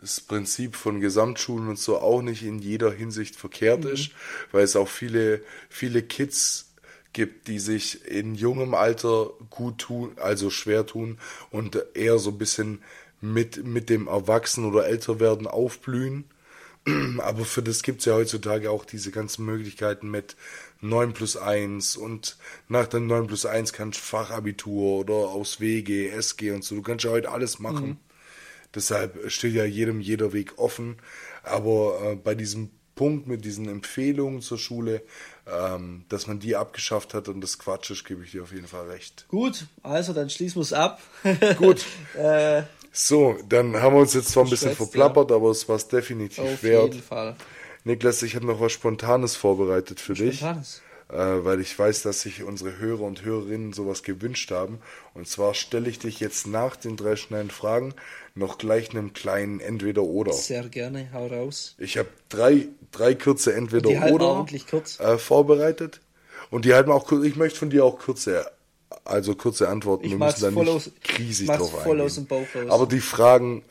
das 0.00 0.20
Prinzip 0.20 0.74
von 0.74 1.00
Gesamtschulen 1.00 1.68
und 1.68 1.78
so 1.78 1.98
auch 1.98 2.22
nicht 2.22 2.42
in 2.42 2.58
jeder 2.58 2.92
Hinsicht 2.92 3.36
verkehrt 3.36 3.84
mhm. 3.84 3.90
ist, 3.90 4.10
weil 4.50 4.64
es 4.64 4.76
auch 4.76 4.88
viele, 4.88 5.42
viele 5.68 6.02
Kids 6.02 6.72
gibt, 7.12 7.48
die 7.48 7.58
sich 7.58 8.06
in 8.06 8.34
jungem 8.34 8.74
Alter 8.74 9.30
gut 9.50 9.78
tun, 9.78 10.12
also 10.16 10.50
schwer 10.50 10.86
tun 10.86 11.18
und 11.50 11.78
eher 11.94 12.18
so 12.18 12.30
ein 12.30 12.38
bisschen 12.38 12.82
mit, 13.20 13.64
mit 13.64 13.90
dem 13.90 14.08
Erwachsenen 14.08 14.70
oder 14.70 14.86
Älterwerden 14.86 15.46
aufblühen 15.46 16.24
Aber 17.18 17.44
für 17.44 17.62
das 17.62 17.82
gibt 17.82 18.00
es 18.00 18.06
ja 18.06 18.14
heutzutage 18.14 18.70
auch 18.70 18.84
diese 18.84 19.10
ganzen 19.10 19.44
Möglichkeiten 19.44 20.10
mit 20.10 20.36
9 20.80 21.12
plus 21.12 21.36
1 21.36 21.96
und 21.96 22.36
nach 22.68 22.86
dem 22.86 23.06
9 23.06 23.28
plus 23.28 23.46
1 23.46 23.72
kannst 23.72 24.00
du 24.00 24.02
Fachabitur 24.02 25.00
oder 25.00 25.14
aus 25.14 25.60
WG, 25.60 26.08
SG 26.08 26.50
und 26.50 26.64
so. 26.64 26.74
Du 26.74 26.82
kannst 26.82 27.04
ja 27.04 27.10
heute 27.10 27.30
alles 27.30 27.58
machen. 27.58 27.88
Mhm. 27.88 27.96
Deshalb 28.74 29.30
steht 29.30 29.54
ja 29.54 29.64
jedem 29.64 30.00
jeder 30.00 30.32
Weg 30.32 30.58
offen. 30.58 30.96
Aber 31.42 32.00
äh, 32.02 32.16
bei 32.16 32.34
diesem 32.34 32.70
Punkt 32.94 33.26
mit 33.26 33.44
diesen 33.44 33.68
Empfehlungen 33.68 34.42
zur 34.42 34.58
Schule, 34.58 35.02
ähm, 35.46 36.04
dass 36.08 36.26
man 36.26 36.40
die 36.40 36.56
abgeschafft 36.56 37.14
hat 37.14 37.28
und 37.28 37.40
das 37.40 37.58
Quatsch 37.58 37.90
ist, 37.90 38.04
gebe 38.04 38.24
ich 38.24 38.32
dir 38.32 38.42
auf 38.42 38.52
jeden 38.52 38.66
Fall 38.66 38.88
recht. 38.88 39.26
Gut, 39.28 39.66
also 39.82 40.12
dann 40.12 40.30
schließen 40.30 40.56
wir 40.56 40.62
es 40.62 40.72
ab. 40.72 41.00
Gut. 41.56 41.84
äh, 42.16 42.62
so, 42.92 43.36
dann 43.48 43.74
haben 43.80 43.94
wir 43.94 44.00
uns 44.00 44.12
jetzt 44.12 44.28
zwar 44.28 44.44
ein 44.44 44.50
bisschen 44.50 44.76
verplappert, 44.76 45.30
ja. 45.30 45.36
aber 45.36 45.50
es 45.50 45.68
war 45.68 45.76
es 45.76 45.88
definitiv 45.88 46.44
Auf 46.44 46.62
wert. 46.62 46.82
Auf 46.82 46.88
jeden 46.90 47.02
Fall. 47.02 47.36
Niklas, 47.84 48.22
ich 48.22 48.36
habe 48.36 48.46
noch 48.46 48.60
was 48.60 48.72
Spontanes 48.72 49.34
vorbereitet 49.34 49.98
für 49.98 50.14
Spontanes. 50.14 50.82
dich. 51.08 51.16
Äh, 51.16 51.44
weil 51.44 51.60
ich 51.60 51.78
weiß, 51.78 52.02
dass 52.02 52.22
sich 52.22 52.42
unsere 52.42 52.78
Hörer 52.78 53.02
und 53.02 53.22
Hörerinnen 53.22 53.72
sowas 53.72 54.02
gewünscht 54.02 54.50
haben. 54.50 54.78
Und 55.14 55.28
zwar 55.28 55.52
stelle 55.52 55.88
ich 55.88 55.98
dich 55.98 56.20
jetzt 56.20 56.46
nach 56.46 56.76
den 56.76 56.96
drei 56.96 57.16
schnellen 57.16 57.50
Fragen 57.50 57.94
noch 58.34 58.56
gleich 58.56 58.90
einem 58.90 59.12
kleinen 59.12 59.60
Entweder-Oder. 59.60 60.32
Sehr 60.32 60.68
gerne, 60.68 61.10
hau 61.12 61.26
raus. 61.26 61.74
Ich 61.78 61.98
habe 61.98 62.08
drei, 62.30 62.68
drei 62.92 63.14
kurze 63.14 63.54
Entweder-Oder 63.54 64.46
äh, 65.00 65.18
vorbereitet. 65.18 66.00
Und 66.50 66.64
die 66.64 66.72
halten 66.72 66.90
auch 66.90 67.06
kurz, 67.06 67.24
ich 67.24 67.36
möchte 67.36 67.58
von 67.58 67.70
dir 67.70 67.84
auch 67.84 67.98
kurze 67.98 68.50
also 69.04 69.34
kurze 69.34 69.68
Antworten, 69.68 70.04
ich 70.04 70.10
wir 70.12 70.18
müssen 70.18 70.40
da 70.42 70.50
nicht 70.50 70.68
aus, 70.68 70.90
riesig 71.18 71.48
drauf 71.48 71.70
voll 71.70 71.92
eingehen. 71.92 72.00
Aus 72.06 72.14
dem 72.14 72.26
Bauch 72.26 72.46
raus. 72.54 72.70
Aber 72.70 72.86
die 72.86 73.00
Fragen, 73.00 73.64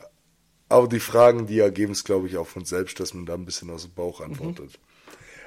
aber 0.68 0.88
die 0.88 1.00
Fragen, 1.00 1.46
die 1.46 1.58
ergeben 1.58 1.92
es, 1.92 2.04
glaube 2.04 2.26
ich, 2.26 2.36
auch 2.36 2.46
von 2.46 2.64
selbst, 2.64 2.98
dass 3.00 3.14
man 3.14 3.26
da 3.26 3.34
ein 3.34 3.44
bisschen 3.44 3.70
aus 3.70 3.82
dem 3.82 3.92
Bauch 3.92 4.20
mhm. 4.20 4.26
antwortet. 4.26 4.70
Mhm. 4.70 4.92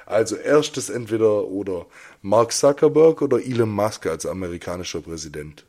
Also 0.06 0.36
erstes 0.36 0.88
entweder 0.88 1.46
oder 1.46 1.86
Mark 2.22 2.52
Zuckerberg 2.52 3.22
oder 3.22 3.44
Elon 3.44 3.70
Musk 3.70 4.06
als 4.06 4.24
amerikanischer 4.24 5.00
Präsident. 5.00 5.66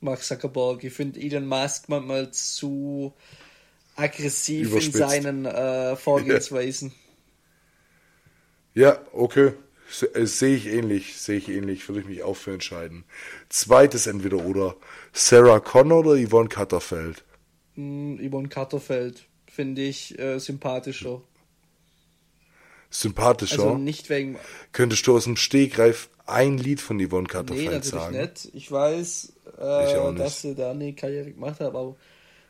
Mark 0.00 0.22
Zuckerberg, 0.22 0.84
ich 0.84 0.92
finde 0.92 1.18
Elon 1.18 1.46
Musk 1.46 1.88
manchmal 1.88 2.30
zu 2.30 3.14
aggressiv 3.96 4.74
in 4.74 4.92
seinen 4.92 5.46
äh, 5.46 5.96
Vorgehensweisen. 5.96 6.92
Ja, 8.76 8.98
okay. 9.12 9.52
Äh, 10.14 10.26
sehe 10.26 10.56
ich 10.56 10.66
ähnlich, 10.66 11.16
sehe 11.16 11.38
ich 11.38 11.48
ähnlich, 11.48 11.88
würde 11.88 12.00
ich 12.00 12.06
mich 12.06 12.22
auch 12.22 12.36
für 12.36 12.52
entscheiden. 12.52 13.04
Zweites 13.48 14.06
entweder 14.06 14.44
oder. 14.44 14.76
Sarah 15.12 15.60
Connor 15.60 16.00
oder 16.00 16.16
Yvonne 16.16 16.48
Katterfeld? 16.48 17.24
Mm, 17.76 18.16
Yvonne 18.16 18.48
Katterfeld 18.48 19.26
finde 19.46 19.82
ich 19.82 20.18
äh, 20.18 20.38
sympathischer. 20.38 21.22
Sympathischer? 22.90 23.62
Also 23.62 23.78
nicht 23.78 24.08
wegen. 24.10 24.38
Könntest 24.72 25.06
du 25.06 25.16
aus 25.16 25.24
dem 25.24 25.36
Stegreif 25.36 26.08
ein 26.26 26.58
Lied 26.58 26.80
von 26.80 27.04
Yvonne 27.04 27.26
Katterfeld 27.26 27.84
nee, 27.84 27.90
sagen? 27.90 28.18
nicht. 28.18 28.50
Ich 28.54 28.70
weiß, 28.70 29.32
äh, 29.60 30.12
ich 30.12 30.16
dass 30.16 30.42
sie 30.42 30.54
da 30.54 30.70
eine 30.70 30.94
Karriere 30.94 31.32
gemacht 31.32 31.60
hat, 31.60 31.68
aber 31.68 31.96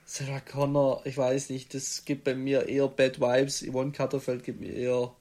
Sarah 0.06 0.40
Connor, 0.40 1.02
ich 1.04 1.16
weiß 1.16 1.50
nicht, 1.50 1.74
das 1.74 2.04
gibt 2.04 2.24
bei 2.24 2.34
mir 2.34 2.68
eher 2.68 2.88
Bad 2.88 3.20
Vibes. 3.20 3.64
Yvonne 3.66 3.92
Katterfeld 3.92 4.44
gibt 4.44 4.60
mir 4.60 4.72
eher 4.72 5.12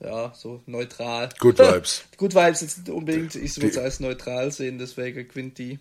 ja, 0.00 0.32
so 0.34 0.62
neutral. 0.66 1.28
Good 1.38 1.58
Vibes. 1.58 2.04
Good 2.16 2.34
Vibes 2.34 2.60
jetzt 2.60 2.78
nicht 2.78 2.90
unbedingt, 2.90 3.34
ich 3.34 3.56
würde 3.56 3.68
es 3.68 3.78
als 3.78 4.00
neutral 4.00 4.52
sehen, 4.52 4.78
deswegen 4.78 5.26
gewinnt 5.28 5.58
die. 5.58 5.78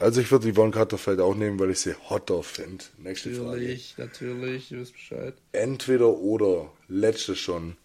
Also 0.00 0.20
ich 0.20 0.30
würde 0.30 0.52
Yvonne 0.52 0.70
Katterfeld 0.70 1.20
auch 1.20 1.34
nehmen, 1.34 1.58
weil 1.58 1.70
ich 1.70 1.80
sie 1.80 1.94
hotter 1.94 2.42
finde. 2.42 2.84
Nächste 2.98 3.28
natürlich, 3.30 3.94
Frage. 3.94 4.08
natürlich, 4.08 4.68
du 4.70 4.80
wisst 4.80 4.94
Bescheid. 4.94 5.34
Entweder 5.52 6.08
oder, 6.08 6.72
letzte 6.88 7.36
schon. 7.36 7.76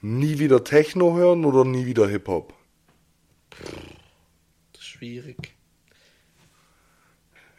Nie 0.00 0.38
wieder 0.38 0.62
Techno 0.62 1.16
hören 1.16 1.44
oder 1.44 1.64
nie 1.64 1.84
wieder 1.86 2.08
Hip-Hop? 2.08 2.54
Schwierig. 4.78 5.54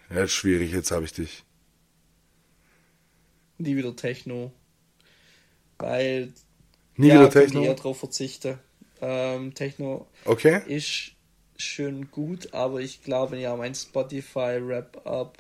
Ja, 0.10 0.28
schwierig, 0.28 0.72
jetzt 0.72 0.92
habe 0.92 1.06
ich 1.06 1.14
dich. 1.14 1.44
Nie 3.58 3.76
wieder 3.76 3.96
Techno. 3.96 4.54
Weil 5.78 6.34
Nie 7.00 7.08
ja, 7.08 7.16
wieder 7.16 7.30
Techno? 7.30 7.62
Ich 7.62 7.68
eher 7.68 7.76
drauf 7.76 7.98
verzichte. 7.98 8.60
Ähm, 9.02 9.54
Techno 9.54 10.06
okay. 10.26 10.62
ist 10.68 11.14
schön 11.56 12.12
gut, 12.12 12.54
aber 12.54 12.82
ich 12.82 13.04
glaube, 13.04 13.32
wenn 13.32 13.40
ich 13.40 13.48
mein 13.58 13.74
Spotify 13.74 14.60
Wrap-Up 14.62 15.38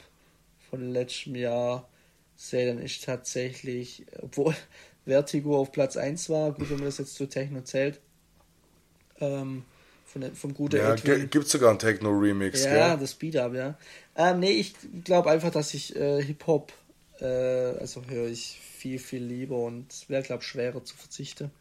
von 0.69 0.89
letztem 0.93 1.35
Jahr 1.35 1.89
sehe, 2.37 2.67
dann 2.67 2.81
ist 2.81 3.03
tatsächlich, 3.03 4.05
obwohl 4.21 4.55
Vertigo 5.05 5.59
auf 5.59 5.73
Platz 5.73 5.97
1 5.97 6.29
war, 6.29 6.53
gut, 6.53 6.69
wenn 6.69 6.77
man 6.77 6.85
das 6.85 6.97
jetzt 6.97 7.15
zu 7.15 7.27
Techno 7.27 7.59
zählt, 7.61 7.99
ähm, 9.19 9.65
von, 10.05 10.33
vom 10.35 10.53
guten 10.53 10.77
Ja, 10.77 10.95
gibt 10.95 11.35
es 11.35 11.51
sogar 11.51 11.71
einen 11.71 11.79
Techno-Remix, 11.79 12.63
Ja, 12.63 12.91
gell? 12.91 12.99
das 13.01 13.11
Speed-Up, 13.11 13.53
ja. 13.53 13.77
Ähm, 14.15 14.39
nee, 14.39 14.51
ich 14.51 14.75
glaube 15.03 15.29
einfach, 15.29 15.51
dass 15.51 15.73
ich 15.73 15.93
äh, 15.97 16.23
Hip-Hop, 16.23 16.71
äh, 17.19 17.25
also 17.25 18.01
höre 18.07 18.29
ich 18.29 18.61
viel, 18.79 18.99
viel 18.99 19.23
lieber 19.23 19.57
und 19.57 20.05
wäre, 20.07 20.23
glaube 20.23 20.41
ich, 20.41 20.47
schwerer 20.47 20.83
zu 20.83 20.95
verzichten. 20.95 21.51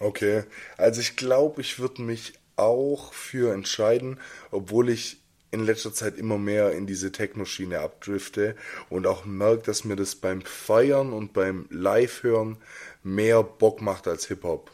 Okay, 0.00 0.44
also 0.78 1.00
ich 1.00 1.16
glaube, 1.16 1.60
ich 1.60 1.78
würde 1.78 2.02
mich 2.02 2.32
auch 2.56 3.12
für 3.12 3.52
entscheiden, 3.52 4.18
obwohl 4.50 4.88
ich 4.88 5.18
in 5.50 5.64
letzter 5.64 5.92
Zeit 5.92 6.16
immer 6.16 6.38
mehr 6.38 6.72
in 6.72 6.86
diese 6.86 7.12
Techno-Schiene 7.12 7.80
abdrifte 7.80 8.56
und 8.88 9.06
auch 9.06 9.26
merke, 9.26 9.64
dass 9.64 9.84
mir 9.84 9.96
das 9.96 10.14
beim 10.14 10.40
Feiern 10.40 11.12
und 11.12 11.34
beim 11.34 11.66
Live-Hören 11.70 12.56
mehr 13.02 13.42
Bock 13.42 13.82
macht 13.82 14.08
als 14.08 14.26
Hip-Hop. 14.28 14.70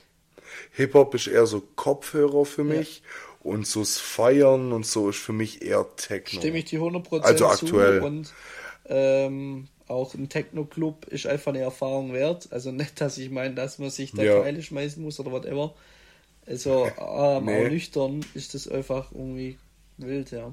Hip-Hop 0.72 1.14
ist 1.14 1.26
eher 1.26 1.46
so 1.46 1.60
Kopfhörer 1.60 2.44
für 2.44 2.62
mich 2.62 2.98
ja. 3.00 3.50
und 3.50 3.66
so 3.66 3.80
das 3.80 3.98
Feiern 3.98 4.72
und 4.72 4.86
so 4.86 5.10
ist 5.10 5.18
für 5.18 5.32
mich 5.32 5.62
eher 5.62 5.84
Techno. 5.96 6.40
Stimme 6.40 6.59
ich 6.59 6.66
die 6.66 6.78
100% 6.78 7.22
also 7.22 7.46
aktuell. 7.48 8.00
und 8.00 8.32
ähm, 8.86 9.68
auch 9.89 10.15
ein 10.15 10.28
Techno-Club 10.28 11.06
ist 11.06 11.27
einfach 11.27 11.52
eine 11.52 11.62
Erfahrung 11.62 12.12
wert. 12.12 12.48
Also 12.51 12.73
nicht, 12.73 13.01
dass 13.01 13.19
ich 13.19 13.31
meine, 13.31 13.55
dass 13.55 13.78
man 13.78 13.90
sich 13.90 14.12
da 14.12 14.23
ja. 14.23 14.43
Keile 14.43 14.62
schmeißen 14.62 15.02
muss 15.02 15.19
oder 15.20 15.32
whatever. 15.32 15.74
Also 16.47 16.86
ähm, 16.98 17.44
nee. 17.44 17.66
auch 17.66 17.70
nüchtern 17.70 18.24
ist 18.35 18.55
das 18.55 18.69
einfach 18.69 19.12
irgendwie 19.12 19.59
wild, 19.97 20.31
ja. 20.31 20.52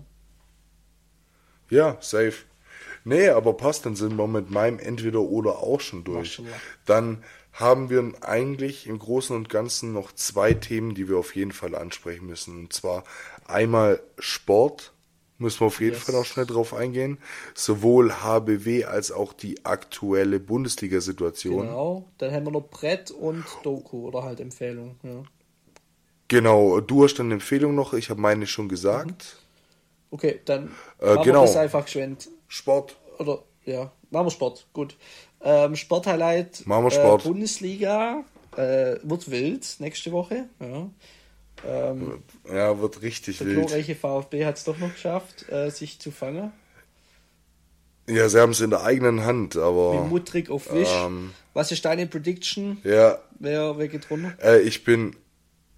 Ja, 1.70 1.98
safe. 2.02 2.34
Nee, 3.04 3.30
aber 3.30 3.54
passt, 3.54 3.86
dann 3.86 3.96
sind 3.96 4.18
wir 4.18 4.28
mit 4.28 4.50
meinem 4.50 4.80
Entweder 4.80 5.22
oder 5.22 5.60
auch 5.60 5.80
schon 5.80 6.04
durch. 6.04 6.42
Dann 6.86 7.24
haben 7.54 7.90
wir 7.90 8.14
eigentlich 8.22 8.88
im 8.88 9.00
Großen 9.00 9.36
und 9.36 9.48
Ganzen 9.48 9.94
noch 9.94 10.12
zwei 10.12 10.54
Themen, 10.54 10.96
die 10.96 11.08
wir 11.08 11.18
auf 11.18 11.36
jeden 11.36 11.52
Fall 11.52 11.76
ansprechen 11.76 12.26
müssen. 12.26 12.60
Und 12.60 12.74
zwar 12.74 13.04
einmal 13.48 14.02
Sport 14.20 14.95
Müssen 15.38 15.62
wir 15.62 15.68
auf 15.68 15.82
jeden 15.82 15.96
yes. 15.96 16.04
Fall 16.04 16.16
auch 16.16 16.26
schnell 16.26 16.46
drauf 16.46 16.74
eingehen. 16.74 17.18
Sowohl 17.54 18.14
HBW 18.14 18.86
als 18.86 19.12
auch 19.12 19.34
die 19.34 19.66
aktuelle 19.66 20.40
Bundesliga-Situation. 20.40 21.68
Genau, 21.68 22.06
dann 22.18 22.32
haben 22.32 22.46
wir 22.46 22.52
noch 22.52 22.70
Brett 22.70 23.12
und 23.12 23.44
Doku 23.64 24.08
oder 24.08 24.24
halt 24.24 24.40
Empfehlung. 24.40 24.96
Ja. 25.04 25.24
Genau, 26.28 26.80
du 26.80 27.04
hast 27.04 27.20
eine 27.20 27.34
Empfehlung 27.34 27.76
noch, 27.76 27.94
ich 27.94 28.10
habe 28.10 28.22
meine 28.22 28.48
schon 28.48 28.70
gesagt. 28.70 29.38
Mhm. 29.40 29.46
Okay, 30.12 30.40
dann 30.46 30.72
äh, 31.02 31.16
machen 31.16 31.24
genau. 31.24 31.42
wir 31.42 31.48
das 31.48 31.58
einfach 31.58 31.84
geschwind. 31.86 32.30
Sport. 32.48 32.96
Oder, 33.20 33.44
ja, 33.66 33.92
machen 34.12 34.28
wir 34.28 34.32
Sport, 34.32 34.68
gut. 34.72 34.96
Ähm, 35.42 35.76
Sporthighlight. 35.76 36.66
Machen 36.66 36.86
wir 36.86 36.92
Sport. 36.92 37.26
Äh, 37.26 37.28
Bundesliga 37.28 38.24
äh, 38.56 38.96
wird 39.04 39.30
wild 39.30 39.76
nächste 39.80 40.12
Woche. 40.12 40.48
Ja. 40.60 40.90
Ähm, 41.68 42.24
ja, 42.52 42.80
wird 42.80 43.02
richtig 43.02 43.40
der 43.40 43.48
wild. 43.48 43.58
Der 43.58 43.66
glorreiche 43.66 43.96
VfB 43.96 44.46
hat 44.46 44.58
es 44.58 44.64
doch 44.64 44.78
noch 44.78 44.94
geschafft, 44.94 45.50
äh, 45.50 45.70
sich 45.70 46.00
zu 46.00 46.12
fangen. 46.12 46.52
Ja, 48.08 48.30
sie 48.30 48.40
haben 48.40 48.52
es 48.52 48.62
in 48.62 48.70
der 48.70 48.84
eigenen 48.84 49.26
Hand, 49.26 49.56
aber. 49.56 49.94
Wie 49.94 50.10
Mutrig 50.10 50.50
auf 50.50 50.72
Wisch. 50.72 50.90
Ähm, 50.92 51.32
Was 51.54 51.72
ist 51.72 51.86
deine 51.86 52.06
Prediction? 52.06 52.78
Ja. 52.84 53.20
Wer, 53.40 53.78
wer 53.78 53.88
geht 53.88 54.10
runter? 54.10 54.34
Äh, 54.42 54.62
ich 54.62 54.84
bin. 54.84 55.16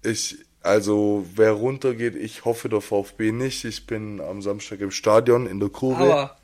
Ich. 0.02 0.36
Also, 0.60 1.24
wer 1.34 1.52
runtergeht, 1.52 2.16
ich 2.16 2.44
hoffe 2.44 2.68
der 2.68 2.80
VfB 2.80 3.32
nicht. 3.32 3.64
Ich 3.64 3.86
bin 3.86 4.20
am 4.20 4.42
Samstag 4.42 4.80
im 4.80 4.90
Stadion 4.90 5.46
in 5.46 5.60
der 5.60 5.70
Kurve. 5.70 6.02
Aber. 6.02 6.36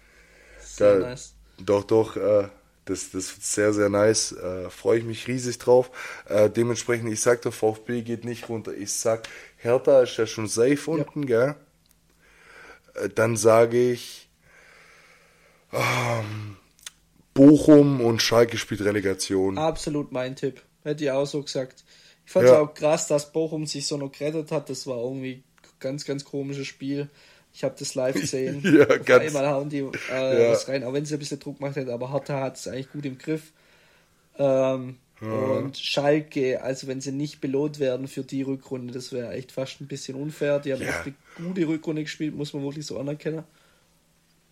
Sehr 0.60 1.00
da, 1.00 1.08
nice. 1.10 1.34
Doch, 1.58 1.84
doch. 1.84 2.16
Äh, 2.16 2.48
das, 2.84 3.10
das 3.10 3.34
wird 3.34 3.44
sehr, 3.44 3.72
sehr 3.72 3.88
nice. 3.88 4.32
Äh, 4.32 4.70
Freue 4.70 4.98
ich 4.98 5.04
mich 5.04 5.26
riesig 5.26 5.58
drauf. 5.58 5.90
Äh, 6.28 6.50
dementsprechend, 6.50 7.12
ich 7.12 7.20
sag, 7.20 7.42
der 7.42 7.52
VfB 7.52 8.02
geht 8.02 8.24
nicht 8.24 8.48
runter. 8.48 8.72
Ich 8.74 8.92
sag, 8.92 9.28
Hertha 9.56 10.02
ist 10.02 10.16
ja 10.16 10.26
schon 10.26 10.46
safe 10.46 10.74
ja. 10.74 10.78
unten, 10.86 11.26
gell? 11.26 11.54
Äh, 12.94 13.08
dann 13.08 13.36
sage 13.36 13.92
ich, 13.92 14.28
ähm, 15.72 16.56
Bochum 17.32 18.00
und 18.00 18.22
Schalke 18.22 18.58
spielt 18.58 18.82
Relegation. 18.82 19.58
Absolut 19.58 20.12
mein 20.12 20.36
Tipp. 20.36 20.62
Hätte 20.82 21.04
ich 21.04 21.10
auch 21.10 21.26
so 21.26 21.42
gesagt. 21.42 21.84
Ich 22.26 22.32
fand 22.32 22.46
es 22.46 22.52
ja. 22.52 22.60
auch 22.60 22.72
krass, 22.72 23.08
dass 23.08 23.32
Bochum 23.32 23.66
sich 23.66 23.86
so 23.86 23.96
noch 23.96 24.12
gerettet 24.12 24.52
hat. 24.52 24.70
Das 24.70 24.86
war 24.86 24.98
irgendwie 24.98 25.42
ganz, 25.80 26.04
ganz 26.04 26.24
komisches 26.24 26.66
Spiel. 26.66 27.08
Ich 27.54 27.62
habe 27.62 27.76
das 27.78 27.94
live 27.94 28.16
gesehen. 28.16 28.62
ja, 28.64 28.84
Auf 28.84 29.04
ganz. 29.04 29.26
Einmal 29.26 29.48
hauen 29.48 29.68
die 29.68 29.78
äh, 29.78 30.44
ja. 30.44 30.50
was 30.50 30.68
rein, 30.68 30.82
auch 30.82 30.92
wenn 30.92 31.04
sie 31.04 31.14
ein 31.14 31.20
bisschen 31.20 31.38
Druck 31.38 31.58
gemacht 31.58 31.76
hat, 31.76 31.88
aber 31.88 32.12
Hertha 32.12 32.40
hat 32.40 32.56
es 32.56 32.66
eigentlich 32.66 32.90
gut 32.90 33.06
im 33.06 33.16
Griff. 33.16 33.52
Ähm, 34.38 34.96
ja. 35.20 35.28
Und 35.28 35.78
Schalke, 35.78 36.62
also 36.62 36.88
wenn 36.88 37.00
sie 37.00 37.12
nicht 37.12 37.40
belohnt 37.40 37.78
werden 37.78 38.08
für 38.08 38.24
die 38.24 38.42
Rückrunde, 38.42 38.92
das 38.92 39.12
wäre 39.12 39.32
echt 39.32 39.52
fast 39.52 39.80
ein 39.80 39.86
bisschen 39.86 40.16
unfair. 40.16 40.58
Die 40.58 40.72
haben 40.72 40.82
ja. 40.82 40.88
echt 40.88 41.06
eine 41.06 41.46
gute 41.46 41.68
Rückrunde 41.68 42.02
gespielt, 42.02 42.34
muss 42.34 42.52
man 42.52 42.64
wirklich 42.64 42.86
so 42.86 42.98
anerkennen. 42.98 43.44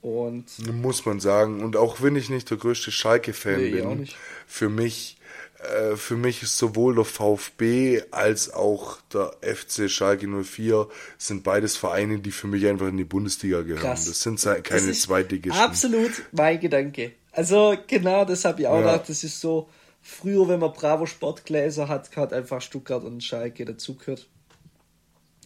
Und 0.01 0.47
muss 0.73 1.05
man 1.05 1.21
sagen. 1.21 1.63
Und 1.63 1.77
auch 1.77 2.03
wenn 2.03 2.17
ich 2.17 2.31
nicht 2.31 2.51
der 2.51 2.57
größte 2.57 2.91
Schalke-Fan 2.91 3.61
nee, 3.61 3.71
bin, 3.71 4.09
für 4.47 4.69
mich 4.69 5.17
äh, 5.63 5.97
für 5.97 6.17
mich 6.17 6.43
ist 6.43 6.59
sowohl 6.59 6.95
der 6.95 7.05
VfB 7.05 8.03
als 8.11 8.53
auch 8.53 8.99
der 9.13 9.33
FC 9.41 9.89
Schalke 9.91 10.27
04 10.27 10.89
sind 11.19 11.45
beides 11.45 11.77
Vereine, 11.77 12.19
die 12.19 12.33
für 12.33 12.47
mich 12.47 12.67
einfach 12.67 12.89
in 12.89 12.97
die 12.97 13.05
Bundesliga 13.05 13.63
gehören. 13.63 13.81
Krass. 13.81 14.07
Das 14.07 14.21
sind 14.21 14.43
keine 14.43 14.89
das 14.89 15.01
Zweitligisten. 15.01 15.63
Absolut 15.63 16.11
mein 16.33 16.61
Gedanke. 16.61 17.13
Also 17.33 17.77
genau, 17.87 18.25
das 18.25 18.45
habe 18.45 18.63
ich 18.63 18.67
auch 18.67 18.81
ja. 18.81 18.93
gedacht. 18.93 19.09
Das 19.09 19.25
ist 19.25 19.41
so, 19.41 19.69
früher, 20.03 20.49
wenn 20.49 20.61
man 20.61 20.73
Bravo 20.73 21.07
Sportgläser 21.07 21.89
hat, 21.89 22.15
hat 22.17 22.33
einfach 22.33 22.61
Stuttgart 22.61 23.05
und 23.05 23.23
Schalke 23.23 23.65
dazugehört. 23.65 24.29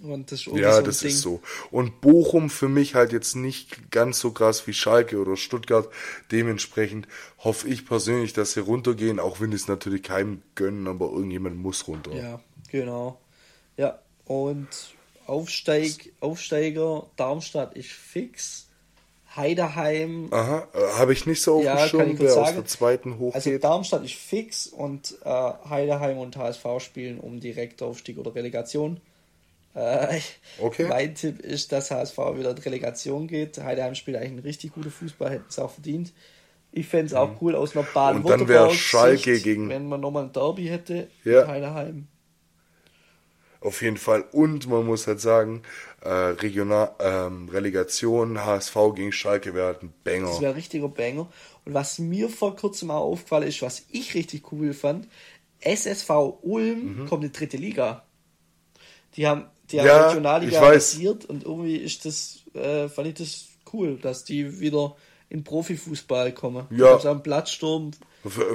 Und 0.02 0.30
das 0.30 0.44
ja, 0.44 0.74
so 0.74 0.82
das 0.82 1.00
Ding. 1.00 1.08
ist 1.08 1.22
so. 1.22 1.40
Und 1.70 2.02
Bochum 2.02 2.50
für 2.50 2.68
mich 2.68 2.94
halt 2.94 3.12
jetzt 3.12 3.34
nicht 3.34 3.90
ganz 3.90 4.18
so 4.18 4.30
krass 4.30 4.66
wie 4.66 4.74
Schalke 4.74 5.18
oder 5.18 5.36
Stuttgart. 5.36 5.88
Dementsprechend 6.30 7.08
hoffe 7.38 7.66
ich 7.68 7.86
persönlich, 7.86 8.34
dass 8.34 8.52
sie 8.52 8.60
runtergehen, 8.60 9.18
auch 9.18 9.40
wenn 9.40 9.52
es 9.52 9.68
natürlich 9.68 10.02
keinem 10.02 10.42
gönnen, 10.54 10.86
aber 10.86 11.06
irgendjemand 11.06 11.56
muss 11.56 11.88
runter. 11.88 12.12
Ja, 12.12 12.40
genau. 12.70 13.18
Ja, 13.78 13.98
und 14.26 14.68
Aufsteig, 15.26 16.12
Aufsteiger 16.20 17.06
Darmstadt 17.16 17.74
ist 17.74 17.90
fix. 17.90 18.64
Heideheim. 19.34 20.28
Aha, 20.30 20.66
äh, 20.72 20.98
habe 20.98 21.12
ich 21.12 21.26
nicht 21.26 21.42
so 21.42 21.56
auf 21.56 21.64
ja, 21.64 21.76
dem 21.76 21.88
Schirm, 21.88 22.18
wer 22.18 22.36
aus 22.36 22.54
der 22.54 22.64
zweiten 22.64 23.18
hochgeht. 23.18 23.34
Also 23.34 23.58
Darmstadt 23.58 24.04
ist 24.04 24.14
fix 24.14 24.66
und 24.66 25.14
äh, 25.24 25.28
Heideheim 25.28 26.16
und 26.18 26.36
HSV 26.36 26.64
spielen 26.78 27.20
um 27.20 27.38
Direktaufstieg 27.38 28.16
oder 28.16 28.34
Relegation. 28.34 29.00
Äh, 29.76 30.20
okay. 30.58 30.86
Mein 30.88 31.14
Tipp 31.14 31.40
ist, 31.40 31.70
dass 31.70 31.90
HSV 31.90 32.16
wieder 32.16 32.50
in 32.50 32.58
Relegation 32.58 33.26
geht. 33.26 33.58
Heideheim 33.58 33.94
spielt 33.94 34.16
eigentlich 34.16 34.30
einen 34.30 34.38
richtig 34.38 34.72
guten 34.72 34.90
Fußball, 34.90 35.30
hätten 35.30 35.44
es 35.50 35.58
auch 35.58 35.70
verdient. 35.70 36.14
Ich 36.72 36.86
fände 36.86 37.06
es 37.06 37.14
auch 37.14 37.32
mhm. 37.32 37.36
cool 37.42 37.54
aus 37.54 37.76
einer 37.76 37.84
Bahn. 37.84 38.16
Und 38.16 38.28
dann 38.28 38.48
wäre 38.48 38.72
Schalke 38.72 39.38
gegen. 39.38 39.68
Wenn 39.68 39.86
man 39.86 40.00
nochmal 40.00 40.24
ein 40.24 40.32
Derby 40.32 40.66
hätte, 40.66 41.08
ja. 41.24 41.46
Heideheim. 41.46 42.08
Auf 43.60 43.82
jeden 43.82 43.96
Fall. 43.98 44.24
Und 44.32 44.66
man 44.68 44.86
muss 44.86 45.06
halt 45.06 45.20
sagen, 45.20 45.62
äh, 46.00 46.08
Regional, 46.08 46.92
ähm, 47.00 47.48
Relegation, 47.48 48.44
HSV 48.44 48.76
gegen 48.94 49.12
Schalke 49.12 49.54
wäre 49.54 49.66
halt 49.66 49.82
ein 49.82 49.92
Banger. 50.04 50.28
Das 50.28 50.40
wäre 50.40 50.52
ein 50.52 50.56
richtiger 50.56 50.88
Banger. 50.88 51.28
Und 51.64 51.74
was 51.74 51.98
mir 51.98 52.30
vor 52.30 52.56
kurzem 52.56 52.90
auch 52.90 53.02
aufgefallen 53.02 53.48
ist, 53.48 53.60
was 53.60 53.84
ich 53.90 54.14
richtig 54.14 54.52
cool 54.52 54.72
fand, 54.72 55.08
SSV 55.60 56.10
Ulm 56.42 57.02
mhm. 57.02 57.06
kommt 57.08 57.24
in 57.24 57.32
die 57.32 57.38
dritte 57.38 57.56
Liga. 57.56 58.04
Die 59.16 59.26
haben 59.26 59.46
die 59.70 59.80
haben 59.80 59.86
ja, 59.86 60.08
Regionalliga 60.08 60.60
basiert 60.60 61.24
und 61.24 61.44
irgendwie 61.44 61.76
ist 61.76 62.04
das, 62.04 62.40
äh, 62.54 62.88
fand 62.88 63.08
ich 63.08 63.14
das 63.14 63.46
cool, 63.72 63.98
dass 63.98 64.24
die 64.24 64.60
wieder 64.60 64.96
in 65.28 65.44
Profifußball 65.44 66.32
kommen. 66.32 66.66
Ja. 66.70 66.96
Ich 66.96 67.06
am 67.06 67.22
Platzsturm. 67.22 67.90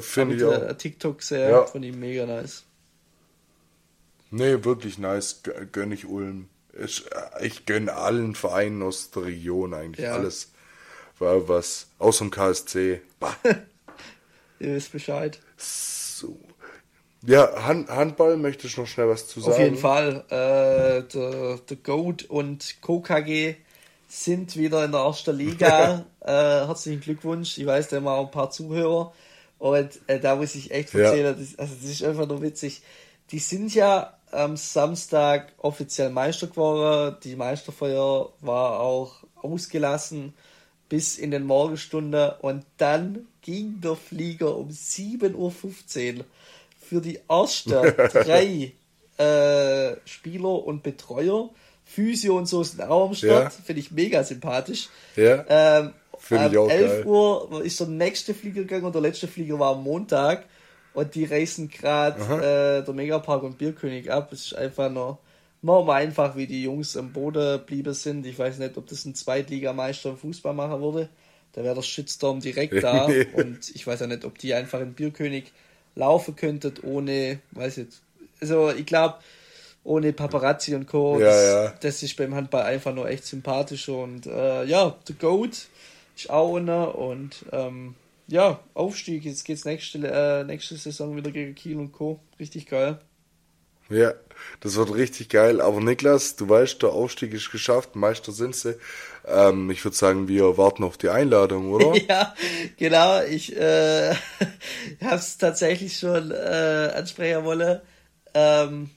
Finde 0.02 0.36
ich 0.36 0.44
auch. 0.44 0.74
TikTok 0.78 1.22
sehr 1.22 1.50
ja. 1.50 1.66
von 1.66 1.84
ihm 1.84 2.00
mega 2.00 2.26
nice. 2.26 2.64
Nee, 4.30 4.64
wirklich 4.64 4.98
nice. 4.98 5.42
Gönn 5.72 5.92
ich 5.92 6.06
Ulm. 6.06 6.48
Ich, 6.82 7.04
ich 7.42 7.66
gönne 7.66 7.94
allen 7.94 8.36
Vereinen 8.36 8.82
aus 8.82 9.12
der 9.12 9.26
Region 9.26 9.74
eigentlich 9.74 10.06
ja. 10.06 10.14
alles. 10.14 10.52
Was, 11.20 11.88
außer 12.00 12.26
dem 12.26 12.32
KSC. 12.32 13.02
Ihr 14.60 14.76
wisst 14.76 14.92
Bescheid. 14.92 15.40
So. 15.58 16.40
Ja, 17.26 17.66
Hand, 17.66 17.90
Handball 17.90 18.38
möchte 18.38 18.68
ich 18.68 18.78
noch 18.78 18.88
schnell 18.88 19.08
was 19.08 19.28
zu 19.28 19.42
sagen. 19.42 19.54
Auf 19.54 19.60
jeden 19.60 19.78
Fall. 19.78 20.26
Äh, 20.30 21.04
der, 21.14 21.58
der 21.58 21.78
Goat 21.84 22.24
und 22.24 22.82
KKG 22.82 23.56
sind 24.08 24.58
wieder 24.58 24.84
in 24.84 24.92
der 24.92 25.02
ersten 25.02 25.36
Liga. 25.36 26.06
äh, 26.22 26.32
herzlichen 26.32 27.02
Glückwunsch. 27.02 27.58
Ich 27.58 27.66
weiß, 27.66 27.90
da 27.90 27.98
haben 27.98 28.06
wir 28.06 28.14
auch 28.14 28.26
ein 28.26 28.32
paar 28.32 28.50
Zuhörer. 28.50 29.14
Und 29.60 30.00
äh, 30.08 30.20
da 30.20 30.36
muss 30.36 30.56
ich 30.56 30.72
echt 30.72 30.96
erzählen, 30.96 31.26
ja. 31.26 31.34
das, 31.34 31.60
also 31.60 31.76
das 31.76 31.92
ist 31.92 32.04
einfach 32.04 32.28
nur 32.28 32.42
witzig. 32.42 32.82
Die 33.30 33.40
sind 33.40 33.74
ja 33.76 34.18
am 34.32 34.58
Samstag 34.58 35.54
offiziell 35.60 36.10
Meister 36.10 36.48
geworden. 36.48 37.18
Die 37.24 37.36
Meisterfeier 37.36 38.30
war 38.40 38.80
auch 38.80 39.24
ausgelassen 39.36 40.34
bis 40.90 41.18
in 41.18 41.32
den 41.32 41.46
Morgenstunden 41.46 42.32
und 42.42 42.66
dann 42.78 43.28
ging 43.42 43.80
der 43.80 43.96
Flieger 43.96 44.58
um 44.58 44.70
7.15 44.70 45.36
Uhr 46.18 46.26
für 46.92 47.00
die 47.00 47.20
ersten 47.30 47.72
drei 48.12 48.74
äh, 49.18 49.96
Spieler 50.04 50.66
und 50.66 50.84
Betreuer. 50.84 51.50
Physio 51.86 52.38
und 52.38 52.48
so 52.48 52.64
sind 52.64 52.82
auch 52.82 53.08
am 53.08 53.14
Start. 53.14 53.44
Ja. 53.44 53.50
Finde 53.50 53.80
ich 53.80 53.92
mega 53.92 54.22
sympathisch. 54.26 54.90
Ja. 55.16 55.46
Ähm, 55.48 55.94
Finde 56.20 56.50
ich 56.52 56.58
auch 56.58 56.70
11 56.70 56.92
geil. 56.92 57.06
Uhr 57.06 57.62
ist 57.64 57.80
der 57.80 57.88
nächste 57.88 58.34
Flieger 58.34 58.64
gegangen 58.64 58.84
und 58.84 58.94
der 58.94 59.02
letzte 59.02 59.30
Flieger 59.30 59.58
war 59.58 59.72
am 59.72 59.84
Montag. 59.84 60.44
Und 60.94 61.16
die 61.16 61.24
reisen 61.24 61.70
gerade 61.70 62.20
äh, 62.20 62.84
der 62.86 62.94
Megapark 62.94 63.44
und 63.44 63.58
Bierkönig 63.58 64.12
ab. 64.12 64.34
Es 64.34 64.48
ist 64.48 64.56
einfach 64.56 64.92
nur 64.92 65.18
normal 65.62 66.02
einfach, 66.02 66.36
wie 66.36 66.46
die 66.46 66.64
Jungs 66.64 66.98
am 66.98 67.14
Boden 67.14 67.62
blieben 67.66 67.94
sind. 67.94 68.26
Ich 68.26 68.38
weiß 68.38 68.60
nicht, 68.60 68.76
ob 68.76 68.88
das 68.88 69.06
ein 69.06 69.16
Zweitligameister 69.16 70.10
im 70.10 70.18
Fußball 70.18 70.54
machen 70.54 70.82
würde. 70.82 71.08
Da 71.54 71.64
wäre 71.64 71.76
der 71.76 71.84
Shitstorm 71.84 72.42
direkt 72.42 72.84
da. 72.84 73.06
und 73.34 73.72
ich 73.74 73.88
weiß 73.88 74.02
ja 74.02 74.08
nicht, 74.08 74.26
ob 74.26 74.38
die 74.38 74.54
einfach 74.54 74.82
in 74.82 74.94
Bierkönig 74.94 75.54
laufen 75.96 76.36
könntet, 76.36 76.84
ohne, 76.84 77.40
weiß 77.52 77.78
ich 77.78 77.86
jetzt. 77.86 78.02
Also 78.40 78.72
ich 78.72 78.86
glaube, 78.86 79.16
ohne 79.84 80.14
Paparazzi 80.14 80.76
und 80.76 80.88
Co. 80.88 81.20
Ja, 81.20 81.26
das, 81.26 81.44
ja. 81.44 81.74
das 81.80 82.04
ist 82.04 82.16
beim 82.18 82.36
Handball 82.36 82.64
einfach 82.64 82.94
nur 82.94 83.10
echt 83.10 83.26
sympathisch. 83.26 83.90
Und 83.90 84.26
äh, 84.26 84.64
ja, 84.66 84.96
The 85.06 85.14
Goat 85.14 85.68
ist 86.16 86.30
auch 86.30 86.56
einer 86.56 86.96
und 86.96 87.46
ähm, 87.52 87.96
ja, 88.28 88.60
Aufstieg. 88.74 89.26
Jetzt 89.26 89.44
geht's 89.44 89.66
nächste, 89.66 90.00
äh, 90.08 90.44
nächste 90.44 90.76
Saison 90.78 91.16
wieder 91.16 91.32
gegen 91.32 91.56
Kiel 91.56 91.78
und 91.78 91.92
Co. 91.92 92.20
Richtig 92.40 92.68
geil. 92.68 93.00
Ja, 93.90 94.14
das 94.60 94.76
wird 94.76 94.94
richtig 94.94 95.30
geil. 95.30 95.62
Aber 95.62 95.82
Niklas, 95.82 96.36
du 96.36 96.50
weißt, 96.50 96.82
der 96.82 96.90
Aufstieg 96.90 97.34
ist 97.34 97.52
geschafft, 97.52 97.96
Meister 97.96 98.32
sind 98.32 98.56
sie. 98.56 98.78
Ähm, 99.26 99.70
ich 99.70 99.84
würde 99.84 99.96
sagen, 99.96 100.28
wir 100.28 100.58
warten 100.58 100.84
auf 100.84 100.98
die 100.98 101.10
Einladung, 101.10 101.72
oder? 101.72 101.96
ja, 102.10 102.34
genau. 102.78 103.24
Ich 103.24 103.56
äh, 103.56 104.14
habe 105.02 105.16
es 105.16 105.38
tatsächlich 105.38 105.98
schon 105.98 106.32
äh, 106.32 106.92
ansprechen 106.96 107.44
wollen. 107.44 107.82
Ähm, 108.34 108.90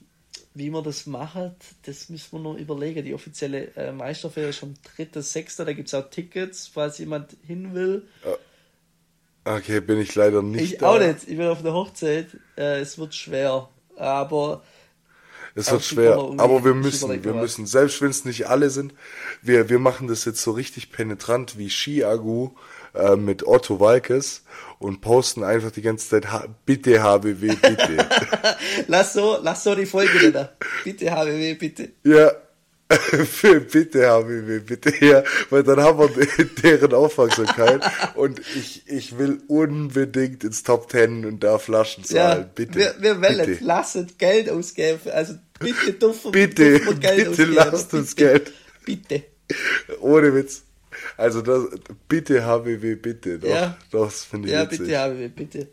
wie 0.53 0.69
man 0.69 0.85
das 0.85 1.05
macht, 1.05 1.51
das 1.83 2.07
müssen 2.09 2.31
wir 2.31 2.39
noch 2.39 2.57
überlegen. 2.57 3.03
Die 3.03 3.13
offizielle 3.13 3.75
äh, 3.75 3.91
Meisterfeier 3.91 4.49
ist 4.49 4.63
am 4.63 4.73
3.6. 4.97 5.63
Da 5.65 5.73
gibt 5.73 5.89
es 5.89 5.93
auch 5.93 6.09
Tickets, 6.09 6.67
falls 6.67 6.97
jemand 6.97 7.35
hin 7.45 7.73
will. 7.73 8.07
Okay, 9.43 9.81
bin 9.81 9.99
ich 9.99 10.15
leider 10.15 10.41
nicht. 10.41 10.73
Ich 10.73 10.77
da. 10.79 10.89
auch 10.89 10.99
nicht. 10.99 11.27
Ich 11.27 11.37
bin 11.37 11.47
auf 11.47 11.61
der 11.61 11.73
Hochzeit. 11.73 12.27
Äh, 12.57 12.79
es 12.79 12.97
wird 12.97 13.13
schwer. 13.13 13.69
Aber 13.97 14.63
es 15.55 15.71
wird 15.71 15.83
schwer, 15.83 16.17
aber 16.37 16.65
wir 16.65 16.73
müssen, 16.73 17.23
wir 17.23 17.33
müssen, 17.33 17.65
selbst 17.65 18.01
wenn 18.01 18.09
es 18.09 18.25
nicht 18.25 18.47
alle 18.47 18.69
sind, 18.69 18.93
wir, 19.41 19.69
wir 19.69 19.79
machen 19.79 20.07
das 20.07 20.25
jetzt 20.25 20.41
so 20.41 20.51
richtig 20.51 20.91
penetrant 20.91 21.57
wie 21.57 21.69
Ski-Agu 21.69 22.51
äh, 22.93 23.15
mit 23.15 23.47
Otto 23.47 23.79
Walkes 23.79 24.43
und 24.79 24.99
posten 24.99 25.43
einfach 25.43 25.71
die 25.71 25.81
ganze 25.81 26.09
Zeit, 26.09 26.27
bitte 26.65 27.01
HBW, 27.01 27.55
bitte. 27.55 28.07
lass 28.87 29.13
so, 29.13 29.37
lass 29.41 29.63
so 29.63 29.75
die 29.75 29.85
Folge 29.85 30.31
da. 30.31 30.51
Bitte 30.83 31.09
HBW, 31.11 31.53
bitte. 31.53 31.91
Ja, 32.03 32.31
bitte 33.71 34.07
HBW, 34.07 34.59
bitte 34.59 35.05
ja, 35.05 35.23
weil 35.49 35.63
dann 35.63 35.79
haben 35.79 35.97
wir 35.97 36.45
deren 36.63 36.93
Aufmerksamkeit 36.93 37.81
und 38.13 38.39
ich, 38.55 38.83
ich 38.85 39.17
will 39.17 39.41
unbedingt 39.47 40.43
ins 40.43 40.61
Top 40.61 40.87
Ten 40.89 41.25
und 41.25 41.43
da 41.43 41.57
Flaschen 41.57 42.03
zahlen, 42.03 42.41
ja, 42.41 42.49
bitte. 42.53 42.75
Wir, 42.75 42.95
wir 42.99 43.21
wollen, 43.21 43.45
bitte. 43.45 43.63
lasst 43.63 44.19
Geld 44.19 44.51
ausgeben, 44.51 44.99
also 45.11 45.33
bitte 45.59 45.93
dürfen, 45.93 46.31
bitte, 46.31 46.79
dürfen 46.79 46.99
Geld 46.99 47.17
bitte 47.17 47.31
ausgeben. 47.31 47.53
lasst 47.55 47.93
uns 47.95 48.13
bitte, 48.13 48.29
Geld. 48.29 48.51
Bitte. 48.85 49.23
Ohne 50.01 50.35
Witz. 50.35 50.63
Also 51.17 51.41
das, 51.41 51.63
bitte 52.07 52.45
HBW, 52.45 52.95
bitte, 52.95 53.39
doch, 53.39 53.49
ja. 53.49 53.77
das 53.91 54.25
finde 54.25 54.47
ich 54.47 54.53
Ja, 54.53 54.63
witzig. 54.65 54.79
bitte 54.79 54.99
HBW, 54.99 55.27
bitte. 55.29 55.67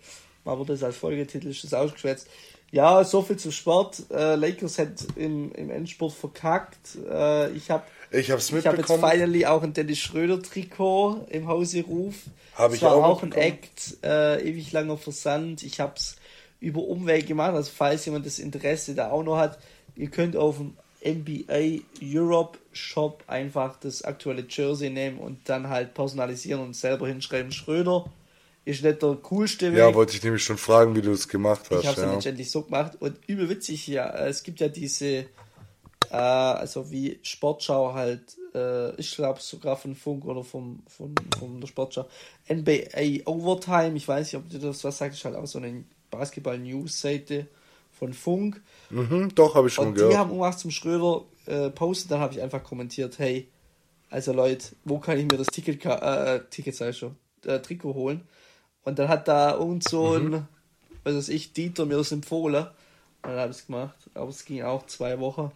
Machen 0.45 0.61
wir 0.61 0.67
das 0.67 0.83
als 0.83 0.97
Folgetitel, 0.97 1.49
ist 1.49 1.63
das 1.63 1.75
ausgeschwätzt. 1.75 2.27
Ja, 2.73 3.05
so 3.05 3.21
viel 3.21 3.37
zu 3.37 3.53
Sport. 3.53 4.05
Äh, 4.11 4.35
Lakers 4.35 4.79
hat 4.79 5.05
im, 5.17 5.53
im 5.53 5.71
Endspurt 5.71 6.15
verkackt. 6.15 6.97
Äh, 7.07 7.53
ich 7.53 7.71
habe 7.71 7.85
ich 8.11 8.31
hab's 8.31 8.51
Ich 8.51 8.67
habe 8.67 8.79
jetzt 8.79 8.91
finally 8.91 9.45
auch 9.45 9.63
ein 9.63 9.75
Dennis 9.75 9.99
Schröder 9.99 10.43
Trikot 10.43 11.27
im 11.29 11.49
Hause 11.49 11.83
Ruf. 11.83 12.15
Habe 12.55 12.75
ich 12.75 12.81
war 12.81 12.95
auch, 12.95 13.05
auch 13.05 13.23
ein 13.23 13.33
Act, 13.33 13.99
äh, 14.03 14.43
ewig 14.43 14.73
langer 14.73 14.97
Versand. 14.97 15.63
Ich 15.63 15.81
habe 15.81 15.93
es 15.97 16.17
über 16.61 16.81
Umweg 16.81 17.27
gemacht. 17.27 17.53
Also 17.55 17.71
falls 17.75 18.07
jemand 18.07 18.25
das 18.25 18.39
Interesse 18.39 18.95
da 18.95 19.11
auch 19.11 19.23
noch 19.23 19.37
hat, 19.37 19.59
ihr 19.95 20.09
könnt 20.09 20.35
auf 20.35 20.57
dem 20.57 20.75
NBA 21.05 21.83
Europe 22.03 22.59
Shop 22.73 23.23
einfach 23.27 23.79
das 23.81 24.03
aktuelle 24.03 24.47
Jersey 24.49 24.89
nehmen 24.89 25.19
und 25.19 25.47
dann 25.51 25.69
halt 25.69 25.93
personalisieren 25.93 26.63
und 26.63 26.75
selber 26.75 27.07
hinschreiben 27.07 27.53
Schröder 27.53 28.07
ist 28.65 28.85
nicht 28.85 29.03
der 29.03 29.15
coolste 29.17 29.73
Weg. 29.73 29.79
Ja, 29.79 29.95
wollte 29.95 30.17
ich 30.17 30.23
nämlich 30.23 30.45
schon 30.45 30.59
fragen, 30.59 30.95
wie 30.95 31.03
du 31.03 31.13
es 31.13 31.27
gemacht 31.27 31.67
hast. 31.71 31.81
Ich 31.81 31.87
habe 31.87 32.01
es 32.01 32.07
ja. 32.07 32.15
letztendlich 32.15 32.51
so 32.51 32.63
gemacht 32.63 32.93
und 33.01 33.19
übel 33.27 33.49
witzig, 33.49 33.87
ja. 33.89 34.09
Es 34.27 34.43
gibt 34.43 34.61
ja 34.61 34.69
diese, 34.69 35.07
äh, 35.07 35.27
also 36.11 36.91
wie 36.91 37.19
Sportschau 37.23 37.95
halt, 37.95 38.37
äh, 38.55 38.95
ich 38.97 39.17
glaube 39.17 39.41
sogar 39.41 39.77
von 39.77 39.97
Funk 39.97 40.25
oder 40.25 40.45
vom, 40.45 40.83
von, 40.87 41.15
von 41.39 41.61
der 41.61 41.67
Sportschau, 41.67 42.09
NBA 42.49 43.27
Overtime, 43.27 43.97
ich 43.97 44.07
weiß 44.07 44.33
nicht, 44.33 44.37
ob 44.37 44.49
du 44.49 44.59
das 44.59 44.85
was 44.85 44.99
sagst, 44.99 45.19
ist 45.19 45.25
halt 45.25 45.37
auch 45.37 45.47
so 45.47 45.59
eine 45.59 45.85
Basketball-News-Seite 46.11 47.49
von 47.91 48.13
Funk. 48.13 48.63
Mhm, 48.91 49.35
doch, 49.35 49.57
habe 49.57 49.69
ich 49.69 49.75
schon 49.75 49.89
und 49.89 49.95
gehört. 49.95 50.13
Die 50.13 50.17
haben 50.17 50.31
irgendwas 50.31 50.59
zum 50.59 50.71
Schröder 50.71 51.25
äh, 51.47 51.71
postet, 51.71 52.13
dann 52.13 52.21
habe 52.21 52.35
ich 52.35 52.41
einfach 52.41 52.63
kommentiert, 52.63 53.19
hey, 53.19 53.49
also 54.09 54.33
Leute, 54.33 54.69
wo 54.85 54.99
kann 54.99 55.19
ich 55.19 55.25
mir 55.25 55.39
das 55.39 55.49
Ticket, 55.49 55.85
äh, 55.85 56.41
Ticket 56.51 56.77
sei 56.77 56.93
schon, 56.93 57.17
äh, 57.45 57.59
Trikot 57.59 57.95
holen? 57.95 58.29
Und 58.85 58.99
dann 58.99 59.09
hat 59.09 59.29
da 59.29 59.55
irgend 59.55 59.89
so 59.89 60.15
ein, 60.15 60.31
mhm. 60.31 60.49
was 61.05 61.15
weiß 61.15 61.29
ich, 61.29 61.53
Dieter 61.53 61.87
mir 61.87 61.97
das 61.97 62.13
empfohlen. 62.13 62.67
Und 63.23 63.31
dann 63.31 63.39
habe 63.39 63.51
ich 63.51 63.59
es 63.59 63.67
gemacht. 63.67 63.97
Aber 64.15 64.29
es 64.29 64.45
ging 64.45 64.63
auch 64.63 64.87
zwei 64.87 65.19
Wochen. 65.21 65.53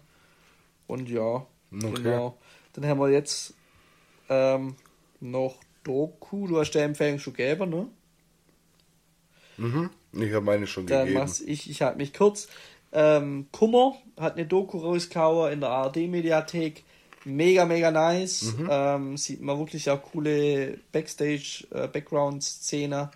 Und 0.86 1.08
ja, 1.08 1.44
okay. 1.72 1.92
genau. 1.94 2.38
Dann 2.72 2.86
haben 2.86 3.00
wir 3.00 3.10
jetzt 3.10 3.54
ähm, 4.28 4.76
noch 5.20 5.56
Doku. 5.82 6.46
Du 6.46 6.58
hast 6.58 6.72
der 6.72 6.84
Empfehlung 6.84 7.18
schon 7.18 7.32
gegeben, 7.32 7.70
ne? 7.70 7.88
Mhm. 9.56 9.90
Ich 10.12 10.32
habe 10.32 10.44
meine 10.44 10.66
schon 10.66 10.86
dann 10.86 11.06
gegeben. 11.06 11.20
Mach's 11.20 11.40
ich, 11.40 11.70
ich 11.70 11.82
halte 11.82 11.98
mich 11.98 12.12
kurz. 12.12 12.48
Ähm, 12.92 13.48
Kummer 13.52 13.96
hat 14.18 14.34
eine 14.34 14.46
Doku 14.46 14.78
rausgehauen 14.78 15.52
in 15.52 15.60
der 15.60 15.70
ARD-Mediathek 15.70 16.84
mega, 17.26 17.64
mega 17.64 17.90
nice. 17.90 18.54
Mhm. 18.56 18.68
Ähm, 18.70 19.16
sieht 19.16 19.42
man 19.42 19.58
wirklich 19.58 19.90
auch 19.90 20.02
coole 20.02 20.78
Backstage, 20.92 21.66
äh, 21.70 21.88
Background-Szene. 21.88 23.10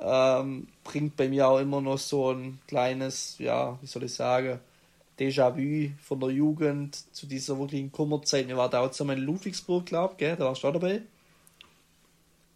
Ähm, 0.00 0.66
bringt 0.82 1.16
bei 1.16 1.28
mir 1.28 1.48
auch 1.48 1.60
immer 1.60 1.80
noch 1.80 1.98
so 1.98 2.32
ein 2.32 2.58
kleines, 2.66 3.36
ja, 3.38 3.78
wie 3.80 3.86
soll 3.86 4.04
ich 4.04 4.14
sagen, 4.14 4.58
Déjà-vu 5.18 5.92
von 6.02 6.18
der 6.18 6.30
Jugend 6.30 6.96
zu 7.14 7.26
dieser 7.26 7.58
wirklichen 7.58 7.92
Kummerzeit. 7.92 8.48
Wir 8.48 8.56
waren 8.56 8.70
da 8.70 8.80
auch 8.80 8.90
zusammen 8.90 9.18
in 9.18 9.24
Ludwigsburg, 9.24 9.86
glaube 9.86 10.14
ich, 10.18 10.26
da 10.36 10.40
warst 10.40 10.64
du 10.64 10.68
auch 10.68 10.72
dabei. 10.72 11.02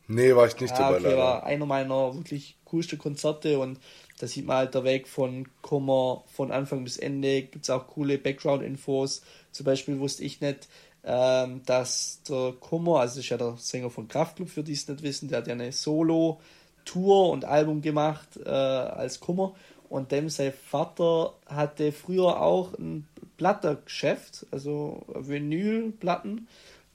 Nee, 0.08 0.34
war 0.34 0.46
ich 0.46 0.58
nicht 0.58 0.72
ah, 0.74 0.78
dabei. 0.78 0.96
Okay, 0.96 1.04
leider. 1.04 1.18
war 1.18 1.44
einer 1.44 1.66
meiner 1.66 2.14
wirklich 2.16 2.56
coolsten 2.64 2.98
Konzerte 2.98 3.58
und 3.58 3.78
da 4.18 4.26
sieht 4.26 4.46
man 4.46 4.56
halt 4.56 4.74
der 4.74 4.82
Weg 4.84 5.06
von 5.06 5.46
Kummer 5.62 6.24
von 6.26 6.50
Anfang 6.50 6.82
bis 6.82 6.96
Ende. 6.96 7.42
Gibt 7.42 7.64
es 7.64 7.70
auch 7.70 7.86
coole 7.86 8.18
Background-Infos. 8.18 9.22
Zum 9.52 9.64
Beispiel 9.64 10.00
wusste 10.00 10.24
ich 10.24 10.40
nicht, 10.40 10.66
ähm, 11.04 11.62
dass 11.64 12.20
der 12.28 12.54
Kummer, 12.58 13.00
also 13.00 13.20
ist 13.20 13.28
ja 13.28 13.36
der 13.36 13.56
Sänger 13.56 13.90
von 13.90 14.08
Kraftklub, 14.08 14.48
für 14.48 14.62
die 14.62 14.72
es 14.72 14.88
nicht 14.88 15.02
wissen, 15.02 15.28
der 15.28 15.38
hat 15.38 15.46
ja 15.46 15.54
eine 15.54 15.72
Solo-Tour 15.72 17.30
und 17.30 17.44
Album 17.44 17.80
gemacht 17.82 18.38
äh, 18.44 18.48
als 18.48 19.20
Kummer. 19.20 19.54
Und 19.88 20.12
dem 20.12 20.28
sein 20.28 20.52
Vater 20.52 21.32
hatte 21.46 21.92
früher 21.92 22.42
auch 22.42 22.74
ein 22.74 23.08
Plattengeschäft, 23.38 24.46
also 24.50 25.04
Vinylplatten. 25.14 26.46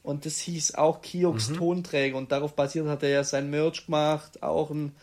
Und 0.04 0.26
das 0.26 0.38
hieß 0.40 0.76
auch 0.76 1.02
Kiox 1.02 1.50
mhm. 1.50 1.56
Tonträger. 1.56 2.18
Und 2.18 2.32
darauf 2.32 2.54
basiert 2.54 2.88
hat 2.88 3.04
er 3.04 3.10
ja 3.10 3.24
sein 3.24 3.50
Merch 3.50 3.86
gemacht, 3.86 4.44
auch 4.44 4.70
ein 4.70 4.94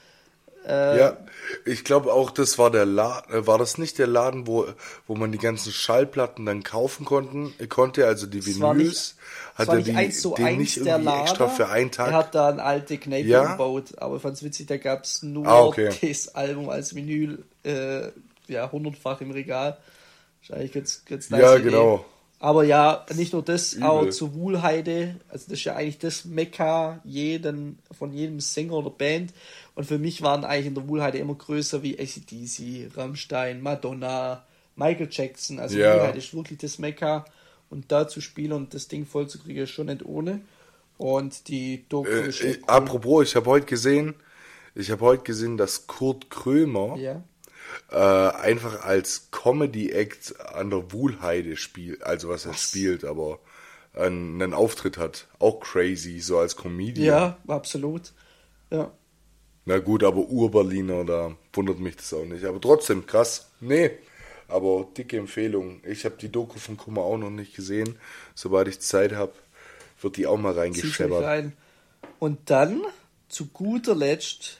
äh, 0.66 0.99
ja, 0.99 1.16
ich 1.65 1.85
glaube 1.85 2.12
auch, 2.12 2.31
das 2.31 2.59
war 2.59 2.70
der 2.70 2.85
Laden, 2.85 3.35
äh, 3.35 3.47
war 3.47 3.59
das 3.59 3.78
nicht 3.78 3.99
der 3.99 4.07
Laden, 4.07 4.47
wo, 4.47 4.66
wo 5.07 5.15
man 5.15 5.32
die 5.32 5.39
ganzen 5.39 5.73
Schallplatten 5.73 6.45
dann 6.47 6.62
kaufen 6.62 7.05
konnten, 7.05 7.55
konnte, 7.69 8.07
also 8.07 8.27
die 8.27 8.45
Vinyls, 8.45 9.16
hat 9.55 9.69
er 9.69 9.81
die, 9.81 9.93
eins 9.93 10.20
zu 10.20 10.35
den 10.35 10.59
nicht 10.59 10.77
irgendwie 10.77 11.05
Lader. 11.05 11.23
extra 11.23 11.49
für 11.49 11.69
einen 11.69 11.91
Tag? 11.91 12.09
Er 12.09 12.19
hat 12.19 12.35
da 12.35 12.49
ein 12.49 12.61
alte 12.61 12.99
Kneipe 12.99 13.28
ja? 13.28 13.53
gebaut, 13.53 13.99
aber 13.99 14.16
ich 14.16 14.23
fand's 14.23 14.43
witzig, 14.43 14.66
da 14.66 14.77
gab's 14.77 15.23
nur 15.23 15.47
ah, 15.47 15.65
okay. 15.65 15.91
das 16.03 16.35
Album 16.35 16.69
als 16.69 16.95
Vinyl, 16.95 17.43
äh, 17.65 18.09
ja, 18.47 18.70
hundertfach 18.70 19.20
im 19.23 19.31
Regal. 19.31 19.78
Wahrscheinlich 20.41 20.73
ganz, 20.73 21.05
ganz 21.07 21.31
nice 21.31 21.41
Ja, 21.41 21.55
Idee. 21.55 21.65
genau. 21.65 22.05
Aber 22.43 22.65
ja, 22.65 23.05
nicht 23.15 23.35
nur 23.35 23.43
das, 23.43 23.74
Übel. 23.74 23.87
auch 23.87 24.09
zur 24.09 24.35
Wuhlheide. 24.35 25.16
Also 25.28 25.45
das 25.49 25.59
ist 25.59 25.65
ja 25.65 25.77
eigentlich 25.77 25.99
das 25.99 26.24
Mekka 26.24 27.01
jeden, 27.05 27.78
von 27.97 28.15
jedem 28.15 28.41
Sänger 28.41 28.73
oder 28.73 28.89
Band. 28.89 29.35
Und 29.81 29.86
für 29.86 29.98
mich 29.98 30.20
waren 30.20 30.44
eigentlich 30.44 30.66
in 30.66 30.74
der 30.74 30.89
Wuhlheide 30.89 31.16
immer 31.16 31.35
größer 31.35 31.82
wie 31.82 31.98
ACDC, 31.98 32.94
Rammstein, 32.98 33.62
Madonna, 33.62 34.44
Michael 34.77 35.09
Jackson. 35.11 35.59
Also 35.59 35.78
ja. 35.78 35.94
Wuhlheide 35.94 36.19
ist 36.19 36.35
wirklich 36.35 36.59
das 36.59 36.78
Mekka. 36.78 37.24
Und 37.70 37.90
da 37.90 38.07
zu 38.07 38.20
spielen 38.20 38.52
und 38.52 38.74
das 38.74 38.89
Ding 38.89 39.07
voll 39.07 39.27
zu 39.27 39.39
kriegen, 39.39 39.61
ist 39.61 39.70
schon 39.70 39.86
nicht 39.86 40.05
ohne. 40.05 40.43
Und 40.98 41.48
die 41.48 41.86
Doku 41.89 42.11
äh, 42.11 42.28
ist 42.28 42.43
äh, 42.43 42.59
cool. 42.59 42.65
Apropos, 42.66 43.28
ich 43.31 43.36
habe 43.36 43.47
heute 43.48 43.65
gesehen, 43.65 44.16
ich 44.74 44.90
habe 44.90 45.01
heute 45.01 45.23
gesehen, 45.23 45.57
dass 45.57 45.86
Kurt 45.86 46.28
Krömer 46.28 46.98
ja. 46.98 47.23
äh, 47.90 48.36
einfach 48.36 48.85
als 48.85 49.31
Comedy-Act 49.31 50.40
an 50.40 50.69
der 50.69 50.93
Wuhlheide 50.93 51.57
spielt, 51.57 52.02
also 52.02 52.28
was, 52.28 52.47
was? 52.47 52.52
er 52.52 52.59
spielt, 52.59 53.05
aber 53.07 53.39
einen, 53.94 54.43
einen 54.43 54.52
Auftritt 54.52 54.98
hat. 54.98 55.27
Auch 55.39 55.59
crazy, 55.61 56.20
so 56.20 56.39
als 56.39 56.55
Comedian. 56.55 57.07
Ja, 57.07 57.39
absolut. 57.48 58.12
Ja. 58.70 58.93
Na 59.65 59.78
gut, 59.78 60.03
aber 60.03 60.19
Ur-Berliner, 60.19 61.05
da 61.05 61.37
wundert 61.53 61.78
mich 61.78 61.97
das 61.97 62.12
auch 62.15 62.24
nicht. 62.24 62.45
Aber 62.45 62.61
trotzdem, 62.61 63.07
krass. 63.07 63.51
Nee, 63.61 63.91
aber 64.49 64.89
dicke 64.97 65.19
Empfehlung. 65.19 65.81
Ich 65.85 66.05
habe 66.05 66.16
die 66.20 66.31
Doku 66.31 66.59
von 66.59 66.77
Kummer 66.77 67.03
auch 67.03 67.19
noch 67.19 67.31
nicht 67.31 67.55
gesehen. 67.55 67.97
Sobald 68.35 68.69
ich 68.69 68.81
Zeit 68.81 69.12
habe, 69.12 69.32
wird 70.01 70.16
die 70.16 70.27
auch 70.27 70.39
mal 70.39 70.53
reingescheppert. 70.53 71.23
Rein. 71.23 71.53
Und 72.19 72.51
dann, 72.51 72.82
zu 73.28 73.47
guter 73.47 73.95
Letzt, 73.95 74.59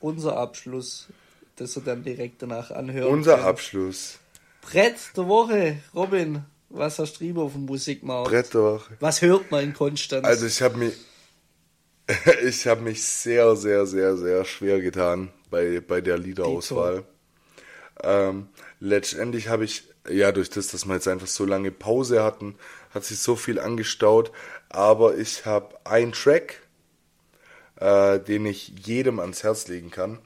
unser 0.00 0.36
Abschluss, 0.36 1.08
das 1.56 1.76
er 1.76 1.82
dann 1.82 2.04
direkt 2.04 2.42
danach 2.42 2.70
anhören 2.70 3.12
Unser 3.12 3.36
können. 3.36 3.46
Abschluss. 3.46 4.18
Brett 4.60 4.96
der 5.16 5.28
Woche, 5.28 5.78
Robin. 5.94 6.44
Was 6.68 6.98
hast 6.98 7.20
du 7.20 7.42
auf 7.42 7.52
dem 7.52 7.66
Musikmarkt? 7.66 8.30
Brett 8.30 8.54
der 8.54 8.62
Woche. 8.62 8.96
Was 9.00 9.20
hört 9.20 9.50
man 9.50 9.64
in 9.64 9.74
Konstanz? 9.74 10.26
Also 10.26 10.46
ich 10.46 10.62
habe 10.62 10.78
mich 10.78 10.94
ich 12.44 12.66
habe 12.66 12.82
mich 12.82 13.04
sehr, 13.04 13.56
sehr, 13.56 13.86
sehr, 13.86 14.16
sehr 14.16 14.44
schwer 14.44 14.80
getan 14.80 15.30
bei, 15.50 15.80
bei 15.80 16.00
der 16.00 16.18
Liederauswahl. 16.18 17.04
Ähm, 18.02 18.48
letztendlich 18.80 19.48
habe 19.48 19.64
ich, 19.64 19.84
ja, 20.08 20.32
durch 20.32 20.50
das, 20.50 20.68
dass 20.68 20.86
wir 20.86 20.94
jetzt 20.94 21.08
einfach 21.08 21.26
so 21.26 21.44
lange 21.44 21.70
Pause 21.70 22.22
hatten, 22.22 22.56
hat 22.90 23.04
sich 23.04 23.18
so 23.18 23.36
viel 23.36 23.58
angestaut. 23.58 24.32
Aber 24.68 25.16
ich 25.16 25.46
habe 25.46 25.78
einen 25.84 26.12
Track, 26.12 26.62
äh, 27.76 28.18
den 28.18 28.46
ich 28.46 28.72
jedem 28.84 29.20
ans 29.20 29.42
Herz 29.42 29.68
legen 29.68 29.90
kann. 29.90 30.18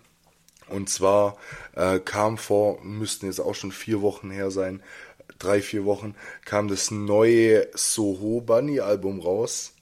Und 0.69 0.89
zwar 0.89 1.37
äh, 1.75 2.01
kam 2.01 2.39
vor, 2.39 2.83
müssten 2.83 3.27
jetzt 3.27 3.41
auch 3.41 3.55
schon 3.55 3.71
vier 3.71 4.03
Wochen 4.03 4.31
her 4.31 4.51
sein, 4.51 4.83
drei, 5.39 5.63
vier 5.63 5.85
Wochen, 5.85 6.17
kam 6.45 6.67
das 6.69 6.91
neue 6.91 7.69
Soho 7.75 8.41
Bunny 8.41 8.81
Album 8.81 9.21
raus. 9.21 9.76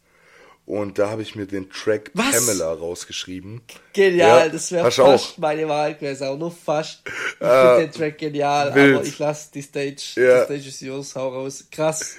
Und 0.66 0.98
da 0.98 1.10
habe 1.10 1.20
ich 1.20 1.34
mir 1.34 1.46
den 1.46 1.68
Track 1.68 2.10
Was? 2.14 2.46
Pamela 2.46 2.72
rausgeschrieben. 2.72 3.60
Genial, 3.92 4.46
ja, 4.46 4.48
das 4.48 4.72
wäre 4.72 4.90
fast 4.90 5.00
auch. 5.00 5.38
meine 5.38 5.68
Wahl 5.68 5.94
gewesen, 5.94 6.26
auch 6.26 6.38
nur 6.38 6.52
fast. 6.52 7.02
Ich 7.04 7.46
äh, 7.46 7.76
finde 7.76 7.86
den 7.86 7.92
Track 7.92 8.18
genial, 8.18 8.74
wild. 8.74 8.96
aber 8.96 9.04
ich 9.04 9.18
lasse 9.18 9.50
die 9.52 9.60
Stage, 9.60 10.14
ja. 10.16 10.40
die 10.40 10.44
Stage 10.44 10.68
is 10.68 10.80
yours, 10.80 11.14
hau 11.16 11.28
raus. 11.28 11.64
Krass. 11.70 12.16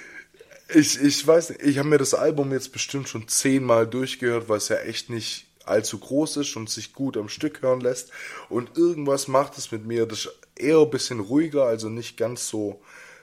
Ich, 0.74 1.02
ich 1.02 1.26
weiß 1.26 1.52
nicht, 1.52 1.64
ich 1.64 1.78
habe 1.80 1.90
mir 1.90 1.98
das 1.98 2.14
Album 2.14 2.52
jetzt 2.52 2.72
bestimmt 2.72 3.10
schon 3.10 3.28
zehnmal 3.28 3.88
durchgehört, 3.88 4.48
weil 4.48 4.58
es 4.58 4.70
ja 4.70 4.78
echt 4.78 5.10
nicht 5.10 5.48
allzu 5.66 5.98
groß 5.98 6.38
ist 6.38 6.56
und 6.56 6.70
sich 6.70 6.94
gut 6.94 7.18
am 7.18 7.30
Stück 7.30 7.64
hören 7.64 7.82
lässt. 7.82 8.12
Und 8.50 8.78
irgendwas 8.78 9.28
macht 9.28 9.58
es 9.58 9.72
mit 9.72 9.86
mir, 9.86 10.06
das 10.06 10.26
ist 10.26 10.40
eher 10.56 10.80
ein 10.80 10.90
bisschen 10.90 11.20
ruhiger, 11.20 11.64
also 11.64 11.90
nicht 11.90 12.18
ganz 12.18 12.48
so, 12.48 12.80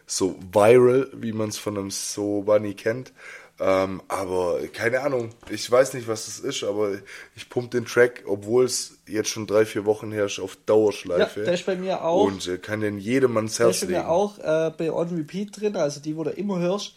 so 0.06 0.36
viral, 0.52 1.08
wie 1.14 1.32
man 1.32 1.48
es 1.48 1.58
von 1.58 1.78
einem 1.78 1.90
So 1.90 2.42
Bunny 2.42 2.74
kennt. 2.74 3.12
Ähm, 3.60 4.02
aber 4.08 4.60
keine 4.72 5.00
Ahnung, 5.00 5.30
ich 5.50 5.70
weiß 5.70 5.94
nicht, 5.94 6.08
was 6.08 6.26
das 6.26 6.40
ist, 6.40 6.64
aber 6.64 6.98
ich 7.36 7.48
pumpe 7.48 7.78
den 7.78 7.84
Track, 7.84 8.24
obwohl 8.26 8.64
es 8.64 8.98
jetzt 9.06 9.28
schon 9.28 9.46
drei, 9.46 9.64
vier 9.64 9.84
Wochen 9.84 10.10
her 10.10 10.26
ist, 10.26 10.40
auf 10.40 10.56
Dauerschleife. 10.66 11.40
Ja, 11.40 11.44
der 11.44 11.54
ist 11.54 11.66
bei 11.66 11.76
mir 11.76 12.02
auch. 12.02 12.24
Und 12.24 12.48
äh, 12.48 12.58
kann 12.58 12.80
den 12.80 12.98
jedem 12.98 13.36
ans 13.36 13.58
Herz 13.58 13.82
legen. 13.82 13.92
Der 13.92 14.00
ist 14.00 14.06
bei 14.06 14.08
mir 14.08 14.14
auch 14.14 14.38
äh, 14.38 14.72
bei 14.76 14.92
On 14.92 15.08
Repeat 15.14 15.60
drin, 15.60 15.76
also 15.76 16.00
die, 16.00 16.16
wo 16.16 16.24
du 16.24 16.30
immer 16.30 16.58
hörst. 16.58 16.94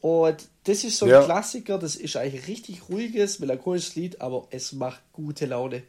Und 0.00 0.48
das 0.64 0.82
ist 0.84 0.96
so 0.96 1.04
ein 1.06 1.12
ja. 1.12 1.22
Klassiker, 1.22 1.78
das 1.78 1.94
ist 1.96 2.16
eigentlich 2.16 2.48
richtig 2.48 2.88
ruhiges, 2.88 3.38
melancholisches 3.38 3.94
Lied, 3.96 4.20
aber 4.20 4.48
es 4.50 4.72
macht 4.72 5.00
gute 5.12 5.46
Laune. 5.46 5.82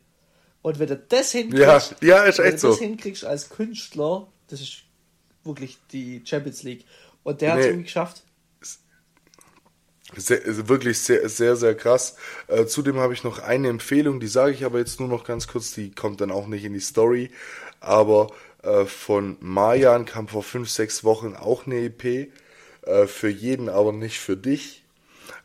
Und 0.61 0.79
wenn 0.79 0.87
du 0.87 0.97
das 0.97 1.31
hinkriegst, 1.31 1.95
ja, 2.01 2.07
ja, 2.07 2.23
ist 2.23 2.39
echt 2.39 2.45
wenn 2.45 2.51
du 2.53 2.59
so. 2.59 2.69
das 2.69 2.79
hinkriegst 2.79 3.25
als 3.25 3.49
Künstler, 3.49 4.27
das 4.47 4.61
ist 4.61 4.83
wirklich 5.43 5.77
die 5.91 6.21
Champions 6.25 6.63
League. 6.63 6.85
Und 7.23 7.41
der 7.41 7.49
nee. 7.49 7.53
hat 7.53 7.59
es 7.61 7.65
irgendwie 7.67 7.83
geschafft. 7.85 8.23
Sehr, 10.17 10.43
also 10.45 10.67
wirklich 10.67 10.99
sehr, 10.99 11.27
sehr, 11.29 11.55
sehr 11.55 11.75
krass. 11.75 12.15
Äh, 12.47 12.65
zudem 12.65 12.97
habe 12.97 13.13
ich 13.13 13.23
noch 13.23 13.39
eine 13.39 13.69
Empfehlung, 13.69 14.19
die 14.19 14.27
sage 14.27 14.51
ich 14.51 14.65
aber 14.65 14.79
jetzt 14.79 14.99
nur 14.99 15.07
noch 15.07 15.23
ganz 15.23 15.47
kurz, 15.47 15.71
die 15.71 15.91
kommt 15.91 16.19
dann 16.19 16.31
auch 16.31 16.47
nicht 16.47 16.65
in 16.65 16.73
die 16.73 16.79
Story. 16.81 17.31
Aber 17.79 18.27
äh, 18.63 18.85
von 18.85 19.37
Marjan 19.39 20.05
kam 20.05 20.27
vor 20.27 20.43
fünf, 20.43 20.69
sechs 20.69 21.03
Wochen 21.03 21.35
auch 21.35 21.65
eine 21.65 21.85
EP. 21.85 22.29
Äh, 22.83 23.07
für 23.07 23.29
jeden, 23.29 23.69
aber 23.69 23.93
nicht 23.93 24.19
für 24.19 24.37
dich. 24.37 24.83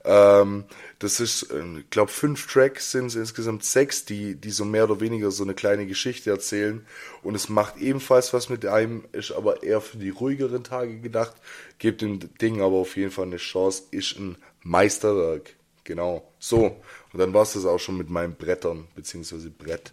Ähm, 0.04 0.64
das 0.98 1.20
ist, 1.20 1.50
ähm, 1.52 1.78
ich 1.80 1.90
glaube, 1.90 2.10
fünf 2.10 2.46
Tracks 2.46 2.92
sind 2.92 3.06
es 3.06 3.16
insgesamt 3.16 3.64
sechs, 3.64 4.04
die, 4.04 4.36
die 4.36 4.50
so 4.50 4.64
mehr 4.64 4.84
oder 4.84 5.00
weniger 5.00 5.30
so 5.30 5.42
eine 5.44 5.54
kleine 5.54 5.86
Geschichte 5.86 6.30
erzählen. 6.30 6.86
Und 7.22 7.34
es 7.34 7.48
macht 7.48 7.76
ebenfalls 7.76 8.32
was 8.32 8.48
mit 8.48 8.64
einem, 8.64 9.04
ist 9.12 9.32
aber 9.32 9.62
eher 9.62 9.80
für 9.80 9.98
die 9.98 10.10
ruhigeren 10.10 10.64
Tage 10.64 10.98
gedacht. 11.00 11.34
Gebt 11.78 12.00
dem 12.02 12.20
Ding 12.38 12.62
aber 12.62 12.76
auf 12.76 12.96
jeden 12.96 13.10
Fall 13.10 13.26
eine 13.26 13.36
Chance. 13.36 13.84
Ist 13.90 14.18
ein 14.18 14.36
Meisterwerk. 14.66 15.54
Genau. 15.84 16.28
So. 16.38 16.76
Und 17.12 17.18
dann 17.18 17.32
war 17.32 17.42
es 17.42 17.52
das 17.52 17.64
auch 17.64 17.78
schon 17.78 17.96
mit 17.96 18.10
meinen 18.10 18.34
Brettern, 18.34 18.88
beziehungsweise 18.94 19.50
Brett. 19.50 19.92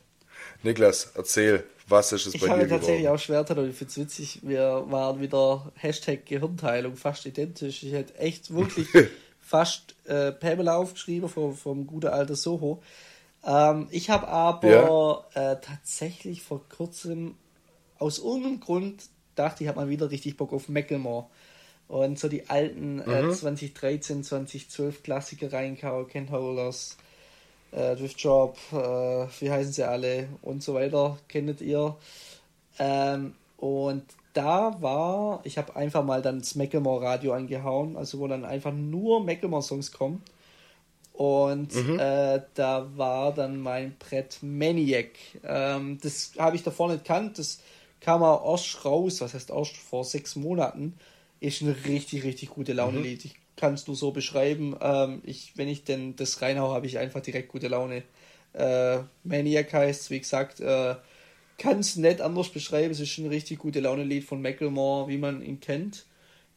Niklas, 0.64 1.12
erzähl, 1.16 1.64
was 1.88 2.12
ist 2.12 2.26
es 2.26 2.34
bei 2.34 2.40
dir 2.40 2.46
Ich 2.46 2.52
habe 2.52 2.68
tatsächlich 2.68 3.08
auch 3.08 3.20
Schwerter 3.20 3.58
und 3.58 3.70
ich 3.70 3.76
finde 3.76 3.92
es 3.92 3.98
witzig, 3.98 4.40
wir 4.44 4.86
waren 4.88 5.22
wieder 5.22 5.72
Hashtag 5.76 6.26
Gehirnteilung 6.26 6.96
fast 6.96 7.26
identisch. 7.26 7.84
Ich 7.84 7.94
hätte 7.94 8.18
echt 8.18 8.54
wirklich 8.54 8.88
fast 9.40 9.96
äh, 10.06 10.32
Pamela 10.32 10.78
aufgeschrieben 10.78 11.30
vom, 11.30 11.56
vom 11.56 11.86
guten 11.86 12.08
alten 12.08 12.36
Soho. 12.36 12.82
Ähm, 13.46 13.88
ich 13.92 14.10
habe 14.10 14.28
aber 14.28 15.28
ja. 15.36 15.52
äh, 15.52 15.62
tatsächlich 15.62 16.42
vor 16.42 16.68
kurzem 16.70 17.36
aus 18.00 18.20
irgendeinem 18.20 18.60
Grund 18.60 19.04
dachte 19.36 19.64
ich, 19.64 19.68
habe 19.68 19.80
mal 19.80 19.90
wieder 19.90 20.10
richtig 20.12 20.38
Bock 20.38 20.54
auf 20.54 20.70
Macklemore. 20.70 21.28
Und 21.94 22.18
so 22.18 22.28
die 22.28 22.50
alten 22.50 23.02
äh, 23.02 23.22
mhm. 23.22 23.30
äh, 23.30 23.34
2013, 23.34 24.24
2012 24.24 25.04
Klassiker 25.04 25.54
reinkauen, 25.54 26.08
Ken 26.08 26.32
Holders, 26.32 26.98
äh, 27.72 27.96
Drift 27.96 28.20
Job, 28.20 28.58
äh, 28.72 28.76
wie 29.40 29.52
heißen 29.52 29.74
sie 29.74 29.84
alle 29.84 30.28
und 30.42 30.64
so 30.64 30.74
weiter, 30.74 31.20
kennt 31.28 31.62
ihr. 31.62 31.96
Ähm, 32.80 33.36
und 33.58 34.06
da 34.34 34.76
war, 34.82 35.42
ich 35.44 35.60
habe 35.60 35.76
einfach 35.76 36.04
mal 36.04 36.24
dann 36.24 36.40
das 36.40 36.56
Macklemore 36.56 37.06
Radio 37.06 37.34
angehauen, 37.34 37.96
also 37.96 38.18
wo 38.18 38.28
dann 38.28 38.44
einfach 38.44 38.74
nur 38.74 39.24
Macklemore 39.24 39.62
Songs 39.62 39.92
kommen. 39.92 40.24
Und 41.14 41.76
mhm. 41.76 42.00
äh, 42.00 42.42
da 42.56 42.88
war 42.96 43.36
dann 43.36 43.60
mein 43.60 43.96
Brett 44.00 44.40
Maniac. 44.42 45.12
Ähm, 45.44 46.00
das 46.02 46.32
habe 46.40 46.56
ich 46.56 46.64
davor 46.64 46.92
nicht 46.92 47.06
kannt. 47.06 47.38
Das 47.38 47.60
kam 48.02 48.24
auch 48.24 48.52
erst 48.52 48.84
raus, 48.84 49.22
was 49.22 49.36
heißt 49.36 49.52
erst 49.52 49.78
vor 49.78 50.04
sechs 50.04 50.36
Monaten 50.36 50.98
ist 51.44 51.62
ein 51.62 51.76
richtig, 51.86 52.24
richtig 52.24 52.50
gute 52.50 52.74
Laune-Lied. 52.74 53.26
Mhm. 53.26 53.32
Ich 53.32 53.36
kann 53.58 53.74
es 53.74 53.86
nur 53.86 53.96
so 53.96 54.12
beschreiben. 54.12 54.76
Ähm, 54.82 55.22
ich, 55.26 55.54
wenn 55.56 55.68
ich 55.68 55.84
denn 55.84 56.16
das 56.16 56.42
reinhau, 56.42 56.74
habe 56.74 56.86
ich 56.86 56.98
einfach 56.98 57.22
direkt 57.22 57.50
gute 57.50 57.68
Laune. 57.68 58.04
Äh, 58.54 59.00
Maniac 59.24 59.74
heißt 59.74 60.10
wie 60.10 60.20
gesagt, 60.20 60.60
äh, 60.62 60.96
kann 61.58 61.80
es 61.80 61.98
nicht 61.98 62.22
anders 62.22 62.50
beschreiben. 62.50 62.92
Es 62.92 63.00
ist 63.00 63.18
ein 63.18 63.28
richtig 63.28 63.60
gute 63.60 63.82
Laune-Lied 63.82 64.24
von 64.24 64.42
Macklemore, 64.42 65.10
wie 65.10 65.18
man 65.18 65.42
ihn 65.44 65.60
kennt, 65.60 66.06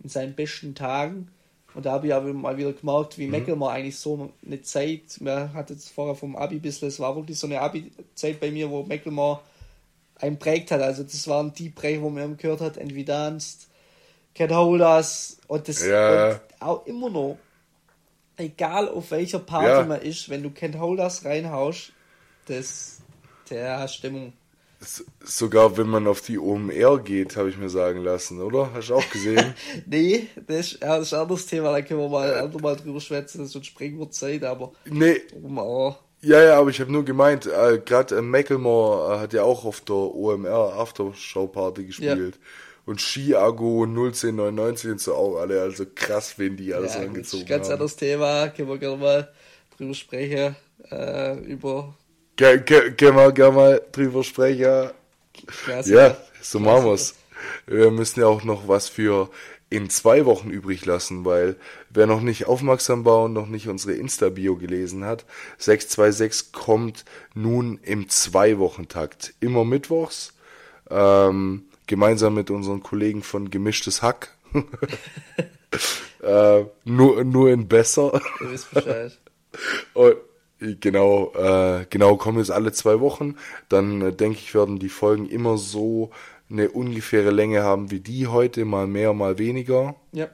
in 0.02 0.08
seinen 0.08 0.34
besten 0.34 0.74
Tagen. 0.74 1.28
Und 1.74 1.84
da 1.84 1.92
habe 1.92 2.06
ich 2.06 2.14
aber 2.14 2.32
mal 2.32 2.56
wieder 2.56 2.72
gemerkt, 2.72 3.18
wie 3.18 3.26
mhm. 3.26 3.32
Macklemore 3.32 3.72
eigentlich 3.72 3.98
so 3.98 4.32
eine 4.46 4.62
Zeit, 4.62 5.20
man 5.20 5.52
hat 5.52 5.70
jetzt 5.70 5.90
vorher 5.90 6.14
vom 6.14 6.36
Abi 6.36 6.56
ein 6.56 6.62
bisschen, 6.62 6.88
es 6.88 7.00
war 7.00 7.16
wirklich 7.16 7.38
so 7.38 7.48
eine 7.48 7.60
Abi-Zeit 7.60 8.40
bei 8.40 8.50
mir, 8.50 8.70
wo 8.70 8.84
Macklemore 8.84 9.40
einen 10.14 10.38
prägt 10.38 10.70
hat. 10.70 10.80
Also 10.80 11.02
das 11.02 11.26
waren 11.26 11.52
die 11.52 11.70
Brecher, 11.70 12.02
wo 12.02 12.08
man 12.08 12.36
gehört 12.36 12.60
hat, 12.60 12.76
Envidanced, 12.76 13.68
Cat 14.36 14.50
Holders 14.52 15.38
und 15.48 15.66
das 15.66 15.84
ja. 15.84 16.28
und 16.28 16.40
auch 16.60 16.86
immer 16.86 17.08
noch, 17.08 17.38
egal 18.36 18.88
auf 18.88 19.10
welcher 19.10 19.38
Party 19.38 19.68
ja. 19.68 19.84
man 19.84 20.02
ist, 20.02 20.28
wenn 20.28 20.42
du 20.42 20.50
Cat 20.50 20.78
Holders 20.78 21.24
reinhaust, 21.24 21.92
das, 22.46 22.98
der 23.50 23.80
hat 23.80 23.90
Stimmung. 23.90 24.34
Sogar 25.24 25.78
wenn 25.78 25.88
man 25.88 26.06
auf 26.06 26.20
die 26.20 26.38
OMR 26.38 26.98
geht, 26.98 27.36
habe 27.36 27.48
ich 27.48 27.56
mir 27.56 27.70
sagen 27.70 28.04
lassen, 28.04 28.42
oder? 28.42 28.74
Hast 28.74 28.90
du 28.90 28.96
auch 28.96 29.10
gesehen? 29.10 29.54
nee, 29.86 30.28
das 30.46 30.72
ist, 30.72 30.82
das 30.82 31.00
ist 31.00 31.14
ein 31.14 31.20
anderes 31.20 31.46
Thema, 31.46 31.72
da 31.72 31.80
können 31.80 32.00
wir 32.00 32.08
mal, 32.10 32.30
äh, 32.30 32.62
mal 32.62 32.76
drüber 32.76 33.00
schwätzen, 33.00 33.42
das 33.42 33.54
wird 33.54 33.64
springen 33.64 34.12
Zeit, 34.12 34.44
aber. 34.44 34.72
Nee. 34.84 35.22
OMR. 35.42 35.98
Ja, 36.20 36.42
ja, 36.42 36.58
aber 36.58 36.70
ich 36.70 36.80
habe 36.80 36.92
nur 36.92 37.04
gemeint, 37.04 37.46
äh, 37.46 37.80
gerade 37.82 38.18
äh, 38.18 38.22
Macklemore 38.22 39.14
äh, 39.14 39.18
hat 39.20 39.32
ja 39.32 39.44
auch 39.44 39.64
auf 39.64 39.80
der 39.80 39.96
OMR 39.96 40.74
Aftershow 40.74 41.46
Party 41.46 41.86
gespielt. 41.86 42.34
Ja. 42.34 42.40
Und 42.86 43.00
Chiago 43.00 43.84
01099 43.84 44.90
und 44.92 45.00
so 45.00 45.14
auch 45.14 45.40
alle, 45.40 45.60
also 45.60 45.84
krass, 45.94 46.38
wenn 46.38 46.56
die 46.56 46.72
alles 46.72 46.94
ja, 46.94 47.00
angezogen 47.00 47.42
haben. 47.42 47.48
Ganz 47.48 47.68
anderes 47.68 47.96
Thema, 47.96 48.48
können 48.48 48.68
wir 48.68 48.78
gerne 48.78 48.96
mal 48.96 49.28
drüber 49.76 49.94
sprechen, 49.94 50.56
äh, 50.90 51.38
über 51.40 51.94
Ge 52.36 52.60
ge 52.60 52.92
können 52.92 53.16
wir 53.16 53.32
gerne 53.32 53.56
mal 53.56 53.82
drüber 53.92 54.22
sprechen. 54.22 54.90
Klasse. 55.64 55.94
Ja, 55.94 56.16
so 56.42 56.60
machen 56.60 56.84
wir's. 56.84 57.14
Wir 57.66 57.90
müssen 57.90 58.20
ja 58.20 58.26
auch 58.26 58.44
noch 58.44 58.68
was 58.68 58.88
für 58.88 59.30
in 59.70 59.90
zwei 59.90 60.26
Wochen 60.26 60.50
übrig 60.50 60.84
lassen, 60.84 61.24
weil 61.24 61.56
wer 61.90 62.06
noch 62.06 62.20
nicht 62.20 62.46
aufmerksam 62.46 63.04
war 63.04 63.24
und 63.24 63.32
noch 63.32 63.48
nicht 63.48 63.68
unsere 63.68 63.94
Insta-Bio 63.94 64.56
gelesen 64.56 65.04
hat, 65.04 65.24
626 65.58 66.52
kommt 66.52 67.04
nun 67.34 67.78
im 67.82 68.08
Zwei-Wochen-Takt. 68.08 69.34
Immer 69.40 69.64
mittwochs, 69.64 70.34
ähm, 70.90 71.64
gemeinsam 71.86 72.34
mit 72.34 72.50
unseren 72.50 72.82
Kollegen 72.82 73.22
von 73.22 73.50
Gemischtes 73.50 74.02
Hack. 74.02 74.36
äh, 76.22 76.64
nur, 76.84 77.24
nur 77.24 77.50
in 77.50 77.68
besser. 77.68 78.20
Ihr 78.40 78.50
wisst 78.50 78.72
Bescheid. 78.72 79.18
Und 79.94 80.16
Genau, 80.58 81.32
äh, 81.34 81.84
genau, 81.90 82.16
kommen 82.16 82.38
jetzt 82.38 82.50
alle 82.50 82.72
zwei 82.72 83.00
Wochen. 83.00 83.36
Dann 83.68 84.00
äh, 84.00 84.12
denke 84.12 84.38
ich, 84.38 84.54
werden 84.54 84.78
die 84.78 84.88
Folgen 84.88 85.28
immer 85.28 85.58
so 85.58 86.10
eine 86.50 86.70
ungefähre 86.70 87.30
Länge 87.30 87.62
haben 87.62 87.90
wie 87.90 88.00
die 88.00 88.26
heute, 88.26 88.64
mal 88.64 88.86
mehr, 88.86 89.12
mal 89.12 89.38
weniger. 89.38 89.96
Ja. 90.12 90.28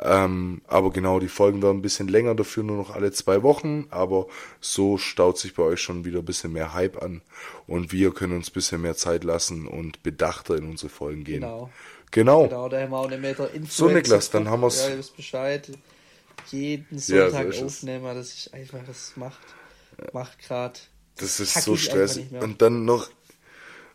Ähm, 0.00 0.62
aber 0.66 0.90
genau, 0.90 1.20
die 1.20 1.28
Folgen 1.28 1.62
werden 1.62 1.78
ein 1.78 1.82
bisschen 1.82 2.08
länger, 2.08 2.34
dafür 2.34 2.62
nur 2.62 2.76
noch 2.76 2.90
alle 2.90 3.12
zwei 3.12 3.42
Wochen. 3.42 3.86
Aber 3.90 4.26
so 4.60 4.98
staut 4.98 5.38
sich 5.38 5.54
bei 5.54 5.62
euch 5.62 5.80
schon 5.80 6.04
wieder 6.04 6.20
ein 6.20 6.24
bisschen 6.24 6.52
mehr 6.52 6.72
Hype 6.74 7.02
an. 7.02 7.20
Und 7.66 7.92
wir 7.92 8.12
können 8.12 8.36
uns 8.36 8.50
ein 8.50 8.54
bisschen 8.54 8.80
mehr 8.82 8.96
Zeit 8.96 9.24
lassen 9.24 9.66
und 9.66 10.02
bedachter 10.02 10.56
in 10.56 10.68
unsere 10.68 10.88
Folgen 10.88 11.24
gehen. 11.24 11.42
Genau. 11.42 11.70
Genau. 12.10 12.44
Genau, 12.44 12.68
da 12.68 12.80
haben 12.80 12.90
wir 12.90 12.98
auch 12.98 13.06
eine 13.06 13.16
Meter 13.16 13.48
So, 13.68 13.88
Niklas, 13.88 14.30
dann 14.30 14.48
haben 14.48 14.60
wir 14.60 14.66
es. 14.66 14.82
Ja, 14.82 14.90
ihr 14.90 14.98
wisst 14.98 15.16
Bescheid 15.16 15.72
jeden 16.50 16.98
Sonntag 16.98 17.46
ja, 17.46 17.52
so 17.52 17.66
aufnehmen, 17.66 18.04
das 18.14 18.34
ist 18.34 18.54
einfach, 18.54 18.80
das 18.86 19.12
macht, 19.16 19.40
macht 20.12 20.38
gerade. 20.40 20.78
Das 21.16 21.40
ist 21.40 21.62
so 21.62 21.76
stressig. 21.76 22.32
Und 22.40 22.62
dann 22.62 22.84
noch, 22.84 23.10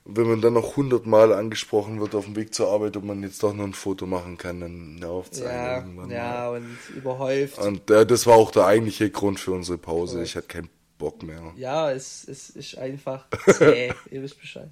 wenn 0.09 0.27
man 0.27 0.41
dann 0.41 0.53
noch 0.53 0.77
hundertmal 0.77 1.33
angesprochen 1.33 1.99
wird 1.99 2.15
auf 2.15 2.25
dem 2.25 2.35
Weg 2.37 2.53
zur 2.53 2.69
Arbeit, 2.69 2.95
ob 2.95 3.03
man 3.03 3.21
jetzt 3.23 3.43
doch 3.43 3.53
noch 3.53 3.65
ein 3.65 3.73
Foto 3.73 4.05
machen 4.05 4.37
kann, 4.37 4.61
dann 4.61 4.95
eine 4.95 5.07
Aufzeichnung. 5.09 6.09
Ja, 6.09 6.17
ja 6.17 6.49
und 6.49 6.77
überhäuft. 6.95 7.59
Und 7.59 7.91
äh, 7.91 8.05
das 8.05 8.25
war 8.25 8.35
auch 8.35 8.51
der 8.51 8.65
eigentliche 8.65 9.09
Grund 9.09 9.39
für 9.39 9.51
unsere 9.51 9.77
Pause. 9.77 10.13
Correct. 10.13 10.29
Ich 10.29 10.35
hatte 10.37 10.47
keinen 10.47 10.69
Bock 10.97 11.23
mehr. 11.23 11.41
Ja, 11.57 11.91
es, 11.91 12.25
es 12.27 12.49
ist 12.49 12.77
einfach 12.77 13.25
zäh. 13.57 13.93
Ihr 14.09 14.21
wisst 14.21 14.39
Bescheid. 14.39 14.69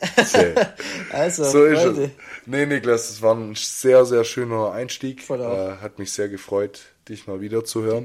also, 1.12 1.44
so 1.44 1.64
ist 1.64 1.84
es. 1.84 2.10
Nee, 2.46 2.66
Niklas, 2.66 3.08
das 3.08 3.22
war 3.22 3.36
ein 3.36 3.54
sehr, 3.54 4.04
sehr 4.04 4.24
schöner 4.24 4.72
Einstieg. 4.72 5.30
Äh, 5.30 5.76
hat 5.80 6.00
mich 6.00 6.10
sehr 6.10 6.28
gefreut, 6.28 6.82
dich 7.08 7.28
mal 7.28 7.40
wieder 7.40 7.64
zu 7.64 7.82
hören. 7.82 8.04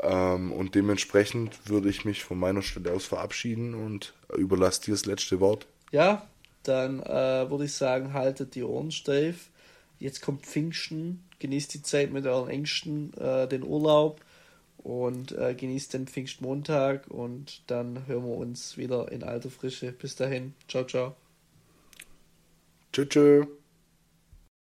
Ähm, 0.00 0.52
und 0.52 0.74
dementsprechend 0.74 1.70
würde 1.70 1.88
ich 1.88 2.04
mich 2.04 2.24
von 2.24 2.38
meiner 2.38 2.60
Stelle 2.60 2.92
aus 2.92 3.06
verabschieden 3.06 3.74
und 3.74 4.12
überlasse 4.36 4.82
dir 4.82 4.90
das 4.92 5.06
letzte 5.06 5.40
Wort. 5.40 5.66
Ja, 5.94 6.26
dann 6.64 6.98
äh, 7.02 7.48
würde 7.48 7.66
ich 7.66 7.72
sagen, 7.72 8.14
haltet 8.14 8.56
die 8.56 8.64
Ohren 8.64 8.90
steif. 8.90 9.50
Jetzt 10.00 10.22
kommt 10.22 10.44
Pfingsten, 10.44 11.22
genießt 11.38 11.72
die 11.72 11.82
Zeit 11.82 12.10
mit 12.10 12.26
euren 12.26 12.50
Ängsten, 12.50 13.14
äh, 13.14 13.46
den 13.46 13.62
Urlaub 13.62 14.20
und 14.78 15.30
äh, 15.38 15.54
genießt 15.54 15.94
den 15.94 16.08
Pfingstmontag 16.08 17.06
und 17.06 17.62
dann 17.68 18.08
hören 18.08 18.24
wir 18.24 18.36
uns 18.36 18.76
wieder 18.76 19.12
in 19.12 19.22
alter 19.22 19.50
Frische. 19.50 19.92
Bis 19.92 20.16
dahin, 20.16 20.54
ciao, 20.66 20.82
ciao. 20.84 21.14
Tschüss. 22.92 23.63